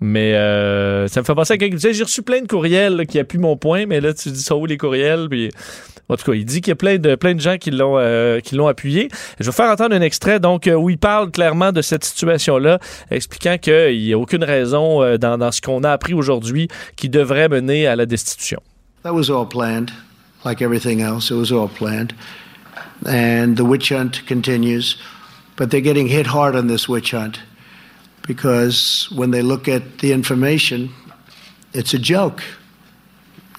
Mais 0.00 0.34
euh, 0.34 1.08
ça 1.08 1.20
me 1.20 1.26
fait 1.26 1.34
penser 1.34 1.54
à 1.54 1.58
quelqu'un 1.58 1.76
qui 1.76 1.92
J'ai 1.92 2.02
reçu 2.02 2.22
plein 2.22 2.40
de 2.40 2.46
courriels 2.46 2.96
là, 2.96 3.04
qui 3.04 3.18
appuient 3.18 3.38
mon 3.38 3.56
point, 3.56 3.84
mais 3.84 4.00
là, 4.00 4.14
tu 4.14 4.30
dis 4.30 4.42
ça 4.42 4.56
où 4.56 4.64
les 4.64 4.78
courriels 4.78 5.28
Puis, 5.28 5.50
En 6.08 6.16
tout 6.16 6.30
cas, 6.30 6.32
il 6.32 6.46
dit 6.46 6.62
qu'il 6.62 6.70
y 6.70 6.72
a 6.72 6.76
plein 6.76 6.98
de, 6.98 7.14
plein 7.16 7.34
de 7.34 7.40
gens 7.40 7.58
qui 7.58 7.70
l'ont 7.70 7.98
euh, 7.98 8.40
appuyé. 8.66 9.10
Je 9.38 9.44
vais 9.44 9.52
faire 9.52 9.70
entendre 9.70 9.94
un 9.94 10.00
extrait 10.00 10.40
donc 10.40 10.66
euh, 10.66 10.74
où 10.74 10.88
il 10.88 10.96
parle 10.96 11.30
clairement 11.30 11.70
de 11.70 11.82
cette 11.82 12.04
situation-là, 12.04 12.78
expliquant 13.10 13.58
qu'il 13.58 13.98
n'y 13.98 14.14
a 14.14 14.18
aucune 14.18 14.42
raison 14.42 15.02
euh, 15.02 15.18
dans, 15.18 15.52
ce 15.52 15.60
qu'on 15.60 15.84
a 15.84 15.90
appris 15.90 16.14
aujourd'hui 16.14 16.68
qui 16.96 17.10
devrait 17.10 17.50
mener 17.50 17.86
à 17.86 17.94
la 17.94 18.06
destitution. 18.06 18.60
That 19.02 19.12
was 19.12 19.30
all 19.30 19.46
planned, 19.46 19.90
like 20.46 20.62
everything 20.62 21.02
else. 21.02 21.30
It 21.30 21.36
was 21.36 21.52
all 21.52 21.68
planned. 21.68 22.14
And 23.06 23.56
the 23.56 23.64
witch 23.64 23.92
hunt 23.92 24.24
continues. 24.26 24.96
But 25.56 25.70
they're 25.70 25.82
getting 25.82 26.08
hit 26.08 26.26
hard 26.26 26.56
on 26.56 26.68
this 26.68 26.88
witch 26.88 27.12
hunt 27.12 27.38
because 28.34 29.08
when 29.10 29.32
they 29.32 29.42
look 29.42 29.66
at 29.68 29.82
the 29.98 30.12
information, 30.12 30.90
it's 31.72 31.94
a 31.94 31.98
joke. 31.98 32.42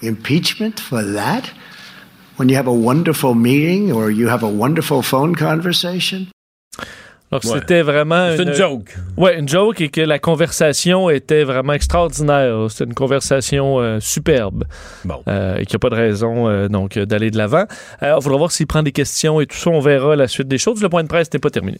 Impeachment 0.00 0.80
for 0.80 1.02
that? 1.02 1.50
When 2.36 2.48
you 2.48 2.56
have 2.56 2.66
a 2.66 2.72
wonderful 2.72 3.34
meeting 3.34 3.92
or 3.92 4.10
you 4.10 4.28
have 4.28 4.42
a 4.42 4.48
wonderful 4.48 5.02
phone 5.02 5.34
conversation? 5.34 6.26
Donc, 7.30 7.44
Ouais. 7.44 7.60
c'était 7.60 7.82
vraiment. 7.82 8.34
C'est 8.36 8.42
une 8.42 8.54
joke. 8.54 8.94
Ouais, 9.16 9.38
une 9.38 9.48
joke 9.48 9.80
et 9.80 9.88
que 9.88 10.02
la 10.02 10.18
conversation 10.18 11.08
était 11.10 11.44
vraiment 11.44 11.72
extraordinaire. 11.74 12.66
C'était 12.70 12.84
une 12.84 12.94
conversation 12.94 13.78
euh, 13.80 14.00
superbe. 14.00 14.64
Bon. 15.04 15.22
Euh, 15.28 15.56
et 15.56 15.64
qu'il 15.66 15.74
n'y 15.74 15.76
a 15.76 15.78
pas 15.78 15.90
de 15.90 16.00
raison 16.00 16.48
euh, 16.48 16.68
donc 16.68 16.98
d'aller 16.98 17.30
de 17.30 17.38
l'avant. 17.38 17.64
Il 18.02 18.16
faudra 18.22 18.38
voir 18.38 18.52
s'il 18.52 18.66
prend 18.66 18.82
des 18.82 18.92
questions 18.92 19.40
et 19.40 19.46
tout 19.46 19.56
ça. 19.56 19.70
On 19.70 19.80
verra 19.80 20.16
la 20.16 20.28
suite 20.28 20.48
des 20.48 20.58
choses. 20.58 20.82
Le 20.82 20.88
point 20.88 21.02
de 21.02 21.08
presse 21.08 21.32
n'est 21.32 21.40
pas 21.40 21.50
terminé. 21.50 21.78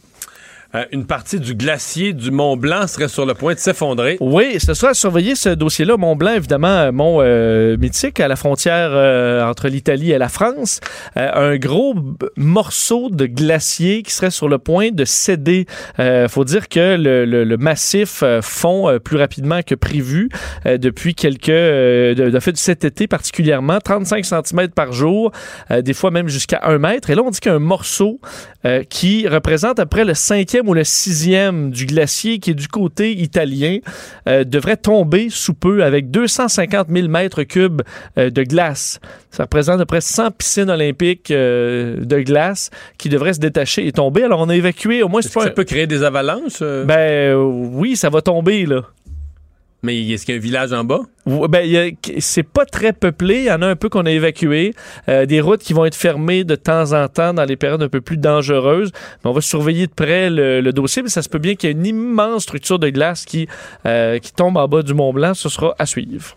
Euh, 0.75 0.85
une 0.91 1.05
partie 1.05 1.39
du 1.39 1.55
glacier 1.55 2.15
du 2.15 2.31
Mont 2.31 2.57
Blanc 2.57 2.87
serait 2.87 3.09
sur 3.09 3.27
le 3.27 3.35
point 3.35 3.53
de 3.53 3.59
s'effondrer. 3.59 4.17
Oui, 4.21 4.59
ce 4.59 4.73
sera 4.73 4.93
à 4.93 4.95
surveiller 4.95 5.35
ce 5.35 5.51
dossier-là. 5.51 5.99
Mont 5.99 6.17
Blanc, 6.17 6.33
évidemment, 6.35 6.69
euh, 6.69 6.93
mont 6.93 7.19
euh, 7.21 7.77
mythique 7.77 8.21
à 8.21 8.29
la 8.29 8.37
frontière 8.37 8.89
euh, 8.93 9.45
entre 9.45 9.69
l'Italie 9.69 10.13
et 10.13 10.19
la 10.19 10.31
France. 10.31 10.81
Euh, 11.19 11.29
un 11.53 11.57
gros 11.59 11.95
morceau 12.37 13.11
de 13.11 13.27
glacier 13.27 14.03
qui 14.03 14.13
serait 14.13 14.31
sur 14.31 14.49
le 14.49 14.57
point 14.59 14.91
de 14.93 15.05
céder. 15.05 15.67
Faut 16.29 16.45
dire 16.45 16.69
que 16.71 16.97
le, 16.97 17.27
le- 17.27 17.45
le 17.45 17.57
massif 17.59 18.25
fond 18.41 18.99
plus 19.05 19.17
rapidement 19.19 19.61
que 19.63 19.75
prévu 19.75 20.29
depuis 20.65 21.15
quelques... 21.15 21.49
De, 21.49 22.31
de 22.31 22.41
fait, 22.41 22.57
cet 22.57 22.85
été 22.85 23.07
particulièrement, 23.07 23.79
35 23.79 24.25
cm 24.25 24.69
par 24.69 24.93
jour, 24.93 25.33
des 25.71 25.93
fois 25.93 26.11
même 26.11 26.29
jusqu'à 26.29 26.61
1 26.65 26.79
mètre. 26.79 27.11
Et 27.11 27.15
là, 27.15 27.23
on 27.25 27.31
dit 27.31 27.41
qu'un 27.41 27.59
morceau 27.59 28.21
qui 28.89 29.29
représente 29.29 29.79
à 29.79 29.85
peu 29.87 29.91
près 29.97 30.05
le 30.05 30.15
cinquième 30.15 30.62
ou 30.69 30.75
le 30.75 30.85
sixième 30.85 31.71
du 31.71 31.87
glacier 31.87 32.39
qui 32.39 32.51
est 32.51 32.55
du 32.55 32.69
côté 32.69 33.13
italien 33.13 33.79
euh, 34.29 34.45
devrait 34.45 34.77
tomber 34.77 35.29
sous 35.31 35.55
peu 35.55 35.85
avec 35.85 36.11
250 36.11 36.89
000 36.91 37.09
mètres 37.09 37.43
cubes 37.43 37.83
euh, 38.19 38.31
de 38.31 38.43
glace. 38.43 39.01
Ça 39.31 39.45
représente 39.45 39.77
à 39.77 39.79
peu 39.79 39.87
près 39.87 40.01
100 40.01 40.31
piscines 40.33 40.71
olympiques 40.71 41.31
euh, 41.31 42.05
de 42.05 42.21
glace 42.21 42.71
qui 42.99 43.09
devraient 43.09 43.35
se 43.35 43.41
détacher 43.41 43.87
et 43.87 43.93
tomber. 43.93 44.25
Alors, 44.25 44.41
on 44.41 44.49
a 44.49 44.57
évacué 44.57 45.03
au 45.03 45.09
moins... 45.09 45.21
Est-ce 45.21 45.35
que 45.35 45.41
ça 45.41 45.51
peut 45.51 45.65
créer 45.65 45.87
des 45.87 46.03
avalanches? 46.03 46.61
Ben 46.61 47.35
oui, 47.35 47.97
ça 47.97 48.11
va 48.11 48.23
tomber, 48.23 48.67
là. 48.67 48.83
Mais 49.85 50.01
est-ce 50.11 50.25
qu'il 50.25 50.35
y 50.35 50.39
a 50.39 50.41
un 50.41 50.43
village 50.43 50.73
en 50.73 50.85
bas? 50.85 51.01
Ben, 51.27 51.97
c'est 52.21 52.45
pas 52.45 52.65
très 52.65 52.93
peuplé. 52.93 53.39
Il 53.39 53.45
y 53.45 53.51
en 53.51 53.63
a 53.63 53.67
un 53.67 53.75
peu 53.75 53.89
qu'on 53.89 54.07
a 54.07 54.13
évacué. 54.13 54.75
Euh, 55.09 55.27
des 55.27 55.41
routes 55.41 55.61
qui 55.61 55.73
vont 55.73 55.85
être 55.85 55.97
fermées 55.97 56.45
de 56.45 56.55
temps 56.55 56.93
en 56.93 57.09
temps 57.09 57.35
dans 57.35 57.45
les 57.45 57.57
périodes 57.57 57.83
un 57.83 57.89
peu 57.89 58.01
plus 58.01 58.17
dangereuses. 58.17 58.93
Mais 59.25 59.31
on 59.31 59.33
va 59.33 59.41
surveiller 59.41 59.89
de 59.89 59.93
près 59.93 60.31
le, 60.31 60.61
le 60.61 60.73
dossier. 60.73 61.03
Mais 61.03 61.09
ça 61.09 61.21
se 61.21 61.29
peut 61.29 61.41
bien 61.41 61.57
qu'il 61.57 61.69
y 61.69 61.73
ait 61.73 61.77
une 61.77 61.87
immense 61.87 62.45
structure 62.45 62.79
de 62.79 62.91
glace 62.91 63.25
qui, 63.25 63.49
euh, 63.85 64.21
qui 64.21 64.33
tombe 64.33 64.57
en 64.57 64.69
bas 64.69 64.83
du 64.83 64.95
Mont 64.95 65.13
Blanc. 65.13 65.35
Ce 65.35 65.49
sera 65.49 65.75
à 65.81 65.87
suivre. 65.87 66.37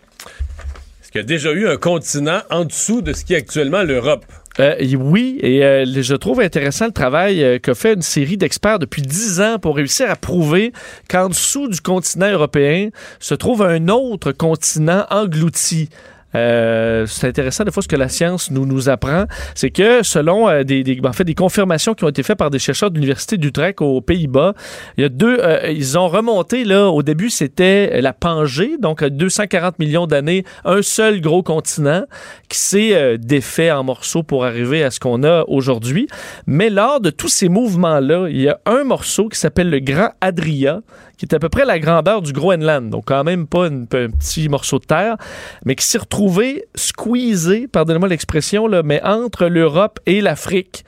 Est-ce 1.00 1.12
qu'il 1.12 1.20
y 1.20 1.24
a 1.24 1.26
déjà 1.26 1.52
eu 1.52 1.68
un 1.68 1.76
continent 1.76 2.40
en 2.50 2.64
dessous 2.64 3.00
de 3.00 3.12
ce 3.12 3.24
qui 3.24 3.34
est 3.34 3.36
actuellement 3.36 3.84
l'Europe? 3.84 4.24
Euh, 4.58 4.74
oui, 4.98 5.38
et 5.42 5.64
euh, 5.64 5.84
je 5.86 6.14
trouve 6.14 6.40
intéressant 6.40 6.86
le 6.86 6.92
travail 6.92 7.42
euh, 7.42 7.58
qu'a 7.58 7.74
fait 7.74 7.94
une 7.94 8.02
série 8.02 8.36
d'experts 8.36 8.78
depuis 8.78 9.02
dix 9.02 9.40
ans 9.40 9.58
pour 9.58 9.76
réussir 9.76 10.10
à 10.10 10.16
prouver 10.16 10.72
qu'en 11.10 11.28
dessous 11.28 11.68
du 11.68 11.80
continent 11.80 12.30
européen 12.30 12.88
se 13.20 13.34
trouve 13.34 13.62
un 13.62 13.88
autre 13.88 14.32
continent 14.32 15.04
englouti. 15.10 15.90
Euh, 16.36 17.06
c'est 17.06 17.28
intéressant 17.28 17.64
des 17.64 17.70
fois 17.70 17.82
ce 17.82 17.88
que 17.88 17.96
la 17.96 18.08
science 18.08 18.50
nous, 18.50 18.66
nous 18.66 18.88
apprend, 18.88 19.24
c'est 19.54 19.70
que 19.70 20.02
selon 20.02 20.48
euh, 20.48 20.62
des, 20.64 20.82
des- 20.84 21.00
en 21.04 21.12
fait, 21.12 21.24
des 21.24 21.34
confirmations 21.34 21.94
qui 21.94 22.04
ont 22.04 22.08
été 22.08 22.22
faites 22.22 22.36
par 22.38 22.50
des 22.50 22.58
chercheurs 22.58 22.90
de 22.90 22.96
l'université 22.96 23.38
d'Utrecht 23.38 23.80
aux 23.80 24.00
Pays-Bas, 24.00 24.52
il 24.98 25.02
y 25.02 25.04
a 25.04 25.08
deux, 25.08 25.38
euh, 25.40 25.70
ils 25.70 25.98
ont 25.98 26.08
remonté 26.08 26.64
là. 26.64 26.88
Au 26.88 27.02
début, 27.02 27.30
c'était 27.30 28.00
la 28.02 28.12
Pangée, 28.12 28.76
donc 28.78 29.02
à 29.02 29.08
240 29.10 29.78
millions 29.78 30.06
d'années, 30.06 30.44
un 30.64 30.82
seul 30.82 31.20
gros 31.20 31.42
continent 31.42 32.04
qui 32.48 32.58
s'est 32.58 33.18
défait 33.18 33.70
en 33.70 33.82
morceaux 33.84 34.22
pour 34.22 34.44
arriver 34.44 34.84
à 34.84 34.90
ce 34.90 35.00
qu'on 35.00 35.22
a 35.24 35.44
aujourd'hui. 35.48 36.06
Mais 36.46 36.70
lors 36.70 37.00
de 37.00 37.10
tous 37.10 37.28
ces 37.28 37.48
mouvements-là, 37.48 38.26
il 38.28 38.40
y 38.40 38.48
a 38.48 38.60
un 38.66 38.84
morceau 38.84 39.28
qui 39.28 39.38
s'appelle 39.38 39.70
le 39.70 39.80
Grand 39.80 40.10
Adria, 40.20 40.80
qui 41.16 41.24
est 41.24 41.34
à 41.34 41.38
peu 41.38 41.48
près 41.48 41.64
la 41.64 41.78
grandeur 41.78 42.22
du 42.22 42.32
Groenland, 42.32 42.90
donc 42.90 43.04
quand 43.06 43.24
même 43.24 43.46
pas 43.46 43.66
une- 43.68 43.86
un 43.92 44.10
petit 44.10 44.48
morceau 44.48 44.78
de 44.78 44.84
terre, 44.84 45.16
mais 45.64 45.74
qui 45.74 45.84
s'est 45.86 45.98
retrouvé 45.98 46.66
squeezé, 46.74 47.68
pardonnez-moi 47.68 48.08
l'expression, 48.08 48.66
là, 48.66 48.82
mais 48.82 49.02
entre 49.02 49.46
l'Europe 49.46 49.98
et 50.06 50.20
l'Afrique. 50.20 50.84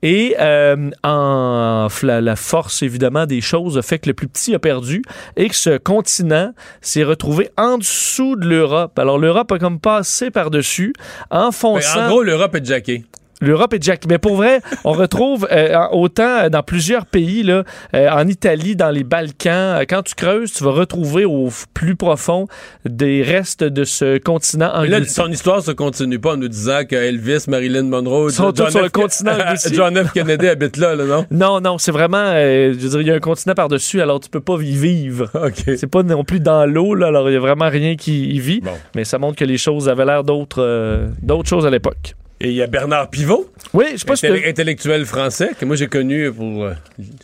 Et 0.00 0.36
euh, 0.38 0.90
en, 1.02 1.88
la, 2.04 2.20
la 2.20 2.36
force, 2.36 2.82
évidemment, 2.82 3.26
des 3.26 3.40
choses 3.40 3.76
a 3.76 3.82
fait 3.82 3.98
que 3.98 4.08
le 4.08 4.14
plus 4.14 4.28
petit 4.28 4.54
a 4.54 4.60
perdu 4.60 5.02
et 5.36 5.48
que 5.48 5.56
ce 5.56 5.76
continent 5.76 6.52
s'est 6.80 7.02
retrouvé 7.02 7.50
en 7.58 7.78
dessous 7.78 8.36
de 8.36 8.46
l'Europe. 8.46 8.96
Alors, 8.96 9.18
l'Europe 9.18 9.50
a 9.50 9.58
comme 9.58 9.80
passé 9.80 10.30
par-dessus, 10.30 10.92
Ben, 11.32 11.46
enfonçant... 11.48 12.04
en 12.04 12.08
gros, 12.10 12.22
l'Europe 12.22 12.54
est 12.54 12.64
jackée. 12.64 13.04
L'Europe 13.40 13.72
est 13.74 13.82
Jack. 13.82 14.04
Mais 14.08 14.18
pour 14.18 14.36
vrai, 14.36 14.60
on 14.84 14.92
retrouve 14.92 15.46
euh, 15.50 15.76
autant 15.92 16.48
dans 16.50 16.62
plusieurs 16.62 17.06
pays, 17.06 17.42
là, 17.42 17.64
euh, 17.94 18.10
en 18.10 18.26
Italie, 18.26 18.74
dans 18.74 18.90
les 18.90 19.04
Balkans, 19.04 19.84
quand 19.88 20.02
tu 20.02 20.14
creuses, 20.14 20.52
tu 20.52 20.64
vas 20.64 20.72
retrouver 20.72 21.24
au 21.24 21.48
plus 21.74 21.94
profond 21.94 22.46
des 22.84 23.22
restes 23.22 23.62
de 23.62 23.84
ce 23.84 24.18
continent 24.18 24.70
anglais. 24.74 25.00
Là, 25.00 25.06
son 25.06 25.30
histoire 25.30 25.62
se 25.62 25.70
continue 25.70 26.18
pas 26.18 26.32
en 26.32 26.36
nous 26.36 26.48
disant 26.48 26.80
que 26.88 26.96
Elvis, 26.96 27.44
Marilyn 27.48 27.84
Monroe, 27.84 28.30
sont 28.30 28.52
tous 28.52 28.70
sur 28.70 28.82
le 28.82 28.88
continent 28.88 29.32
John 29.72 29.96
F. 29.96 30.12
Kennedy 30.12 30.48
habite 30.48 30.76
là, 30.76 30.94
là, 30.94 31.04
non? 31.04 31.26
Non, 31.30 31.60
non, 31.60 31.78
c'est 31.78 31.92
vraiment, 31.92 32.32
je 32.32 32.76
veux 32.76 32.88
dire, 32.88 33.00
il 33.00 33.06
y 33.06 33.10
a 33.10 33.14
un 33.14 33.20
continent 33.20 33.54
par-dessus, 33.54 34.00
alors 34.00 34.20
tu 34.20 34.28
peux 34.28 34.40
pas 34.40 34.56
y 34.60 34.74
vivre. 34.74 35.30
OK. 35.34 35.76
C'est 35.76 35.86
pas 35.86 36.02
non 36.02 36.24
plus 36.24 36.40
dans 36.40 36.66
l'eau, 36.66 36.94
là, 36.94 37.08
alors 37.08 37.30
il 37.30 37.34
y 37.34 37.36
a 37.36 37.40
vraiment 37.40 37.68
rien 37.68 37.96
qui 37.96 38.30
y 38.30 38.40
vit. 38.40 38.62
Mais 38.94 39.04
ça 39.04 39.18
montre 39.18 39.36
que 39.36 39.44
les 39.44 39.58
choses 39.58 39.88
avaient 39.88 40.04
l'air 40.04 40.24
d'autres 40.24 41.08
d'autres 41.22 41.48
choses 41.48 41.66
à 41.66 41.70
l'époque. 41.70 42.14
Et 42.40 42.50
il 42.50 42.54
y 42.54 42.62
a 42.62 42.68
Bernard 42.68 43.10
Pivot. 43.10 43.50
Oui, 43.74 43.86
je 43.92 43.96
sais 43.98 44.04
pas 44.06 44.48
intellectuel 44.48 45.04
français 45.04 45.50
que 45.58 45.64
moi 45.64 45.74
j'ai 45.74 45.88
connu 45.88 46.30
pour 46.32 46.64
euh, 46.64 46.72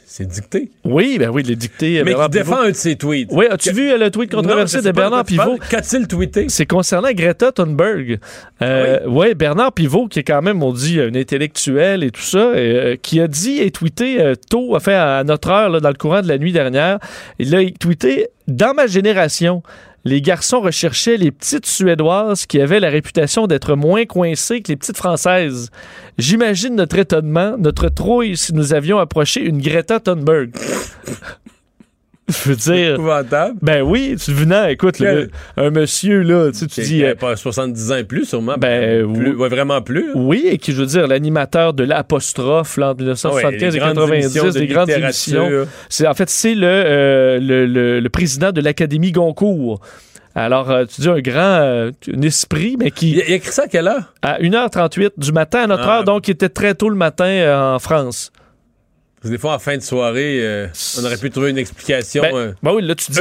ses 0.04 0.26
dictées. 0.26 0.70
Oui, 0.84 1.18
ben 1.18 1.30
oui, 1.30 1.44
les 1.44 1.54
dictées. 1.54 2.02
Mais 2.04 2.14
qui 2.14 2.28
défend 2.30 2.62
un 2.62 2.70
de 2.70 2.74
ses 2.74 2.96
tweets. 2.96 3.30
Oui, 3.30 3.46
as-tu 3.48 3.72
vu 3.72 3.96
le 3.96 4.10
tweet 4.10 4.32
controversé 4.32 4.82
de 4.82 4.90
Bernard 4.90 5.24
Pivot? 5.24 5.58
Qu'a-t-il 5.70 6.08
tweeté? 6.08 6.46
C'est 6.48 6.66
concernant 6.66 7.12
Greta 7.12 7.52
Thunberg. 7.52 8.18
Euh, 8.60 8.98
ah 9.02 9.08
oui. 9.08 9.34
Bernard 9.34 9.72
Pivot, 9.72 10.08
qui 10.08 10.18
est 10.18 10.24
quand 10.24 10.42
même, 10.42 10.62
on 10.62 10.72
dit, 10.72 11.00
un 11.00 11.14
intellectuel 11.14 12.02
et 12.02 12.10
tout 12.10 12.20
ça, 12.20 12.38
euh, 12.38 12.96
qui 13.00 13.20
a 13.20 13.28
dit 13.28 13.60
et 13.60 13.70
tweeté 13.70 14.20
euh, 14.20 14.34
tôt, 14.50 14.74
enfin 14.74 14.94
à 14.94 15.22
notre 15.22 15.48
heure, 15.48 15.68
là, 15.68 15.78
dans 15.78 15.90
le 15.90 15.94
courant 15.94 16.22
de 16.22 16.28
la 16.28 16.38
nuit 16.38 16.52
dernière, 16.52 16.98
il 17.38 17.54
a 17.54 17.60
tweeté 17.70 18.28
dans 18.48 18.74
ma 18.74 18.88
génération 18.88 19.62
les 20.04 20.20
garçons 20.20 20.60
recherchaient 20.60 21.16
les 21.16 21.30
petites 21.30 21.66
Suédoises 21.66 22.46
qui 22.46 22.60
avaient 22.60 22.80
la 22.80 22.90
réputation 22.90 23.46
d'être 23.46 23.74
moins 23.74 24.04
coincées 24.04 24.60
que 24.60 24.68
les 24.68 24.76
petites 24.76 24.96
Françaises. 24.96 25.70
J'imagine 26.18 26.74
notre 26.74 26.98
étonnement, 26.98 27.56
notre 27.58 27.88
trouille 27.88 28.36
si 28.36 28.52
nous 28.54 28.74
avions 28.74 28.98
approché 28.98 29.40
une 29.40 29.60
Greta 29.60 30.00
Thunberg. 30.00 30.50
Je 32.28 32.48
veux 32.48 32.56
dire. 32.56 32.94
Épouvantable. 32.94 33.58
Ben 33.60 33.82
oui, 33.82 34.16
tu 34.22 34.32
venais, 34.32 34.72
écoute, 34.72 34.96
un 35.56 35.70
monsieur, 35.70 36.22
là, 36.22 36.50
tu, 36.50 36.60
sais, 36.60 36.66
tu 36.66 36.80
dis. 36.80 37.04
Euh, 37.04 37.14
pas 37.14 37.36
70 37.36 37.92
ans 37.92 37.96
et 37.96 38.04
plus, 38.04 38.24
sûrement. 38.24 38.54
Ben, 38.56 39.12
plus, 39.12 39.34
vraiment 39.34 39.82
plus. 39.82 40.08
Hein. 40.08 40.14
Oui, 40.14 40.46
et 40.46 40.56
qui, 40.56 40.72
je 40.72 40.80
veux 40.80 40.86
dire, 40.86 41.06
l'animateur 41.06 41.74
de 41.74 41.84
l'apostrophe, 41.84 42.78
entre 42.78 43.00
1975 43.00 43.76
et 43.76 43.78
90, 43.78 44.54
des 44.54 44.66
grandes 44.66 44.90
émissions. 44.90 45.66
C'est, 45.90 46.06
en 46.06 46.14
fait, 46.14 46.30
c'est 46.30 46.54
euh, 46.56 47.38
le, 47.38 47.66
le, 47.66 48.00
le, 48.00 48.08
président 48.08 48.52
de 48.52 48.62
l'Académie 48.62 49.12
Goncourt. 49.12 49.80
Alors, 50.34 50.70
euh, 50.70 50.84
tu 50.86 51.02
dis 51.02 51.08
un 51.08 51.20
grand 51.20 51.42
un 51.44 52.22
esprit, 52.22 52.76
mais 52.78 52.90
qui. 52.90 53.12
Il 53.12 53.20
a 53.20 53.34
écrit 53.36 53.52
ça 53.52 53.64
à 53.64 53.68
quelle 53.68 53.86
heure? 53.86 54.14
À 54.22 54.40
1h38 54.40 55.10
du 55.18 55.32
matin 55.32 55.60
à 55.60 55.66
notre 55.66 55.88
ah. 55.88 55.98
heure, 55.98 56.04
donc 56.04 56.26
il 56.26 56.32
était 56.32 56.48
très 56.48 56.74
tôt 56.74 56.88
le 56.88 56.96
matin 56.96 57.74
en 57.74 57.78
France 57.78 58.32
des 59.30 59.38
fois, 59.38 59.54
en 59.54 59.58
fin 59.58 59.76
de 59.76 59.82
soirée, 59.82 60.40
euh, 60.42 60.66
on 60.98 61.04
aurait 61.04 61.16
pu 61.16 61.30
trouver 61.30 61.50
une 61.50 61.58
explication 61.58 62.22
ben, 62.22 62.34
euh, 62.34 62.52
ben 62.62 62.72
oui, 62.74 62.82
là, 62.82 62.94
tu 62.94 63.10
dis, 63.10 63.20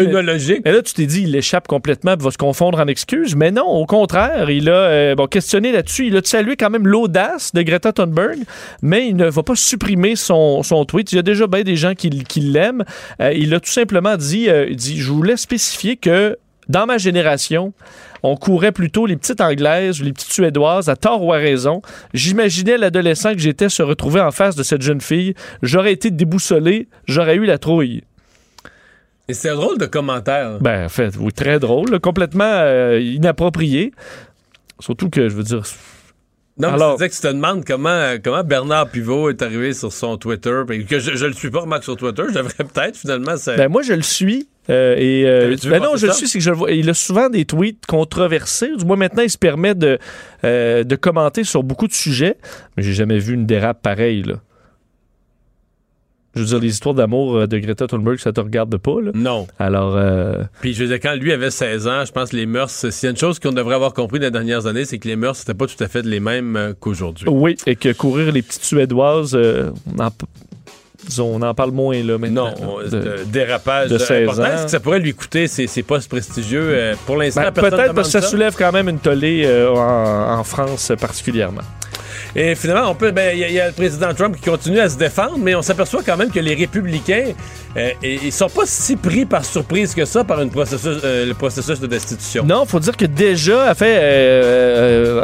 Mais 0.65 0.71
là, 0.71 0.81
tu 0.81 0.93
t'es 0.93 1.05
dit, 1.05 1.23
il 1.23 1.35
échappe 1.35 1.67
complètement, 1.67 2.15
il 2.17 2.23
va 2.23 2.31
se 2.31 2.37
confondre 2.37 2.79
en 2.79 2.87
excuses. 2.87 3.35
Mais 3.35 3.51
non, 3.51 3.65
au 3.65 3.85
contraire, 3.85 4.49
il 4.49 4.69
a 4.69 4.73
euh, 4.73 5.15
bon, 5.15 5.27
questionné 5.27 5.71
là-dessus. 5.71 6.07
Il 6.07 6.17
a 6.17 6.21
salué 6.23 6.55
quand 6.55 6.69
même 6.69 6.87
l'audace 6.87 7.53
de 7.53 7.61
Greta 7.61 7.93
Thunberg, 7.93 8.39
mais 8.81 9.07
il 9.07 9.15
ne 9.15 9.29
va 9.29 9.43
pas 9.43 9.55
supprimer 9.55 10.15
son, 10.15 10.63
son 10.63 10.85
tweet. 10.85 11.11
Il 11.11 11.15
y 11.15 11.19
a 11.19 11.23
déjà 11.23 11.47
bien 11.47 11.63
des 11.63 11.75
gens 11.75 11.95
qui, 11.95 12.09
qui 12.09 12.41
l'aiment. 12.41 12.83
il 13.19 13.53
a 13.53 13.59
tout 13.59 13.71
simplement 13.71 14.17
dit, 14.17 14.47
dit, 14.71 14.99
je 14.99 15.11
voulais 15.11 15.37
spécifier 15.37 15.95
que 15.95 16.37
dans 16.69 16.85
ma 16.85 16.97
génération, 16.97 17.73
on 18.23 18.35
courait 18.35 18.71
plutôt 18.71 19.05
les 19.05 19.15
petites 19.15 19.41
anglaises 19.41 20.01
ou 20.01 20.03
les 20.03 20.13
petites 20.13 20.31
suédoises 20.31 20.89
à 20.89 20.95
tort 20.95 21.23
ou 21.23 21.33
à 21.33 21.37
raison. 21.37 21.81
J'imaginais 22.13 22.77
l'adolescent 22.77 23.33
que 23.33 23.39
j'étais 23.39 23.69
se 23.69 23.83
retrouver 23.83 24.21
en 24.21 24.31
face 24.31 24.55
de 24.55 24.63
cette 24.63 24.81
jeune 24.81 25.01
fille. 25.01 25.33
J'aurais 25.61 25.93
été 25.93 26.11
déboussolé, 26.11 26.87
j'aurais 27.05 27.35
eu 27.35 27.45
la 27.45 27.57
trouille. 27.57 28.03
Et 29.29 29.33
c'est 29.33 29.49
un 29.49 29.55
drôle 29.55 29.77
de 29.77 29.85
commentaire. 29.85 30.59
Ben, 30.59 30.85
en 30.85 30.89
fait, 30.89 31.15
oui, 31.17 31.31
très 31.31 31.59
drôle, 31.59 31.99
complètement 31.99 32.43
euh, 32.43 32.99
inapproprié. 32.99 33.93
Surtout 34.79 35.09
que, 35.09 35.29
je 35.29 35.35
veux 35.35 35.43
dire, 35.43 35.63
non, 36.57 36.69
Alors, 36.69 36.97
mais 36.99 37.09
que 37.09 37.15
tu 37.15 37.21
te 37.21 37.27
demandes 37.27 37.65
comment, 37.65 38.15
comment 38.23 38.43
Bernard 38.43 38.89
Pivot 38.89 39.29
est 39.29 39.41
arrivé 39.41 39.73
sur 39.73 39.91
son 39.91 40.17
Twitter. 40.17 40.61
Que 40.87 40.99
je, 40.99 41.15
je 41.15 41.25
le 41.25 41.33
suis 41.33 41.49
pas, 41.49 41.61
remarque, 41.61 41.83
sur 41.83 41.95
Twitter. 41.95 42.23
Je 42.29 42.33
devrais 42.35 42.63
peut-être, 42.63 42.97
finalement. 42.97 43.33
Ben, 43.47 43.69
moi, 43.69 43.81
je 43.81 43.93
le 43.93 44.03
suis. 44.03 44.47
Euh, 44.69 44.95
et 44.97 45.23
euh, 45.25 45.55
ben 45.65 45.81
non, 45.81 45.95
je 45.95 46.07
le 46.07 46.13
suis, 46.13 46.27
c'est 46.27 46.37
que 46.37 46.43
je 46.43 46.51
vois. 46.51 46.71
Il 46.71 46.89
a 46.89 46.93
souvent 46.93 47.29
des 47.29 47.45
tweets 47.45 47.85
controversés. 47.85 48.75
Du 48.77 48.85
moins, 48.85 48.95
maintenant, 48.95 49.23
il 49.23 49.29
se 49.29 49.37
permet 49.37 49.75
de, 49.75 49.97
euh, 50.43 50.83
de 50.83 50.95
commenter 50.95 51.43
sur 51.43 51.63
beaucoup 51.63 51.87
de 51.87 51.93
sujets. 51.93 52.37
Mais 52.77 52.83
j'ai 52.83 52.93
jamais 52.93 53.19
vu 53.19 53.33
une 53.33 53.45
dérape 53.45 53.81
pareille, 53.81 54.23
là. 54.23 54.35
Je 56.35 56.39
veux 56.39 56.47
dire, 56.47 56.59
les 56.59 56.69
histoires 56.69 56.95
d'amour 56.95 57.35
euh, 57.35 57.47
de 57.47 57.59
Greta 57.59 57.85
Thunberg, 57.85 58.17
ça 58.17 58.31
te 58.31 58.41
regarde 58.41 58.75
pas, 58.77 58.99
là? 58.99 59.11
Non. 59.13 59.45
Alors. 59.59 59.95
Euh... 59.95 60.43
Puis, 60.61 60.73
je 60.73 60.83
veux 60.83 60.89
dire, 60.89 60.99
quand 60.99 61.15
lui 61.15 61.31
avait 61.31 61.51
16 61.51 61.87
ans, 61.87 62.05
je 62.05 62.11
pense 62.11 62.31
que 62.31 62.37
les 62.37 62.47
mœurs, 62.47 62.71
s'il 62.71 63.03
y 63.03 63.07
a 63.07 63.11
une 63.11 63.17
chose 63.17 63.37
qu'on 63.37 63.51
devrait 63.51 63.75
avoir 63.75 63.93
compris 63.93 64.17
dans 64.19 64.25
les 64.25 64.31
dernières 64.31 64.65
années, 64.65 64.85
c'est 64.85 64.97
que 64.97 65.07
les 65.07 65.15
mœurs, 65.15 65.37
c'était 65.37 65.53
pas 65.53 65.67
tout 65.67 65.81
à 65.83 65.87
fait 65.87 66.03
les 66.03 66.19
mêmes 66.19 66.73
qu'aujourd'hui. 66.79 67.27
Oui, 67.29 67.55
et 67.67 67.75
que 67.75 67.93
courir 67.93 68.31
les 68.31 68.41
petites 68.41 68.63
Suédoises, 68.63 69.35
euh, 69.35 69.69
on, 71.19 71.41
en, 71.41 71.53
parle 71.53 71.71
moins, 71.71 72.01
là, 72.01 72.17
maintenant. 72.17 72.53
Non, 72.61 72.79
de, 72.79 73.23
dérapage 73.25 73.89
de 73.89 73.97
16 73.97 74.39
ans. 74.39 74.45
Est-ce 74.45 74.63
que 74.65 74.71
ça 74.71 74.79
pourrait 74.79 74.99
lui 74.99 75.13
coûter 75.13 75.47
ses, 75.47 75.83
postes 75.83 76.09
prestigieux? 76.09 76.93
pour 77.05 77.17
l'instant, 77.17 77.41
ben, 77.41 77.51
Peut-être 77.51 77.93
parce 77.93 78.11
que 78.11 78.19
ça, 78.19 78.21
soulève 78.21 78.55
quand 78.57 78.71
même 78.71 78.89
une 78.89 78.99
tollée 78.99 79.47
en 79.75 80.43
France 80.43 80.91
particulièrement. 80.99 81.61
Et 82.35 82.55
finalement, 82.55 82.89
on 82.89 82.95
peut, 82.95 83.11
ben, 83.11 83.37
il 83.37 83.51
y, 83.51 83.59
a 83.59 83.67
le 83.67 83.73
président 83.73 84.11
Trump 84.13 84.35
qui 84.35 84.49
continue 84.49 84.79
à 84.79 84.89
se 84.89 84.97
défendre, 84.97 85.37
mais 85.37 85.53
on 85.53 85.61
s'aperçoit 85.61 86.01
quand 86.03 86.17
même 86.17 86.31
que 86.31 86.39
les 86.39 86.55
républicains, 86.55 87.33
euh, 87.77 87.91
ils 88.01 88.31
sont 88.31 88.49
pas 88.49 88.63
si 88.65 88.95
pris 88.95 89.25
par 89.25 89.45
surprise 89.45 89.93
que 89.93 90.05
ça 90.05 90.23
par 90.23 90.39
processus, 90.47 90.97
euh, 91.03 91.27
le 91.27 91.33
processus 91.35 91.79
de 91.79 91.85
destitution. 91.85 92.43
Non, 92.43 92.65
faut 92.65 92.79
dire 92.79 92.97
que 92.97 93.05
déjà, 93.05 93.73
fait, 93.75 93.99
euh, 94.01 95.23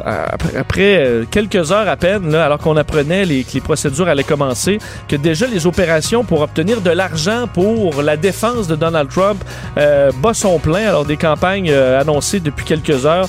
après, 0.58 1.26
quelques 1.32 1.72
heures 1.72 1.88
à 1.88 1.98
peine, 1.98 2.32
là, 2.32 2.46
alors 2.46 2.60
qu'on 2.60 2.78
apprenait 2.78 3.26
les, 3.26 3.44
que 3.44 3.54
les 3.56 3.62
procédures 3.62 4.08
allaient 4.08 4.24
commencer, 4.24 4.78
que 5.08 5.16
déjà 5.16 5.48
les 5.48 5.66
opérations 5.66 6.24
pour 6.24 6.42
obtenir 6.42 6.82
de 6.82 6.92
l'argent 6.92 7.48
pour 7.52 8.04
la 8.04 8.18
défense 8.18 8.68
de 8.68 8.76
Donald 8.76 9.10
Trump 9.10 9.44
bas 9.76 10.34
son 10.34 10.60
plein. 10.60 10.88
Alors 10.88 11.06
des 11.06 11.18
campagnes 11.18 11.72
annoncées 11.72 12.40
depuis 12.40 12.66
quelques 12.66 13.06
heures 13.06 13.28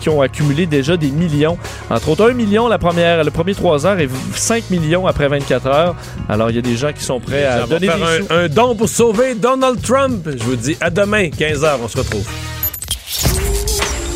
qui 0.00 0.08
ont 0.08 0.20
accumulé 0.20 0.66
déjà 0.66 0.96
des 0.96 1.10
millions, 1.10 1.58
entre 1.90 2.10
autres 2.10 2.30
un 2.30 2.34
million 2.34 2.68
la 2.68 2.78
première 2.78 3.21
le 3.22 3.30
premier 3.30 3.54
3 3.54 3.86
heures 3.86 3.98
et 3.98 4.08
5 4.34 4.70
millions 4.70 5.06
après 5.06 5.28
24 5.28 5.66
heures. 5.66 5.96
Alors, 6.28 6.50
il 6.50 6.56
y 6.56 6.58
a 6.58 6.62
des 6.62 6.76
gens 6.76 6.92
qui 6.92 7.04
sont 7.04 7.20
prêts 7.20 7.44
à 7.44 7.66
donner 7.66 7.86
faire 7.86 7.96
un, 8.30 8.48
don 8.48 8.74
pour 8.74 8.88
sauver 8.88 9.34
Donald 9.34 9.80
Trump. 9.82 10.28
Je 10.36 10.42
vous 10.42 10.56
dis 10.56 10.76
à 10.80 10.90
demain, 10.90 11.30
15 11.30 11.64
heures, 11.64 11.78
on 11.82 11.88
se 11.88 11.98
retrouve. 11.98 12.26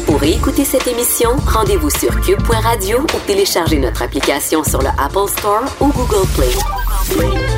Pour 0.07 0.23
écouter 0.23 0.65
cette 0.65 0.87
émission, 0.87 1.31
rendez-vous 1.47 1.91
sur 1.91 2.21
cube.radio 2.21 3.01
ou 3.01 3.19
téléchargez 3.27 3.79
notre 3.79 4.03
application 4.03 4.63
sur 4.63 4.81
le 4.81 4.89
Apple 4.99 5.29
Store 5.29 5.65
ou 5.81 5.89
Google 5.89 6.27
Play. 6.37 7.56